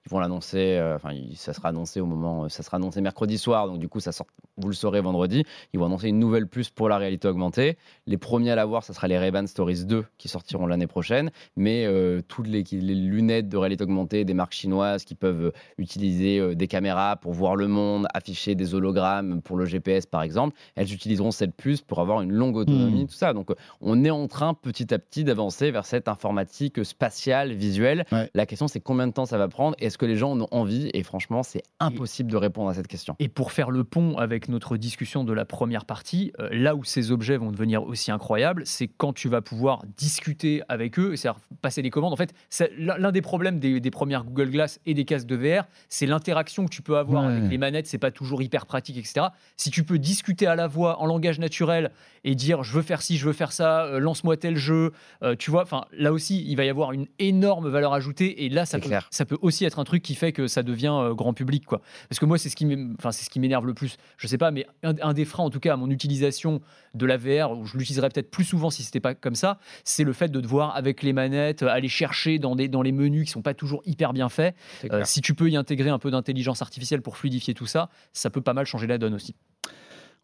ils 0.06 0.10
vont 0.10 0.18
l'annoncer. 0.20 0.80
Enfin, 0.96 1.10
ça 1.34 1.52
sera 1.52 1.68
annoncé 1.68 2.00
au 2.00 2.06
moment. 2.06 2.48
ça 2.48 2.62
sera 2.62 2.78
annoncé 2.78 3.00
mercredi 3.00 3.38
soir. 3.38 3.66
Donc, 3.68 3.78
du 3.78 3.88
coup, 3.88 4.00
ça 4.00 4.12
sort. 4.12 4.26
Vous 4.56 4.68
le 4.68 4.74
saurez 4.74 5.00
vendredi. 5.00 5.44
Ils 5.72 5.78
vont 5.78 5.86
annoncer 5.86 6.08
une 6.08 6.18
nouvelle 6.18 6.46
puce 6.48 6.70
pour 6.70 6.88
la 6.88 6.98
réalité 6.98 7.28
augmentée. 7.28 7.76
Les 8.06 8.16
premiers 8.16 8.50
à 8.50 8.56
l'avoir, 8.56 8.82
ça 8.82 8.92
sera 8.94 9.06
les 9.06 9.17
Ray-Ban 9.18 9.46
Stories 9.46 9.84
2 9.84 10.04
qui 10.16 10.28
sortiront 10.28 10.66
l'année 10.66 10.86
prochaine. 10.86 11.30
Mais 11.56 11.84
euh, 11.86 12.20
toutes 12.26 12.46
les, 12.48 12.64
les 12.70 12.94
lunettes 12.94 13.48
de 13.48 13.56
réalité 13.56 13.84
augmentée 13.84 14.24
des 14.24 14.34
marques 14.34 14.54
chinoises 14.54 15.04
qui 15.04 15.14
peuvent 15.14 15.52
utiliser 15.78 16.38
euh, 16.38 16.54
des 16.54 16.66
caméras 16.68 17.16
pour 17.16 17.32
voir 17.32 17.56
le 17.56 17.68
monde, 17.68 18.06
afficher 18.14 18.54
des 18.54 18.74
hologrammes 18.74 19.42
pour 19.42 19.56
le 19.56 19.64
GPS 19.64 20.06
par 20.06 20.22
exemple, 20.22 20.56
elles 20.76 20.92
utiliseront 20.92 21.30
cette 21.30 21.54
puce 21.54 21.80
pour 21.80 22.00
avoir 22.00 22.20
une 22.22 22.32
longue 22.32 22.56
autonomie, 22.56 23.04
Hmm. 23.04 23.06
tout 23.06 23.14
ça. 23.14 23.32
Donc, 23.32 23.50
on 23.80 24.04
est 24.04 24.10
en 24.10 24.26
train 24.28 24.54
petit 24.54 24.92
à 24.92 24.98
petit 24.98 25.24
d'avancer 25.24 25.70
vers 25.70 25.84
cette 25.84 26.08
informatique 26.08 26.84
spatiale, 26.84 27.52
visuelle. 27.52 28.04
Ouais. 28.12 28.30
La 28.34 28.46
question, 28.46 28.68
c'est 28.68 28.80
combien 28.80 29.06
de 29.06 29.12
temps 29.12 29.26
ça 29.26 29.38
va 29.38 29.48
prendre 29.48 29.76
Est-ce 29.78 29.98
que 29.98 30.06
les 30.06 30.16
gens 30.16 30.32
en 30.32 30.40
ont 30.42 30.48
envie? 30.50 30.90
Et 30.94 31.02
franchement, 31.02 31.42
c'est 31.42 31.62
impossible 31.80 32.30
de 32.30 32.36
répondre 32.36 32.68
à 32.68 32.74
cette 32.74 32.88
question. 32.88 33.16
Et 33.18 33.28
pour 33.28 33.52
faire 33.52 33.70
le 33.70 33.84
pont 33.84 34.16
avec 34.16 34.48
notre 34.48 34.76
discussion 34.76 35.24
de 35.24 35.32
la 35.32 35.44
première 35.44 35.84
partie, 35.84 36.32
euh, 36.40 36.48
là 36.52 36.74
où 36.74 36.84
ces 36.84 37.10
objets 37.10 37.36
vont 37.36 37.50
devenir 37.50 37.84
aussi 37.84 38.10
incroyables, 38.10 38.62
c'est 38.66 38.88
quand 38.88 39.07
tu 39.12 39.28
vas 39.28 39.40
pouvoir 39.42 39.82
discuter 39.96 40.62
avec 40.68 40.98
eux, 40.98 41.16
c'est-à-dire 41.16 41.40
passer 41.60 41.82
des 41.82 41.90
commandes. 41.90 42.12
En 42.12 42.16
fait, 42.16 42.34
l'un 42.78 43.12
des 43.12 43.22
problèmes 43.22 43.58
des, 43.58 43.80
des 43.80 43.90
premières 43.90 44.24
Google 44.24 44.50
Glass 44.50 44.80
et 44.86 44.94
des 44.94 45.04
casques 45.04 45.26
de 45.26 45.36
VR, 45.36 45.64
c'est 45.88 46.06
l'interaction 46.06 46.64
que 46.64 46.70
tu 46.70 46.82
peux 46.82 46.96
avoir 46.98 47.24
Ouais. 47.24 47.32
avec 47.36 47.50
les 47.50 47.58
manettes. 47.58 47.86
C'est 47.86 47.98
pas 47.98 48.10
toujours 48.10 48.42
hyper 48.42 48.66
pratique, 48.66 48.96
etc. 48.96 49.26
Si 49.56 49.70
tu 49.70 49.84
peux 49.84 49.98
discuter 49.98 50.46
à 50.46 50.54
la 50.54 50.66
voix 50.66 51.00
en 51.00 51.06
langage 51.06 51.38
naturel 51.38 51.90
et 52.24 52.34
dire 52.34 52.62
je 52.62 52.72
veux 52.72 52.82
faire 52.82 53.02
ci, 53.02 53.16
je 53.16 53.26
veux 53.26 53.32
faire 53.32 53.52
ça, 53.52 53.84
euh, 53.84 53.98
lance-moi 53.98 54.36
tel 54.36 54.56
jeu, 54.56 54.92
euh, 55.22 55.34
tu 55.36 55.50
vois. 55.50 55.62
Enfin, 55.62 55.84
là 55.92 56.12
aussi, 56.12 56.44
il 56.46 56.56
va 56.56 56.64
y 56.64 56.68
avoir 56.68 56.92
une 56.92 57.06
énorme 57.18 57.68
valeur 57.68 57.92
ajoutée. 57.92 58.44
Et 58.44 58.48
là, 58.48 58.66
ça 58.66 58.78
peut, 58.78 58.88
ça 59.10 59.24
peut 59.24 59.38
aussi 59.42 59.64
être 59.64 59.78
un 59.78 59.84
truc 59.84 60.02
qui 60.02 60.14
fait 60.14 60.32
que 60.32 60.46
ça 60.46 60.62
devient 60.62 60.92
euh, 60.92 61.14
grand 61.14 61.32
public, 61.34 61.64
quoi. 61.66 61.80
Parce 62.08 62.18
que 62.18 62.26
moi, 62.26 62.38
c'est 62.38 62.48
ce 62.48 62.56
qui 62.56 62.66
m'é- 62.66 62.86
enfin, 62.98 63.12
c'est 63.12 63.24
ce 63.24 63.30
qui 63.30 63.40
m'énerve 63.40 63.66
le 63.66 63.74
plus. 63.74 63.96
Je 64.16 64.26
sais 64.26 64.38
pas, 64.38 64.50
mais 64.50 64.66
un, 64.82 64.94
un 65.02 65.12
des 65.12 65.24
freins, 65.24 65.44
en 65.44 65.50
tout 65.50 65.60
cas, 65.60 65.72
à 65.74 65.76
mon 65.76 65.90
utilisation 65.90 66.60
de 66.94 67.06
la 67.06 67.16
VR, 67.16 67.52
où 67.56 67.64
je 67.66 67.76
l'utiliserais 67.76 68.08
peut-être 68.08 68.30
plus 68.30 68.44
souvent 68.44 68.70
si 68.70 68.82
c'était 68.82 68.97
pas 69.00 69.14
comme 69.14 69.34
ça, 69.34 69.58
c'est 69.84 70.04
le 70.04 70.12
fait 70.12 70.28
de 70.28 70.40
devoir, 70.40 70.74
avec 70.76 71.02
les 71.02 71.12
manettes, 71.12 71.62
euh, 71.62 71.68
aller 71.68 71.88
chercher 71.88 72.38
dans, 72.38 72.56
des, 72.56 72.68
dans 72.68 72.82
les 72.82 72.92
menus 72.92 73.26
qui 73.26 73.30
sont 73.30 73.42
pas 73.42 73.54
toujours 73.54 73.82
hyper 73.84 74.12
bien 74.12 74.28
faits. 74.28 74.54
Euh, 74.92 75.02
si 75.04 75.20
tu 75.20 75.34
peux 75.34 75.50
y 75.50 75.56
intégrer 75.56 75.90
un 75.90 75.98
peu 75.98 76.10
d'intelligence 76.10 76.62
artificielle 76.62 77.02
pour 77.02 77.16
fluidifier 77.16 77.54
tout 77.54 77.66
ça, 77.66 77.88
ça 78.12 78.30
peut 78.30 78.42
pas 78.42 78.54
mal 78.54 78.66
changer 78.66 78.86
la 78.86 78.98
donne 78.98 79.14
aussi. 79.14 79.34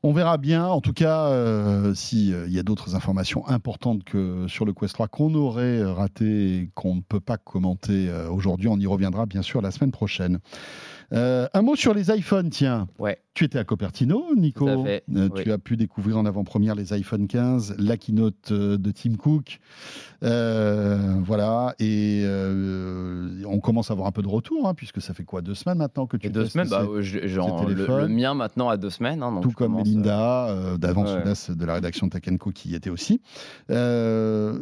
On 0.07 0.12
verra 0.12 0.37
bien, 0.37 0.66
en 0.66 0.83
tout 0.83 0.93
cas, 0.93 1.29
euh, 1.29 1.95
s'il 1.95 2.53
y 2.53 2.59
a 2.59 2.62
d'autres 2.62 2.95
informations 2.95 3.49
importantes 3.49 4.05
que 4.05 4.47
sur 4.49 4.66
le 4.66 4.75
Quest 4.75 4.93
3 4.93 5.09
qu'on 5.09 5.33
aurait 5.33 5.83
raté 5.83 6.57
et 6.59 6.70
qu'on 6.75 6.97
ne 6.97 7.01
peut 7.01 7.20
pas 7.20 7.39
commenter 7.39 8.11
euh, 8.11 8.29
aujourd'hui. 8.29 8.68
On 8.68 8.77
y 8.77 8.87
reviendra 8.87 9.25
bien 9.25 9.41
sûr 9.41 9.62
la 9.62 9.70
semaine 9.70 9.93
prochaine. 9.93 10.41
Euh, 11.12 11.46
un 11.52 11.62
mot 11.62 11.76
sur 11.76 11.94
les 11.94 12.11
iPhones, 12.11 12.50
tiens. 12.50 12.88
Ouais. 12.98 13.18
Tu 13.34 13.44
étais 13.44 13.59
à 13.59 13.64
Cupertino, 13.64 14.34
Nico. 14.36 14.64
Tout 14.64 14.80
à 14.80 14.84
fait, 14.84 15.05
Euh, 15.14 15.28
oui. 15.34 15.42
Tu 15.42 15.52
as 15.52 15.59
pu 15.59 15.76
découvrir 15.76 16.18
en 16.18 16.24
avant-première 16.24 16.74
les 16.74 16.92
iPhone 16.92 17.26
15, 17.26 17.74
la 17.78 17.96
keynote 17.96 18.52
euh, 18.52 18.78
de 18.78 18.90
Tim 18.92 19.16
Cook. 19.16 19.59
Euh, 20.22 21.14
voilà. 21.22 21.74
Et 21.80 22.24
on 23.46 23.61
commence 23.61 23.90
à 23.90 23.94
avoir 23.94 24.09
un 24.09 24.12
peu 24.12 24.22
de 24.22 24.28
retour, 24.28 24.68
hein, 24.68 24.74
puisque 24.74 25.00
ça 25.00 25.14
fait 25.14 25.24
quoi 25.24 25.42
Deux 25.42 25.55
semaines 25.55 25.78
maintenant 25.78 26.07
que 26.07 26.16
tu 26.16 26.28
Et 26.28 26.30
deux 26.30 26.46
semaines, 26.46 26.68
bah, 26.68 26.86
ces- 27.02 27.28
genre, 27.28 27.68
le, 27.68 28.09
mien 28.09 28.34
maintenant 28.34 28.68
à 28.68 28.76
deux 28.76 28.90
semaines. 28.90 29.22
hein, 29.22 29.32
donc 29.32 29.42
tout 29.42 29.50
comme 29.50 29.76
Melinda, 29.76 30.76
d'avant 30.78 31.05
ouais. 31.05 31.22
De 31.48 31.64
la 31.64 31.74
rédaction 31.74 32.09
Co 32.38 32.50
qui 32.50 32.70
y 32.70 32.74
était 32.74 32.90
aussi. 32.90 33.20
Euh, 33.70 34.59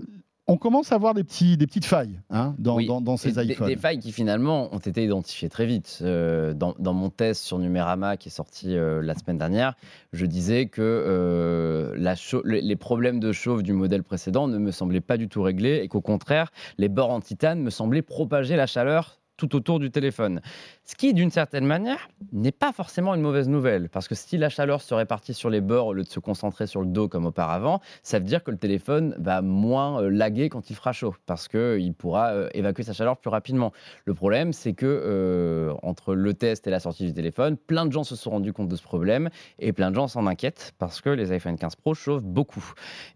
on 0.48 0.56
commence 0.56 0.90
à 0.92 0.98
voir 0.98 1.14
des, 1.14 1.22
petits, 1.24 1.56
des 1.56 1.66
petites 1.66 1.84
failles 1.84 2.20
hein, 2.30 2.54
dans, 2.58 2.76
Oui. 2.76 2.86
dans, 2.86 3.00
dans 3.00 3.16
ces 3.16 3.32
des- 3.32 3.52
iPhones. 3.52 3.68
Des, 3.68 3.76
failles 3.76 3.98
qui 4.00 4.12
finalement 4.12 4.74
ont 4.74 4.78
été 4.78 5.04
identifiées 5.04 5.48
très 5.48 5.66
vite. 5.66 6.00
Euh, 6.02 6.52
dans, 6.52 6.74
dans 6.78 6.92
mon 6.94 7.10
test 7.10 7.42
sur 7.42 7.58
Numérama 7.58 8.16
qui 8.16 8.28
est 8.28 8.32
sorti 8.32 8.76
euh, 8.76 9.00
la 9.02 9.14
semaine 9.14 9.38
dernière, 9.38 9.74
je 10.12 10.26
disais 10.26 10.66
que 10.66 10.82
euh, 10.82 11.94
la 11.96 12.14
les 12.44 12.76
problèmes 12.76 13.20
de 13.20 13.32
chauffe 13.32 13.62
du 13.62 13.72
modèle 13.72 14.02
précédent 14.02 14.48
ne 14.48 14.58
me 14.58 14.70
semblaient 14.72 15.00
pas 15.00 15.16
du 15.16 15.28
tout 15.28 15.42
réglés 15.42 15.80
et 15.82 15.88
qu'au 15.88 16.00
contraire, 16.00 16.50
les 16.76 16.88
bords 16.88 17.10
en 17.10 17.20
titane 17.20 17.60
me 17.60 17.70
semblaient 17.70 18.02
propager 18.02 18.56
la 18.56 18.66
chaleur 18.66 19.20
tout 19.42 19.56
autour 19.56 19.80
du 19.80 19.90
téléphone. 19.90 20.40
Ce 20.84 20.94
qui, 20.94 21.14
d'une 21.14 21.30
certaine 21.32 21.64
manière, 21.66 22.08
n'est 22.32 22.52
pas 22.52 22.70
forcément 22.72 23.12
une 23.14 23.22
mauvaise 23.22 23.48
nouvelle, 23.48 23.88
parce 23.88 24.06
que 24.06 24.14
si 24.14 24.38
la 24.38 24.48
chaleur 24.48 24.80
se 24.82 24.94
répartit 24.94 25.34
sur 25.34 25.50
les 25.50 25.60
bords 25.60 25.86
au 25.88 25.92
lieu 25.94 26.04
de 26.04 26.08
se 26.08 26.20
concentrer 26.20 26.68
sur 26.68 26.80
le 26.80 26.86
dos 26.86 27.08
comme 27.08 27.26
auparavant, 27.26 27.80
ça 28.04 28.20
veut 28.20 28.24
dire 28.24 28.44
que 28.44 28.52
le 28.52 28.56
téléphone 28.56 29.16
va 29.18 29.42
moins 29.42 30.00
euh, 30.00 30.10
laguer 30.10 30.48
quand 30.48 30.70
il 30.70 30.76
fera 30.76 30.92
chaud, 30.92 31.16
parce 31.26 31.48
qu'il 31.48 31.92
pourra 31.94 32.28
euh, 32.30 32.48
évacuer 32.54 32.84
sa 32.84 32.92
chaleur 32.92 33.16
plus 33.16 33.30
rapidement. 33.30 33.72
Le 34.04 34.14
problème, 34.14 34.52
c'est 34.52 34.74
que 34.74 34.86
euh, 34.86 35.72
entre 35.82 36.14
le 36.14 36.34
test 36.34 36.66
et 36.68 36.70
la 36.70 36.78
sortie 36.78 37.04
du 37.04 37.12
téléphone, 37.12 37.56
plein 37.56 37.84
de 37.86 37.90
gens 37.92 38.04
se 38.04 38.14
sont 38.14 38.30
rendus 38.30 38.52
compte 38.52 38.68
de 38.68 38.76
ce 38.76 38.82
problème, 38.84 39.28
et 39.58 39.72
plein 39.72 39.90
de 39.90 39.96
gens 39.96 40.06
s'en 40.06 40.26
inquiètent, 40.28 40.72
parce 40.78 41.00
que 41.00 41.10
les 41.10 41.32
iPhone 41.32 41.56
15 41.56 41.74
Pro 41.76 41.94
chauffent 41.94 42.22
beaucoup. 42.22 42.64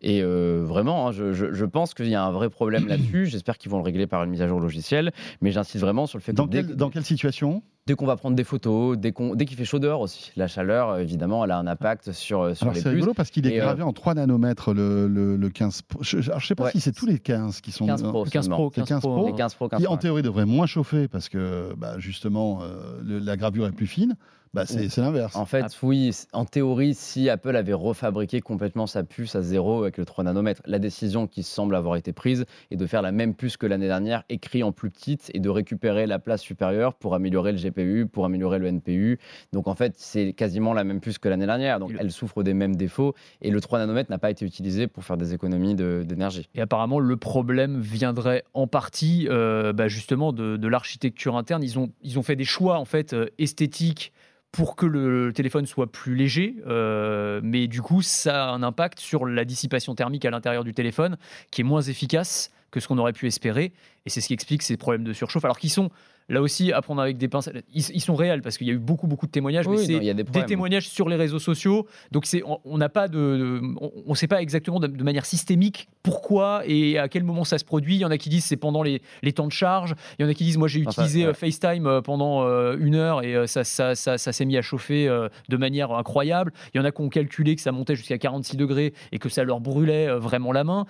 Et 0.03 0.22
euh, 0.22 0.62
vraiment, 0.66 1.09
hein, 1.09 1.12
je- 1.12 1.53
je 1.53 1.64
pense 1.64 1.95
qu'il 1.95 2.09
y 2.09 2.14
a 2.16 2.24
un 2.24 2.33
vrai 2.33 2.51
problème 2.51 2.89
là-dessus, 2.89 3.27
j'espère 3.27 3.59
qu'ils 3.59 3.70
vont 3.70 3.79
le 3.79 3.85
régler 3.85 4.07
par 4.07 4.24
une 4.24 4.31
mise 4.31 4.43
à 4.43 4.49
jour 4.49 4.59
logicielle, 4.61 5.12
mais 5.41 5.51
j'insiste 5.53 5.83
vraiment 5.85 6.07
sur 6.07 6.16
le 6.17 6.21
fait 6.21 6.33
Dans, 6.33 6.47
que 6.47 6.51
dès 6.51 6.59
quelle- 6.62 6.71
que- 6.73 6.75
dans 6.75 6.91
quelle 6.91 7.05
situation 7.05 7.62
dès 7.87 7.95
qu'on 7.95 8.05
va 8.07 8.17
prendre 8.17 8.35
des 8.35 8.43
photos, 8.43 8.99
dès 8.99 9.12
qu'il 9.12 9.57
fait 9.57 9.64
chaud 9.64 9.79
dehors 9.79 10.01
aussi. 10.01 10.33
La 10.35 10.49
chaleur, 10.49 10.99
évidemment, 10.99 11.45
elle 11.45 11.53
a 11.53 11.59
un 11.59 11.69
impact 11.69 12.11
sur, 12.11 12.57
sur 12.57 12.64
Alors 12.67 12.75
les 12.75 12.81
c'est 12.81 12.89
rigolo 12.89 13.14
parce 13.14 13.31
qu'il 13.31 13.47
est 13.47 13.55
Et, 13.55 13.61
euh, 13.61 13.64
gravé 13.64 13.85
en 13.85 13.93
3 13.93 14.14
nanomètres 14.14 14.75
le, 14.75 15.07
le, 15.07 15.37
le 15.37 15.51
15 15.51 15.83
Pro. 15.83 16.03
Je, 16.03 16.19
alors, 16.29 16.41
je 16.41 16.49
sais 16.49 16.57
pas 16.57 16.64
Ouais. 16.64 16.71
si 16.73 16.81
c'est 16.81 16.91
tous 16.91 17.07
les 17.07 17.21
15 17.21 17.61
qui 17.61 17.71
sont 17.71 17.87
15 17.87 18.03
Pro, 18.03 18.25
15 18.25 18.43
seulement. 18.47 18.57
Pro, 18.57 18.71
C'est 18.75 18.81
15 18.81 18.89
15 18.89 19.01
Pro. 19.03 19.14
Pro. 19.14 19.27
Les 19.29 19.35
15 19.35 19.55
Pro, 19.55 19.69
15 19.69 19.81
qui 19.81 19.87
en 19.87 19.97
théorie 19.99 20.23
devrait 20.23 20.47
moins 20.47 20.67
chauffer 20.67 21.07
parce 21.07 21.29
que 21.29 21.75
bah, 21.77 21.95
justement 21.99 22.59
euh, 22.62 23.01
le- 23.05 23.21
la 23.21 23.37
gravure 23.37 23.69
est 23.69 23.73
plus 23.73 23.87
fine. 23.87 24.17
Bah, 24.57 24.67
c'est 24.67 24.89
c'est 24.89 25.01
l'inverse. 25.01 25.37
En 25.37 25.47
fait, 25.47 25.65
oui, 25.83 26.11
en 26.33 26.45
théorie, 26.45 26.95
si 26.95 27.29
Apple 27.31 27.55
avait 27.57 27.73
refabriqué 27.73 28.41
complètement 28.41 28.87
sa 28.87 29.05
puce 29.05 29.37
à 29.37 29.43
zéro 29.43 29.83
avec 29.83 29.99
le 29.99 30.05
3 30.05 30.25
nanomètres, 30.25 30.63
la 30.67 30.79
décision 30.79 31.27
qui 31.27 31.43
semble 31.43 31.75
avoir 31.77 31.97
été 31.97 32.13
prise 32.13 32.45
est 32.71 32.77
de 32.77 32.87
faire 32.87 33.03
la 33.03 33.13
même 33.13 33.35
puce 33.35 33.57
que 33.57 33.67
l'année 33.67 33.87
dernière, 33.87 34.25
écrit 34.29 34.63
en 34.63 34.73
plus 34.73 34.91
petite, 34.91 35.31
et 35.35 35.41
de 35.41 35.49
récupérer 35.49 36.07
la 36.07 36.19
place 36.19 36.41
supérieure 36.41 36.95
pour 36.95 37.15
améliorer 37.15 37.53
le 37.53 37.59
GPU, 37.59 38.07
pour 38.07 38.25
améliorer 38.25 38.59
le 38.59 38.67
NPU. 38.69 39.19
Donc 39.53 39.69
en 39.69 39.75
fait, 39.75 39.95
c'est 39.97 40.33
quasiment 40.33 40.73
la 40.73 40.85
même 40.85 41.01
puce 41.01 41.19
que 41.19 41.29
l'année 41.29 41.47
dernière. 41.47 41.79
Donc 41.79 41.93
elle 41.99 42.11
souffre 42.11 42.43
des 42.43 42.55
mêmes 42.55 42.77
défauts, 42.77 43.15
et 43.43 43.51
le 43.51 43.61
3 43.61 43.79
nanomètres 43.79 44.11
n'a 44.11 44.19
pas 44.19 44.31
été 44.31 44.45
utilisé 44.45 44.87
pour 44.87 45.05
faire 45.05 45.17
des 45.17 45.35
économies 45.35 45.75
de- 45.75 46.03
d'énergie. 46.07 46.49
Et 46.55 46.61
apparemment, 46.61 46.99
le 46.99 47.17
problème 47.17 47.79
viendrait 47.81 48.45
en 48.55 48.67
partie 48.67 49.27
euh, 49.29 49.73
bah, 49.73 49.89
justement 49.89 50.33
de, 50.33 50.57
de 50.57 50.69
l'architecture 50.69 51.37
interne. 51.37 51.63
Ils 51.63 51.79
ont, 51.79 51.91
ils 52.03 52.19
ont 52.19 52.23
fait 52.23 52.37
des 52.37 52.45
choix 52.45 52.79
en 52.79 52.85
fait 52.85 53.13
euh, 53.13 53.27
esthétiques 53.39 54.13
pour 54.57 54.75
que 54.75 54.87
le 54.87 55.35
téléphone 55.35 55.67
soit 55.67 55.87
plus 55.87 56.15
léger, 56.15 56.57
euh, 56.67 57.43
mais 57.43 57.67
du 57.67 57.83
coup, 57.83 58.01
ça 58.01 58.47
a 58.47 58.49
un 58.53 58.63
impact 58.63 58.99
sur 59.01 59.27
la 59.27 59.45
dissipation 59.45 59.95
thermique 59.95 60.25
à 60.25 60.31
l'intérieur 60.31 60.65
du 60.65 60.73
téléphone, 60.73 61.19
qui 61.51 61.61
est 61.61 61.65
moins 61.65 61.83
efficace 61.83 62.51
que 62.71 62.81
ce 62.81 62.89
qu'on 62.89 62.97
aurait 62.97 63.13
pu 63.13 63.27
espérer. 63.27 63.75
Et 64.07 64.11
c'est 64.11 64.23
ce 64.23 64.29
qui 64.29 64.33
explique 64.33 64.63
ces 64.63 64.79
problèmes 64.79 65.05
de 65.05 65.13
surchauffe, 65.13 65.45
alors 65.45 65.59
qu'ils 65.59 65.71
sont 65.71 65.91
là 66.29 66.43
aussi 66.43 66.72
à 66.72 66.83
prendre 66.83 67.01
avec 67.01 67.18
des 67.18 67.29
pincettes. 67.29 67.64
Ils, 67.72 67.85
ils 67.95 68.01
sont 68.01 68.14
réels 68.14 68.43
parce 68.43 68.59
qu'il 68.59 68.66
y 68.66 68.70
a 68.70 68.72
eu 68.72 68.79
beaucoup, 68.79 69.07
beaucoup 69.07 69.27
de 69.27 69.31
témoignages, 69.31 69.68
mais 69.68 69.77
Oui, 69.79 69.87
c'est 69.87 69.93
y 70.05 70.11
a 70.11 70.14
des 70.14 70.24
témoignages 70.45 70.89
sur 70.89 71.09
les 71.09 71.16
réseaux 71.16 71.39
sociaux. 71.39 71.87
Donc 72.12 72.27
c'est, 72.27 72.43
on- 72.64 72.79
n'a 72.79 72.89
pas 72.89 73.09
de, 73.09 73.16
de- 73.18 73.61
on 74.07 74.11
ne 74.11 74.14
sait 74.14 74.27
pas 74.27 74.43
exactement 74.43 74.81
de, 74.81 74.87
de 74.89 75.05
manière 75.05 75.24
systémique 75.27 75.89
pourquoi 76.03 76.62
et 76.66 76.99
à 76.99 77.09
quel 77.09 77.22
moment 77.24 77.45
ça 77.45 77.59
se 77.59 77.64
produit. 77.64 77.95
Il 77.97 78.01
y 78.01 78.05
en 78.05 78.11
a 78.11 78.18
qui 78.18 78.29
disent 78.29 78.45
c'est 78.45 78.57
pendant 78.57 78.83
les, 78.83 79.01
les 79.22 79.33
temps 79.33 79.47
de 79.47 79.53
charge. 79.53 79.95
Il 80.18 80.22
y 80.22 80.24
en 80.27 80.29
a 80.29 80.35
qui 80.35 80.45
disent 80.45 80.59
moi 80.59 80.68
j'ai 80.68 80.81
Enfin, 80.87 81.03
utilisé 81.03 81.24
ouais. 81.24 81.31
euh, 81.31 81.35
FaceTime 81.35 81.87
euh, 81.87 82.01
pendant 82.03 82.43
euh, 82.45 82.77
une 82.79 82.95
heure 82.97 83.22
et 83.22 83.47
ça, 83.47 83.64
ça, 83.64 83.95
ça, 83.95 84.18
ça 84.18 84.33
s'est 84.33 84.45
mis 84.45 84.57
à 84.57 84.62
chauffer 84.62 85.07
de 85.49 85.57
manière 85.57 85.93
incroyable. 85.93 86.53
Il 86.74 86.79
y 86.79 86.81
en 86.81 86.85
a 86.85 86.91
qui 86.93 87.01
ont 87.03 87.09
calculé 87.09 87.55
que 87.57 87.62
ça 87.62 87.72
montait 87.72 87.97
jusqu'à 87.97 88.18
46 88.18 88.57
degrés 88.57 88.93
et 89.12 89.18
que 89.18 89.29
ça 89.29 89.45
leur 89.45 89.61
brûlait 89.61 90.09
vraiment 90.18 90.53
la 90.53 90.64
main. 90.64 90.87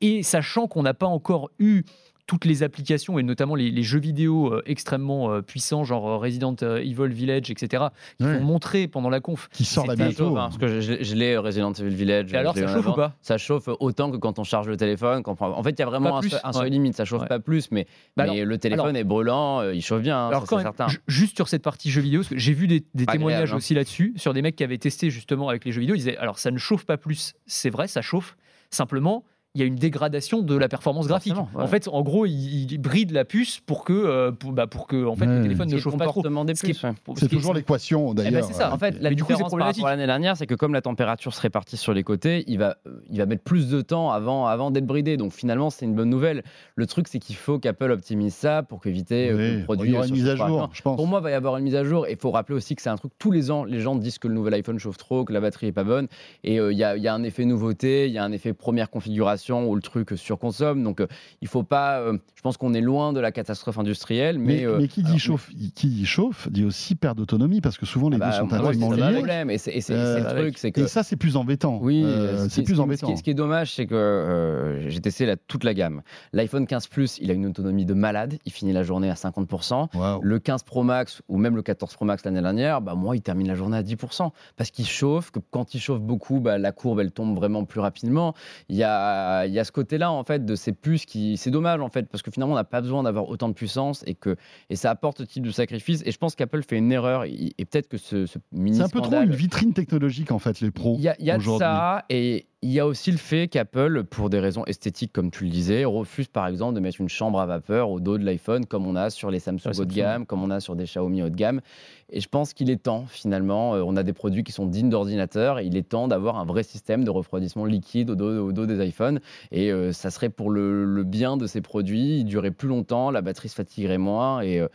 Et 0.00 0.22
sachant 0.22 0.66
qu'on 0.68 0.82
n'a 0.82 0.94
pas 0.94 1.06
encore 1.06 1.50
eu 1.58 1.82
toutes 2.26 2.46
les 2.46 2.62
applications 2.62 3.18
et 3.18 3.22
notamment 3.22 3.54
les, 3.54 3.70
les 3.70 3.82
jeux 3.82 3.98
vidéo 3.98 4.52
euh, 4.52 4.62
extrêmement 4.64 5.30
euh, 5.30 5.42
puissants, 5.42 5.84
genre 5.84 6.08
euh, 6.08 6.16
Resident 6.16 6.54
Evil 6.56 7.08
Village, 7.08 7.50
etc., 7.50 7.84
qui 8.18 8.24
Ouais. 8.24 8.40
montrer 8.40 8.88
pendant 8.88 9.10
la 9.10 9.20
conf. 9.20 9.48
Qui 9.52 9.64
sort 9.66 9.84
chauffe, 9.86 9.96
bientôt. 9.96 10.36
hein, 10.38 10.48
parce 10.48 10.56
que 10.58 10.80
je, 10.80 11.14
l'ai 11.14 11.36
Resident 11.36 11.72
Evil 11.72 11.94
Village. 11.94 12.32
Et 12.32 12.36
alors, 12.36 12.56
ça 12.56 12.66
chauffe 12.66 12.86
ou 12.86 12.92
pas? 12.94 13.14
Ça 13.20 13.36
chauffe 13.36 13.68
autant 13.80 14.10
que 14.10 14.16
quand 14.16 14.38
on 14.38 14.44
charge 14.44 14.68
le 14.68 14.76
téléphone. 14.78 15.22
quand 15.22 15.32
on 15.32 15.36
prend- 15.36 15.50
En 15.58 15.62
fait, 15.62 15.70
il 15.72 15.78
y 15.80 15.82
a 15.82 15.86
vraiment 15.86 16.12
Pas 16.12 16.16
un, 16.16 16.20
plus, 16.20 16.30
seul- 16.30 16.40
un 16.44 16.52
seul 16.52 16.62
ouais. 16.64 16.70
limite. 16.70 16.96
Ça 16.96 17.04
chauffe 17.04 17.22
Ouais. 17.22 17.28
pas 17.28 17.40
plus, 17.40 17.70
mais, 17.70 17.86
Bah 18.16 18.24
mais 18.24 18.30
alors- 18.40 18.46
le 18.46 18.58
téléphone 18.58 18.84
alors- 18.86 18.96
est 18.96 19.04
brûlant, 19.04 19.60
euh, 19.60 19.74
il 19.74 19.82
chauffe 19.82 20.00
bien, 20.02 20.16
hein, 20.18 20.28
Alors 20.28 20.46
quand 20.46 20.56
même, 20.56 20.64
certain. 20.64 20.86
juste 21.06 21.36
sur 21.36 21.48
cette 21.48 21.62
partie 21.62 21.90
jeux 21.90 22.00
vidéo, 22.00 22.20
parce 22.20 22.30
que 22.30 22.38
j'ai 22.38 22.52
vu 22.54 22.66
des, 22.66 22.80
témoignages 23.06 23.52
hein. 23.52 23.56
aussi 23.56 23.74
là-dessus, 23.74 24.14
sur 24.16 24.32
des 24.32 24.40
mecs 24.40 24.56
qui 24.56 24.64
avaient 24.64 24.78
testé 24.78 25.10
justement 25.10 25.50
avec 25.50 25.64
les 25.66 25.72
jeux 25.72 25.80
vidéo, 25.80 25.94
ils 25.94 25.98
disaient 25.98 26.16
alors 26.16 26.38
ça 26.38 26.50
ne 26.50 26.58
chauffe 26.58 26.86
pas 26.86 26.96
plus, 26.96 27.34
c'est 27.46 27.70
vrai, 27.70 27.86
ça 27.86 28.00
chauffe, 28.02 28.36
simplement 28.70 29.24
il 29.56 29.60
y 29.60 29.62
a 29.62 29.66
une 29.68 29.76
dégradation 29.76 30.42
de 30.42 30.56
la 30.56 30.68
performance 30.68 31.06
graphique. 31.06 31.32
Ouais. 31.36 31.62
En 31.62 31.68
fait, 31.68 31.86
en 31.86 32.02
gros, 32.02 32.26
il, 32.26 32.72
il 32.72 32.78
bride 32.78 33.12
la 33.12 33.24
puce 33.24 33.60
pour 33.64 33.84
que, 33.84 33.92
euh, 33.92 34.32
pour, 34.32 34.50
bah, 34.52 34.66
pour 34.66 34.88
que 34.88 35.06
en 35.06 35.14
fait, 35.14 35.26
Ouais. 35.26 35.36
le 35.36 35.42
téléphone 35.44 35.70
ne 35.70 35.78
chauffe 35.78 35.96
pas 35.96 36.06
trop. 36.06 36.22
Ce 36.24 37.14
C'est 37.16 37.28
toujours 37.28 37.54
l'équation 37.54 38.10
Eh 38.10 38.14
ben, 38.14 38.24
d'ailleurs. 38.24 38.44
c'est 38.44 38.52
ça. 38.52 38.74
En 38.74 38.78
fait, 38.78 39.00
la 39.00 39.10
Mais 39.10 39.14
du 39.14 39.22
coup, 39.22 39.28
c'est 39.28 39.34
différence 39.34 39.38
par 39.38 39.44
rapport 39.44 39.48
problématique. 39.50 39.84
à 39.84 39.90
l'année 39.90 40.06
dernière, 40.06 40.36
c'est 40.36 40.48
que 40.48 40.56
comme 40.56 40.72
la 40.74 40.82
température 40.82 41.32
se 41.32 41.40
répartit 41.40 41.76
sur 41.76 41.94
les 41.94 42.02
côtés, 42.02 42.42
il 42.48 42.58
va, 42.58 42.78
il 43.08 43.18
va 43.18 43.26
mettre 43.26 43.44
plus 43.44 43.68
de 43.70 43.80
temps 43.80 44.10
avant, 44.10 44.46
avant 44.48 44.72
d'être 44.72 44.86
bridé. 44.86 45.16
Donc 45.16 45.32
finalement, 45.32 45.70
c'est 45.70 45.84
une 45.84 45.94
bonne 45.94 46.10
nouvelle. 46.10 46.42
Le 46.74 46.86
truc, 46.86 47.06
c'est 47.06 47.20
qu'il 47.20 47.36
faut 47.36 47.60
qu'Apple 47.60 47.92
optimise 47.92 48.34
ça 48.34 48.64
pour 48.64 48.80
qu'éviter 48.80 49.30
euh, 49.30 49.36
que 49.36 49.36
Oui. 49.36 49.50
le 49.52 49.58
Bon, 49.58 49.64
produit 49.66 49.90
il 49.90 49.92
y 49.92 49.96
aura 49.96 50.06
une 50.06 50.08
se 50.08 50.14
mise 50.20 50.28
à 50.28 50.34
jour, 50.34 50.48
Non, 50.48 50.68
je 50.72 50.82
pense. 50.82 50.96
Pour 50.96 51.06
moi, 51.06 51.20
il 51.20 51.22
va 51.22 51.30
y 51.30 51.34
avoir 51.34 51.58
une 51.58 51.64
mise 51.64 51.76
à 51.76 51.84
jour. 51.84 52.08
Et 52.08 52.12
il 52.12 52.18
faut 52.18 52.32
rappeler 52.32 52.56
aussi 52.56 52.74
que 52.74 52.82
c'est 52.82 52.90
un 52.90 52.96
truc, 52.96 53.12
tous 53.20 53.30
les 53.30 53.52
ans, 53.52 53.62
les 53.62 53.78
gens 53.78 53.94
disent 53.94 54.18
que 54.18 54.26
le 54.26 54.34
nouvel 54.34 54.54
iPhone 54.54 54.80
chauffe 54.80 54.96
trop, 54.96 55.24
que 55.24 55.32
la 55.32 55.40
batterie 55.40 55.68
est 55.68 55.72
pas 55.72 55.84
bonne. 55.84 56.08
Et 56.42 56.58
euh, 56.58 56.72
il 56.72 56.78
y, 56.78 56.82
a, 56.82 56.96
il 56.96 57.02
y 57.04 57.08
a 57.08 57.14
un 57.14 57.22
effet 57.22 57.44
nouveauté, 57.44 58.08
il 58.08 58.12
y 58.12 58.18
a 58.18 58.24
un 58.24 58.32
effet 58.32 58.52
première 58.52 58.90
configuration 58.90 59.43
où 59.52 59.74
le 59.74 59.82
truc 59.82 60.12
surconsomme. 60.16 60.82
Donc 60.82 61.00
euh, 61.00 61.06
il 61.42 61.48
faut 61.48 61.62
pas. 61.62 61.98
euh, 62.00 62.18
je 62.34 62.42
pense 62.42 62.56
qu'on 62.56 62.74
est 62.74 62.80
loin 62.80 63.12
de 63.12 63.20
la 63.20 63.32
catastrophe 63.32 63.78
industrielle. 63.78 64.38
Mais, 64.38 64.56
Mais, 64.58 64.66
euh, 64.66 64.78
mais 64.80 64.88
qui 64.88 65.02
dit 65.02 65.08
alors, 65.08 65.18
chauffe, 65.18 65.50
qui 65.74 65.88
dit 65.88 66.06
chauffe, 66.06 66.48
dit 66.50 66.64
aussi 66.64 66.94
perte 66.94 67.16
d'autonomie 67.18 67.60
parce 67.60 67.78
que 67.78 67.86
souvent 67.86 68.08
les 68.08 68.18
bah, 68.18 68.30
deux 68.30 68.48
sont 68.78 68.90
le 68.90 68.96
liés. 68.96 69.14
problème. 69.14 69.50
Et 69.50 69.58
c'est 69.58 69.74
Euh, 69.90 70.20
le 70.20 70.26
avec- 70.26 70.42
truc, 70.44 70.58
c'est 70.58 70.72
que. 70.72 70.80
Et 70.82 70.86
ça, 70.88 71.02
c'est 71.02 71.16
plus 71.16 71.36
embêtant. 71.36 71.78
Oui, 71.80 72.02
Euh, 72.04 72.44
ce 72.44 72.48
c'est 72.50 72.62
plus 72.62 72.72
ce 72.74 72.76
qui- 72.76 72.82
embêtant. 72.82 73.06
Ce 73.08 73.12
qui, 73.12 73.18
ce 73.18 73.22
qui 73.22 73.30
est 73.30 73.34
dommage, 73.34 73.72
c'est 73.74 73.86
que 73.86 73.94
euh, 73.94 74.88
j'ai 74.88 75.00
testé 75.00 75.26
la- 75.26 75.36
toute 75.36 75.64
la 75.64 75.74
gamme. 75.74 76.02
L'iPhone 76.32 76.66
15 76.66 76.86
Plus, 76.88 77.18
il 77.20 77.30
a 77.30 77.34
une 77.34 77.46
autonomie 77.46 77.84
de 77.86 77.94
malade. 77.94 78.38
Il 78.44 78.52
finit 78.52 78.72
la 78.72 78.82
journée 78.82 79.10
à 79.10 79.14
50%. 79.14 79.88
Waouh. 79.94 80.20
Le 80.22 80.38
15 80.38 80.62
Pro 80.62 80.82
Max 80.82 81.22
ou 81.28 81.38
même 81.38 81.56
le 81.56 81.62
14 81.62 81.94
Pro 81.94 82.04
Max 82.04 82.24
l'année 82.24 82.42
dernière, 82.42 82.80
bah 82.80 82.94
moi, 82.94 83.16
il 83.16 83.22
termine 83.22 83.48
la 83.48 83.54
journée 83.54 83.76
à 83.76 83.82
10%. 83.82 84.32
Parce 84.56 84.70
qu'il 84.70 84.86
chauffe, 84.86 85.30
que 85.30 85.40
quand 85.50 85.74
il 85.74 85.80
chauffe 85.80 86.00
beaucoup, 86.00 86.40
bah, 86.40 86.58
la 86.58 86.72
courbe, 86.72 87.00
elle 87.00 87.10
tombe 87.10 87.34
vraiment 87.36 87.64
plus 87.64 87.80
rapidement. 87.80 88.34
Il 88.68 88.76
y 88.76 88.82
a, 88.82 89.33
il 89.46 89.52
y 89.52 89.58
a 89.58 89.64
ce 89.64 89.72
côté-là, 89.72 90.10
en 90.10 90.24
fait, 90.24 90.44
de 90.44 90.54
ces 90.54 90.72
puces 90.72 91.04
qui. 91.04 91.36
C'est 91.36 91.50
dommage, 91.50 91.80
en 91.80 91.88
fait, 91.88 92.08
parce 92.08 92.22
que 92.22 92.30
finalement, 92.30 92.54
on 92.54 92.56
n'a 92.56 92.64
pas 92.64 92.80
besoin 92.80 93.02
d'avoir 93.02 93.28
autant 93.28 93.48
de 93.48 93.54
puissance 93.54 94.02
et, 94.06 94.14
que, 94.14 94.36
et 94.70 94.76
ça 94.76 94.90
apporte 94.90 95.18
ce 95.18 95.22
type 95.24 95.44
de 95.44 95.50
sacrifice. 95.50 96.02
Et 96.06 96.12
je 96.12 96.18
pense 96.18 96.34
qu'Apple 96.34 96.62
fait 96.62 96.78
une 96.78 96.92
erreur. 96.92 97.24
Et, 97.24 97.52
et 97.58 97.64
peut-être 97.64 97.88
que 97.88 97.98
ce, 97.98 98.26
ce 98.26 98.38
mini 98.52 98.76
C'est 98.76 98.82
un 98.82 98.88
peu 98.88 99.00
trop 99.00 99.14
une 99.14 99.34
vitrine 99.34 99.72
technologique 99.72 100.30
en 100.30 100.38
fait, 100.38 100.60
les 100.60 100.70
pros. 100.70 100.96
il 100.98 101.02
y 101.02 101.08
a, 101.08 101.16
il 101.18 101.26
y 101.26 101.30
a 101.30 101.36
de 101.36 101.40
aujourd'hui. 101.40 101.58
ça, 101.60 102.04
et 102.08 102.46
il 102.64 102.72
y 102.72 102.80
a 102.80 102.86
aussi 102.86 103.10
le 103.10 103.18
fait 103.18 103.46
qu'Apple, 103.46 104.04
pour 104.04 104.30
des 104.30 104.40
raisons 104.40 104.64
esthétiques, 104.64 105.12
comme 105.12 105.30
tu 105.30 105.44
le 105.44 105.50
disais, 105.50 105.84
refuse 105.84 106.28
par 106.28 106.46
exemple 106.46 106.74
de 106.74 106.80
mettre 106.80 106.98
une 106.98 107.10
chambre 107.10 107.38
à 107.38 107.44
vapeur 107.44 107.90
au 107.90 108.00
dos 108.00 108.16
de 108.16 108.24
l'iPhone, 108.24 108.64
comme 108.64 108.86
on 108.86 108.96
a 108.96 109.10
sur 109.10 109.30
les 109.30 109.38
Samsung 109.38 109.68
les 109.72 109.80
haut 109.80 109.84
de 109.84 109.92
gamme, 109.92 110.24
comme 110.24 110.42
on 110.42 110.48
a 110.48 110.60
sur 110.60 110.74
des 110.74 110.84
Xiaomi 110.84 111.22
haut 111.22 111.28
de 111.28 111.36
gamme. 111.36 111.60
Et 112.08 112.20
je 112.20 112.28
pense 112.28 112.54
qu'il 112.54 112.70
est 112.70 112.82
temps, 112.82 113.04
finalement, 113.06 113.74
euh, 113.74 113.82
on 113.84 113.96
a 113.96 114.02
des 114.02 114.14
produits 114.14 114.44
qui 114.44 114.52
sont 114.52 114.64
dignes 114.64 114.88
d'ordinateur, 114.88 115.60
il 115.60 115.76
est 115.76 115.86
temps 115.86 116.08
d'avoir 116.08 116.38
un 116.38 116.46
vrai 116.46 116.62
système 116.62 117.04
de 117.04 117.10
refroidissement 117.10 117.66
liquide 117.66 118.08
au 118.08 118.14
dos, 118.14 118.46
au 118.48 118.52
dos 118.52 118.64
des 118.64 118.82
iPhones. 118.86 119.20
Et 119.52 119.70
euh, 119.70 119.92
ça 119.92 120.10
serait 120.10 120.30
pour 120.30 120.50
le, 120.50 120.86
le 120.86 121.04
bien 121.04 121.36
de 121.36 121.46
ces 121.46 121.60
produits, 121.60 122.20
ils 122.20 122.24
dureraient 122.24 122.50
plus 122.50 122.68
longtemps, 122.68 123.10
la 123.10 123.20
batterie 123.20 123.50
se 123.50 123.56
fatiguerait 123.56 123.98
moins. 123.98 124.40
Et 124.40 124.60
euh, 124.60 124.68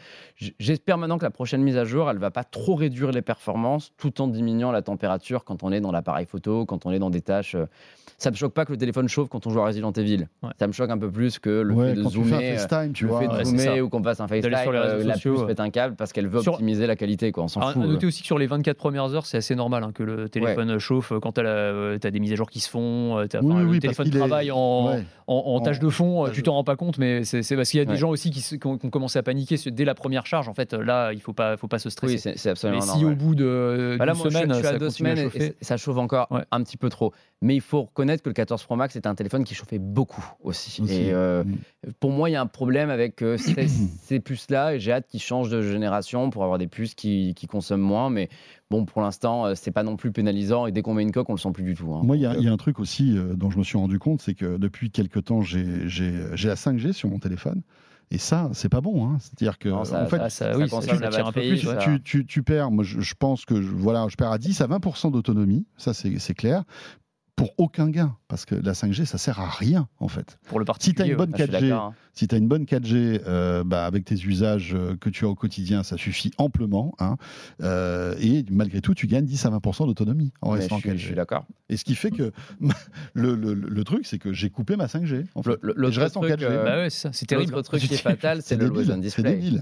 j'espère 0.59 0.99
maintenant 0.99 1.17
que 1.17 1.25
la 1.25 1.31
prochaine 1.31 1.63
mise 1.63 1.77
à 1.77 1.85
jour, 1.85 2.07
elle 2.11 2.19
va 2.19 2.29
pas 2.29 2.43
trop 2.43 2.75
réduire 2.75 3.09
les 3.11 3.23
performances, 3.23 3.93
tout 3.97 4.21
en 4.21 4.27
diminuant 4.27 4.71
la 4.71 4.83
température 4.83 5.43
quand 5.43 5.63
on 5.63 5.71
est 5.71 5.81
dans 5.81 5.91
l'appareil 5.91 6.27
photo, 6.27 6.67
quand 6.67 6.85
on 6.85 6.91
est 6.91 6.99
dans 6.99 7.09
des 7.09 7.21
tâches. 7.21 7.55
Euh, 7.80 8.11
Ça 8.17 8.32
me 8.32 8.36
choque 8.36 8.53
pas 8.53 8.65
que 8.65 8.71
le 8.71 8.77
téléphone 8.77 9.07
chauffe 9.07 9.30
quand 9.30 9.47
on 9.47 9.49
joue 9.49 9.61
à 9.61 9.65
Resident 9.67 9.91
Evil. 9.93 10.27
Ouais. 10.43 10.49
Ça 10.59 10.67
me 10.67 10.73
choque 10.73 10.89
un 10.89 10.97
peu 10.97 11.09
plus 11.09 11.39
que 11.39 11.49
le 11.61 11.73
Ouais, 11.73 11.89
fait 11.91 11.95
de 11.95 12.03
quand 12.03 12.09
tu 12.09 12.17
fais 12.17 12.23
zoomer. 12.30 12.38
un 12.38 12.41
euh, 12.53 12.57
FaceTime, 12.57 12.93
tu 12.93 13.03
le 13.05 13.09
vois. 13.11 13.19
fait 13.21 13.27
de 13.27 13.32
ouais, 13.32 13.38
c'est 13.45 13.49
zoomer 13.51 13.63
ça. 13.77 13.84
ou 13.84 13.89
qu'on 13.89 14.03
fasse 14.03 14.19
un 14.19 14.27
FaceTime, 14.27 14.55
sur 14.61 14.71
les 14.73 14.77
euh, 14.80 15.03
la 15.05 15.13
sociaux, 15.13 15.34
puce 15.34 15.41
ouais. 15.41 15.47
pète 15.47 15.59
un 15.61 15.69
câble 15.69 15.95
parce 15.95 16.11
qu'elle 16.11 16.27
veut 16.27 16.41
Sur- 16.41 16.53
optimiser 16.53 16.86
la 16.88 16.95
qualité, 16.97 17.32
quoi. 17.32 17.43
On 17.43 17.47
s'en 17.47 17.61
Alors, 17.61 17.73
fout. 17.73 17.82
à 17.82 17.86
euh. 17.86 17.89
noter 17.89 18.05
aussi 18.07 18.21
que 18.21 18.25
sur 18.27 18.38
les 18.38 18.47
24 18.47 18.75
premières 18.77 19.13
heures, 19.15 19.25
c'est 19.25 19.38
assez 19.38 19.55
normal 19.55 19.84
hein, 19.84 19.91
que 19.93 20.03
le 20.03 20.27
téléphone 20.30 20.77
chauffe 20.80 21.13
quand 21.21 21.32
tu 21.34 21.41
as, 21.41 21.97
des 22.11 22.19
mises 22.19 22.34
à 22.34 22.36
jour 22.36 22.49
qui 22.49 22.59
se 22.59 22.69
font, 22.69 23.17
euh, 23.17 23.27
t'as- 23.27 23.39
Oui, 23.41 23.53
enfin, 23.53 23.63
oui, 23.65 23.75
le 23.75 23.80
téléphone 23.80 24.05
qu'il 24.07 24.15
est- 24.15 24.19
travaille 24.19 24.51
en, 24.51 24.88
Ouais. 24.89 25.03
en, 25.27 25.34
en 25.36 25.55
En- 25.55 25.61
tâche 25.61 25.80
de 25.80 25.89
fond, 25.89 26.23
euh, 26.23 26.27
tâche 26.27 26.36
tu 26.36 26.43
t'en 26.43 26.53
rends 26.55 26.63
pas 26.65 26.75
compte, 26.75 26.97
mais 26.97 27.23
c'est 27.23 27.55
parce 27.55 27.69
qu'il 27.69 27.77
y 27.80 27.82
a 27.82 27.86
des 27.86 27.95
gens 27.95 28.09
aussi 28.09 28.32
qui, 28.32 28.41
se- 28.41 28.55
qui 28.55 28.67
ont, 28.67 28.77
qui 28.77 28.86
ont 28.86 28.89
commencé 28.89 29.17
à 29.17 29.23
paniquer 29.23 29.55
dès 29.67 29.86
la 29.86 29.95
première 29.95 30.25
charge. 30.25 30.49
En 30.49 30.53
fait, 30.53 30.73
là, 30.73 31.13
il 31.13 31.21
faut 31.21 31.34
pas, 31.34 31.55
faut 31.55 31.67
pas 31.67 31.80
se 31.80 31.89
stresser. 31.89 32.15
Oui, 32.15 32.19
c'est 32.19 32.38
c'est 32.38 32.69
mais 32.69 32.82
si 32.82 33.05
au 33.05 33.11
bout 33.15 33.36
de 33.36 33.95
Bah 33.97 34.05
là, 34.05 34.13
moi, 34.13 34.30
semaine, 34.30 34.49
je 34.49 34.57
suis 34.57 34.67
à 34.67 34.71
ça 34.71 34.77
deux 34.77 34.89
semaines 34.89 35.17
et- 35.17 35.23
chauffer. 35.23 35.45
et 35.61 35.63
ça 35.63 35.77
chauffe 35.77 35.97
encore 35.97 36.27
Ouais. 36.32 36.41
un 36.51 36.63
petit 36.63 36.75
peu 36.77 36.89
trop. 36.89 37.13
Mais 37.41 37.55
il 37.55 37.61
faut 37.61 37.68
reconnaître 37.78 38.24
que 38.24 38.30
le 38.30 38.34
14 38.34 38.63
Pro 38.63 38.76
Max 38.76 38.95
est 38.95 39.07
un 39.07 39.15
téléphone 39.15 39.43
qui 39.43 39.55
chauffait 39.55 39.80
beaucoup 39.80 40.26
aussi. 40.43 40.82
Aussi. 40.82 40.93
Et 40.93 41.13
euh, 41.13 41.43
pour 41.99 42.11
moi, 42.11 42.30
il 42.30 42.34
y 42.34 42.36
a 42.36 42.41
un 42.41 42.45
problème 42.47 42.89
avec 42.89 43.22
euh, 43.22 43.38
ces, 43.38 43.67
ces 44.03 44.20
puces-là 44.20 44.78
j'ai 44.78 44.91
hâte 44.91 45.07
qu'ils 45.07 45.22
changent 45.22 45.49
de 45.49 45.61
génération 45.61 46.30
pour 46.30 46.43
avoir 46.43 46.57
des 46.57 46.67
puces 46.67 46.95
qui, 46.95 47.34
qui 47.36 47.47
consomment 47.47 47.82
moins. 47.82 48.09
Mais 48.09 48.30
bon, 48.72 48.86
pour 48.86 49.01
l'instant, 49.01 49.45
euh, 49.45 49.53
c'est 49.55 49.72
pas 49.72 49.84
non 49.84 49.95
plus 49.95 50.11
pénalisant 50.11 50.65
et 50.65 50.72
dès 50.72 50.82
qu'on 50.82 50.93
met 50.93 51.03
une 51.03 51.11
coque, 51.11 51.30
on 51.30 51.34
le 51.34 51.39
sent 51.39 51.51
plus 51.51 51.63
du 51.63 51.76
tout. 51.76 51.93
hein. 51.93 52.01
Moi, 52.03 52.17
il 52.17 52.22
y, 52.22 52.26
a- 52.26 52.36
y 52.38 52.47
un 52.47 52.57
truc 52.57 52.80
aussi 52.80 53.17
euh, 53.17 53.36
dont 53.36 53.49
je 53.51 53.57
me 53.59 53.63
suis 53.63 53.78
rendu 53.78 53.99
compte, 53.99 54.22
c'est 54.22 54.34
que 54.34 54.57
depuis 54.57 54.91
quelques 54.91 55.24
temps, 55.26 55.41
j'ai 55.41 55.63
la 55.63 56.55
5G 56.55 56.93
sur 56.93 57.09
mon 57.09 57.20
téléphone. 57.20 57.61
Et 58.11 58.17
ça, 58.17 58.49
c'est 58.53 58.70
pas 58.70 58.82
bon. 58.82 59.05
hein. 59.07 59.17
C'est-à-dire 59.20 59.59
que, 59.59 59.70
Non, 59.70 59.84
ça- 59.86 60.01
en 60.03 60.07
fait, 60.07 60.17
ça, 60.17 60.30
ça 60.32 60.57
oui, 60.57 60.67
ça, 60.67 60.76
consomme 60.78 60.95
ça 60.97 61.01
la 61.03 61.09
tire 61.11 61.28
un 61.28 61.32
peu 61.32 61.41
batterie, 61.41 61.59
plus. 61.59 61.67
ouais. 61.67 61.76
ça- 61.76 61.80
tu, 61.80 62.01
tu- 62.01 62.26
tu 62.26 62.41
perds, 62.41 62.72
moi 62.72 62.84
je, 62.84 63.01
je 63.01 63.13
pense 63.13 63.45
que 63.45 63.61
je, 63.61 63.67
voilà, 63.70 64.07
je 64.09 64.15
perds 64.15 64.32
à 64.32 64.39
10 64.39 64.59
à 64.61 64.67
20% 64.67 65.11
d'autonomie, 65.11 65.67
ça 65.78 65.93
c'est 65.93 66.34
clair, 66.34 66.63
pour 67.39 67.53
aucun 67.57 67.89
gain, 67.89 68.15
parce 68.27 68.45
que 68.45 68.53
la 68.55 68.73
5G 68.73 69.05
ça 69.05 69.17
sert 69.17 69.39
à 69.39 69.49
rien 69.49 69.87
en 69.99 70.07
fait. 70.07 70.37
Pour 70.47 70.59
le 70.59 70.65
Si 70.79 70.93
tu 70.93 71.01
as 71.01 71.05
une 71.05 71.15
bonne 71.15 71.31
ah, 71.33 71.37
je 71.37 71.43
suis 71.43 71.51
4G, 71.53 71.61
d'accord, 71.69 71.83
hein. 71.85 71.93
si 72.13 72.27
tu 72.27 72.35
as 72.35 72.37
une 72.37 72.47
bonne 72.47 72.63
4G 72.65 73.21
euh, 73.27 73.63
bah, 73.63 73.85
avec 73.85 74.03
tes 74.05 74.15
usages 74.15 74.73
euh, 74.75 74.95
que 74.97 75.09
tu 75.09 75.25
as 75.25 75.29
au 75.29 75.35
quotidien, 75.35 75.83
ça 75.83 75.95
suffit 75.97 76.31
amplement. 76.37 76.93
hein. 76.99 77.15
Euh, 77.61 78.13
et 78.19 78.43
malgré 78.51 78.81
tout, 78.81 78.93
tu 78.93 79.07
gagnes 79.07 79.25
10 79.25 79.45
à 79.45 79.49
20% 79.51 79.87
d'autonomie 79.87 80.33
en 80.41 80.51
Mais 80.53 80.59
restant 80.59 80.75
en 80.75 80.79
je 80.79 80.89
suis, 80.89 80.91
je 80.91 80.95
4G. 81.03 81.05
suis 81.07 81.15
d'accord. 81.15 81.45
Et 81.69 81.77
ce 81.77 81.85
qui 81.85 81.95
fait 81.95 82.11
que 82.11 82.31
le, 83.13 83.35
le- 83.35 83.53
le 83.53 83.83
truc, 83.83 84.05
c'est 84.05 84.19
que 84.19 84.33
j'ai 84.33 84.49
coupé 84.49 84.75
ma 84.75 84.87
5G. 84.87 85.25
En 85.35 85.43
fait. 85.43 85.51
Le- 85.51 85.59
le- 85.61 85.71
Et 85.71 85.75
je 85.75 85.79
l'autre 85.81 85.99
reste 86.01 86.17
en 86.17 86.21
truc, 86.21 86.33
4G. 86.33 86.43
euh, 86.43 86.63
Bah 86.65 86.77
ouais, 86.77 86.89
c'est 86.89 87.25
terrible. 87.25 87.53
L'autre 87.53 87.69
truc 87.69 87.81
qui 87.81 87.93
est 87.93 87.97
fatal, 87.97 88.41
c'est 88.43 88.55
le 88.57 88.65
débile, 88.69 88.91
Always 88.91 88.91
On 88.91 89.09
C'est 89.09 89.23
Display. 89.23 89.61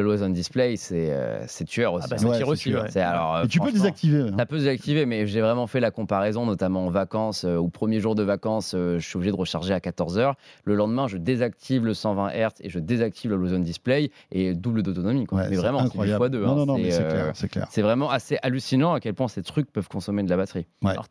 l'Always 0.00 0.22
On 0.22 0.30
Display, 0.30 0.76
c'est 0.76 1.10
euh, 1.12 1.44
c'est 1.46 1.64
tueur 1.64 1.94
aussi. 1.94 2.06
Ah 2.10 2.16
bah, 2.16 2.28
Ouais, 2.28 2.42
ouais. 2.42 3.00
Alors, 3.00 3.36
euh, 3.36 3.44
Et 3.44 3.48
tu 3.48 3.60
peux 3.60 3.72
désactiver. 3.72 4.20
hein. 4.22 4.34
Ça 4.38 4.46
peut 4.46 4.58
désactiver, 4.58 5.06
mais 5.06 5.26
j'ai 5.26 5.40
vraiment 5.40 5.66
fait 5.66 5.80
la 5.80 5.90
comparaison, 5.90 6.46
notamment 6.46 6.86
en 6.86 6.90
vacances. 6.90 7.44
euh, 7.44 7.56
au 7.56 7.68
premier 7.68 8.00
jour 8.00 8.14
de 8.14 8.22
vacances, 8.22 8.74
euh, 8.74 8.98
je 8.98 9.06
suis 9.06 9.16
obligé 9.16 9.32
de 9.32 9.36
recharger 9.36 9.74
à 9.74 9.78
14h. 9.80 10.34
Le 10.64 10.74
lendemain, 10.74 11.08
je 11.08 11.16
désactive 11.16 11.84
le 11.84 11.94
120 11.94 12.30
Hz 12.30 12.48
et 12.60 12.70
je 12.70 12.78
désactive 12.78 13.34
le 13.34 13.46
Zone 13.48 13.62
Display 13.62 14.10
et 14.32 14.54
double 14.54 14.82
d'autonomie. 14.82 15.26
Ouais, 15.30 15.42
mais 15.44 15.48
c'est 15.50 15.56
vraiment, 15.56 15.86
c'est 15.86 15.98
x2. 15.98 16.38
Non, 16.40 16.50
hein. 16.50 16.54
non, 16.54 16.66
non, 16.66 16.76
C'est, 16.76 16.82
mais 16.82 16.90
c'est 16.90 17.02
euh, 17.02 17.10
clair, 17.10 17.30
c'est 17.34 17.48
clair. 17.48 17.66
C'est 17.70 17.82
vraiment 17.82 18.10
assez 18.10 18.38
hallucinant 18.42 18.92
à 18.94 19.00
quel 19.00 19.14
point 19.14 19.28
ces 19.28 19.42
trucs 19.42 19.70
peuvent 19.72 19.88
consommer 19.88 20.22
de 20.22 20.30
la 20.30 20.36
batterie. 20.36 20.66
Alors, 20.84 21.06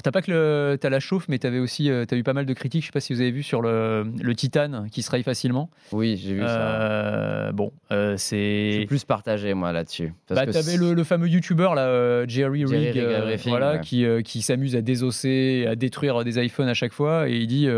t'as 0.00 0.10
pas 0.10 0.22
que 0.22 0.30
le, 0.30 0.78
t'as 0.80 0.88
la 0.88 1.00
chauffe, 1.00 1.26
mais 1.28 1.38
t'avais 1.38 1.58
aussi, 1.58 1.90
euh, 1.90 2.06
t'as 2.06 2.16
eu 2.16 2.22
pas 2.22 2.32
mal 2.32 2.46
de 2.46 2.54
critiques. 2.54 2.82
Je 2.82 2.86
sais 2.86 2.92
pas 2.92 3.00
si 3.00 3.12
vous 3.12 3.20
avez 3.20 3.30
vu 3.30 3.42
sur 3.42 3.60
le, 3.60 4.06
le 4.22 4.34
titane 4.34 4.88
qui 4.90 5.02
se 5.02 5.10
raye 5.10 5.22
facilement. 5.22 5.68
Oui, 5.92 6.16
j'ai 6.16 6.32
vu 6.32 6.40
ça. 6.40 6.80
Euh, 6.80 7.52
bon, 7.52 7.72
euh, 7.90 8.16
c'est. 8.16 8.84
plus 8.88 9.04
partagé, 9.04 9.52
moi, 9.52 9.72
là-dessus. 9.72 10.14
Bah, 10.30 10.46
t'avais 10.46 10.76
le, 10.76 10.94
le 10.94 11.04
fameux 11.04 11.28
youtubeur 11.28 11.74
là, 11.74 11.86
euh, 11.88 12.24
Jerry, 12.26 12.66
Jerry 12.66 12.90
Rig, 12.92 13.40
voilà, 13.46 13.72
ouais. 13.74 13.80
qui, 13.80 14.06
qui 14.24 14.40
s'amuse 14.40 14.76
à 14.76 14.80
désosser, 14.80 15.66
à 15.68 15.76
détruire 15.76 16.24
des 16.24 16.42
iPhones 16.42 16.68
à 16.68 16.74
chaque 16.74 16.92
fois, 16.92 17.28
et 17.28 17.36
il 17.36 17.46
dit. 17.46 17.68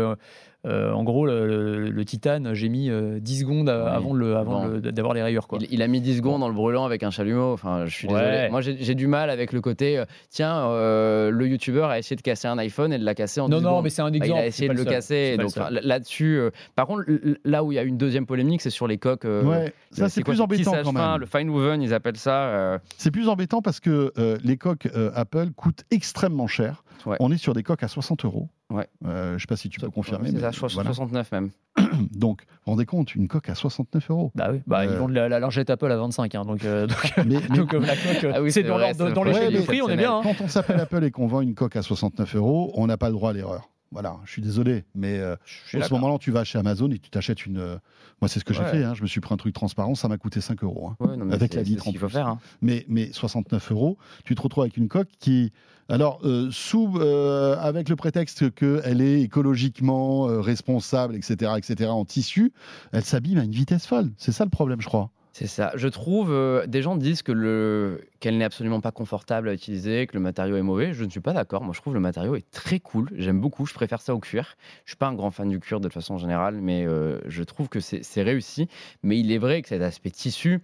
Euh, 0.65 0.91
en 0.91 1.03
gros, 1.03 1.25
le, 1.25 1.45
le- 1.47 1.89
le 1.89 2.05
titane, 2.05 2.53
j'ai 2.53 2.69
mis 2.69 2.89
euh, 2.89 3.19
10 3.19 3.39
secondes 3.41 3.69
à- 3.69 3.83
Oui, 3.85 3.89
avant, 3.95 4.13
le, 4.13 4.35
avant 4.35 4.65
bon. 4.65 4.67
le- 4.67 4.91
d'avoir 4.91 5.13
les 5.13 5.21
rayures. 5.23 5.47
Quoi. 5.47 5.59
Il, 5.61 5.67
il 5.71 5.81
a 5.81 5.87
mis 5.87 6.01
10 6.01 6.17
secondes 6.17 6.39
dans 6.41 6.47
le 6.47 6.53
brûlant 6.53 6.85
avec 6.85 7.03
un 7.03 7.11
chalumeau. 7.11 7.53
Enfin, 7.53 7.85
je 7.85 7.93
suis 7.93 8.07
Ouais. 8.07 8.13
désolé. 8.19 8.49
Moi, 8.49 8.61
j'ai 8.61 8.77
j'ai 8.79 8.95
du 8.95 9.07
mal 9.07 9.29
avec 9.29 9.53
le 9.53 9.61
côté. 9.61 9.97
euh, 9.97 10.05
tiens, 10.29 10.67
euh, 10.69 11.29
le 11.29 11.47
youtubeur 11.47 11.89
a 11.89 11.99
essayé 11.99 12.15
de 12.15 12.21
casser 12.21 12.47
un 12.47 12.57
iPhone 12.57 12.91
et 12.93 12.97
de 12.97 13.03
l'a 13.05 13.13
casser 13.15 13.41
en 13.41 13.49
Non, 13.49 13.57
10 13.57 13.63
non, 13.63 13.69
secondes. 13.69 13.83
mais 13.83 13.89
c'est 13.89 14.01
un 14.01 14.09
Bah, 14.11 14.17
exemple. 14.17 14.31
il 14.31 14.33
a 14.39 14.41
c'est 14.43 14.47
essayé 14.47 14.67
de 14.69 14.73
le 14.73 14.83
seul. 14.83 14.87
casser. 14.93 15.37
Donc 15.37 15.51
là-dessus, 15.83 16.37
euh, 16.39 16.49
par 16.75 16.87
contre, 16.87 17.03
là 17.43 17.63
où 17.63 17.71
il 17.71 17.75
y 17.75 17.79
a 17.79 17.83
une 17.83 17.97
deuxième 17.97 18.25
polémique, 18.25 18.61
c'est 18.61 18.69
sur 18.69 18.87
les 18.87 18.97
coques. 18.97 19.25
euh, 19.25 19.43
Ouais, 19.43 19.73
ça 19.91 20.09
c'est 20.09 20.23
plus 20.23 20.41
embêtant 20.41 20.71
quand 20.83 20.93
fin, 20.93 21.11
même. 21.13 21.19
Le 21.21 21.25
fine 21.25 21.49
woven, 21.49 21.81
ils 21.81 21.93
appellent 21.93 22.17
ça. 22.17 22.45
euh, 22.47 22.79
C'est 22.97 23.11
plus 23.11 23.29
embêtant 23.29 23.61
parce 23.61 23.79
que 23.79 24.11
euh, 24.17 24.37
les 24.43 24.57
coques 24.57 24.87
euh, 24.95 25.11
Apple 25.15 25.47
coûtent 25.55 25.83
extrêmement 25.91 26.47
cher. 26.47 26.83
Ouais. 27.05 27.17
On 27.19 27.31
est 27.31 27.37
sur 27.37 27.53
des 27.53 27.63
coques 27.63 27.83
à 27.83 27.87
60 27.87 28.25
euros. 28.25 28.49
Ouais. 28.69 28.87
Euh, 29.05 29.29
je 29.29 29.33
ne 29.33 29.39
sais 29.39 29.45
pas 29.47 29.55
si 29.55 29.69
tu 29.69 29.79
peux 29.79 29.89
confirmer. 29.89 30.29
c'est 30.31 30.37
voilà. 30.39 30.51
69 30.93 31.31
même. 31.31 31.49
Donc, 32.11 32.41
vous 32.41 32.53
vous 32.65 32.71
rendez 32.71 32.85
compte, 32.85 33.13
une 33.15 33.27
coque 33.27 33.49
à 33.49 33.55
69 33.55 34.09
euros. 34.11 34.31
Bah 34.35 34.49
oui, 34.51 34.61
bah, 34.65 34.85
ils 34.85 34.91
Euh, 34.91 34.97
vendent 34.99 35.11
la, 35.11 35.29
la 35.29 35.39
lingette 35.39 35.69
Apple 35.69 35.91
à 35.91 35.97
25. 35.97 36.33
hein, 36.35 36.45
donc, 36.45 36.63
euh, 36.65 36.87
donc, 36.87 37.13
Mais, 37.17 37.23
mais- 37.49 37.55
donc, 37.55 37.73
euh, 37.73 37.79
la 37.79 37.95
coque, 37.95 38.31
Ah 38.33 38.41
oui, 38.41 38.51
c'est 38.51 38.63
dans, 38.63 38.75
vrai, 38.77 38.93
dans 38.93 39.05
le 39.05 39.09
l'échelle 39.11 39.33
problème 39.33 39.51
du 39.61 39.61
prix, 39.67 39.81
on 39.81 39.89
est 39.89 39.97
bien. 39.97 40.17
hein. 40.17 40.21
quand 40.23 40.41
on 40.43 40.47
s'appelle 40.47 40.79
Apple 40.79 41.03
et 41.03 41.11
qu'on 41.11 41.27
vend 41.27 41.41
une 41.41 41.53
coque 41.55 41.75
à 41.75 41.81
69 41.81 42.35
euros, 42.35 42.71
on 42.75 42.87
n'a 42.87 42.97
pas 42.97 43.07
le 43.09 43.13
droit 43.13 43.29
à 43.31 43.33
l'erreur. 43.33 43.69
Voilà, 43.91 44.17
je 44.25 44.31
suis 44.31 44.41
désolé, 44.41 44.83
mais 44.93 45.19
euh, 45.19 45.35
en 45.75 45.81
ce 45.81 45.93
moment-là, 45.93 46.17
tu 46.17 46.31
vas 46.31 46.43
chez 46.43 46.57
Amazon 46.57 46.89
et 46.91 46.99
tu 46.99 47.09
t'achètes 47.09 47.45
une. 47.45 47.59
euh, 47.59 47.77
moi, 48.21 48.27
c'est 48.27 48.39
ce 48.39 48.45
que 48.45 48.53
j'ai 48.53 48.61
Ouais. 48.63 48.69
fait. 48.71 48.83
hein, 48.83 48.93
je 48.93 49.01
me 49.03 49.07
suis 49.07 49.21
pris 49.21 49.33
un 49.33 49.37
truc 49.37 49.53
transparent, 49.53 49.95
ça 49.95 50.07
m'a 50.07 50.17
coûté 50.17 50.41
5 50.41 50.63
euros. 50.63 50.89
hein. 50.89 50.97
Ouais, 50.99 51.15
non, 51.15 51.25
mais 51.25 51.33
avec 51.33 51.53
c'est- 51.53 51.59
la 51.59 51.63
c'est 51.63 51.69
vitre 51.69 51.83
ce 51.83 51.89
en 51.89 51.91
qu'il 51.91 51.99
faut 51.99 52.07
plus. 52.07 52.13
faire. 52.13 52.27
hein. 52.27 52.39
mais, 52.61 52.83
mais 52.89 53.11
69 53.13 53.71
euros, 53.71 53.97
tu 54.25 54.35
te 54.35 54.41
retrouves 54.41 54.63
avec 54.63 54.75
une 54.75 54.87
coque 54.89 55.09
qui, 55.19 55.53
alors, 55.87 56.19
euh, 56.25 56.49
sous, 56.51 56.97
euh, 56.97 57.55
avec 57.59 57.87
le 57.87 57.95
prétexte 57.95 58.53
qu'elle 58.55 59.01
est 59.01 59.21
écologiquement 59.21 60.27
euh, 60.29 60.41
responsable, 60.41 61.15
etc., 61.15 61.53
etc., 61.57 61.89
en 61.89 62.03
tissu, 62.05 62.51
elle 62.91 63.05
s'abîme 63.05 63.37
à 63.37 63.43
une 63.43 63.51
vitesse 63.51 63.85
folle. 63.85 64.11
C'est 64.17 64.31
ça 64.31 64.43
le 64.43 64.49
problème, 64.49 64.81
je 64.81 64.87
crois. 64.87 65.11
C'est 65.37 65.47
ça. 65.47 65.73
Je 65.75 65.89
trouve, 65.89 66.31
euh, 66.31 66.65
des 66.65 66.81
gens 66.81 66.95
disent 66.95 67.21
que 67.21 67.33
le 67.33 68.07
qu'elle 68.21 68.37
n'est 68.37 68.45
absolument 68.45 68.79
pas 68.79 68.93
confortable 68.93 69.49
à 69.49 69.53
utiliser, 69.53 70.07
que 70.07 70.13
le 70.13 70.21
matériau 70.21 70.55
est 70.55 70.61
mauvais. 70.61 70.93
Je 70.93 71.03
ne 71.03 71.09
suis 71.09 71.19
pas 71.19 71.33
d'accord. 71.33 71.61
Moi, 71.61 71.73
je 71.75 71.81
trouve 71.81 71.93
le 71.93 71.99
matériau 71.99 72.37
est 72.37 72.49
très 72.51 72.79
cool. 72.79 73.09
J'aime 73.17 73.41
beaucoup. 73.41 73.65
Je 73.65 73.73
préfère 73.73 73.99
ça 73.99 74.15
au 74.15 74.19
cuir. 74.19 74.55
Je 74.85 74.91
suis 74.91 74.97
pas 74.97 75.07
un 75.07 75.13
grand 75.13 75.31
fan 75.31 75.49
du 75.49 75.59
cuir 75.59 75.81
de 75.81 75.89
façon 75.89 76.17
générale, 76.17 76.61
mais 76.61 76.85
euh, 76.87 77.19
je 77.25 77.43
trouve 77.43 77.67
que 77.67 77.81
c'est 77.81 78.23
réussi. 78.23 78.69
Mais 79.03 79.19
il 79.19 79.29
est 79.29 79.37
vrai 79.37 79.61
que 79.61 79.67
cet 79.67 79.81
aspect 79.81 80.09
tissu. 80.09 80.61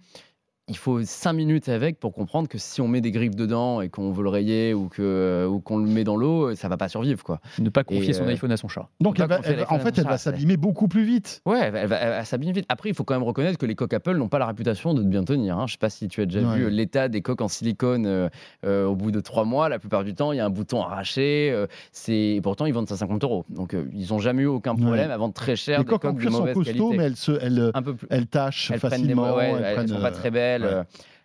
Il 0.72 0.78
faut 0.78 1.02
5 1.04 1.32
minutes 1.34 1.68
avec 1.68 2.00
pour 2.00 2.14
comprendre 2.14 2.48
que 2.48 2.56
si 2.58 2.80
on 2.80 2.88
met 2.88 3.00
des 3.02 3.10
griffes 3.10 3.36
dedans 3.36 3.82
et 3.82 3.88
qu'on 3.90 4.10
veut 4.10 4.22
le 4.22 4.30
rayer 4.30 4.72
ou 4.72 4.88
que 4.88 5.46
ou 5.48 5.60
qu'on 5.60 5.76
le 5.76 5.86
met 5.86 6.02
dans 6.02 6.16
l'eau, 6.16 6.54
ça 6.54 6.68
va 6.68 6.76
pas 6.78 6.88
survivre 6.88 7.22
quoi. 7.22 7.40
Ne 7.58 7.68
pas 7.68 7.84
confier 7.84 8.10
Et, 8.10 8.12
son 8.14 8.24
euh, 8.24 8.28
iPhone 8.28 8.50
à 8.52 8.56
son 8.56 8.68
chat. 8.68 8.88
Donc, 9.00 9.20
elle 9.20 9.28
va- 9.28 9.40
elle 9.44 9.64
en 9.68 9.78
fait, 9.78 9.98
elle 9.98 10.04
va 10.04 10.16
s'abîmer 10.18 10.56
beaucoup 10.56 10.88
plus 10.88 11.04
vite. 11.04 11.42
Ouais, 11.44 11.58
elle, 11.62 11.72
va- 11.72 11.78
elle 11.80 11.88
va- 11.88 11.96
elle 11.96 12.08
va 12.10 12.24
s'abîme 12.24 12.52
vite. 12.52 12.64
Après, 12.70 12.88
il 12.88 12.94
faut 12.94 13.04
quand 13.04 13.14
même 13.14 13.22
reconnaître 13.22 13.58
que 13.58 13.66
les 13.66 13.74
coques 13.74 13.92
Apple 13.92 14.16
n'ont 14.16 14.28
pas 14.28 14.38
la 14.38 14.46
réputation 14.46 14.94
de 14.94 15.02
bien 15.02 15.24
tenir. 15.24 15.58
hein. 15.58 15.66
Je 15.66 15.72
sais 15.72 15.78
pas 15.78 15.90
si 15.90 16.08
tu 16.08 16.22
as 16.22 16.26
déjà 16.26 16.40
Ouais. 16.40 16.56
vu 16.56 16.64
euh, 16.64 16.70
l'état 16.70 17.08
des 17.08 17.20
coques 17.20 17.42
en 17.42 17.48
silicone 17.48 18.06
euh, 18.06 18.28
euh, 18.64 18.86
au 18.86 18.96
bout 18.96 19.10
de 19.10 19.20
trois 19.20 19.44
mois. 19.44 19.68
La 19.68 19.78
plupart 19.78 20.04
du 20.04 20.14
temps, 20.14 20.32
il 20.32 20.36
y 20.36 20.40
a 20.40 20.46
un 20.46 20.50
bouton 20.50 20.82
arraché. 20.82 21.50
euh, 21.52 21.66
c'est 21.92 22.12
et 22.36 22.40
pourtant 22.40 22.64
ils 22.66 22.72
vendent 22.72 22.88
ça 22.88 22.96
50 22.96 23.22
euros. 23.24 23.44
Donc 23.50 23.74
euh, 23.74 23.84
ils 23.94 24.08
n'ont 24.10 24.18
jamais 24.18 24.42
eu 24.42 24.46
aucun 24.46 24.74
problème 24.74 25.08
Ouais. 25.08 25.12
à 25.12 25.16
vendre 25.18 25.34
très 25.34 25.56
cher 25.56 25.78
Les 25.78 25.84
des 25.84 25.90
coques 25.90 26.04
en 26.04 26.08
coques 26.08 26.16
de 26.16 26.20
cuir 26.22 26.32
sont 26.32 26.38
mauvaise 26.40 26.54
costauds, 26.54 26.72
qualité. 26.72 26.96
mais 26.96 27.04
elles, 27.04 27.16
se, 27.16 27.32
elles, 27.40 27.70
Un 27.74 27.82
peu 27.82 27.94
plus. 27.94 28.06
elles 28.10 28.26
tâchent 28.26 28.70
Elles 28.72 28.78
prennent 28.80 28.90
des 29.02 29.08
facilement. 29.14 29.34
ouais, 29.34 29.50
elles 29.56 29.64
elles, 29.64 29.74
prennent, 29.74 29.88
sont 29.88 30.00
pas 30.00 30.08
euh, 30.08 30.10
très 30.12 30.30
belles. 30.30 30.61
Ouais. 30.62 30.72
euh. 30.72 30.84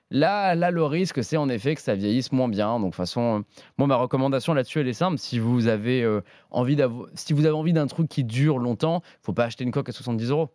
Là, 0.10 0.56
là, 0.56 0.72
le 0.72 0.84
risque, 0.86 1.22
c'est 1.22 1.36
en 1.36 1.50
effet 1.50 1.76
que 1.76 1.82
ça 1.82 1.94
vieillisse 1.94 2.32
moins 2.32 2.48
bien. 2.48 2.80
Donc, 2.80 2.80
de 2.80 2.86
toute 2.92 2.96
façon, 2.96 3.40
euh, 3.40 3.44
moi, 3.78 3.88
ma 3.88 3.98
recommandation 3.98 4.54
là-dessus, 4.54 4.80
elle 4.80 4.88
est 4.88 4.94
simple. 4.94 5.18
Si 5.18 5.38
vous 5.38 5.68
avez 5.68 6.02
euh, 6.02 6.22
envie 6.50 6.78
si 7.16 7.34
vous 7.34 7.46
avez 7.46 7.56
envie 7.56 7.74
d'un 7.74 7.88
truc 7.88 8.08
qui 8.08 8.24
dure 8.24 8.58
longtemps, 8.58 9.02
faut 9.22 9.34
pas 9.34 9.46
acheter 9.46 9.66
une 9.66 9.72
coque 9.72 9.90
à 9.90 9.92
70 9.92 10.30
euros. 10.30 10.50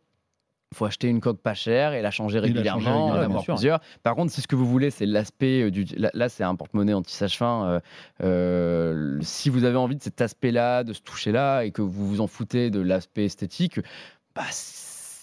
Il 0.72 0.74
faut 0.74 0.87
acheter 0.87 1.09
une 1.09 1.20
coque 1.20 1.43
pas 1.43 1.53
chère 1.53 1.93
et 1.93 2.01
la 2.01 2.11
changer 2.11 2.39
régulièrement, 2.39 3.09
en 3.09 3.12
avoir 3.12 3.45
plusieurs. 3.45 3.80
Par 4.03 4.14
contre, 4.14 4.33
si 4.33 4.41
ce 4.41 4.49
que 4.49 4.57
vous 4.57 4.64
voulez, 4.64 4.91
c'est 4.91 5.05
l'aspect 5.05 5.64
euh, 5.64 5.70
du. 5.70 5.85
Là, 5.99 6.30
c'est 6.30 6.45
un 6.45 6.55
porte-monnaie 6.55 6.95
anti-sage 6.95 7.37
fin. 7.37 7.66
euh, 7.66 7.80
euh, 8.22 9.18
si 9.20 9.51
vous 9.51 9.64
avez 9.64 9.76
envie 9.76 9.97
de 9.97 10.03
cet 10.03 10.22
aspect-là, 10.22 10.83
de 10.83 10.95
ce 10.95 11.03
toucher-là, 11.03 11.64
et 11.64 11.72
que 11.72 11.83
vous 11.83 12.09
vous 12.09 12.20
en 12.22 12.26
foutez 12.26 12.70
de 12.70 12.80
l'aspect 12.80 13.26
esthétique, 13.26 13.80
bah, 14.35 14.45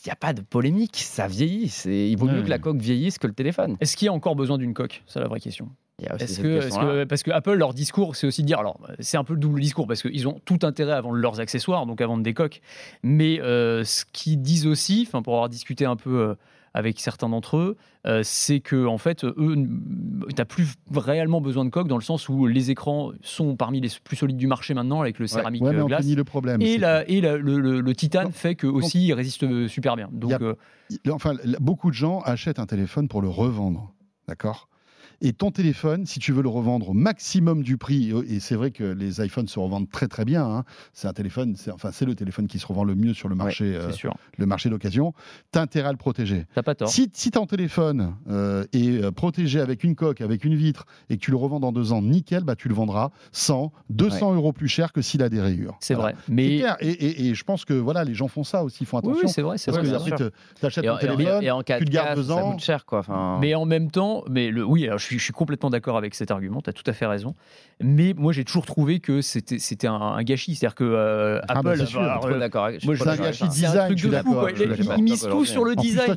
n'y 0.08 0.12
a 0.12 0.16
pas 0.16 0.34
de 0.34 0.41
polémique. 0.41 0.95
Ça 0.97 1.28
vieillit. 1.28 1.68
C'est- 1.70 2.10
Il 2.10 2.18
vaut 2.18 2.28
mieux 2.28 2.41
que 2.41 2.50
la 2.50 2.60
coque 2.60 2.78
vieillisse 2.78 3.18
que 3.18 3.28
le 3.28 3.34
téléphone. 3.34 3.76
Est-ce 3.82 3.97
qu'il 3.97 4.06
y 4.06 4.10
a 4.10 4.14
encore 4.14 4.36
besoin 4.36 4.58
d'une 4.58 4.74
coque? 4.74 5.04
C'est 5.08 5.20
la 5.20 5.28
vraie 5.28 5.39
question. 5.39 5.70
Il 6.02 6.08
Est-ce 6.20 6.39
que, 6.39 7.04
parce 7.04 7.24
que 7.24 7.32
Apple, 7.32 7.56
leur 7.56 7.74
discours, 7.74 8.16
c'est 8.16 8.26
aussi 8.26 8.41
de 8.43 8.47
dire, 8.47 8.60
alors 8.60 8.80
c'est 9.00 9.18
un 9.18 9.26
peu 9.26 9.34
le 9.34 9.39
double 9.39 9.60
discours 9.60 9.86
parce 9.86 10.02
qu'ils 10.02 10.30
ont 10.30 10.39
tout 10.45 10.60
intérêt 10.64 10.93
à 10.93 11.02
vendre 11.02 11.16
leurs 11.18 11.41
accessoires, 11.41 11.86
donc 11.86 12.00
à 12.00 12.08
vendre 12.08 12.24
des 12.24 12.34
coques. 12.34 12.62
Mais 13.04 13.41
euh, 13.41 13.84
ce 13.84 14.06
qu'ils 14.14 14.41
disent 14.41 14.66
aussi, 14.66 15.04
enfin 15.06 15.22
pour 15.22 15.34
avoir 15.34 15.50
discuté 15.50 15.84
un 15.86 15.97
peu 15.97 16.20
euh, 16.22 16.36
avec 16.74 16.99
certains 16.99 17.30
d'entre 17.30 17.57
eux, 17.57 17.78
euh, 18.07 18.22
c'est 18.24 18.59
que 18.59 18.86
en 18.86 18.97
fait, 18.97 19.24
eux, 19.26 19.55
t'as 20.36 20.45
plus 20.45 20.74
réellement 20.93 21.41
besoin 21.41 21.65
de 21.65 21.70
coques 21.70 21.88
dans 21.88 21.97
le 21.97 22.03
sens 22.03 22.30
où 22.30 22.45
les 22.47 22.72
écrans 22.72 23.11
sont 23.22 23.55
parmi 23.55 23.82
les 23.82 23.89
plus 24.03 24.15
solides 24.17 24.38
du 24.38 24.47
marché 24.47 24.74
maintenant 24.74 25.01
avec 25.01 25.20
le 25.20 25.28
céramique 25.28 25.61
Ouais, 25.63 25.74
mais 25.74 25.82
on 25.82 25.88
glace. 25.88 26.01
finit 26.01 26.15
le 26.15 26.24
problème. 26.24 26.61
Et, 26.61 26.74
c'est 26.74 26.78
la, 26.78 27.07
et 27.09 27.22
la- 27.22 27.38
le, 27.38 27.59
le- 27.59 27.82
le 27.82 27.95
titane 27.95 28.26
Non. 28.26 28.32
fait 28.32 28.55
que 28.55 28.67
aussi 28.67 29.05
il 29.07 29.13
résiste 29.13 29.43
euh, 29.43 29.67
super 29.67 29.95
bien. 29.95 30.09
Donc 30.11 30.32
a- 30.34 30.38
euh, 30.41 30.53
Enfin, 31.11 31.34
beaucoup 31.59 31.89
de 31.89 31.95
gens 31.95 32.20
achètent 32.22 32.59
un 32.59 32.65
téléphone 32.65 33.07
pour 33.07 33.22
le 33.22 33.30
revendre. 33.30 33.93
D'accord? 34.28 34.70
Et 35.22 35.34
ton 35.34 35.51
téléphone, 35.51 36.05
si 36.05 36.20
tu 36.20 36.32
veux 36.32 36.41
le 36.41 36.49
revendre 36.49 36.89
au 36.89 36.93
maximum 36.93 37.63
du 37.63 37.78
prix, 37.78 38.13
et 38.30 38.39
c'est 38.39 38.55
vrai 38.55 38.72
que 38.72 38.84
les 38.84 39.24
iPhones 39.26 39.47
se 39.47 39.59
revendent 39.59 39.89
très 39.89 40.07
très 40.07 40.26
bien, 40.26 40.43
hein, 40.45 40.63
c'est 40.93 41.07
un 41.07 41.13
téléphone, 41.13 41.55
c'est 41.57 41.72
enfin 41.72 41.91
c'est 41.91 42.05
le 42.05 42.15
téléphone 42.15 42.47
qui 42.47 42.59
se 42.59 42.65
revend 42.67 42.84
le 42.84 42.95
mieux 42.95 43.13
sur 43.13 43.28
le 43.30 43.36
marché, 43.36 43.65
euh, 43.76 43.89
c'est 43.89 43.95
sûr. 43.97 44.15
le 44.38 44.45
marché 44.45 44.70
d'occasion. 44.70 45.13
T'as 45.51 45.61
intérêt 45.61 45.89
à 45.89 45.91
le 45.91 45.97
protéger. 45.97 46.45
T'as 46.55 46.63
pas 46.63 46.76
tort. 46.76 46.89
Si, 46.89 47.09
si 47.13 47.32
ton 47.32 47.45
téléphone 47.45 48.15
euh, 48.30 48.63
est 48.74 49.03
euh, 49.03 49.11
protégé 49.11 49.59
avec 49.59 49.84
une 49.84 49.95
coque, 49.95 50.22
avec 50.22 50.43
une 50.45 50.55
vitre, 50.55 50.86
et 51.09 51.17
que 51.17 51.22
tu 51.22 51.32
le 51.32 51.38
revends 51.38 51.59
dans 51.59 51.72
deux 51.72 51.91
ans, 51.91 52.01
nickel, 52.01 52.43
bah, 52.43 52.55
tu 52.55 52.67
le 52.70 52.76
vendras 52.76 53.09
100, 53.32 53.72
200 53.89 54.36
euros 54.36 54.53
plus 54.53 54.67
cher 54.67 54.91
que 54.93 55.01
s'il 55.01 55.22
a 55.24 55.30
des 55.30 55.41
rayures. 55.41 55.78
C'est 55.82 55.95
Voilà. 55.95 56.13
vrai. 56.13 56.22
Mais 56.30 56.57
clair. 56.59 56.78
Et, 56.80 56.89
et- 56.89 57.28
et 57.28 57.34
je 57.36 57.43
pense 57.43 57.65
que 57.65 57.74
voilà, 57.74 58.03
les 58.03 58.13
gens 58.13 58.28
font 58.28 58.43
ça 58.43 58.63
aussi, 58.63 58.80
ils 58.84 58.86
font 58.88 58.97
attention. 58.97 59.26
oui, 59.28 59.32
c'est 59.34 59.41
vrai, 59.41 59.57
c'est 59.57 59.72
parce 59.72 59.86
vrai. 59.86 59.97
que 59.99 60.05
bien 60.05 60.15
ensuite, 60.15 60.34
tu 60.59 60.65
achètes 60.65 60.84
Et, 60.84 60.88
ton 60.88 60.93
en- 60.93 60.97
et 60.99 61.09
en- 61.09 61.15
téléphone, 61.15 61.43
et 61.43 61.51
en 61.51 61.63
tu 61.63 61.74
le 61.74 61.80
4K, 61.80 61.89
gardes 61.89 62.17
deux 62.20 62.24
ça 62.24 62.36
ans. 62.36 62.51
coûte 62.51 62.59
cher, 62.61 62.86
quoi. 62.86 62.99
Enfin, 62.99 63.38
Mais 63.41 63.55
en 63.55 63.65
même 63.65 63.91
temps, 63.91 64.24
mais 64.30 64.49
le, 64.51 64.63
oui, 64.65 64.86
alors 64.88 64.99
je, 64.99 65.05
suis, 65.05 65.09
je 65.18 65.24
suis 65.24 65.34
complètement 65.34 65.70
d'accord 65.70 65.97
avec 65.97 66.14
cet 66.14 66.30
argument, 66.32 66.62
tu 66.62 66.70
as 66.70 66.74
tout 66.74 66.84
à 66.86 66.93
fait 66.93 67.05
raison. 67.05 67.34
Mais 67.82 68.14
moi, 68.16 68.34
j'ai 68.34 68.43
toujours 68.43 68.66
trouvé 68.66 68.99
que 68.99 69.22
c'était 69.22 69.57
c'était 69.60 69.88
un, 69.88 69.93
un 69.93 70.22
gâchis. 70.24 70.55
C'est-à-dire 70.55 70.76
que 70.76 70.84
euh, 70.84 71.39
Ah 71.47 71.62
bah, 71.62 71.72
Apple. 71.72 71.80
c'est 71.80 71.86
sûr, 71.88 72.01
euh, 72.01 72.38
d'accord. 72.39 72.70
je 72.78 72.86
moi, 72.86 72.95
c'est 72.95 73.07
un 73.07 73.16
gâchis 73.16 73.47
design, 73.47 73.86
truc 73.88 73.97
je 73.97 74.07
de 74.10 74.18
fou. 74.18 74.34
quoi. 74.34 74.49
je 74.53 74.64
Ils- 74.97 75.03
misent 75.03 75.28
tout 75.30 75.45
sur 75.45 75.64
le 75.66 75.76
design. 75.76 76.16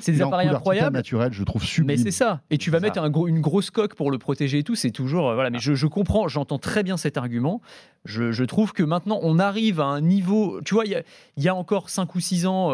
C'est 0.00 0.12
des, 0.12 0.22
appareils 0.22 0.48
incroyables. 0.48 0.94
naturel, 0.96 1.32
je 1.32 1.42
trouve 1.42 1.64
sublime. 1.64 1.96
Mais 1.98 2.02
c'est 2.02 2.10
ça. 2.10 2.40
Et 2.50 2.58
tu 2.58 2.70
vas 2.70 2.80
mettre 2.80 3.02
une 3.26 3.40
grosse 3.40 3.70
coque 3.70 3.94
pour 3.94 4.10
le 4.10 4.18
protéger 4.18 4.58
et 4.58 4.62
tout. 4.62 4.74
C'est 4.74 4.90
toujours. 4.90 5.30
euh, 5.30 5.34
Voilà. 5.34 5.50
Mais 5.50 5.58
je, 5.58 5.74
je 5.74 5.86
comprends, 5.86 6.28
j'entends 6.28 6.58
très 6.58 6.82
bien 6.82 6.96
cet 6.96 7.16
argument. 7.16 7.60
Je, 8.04 8.32
je 8.32 8.44
trouve 8.44 8.72
que 8.72 8.82
maintenant, 8.82 9.18
on 9.22 9.38
arrive 9.38 9.80
à 9.80 9.84
un 9.86 10.00
niveau. 10.00 10.60
Tu 10.64 10.74
vois, 10.74 10.84
il 10.86 10.92
y 10.92 10.94
a, 10.94 11.02
il 11.36 11.42
y 11.42 11.48
a 11.48 11.54
encore 11.54 11.90
5 11.90 12.14
ou 12.14 12.20
6 12.20 12.46
ans. 12.46 12.70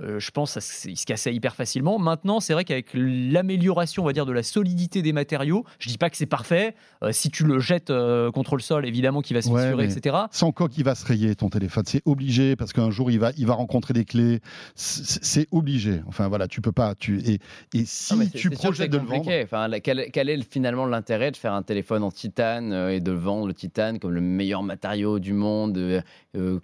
Euh, 0.00 0.18
je 0.18 0.30
pense 0.30 0.58
qu'il 0.82 0.96
se 0.98 1.06
cassait 1.06 1.32
hyper 1.34 1.54
facilement. 1.54 1.98
Maintenant, 1.98 2.40
c'est 2.40 2.52
vrai 2.52 2.64
qu'avec 2.64 2.86
l'amélioration, 2.94 4.02
on 4.02 4.06
va 4.06 4.12
dire, 4.12 4.26
de 4.26 4.32
la 4.32 4.42
solidité 4.42 5.02
des 5.02 5.12
matériaux, 5.12 5.64
je 5.78 5.88
dis 5.88 5.98
pas 5.98 6.10
que 6.10 6.16
c'est 6.16 6.26
parfait. 6.26 6.74
Euh, 7.02 7.12
si 7.12 7.30
tu 7.30 7.44
le 7.44 7.58
jettes 7.60 7.90
euh, 7.90 8.30
contre 8.30 8.56
le 8.56 8.62
sol, 8.62 8.86
évidemment, 8.86 9.22
qu'il 9.22 9.36
va 9.36 9.42
se 9.42 9.48
Ouais, 9.48 9.62
fissurer, 9.62 9.84
etc. 9.84 10.16
Sans 10.32 10.50
coque, 10.52 10.76
il 10.78 10.84
va 10.84 10.94
se 10.94 11.04
rayer 11.06 11.34
ton 11.36 11.48
téléphone. 11.48 11.84
C'est 11.86 12.02
obligé 12.06 12.56
parce 12.56 12.72
qu'un 12.72 12.90
jour 12.90 13.10
il 13.10 13.18
va, 13.20 13.30
il 13.36 13.46
va 13.46 13.54
rencontrer 13.54 13.94
des 13.94 14.04
clés. 14.04 14.40
C'est 14.74 15.46
obligé. 15.52 16.00
Enfin 16.06 16.28
voilà, 16.28 16.48
tu 16.48 16.60
peux 16.60 16.72
pas. 16.72 16.94
Tu 16.94 17.20
et, 17.20 17.38
et 17.74 17.84
si 17.84 18.14
Non, 18.16 18.22
c'est- 18.24 18.38
tu 18.38 18.50
projettes 18.50 18.90
de 18.90 18.98
le 18.98 19.04
vendre, 19.04 19.16
compliqué. 19.18 19.42
Enfin, 19.44 19.68
la- 19.68 19.80
quel, 19.80 20.10
quel 20.12 20.28
est 20.28 20.42
finalement 20.50 20.86
l'intérêt 20.86 21.30
de 21.30 21.36
faire 21.36 21.52
un 21.52 21.62
téléphone 21.62 22.02
en 22.02 22.10
titane 22.10 22.72
et 22.90 23.00
de 23.00 23.12
vendre 23.12 23.46
le 23.46 23.54
titane 23.54 23.98
comme 23.98 24.12
le 24.12 24.20
meilleur 24.20 24.62
matériau 24.62 25.18
du 25.18 25.32
monde, 25.32 26.02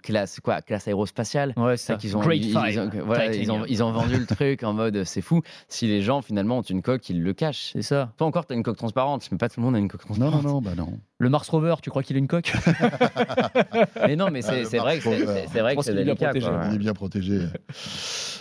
classe 0.03 0.39
quoi, 0.39 0.61
classe 0.61 0.87
aérospatiale? 0.87 1.53
Ouais, 1.57 1.77
c'est 1.77 1.93
ça. 1.93 1.95
qu'ils 1.95 2.15
ont, 2.17 2.19
Great 2.21 2.43
ils- 2.43 2.51
five. 2.51 2.61
ils 2.71 2.79
ont- 2.79 2.89
voilà, 3.05 3.20
Ils, 3.27 3.51
ont, 3.51 3.65
ils 3.67 3.83
ont 3.83 3.91
vendu 3.91 4.17
le 4.17 4.25
truc 4.25 4.63
en 4.63 4.73
mode 4.73 5.03
c'est 5.03 5.21
fou. 5.21 5.41
Si 5.67 5.87
les 5.87 6.01
gens 6.01 6.21
finalement 6.21 6.57
ont 6.59 6.61
une 6.61 6.81
coque, 6.81 7.09
ils 7.09 7.21
le 7.21 7.33
cachent. 7.33 7.71
C'est 7.73 7.81
ça. 7.81 8.13
Toi 8.17 8.27
encore, 8.27 8.45
tu 8.47 8.53
as 8.53 8.55
une 8.55 8.63
coque 8.63 8.77
transparente, 8.77 9.27
mais 9.31 9.37
pas 9.37 9.49
tout 9.49 9.59
le 9.59 9.65
monde 9.65 9.75
a 9.75 9.79
une 9.79 9.87
coque 9.87 10.01
transparente. 10.01 10.43
non, 10.43 10.53
non, 10.55 10.61
bah 10.61 10.71
non. 10.75 10.99
Le 11.19 11.29
Mars 11.29 11.47
Rover, 11.49 11.75
tu 11.81 11.89
crois 11.89 12.01
qu'il 12.03 12.15
a 12.15 12.19
une 12.19 12.27
coque? 12.27 12.51
Mais 14.07 14.15
non, 14.15 14.29
mais 14.31 14.41
c'est 14.41 14.65
c'est 14.65 14.79
vrai 14.79 14.97
que 14.99 15.03
c'est- 15.03 15.59
vrai 15.59 15.75
que 15.75 15.83
c'est 15.83 15.93
délicat. 15.93 16.27
protégé. 16.29 16.47
quoi. 16.47 16.61
Il 16.69 16.75
est 16.75 16.79
bien 16.79 16.93
protégé. 16.93 17.39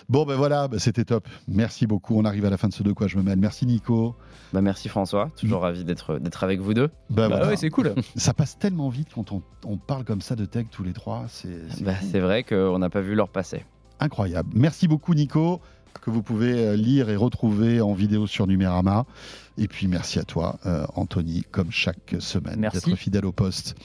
Bon, 0.08 0.24
ben 0.24 0.34
voilà, 0.34 0.66
ben 0.68 0.78
c'était 0.78 1.04
top. 1.04 1.28
Merci 1.46 1.86
beaucoup. 1.86 2.18
On 2.18 2.24
arrive 2.24 2.44
à 2.44 2.50
la 2.50 2.56
fin 2.56 2.68
de 2.68 2.72
ce 2.72 2.82
De 2.82 2.92
quoi 2.92 3.06
je 3.06 3.16
me 3.18 3.22
mêle. 3.22 3.38
Merci 3.38 3.66
Nico. 3.66 4.16
Bah, 4.52 4.60
merci 4.62 4.88
François, 4.88 5.30
toujours 5.36 5.60
ravi 5.62 5.84
d'être 5.84 6.18
d'être 6.18 6.42
avec 6.42 6.60
vous 6.60 6.74
deux. 6.74 6.88
Ben 7.10 7.28
Bah 7.28 7.28
voilà. 7.28 7.48
ouais, 7.48 7.56
c'est 7.56 7.70
cool. 7.70 7.94
Ça 8.16 8.32
passe 8.34 8.58
tellement 8.58 8.88
vite 8.88 9.08
quand 9.14 9.30
on, 9.32 9.42
on 9.64 9.76
parle 9.76 10.04
comme 10.04 10.20
ça 10.22 10.34
de 10.34 10.44
tech 10.46 10.66
tous 10.70 10.82
les 10.82 10.92
trois. 10.92 11.26
C'est 11.28 11.84
Bah, 11.84 11.92
c'est 12.10 12.18
vrai 12.20 12.42
qu'on 12.42 12.78
n'a 12.78 12.90
pas 12.90 13.00
vu 13.02 13.14
leur 13.14 13.28
passer. 13.28 13.64
Incroyable. 14.00 14.50
Merci 14.54 14.88
beaucoup 14.88 15.14
Nico, 15.14 15.60
que 16.00 16.10
vous 16.10 16.22
pouvez 16.22 16.66
euh, 16.66 16.76
lire 16.76 17.10
et 17.10 17.16
retrouver 17.16 17.80
en 17.80 17.92
vidéo 17.92 18.26
sur 18.26 18.46
Numérama. 18.46 19.04
Et 19.60 19.68
puis 19.68 19.88
merci 19.88 20.18
à 20.18 20.22
toi, 20.22 20.58
euh, 20.64 20.86
Anthony, 20.94 21.44
comme 21.50 21.70
chaque 21.70 22.16
semaine, 22.18 22.62
d'être 22.72 22.96
fidèle 22.96 23.26
au 23.26 23.32
poste. 23.32 23.76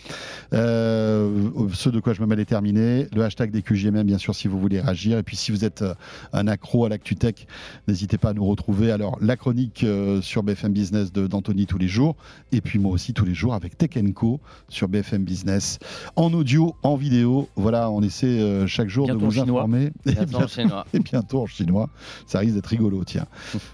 Euh, 0.54 1.50
ce 1.74 1.90
de 1.90 2.00
quoi 2.00 2.14
je 2.14 2.22
me 2.22 2.28
mêle 2.28 2.40
est 2.40 2.46
terminé. 2.46 3.08
Le 3.14 3.24
hashtag 3.26 3.52
des 3.52 3.62
QGMM, 3.62 4.04
bien 4.04 4.18
sûr, 4.18 4.34
si 4.34 4.48
vous 4.48 4.58
voulez 4.58 4.80
réagir. 4.80 5.18
Et 5.18 5.24
puis 5.24 5.36
si 5.36 5.52
vous 5.52 5.66
êtes 5.66 5.82
euh, 5.82 5.94
un 6.32 6.48
accro 6.48 6.86
à 6.86 6.90
l'ActuTech, 6.90 7.46
n'hésitez 7.90 8.18
pas 8.18 8.30
à 8.30 8.34
nous 8.34 8.46
retrouver. 8.46 8.90
Alors, 8.90 9.18
la 9.20 9.36
chronique 9.36 9.86
sur 10.22 10.44
BFM 10.44 10.72
Business 10.72 11.12
d'Anthony 11.12 11.66
tous 11.66 11.78
les 11.78 11.90
jours. 11.90 12.16
Et 12.54 12.62
puis 12.62 12.80
moi 12.80 12.94
aussi 12.94 13.14
tous 13.14 13.26
les 13.26 13.34
jours 13.34 13.54
avec 13.54 13.78
Tech 13.78 13.90
Co 14.14 14.40
sur 14.70 14.88
BFM 14.88 15.26
Business. 15.26 15.80
En 16.16 16.32
audio, 16.32 16.74
en 16.84 16.96
vidéo. 16.96 17.50
Voilà, 17.58 17.92
on 17.92 18.02
essaie 18.02 18.66
chaque 18.66 18.88
jour 18.88 19.08
Bientôt 19.08 19.20
de 19.20 19.26
vous 19.26 19.32
chinois. 19.32 19.60
informer. 19.64 19.92
Et 20.06 20.14
Bientôt 20.14 20.38
en 20.38 20.48
chinois. 20.48 20.86
et 20.94 21.00
bientôt 21.00 21.42
en 21.42 21.48
chinois. 21.48 21.90
Ça 22.28 22.40
risque 22.40 22.56
d'être 22.56 22.68
rigolo, 22.68 23.04
tiens. 23.04 23.26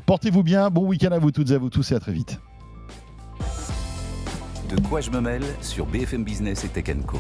Portez-vous 0.08 0.42
bien, 0.42 0.72
bon 0.72 0.88
week-end 0.88 1.12
à 1.12 1.20
vous 1.20 1.30
toutes 1.30 1.52
et 1.52 1.56
à 1.56 1.60
vous 1.60 1.70
tous 1.70 1.91
à 1.96 2.00
très 2.00 2.12
vite. 2.12 2.40
De 4.70 4.80
quoi 4.88 5.02
je 5.02 5.12
me 5.12 5.20
mêle 5.20 5.44
sur 5.62 5.86
BFM 5.86 6.24
Business 6.24 6.64
et 6.64 6.70
Tech 6.70 6.96
Co. 7.06 7.20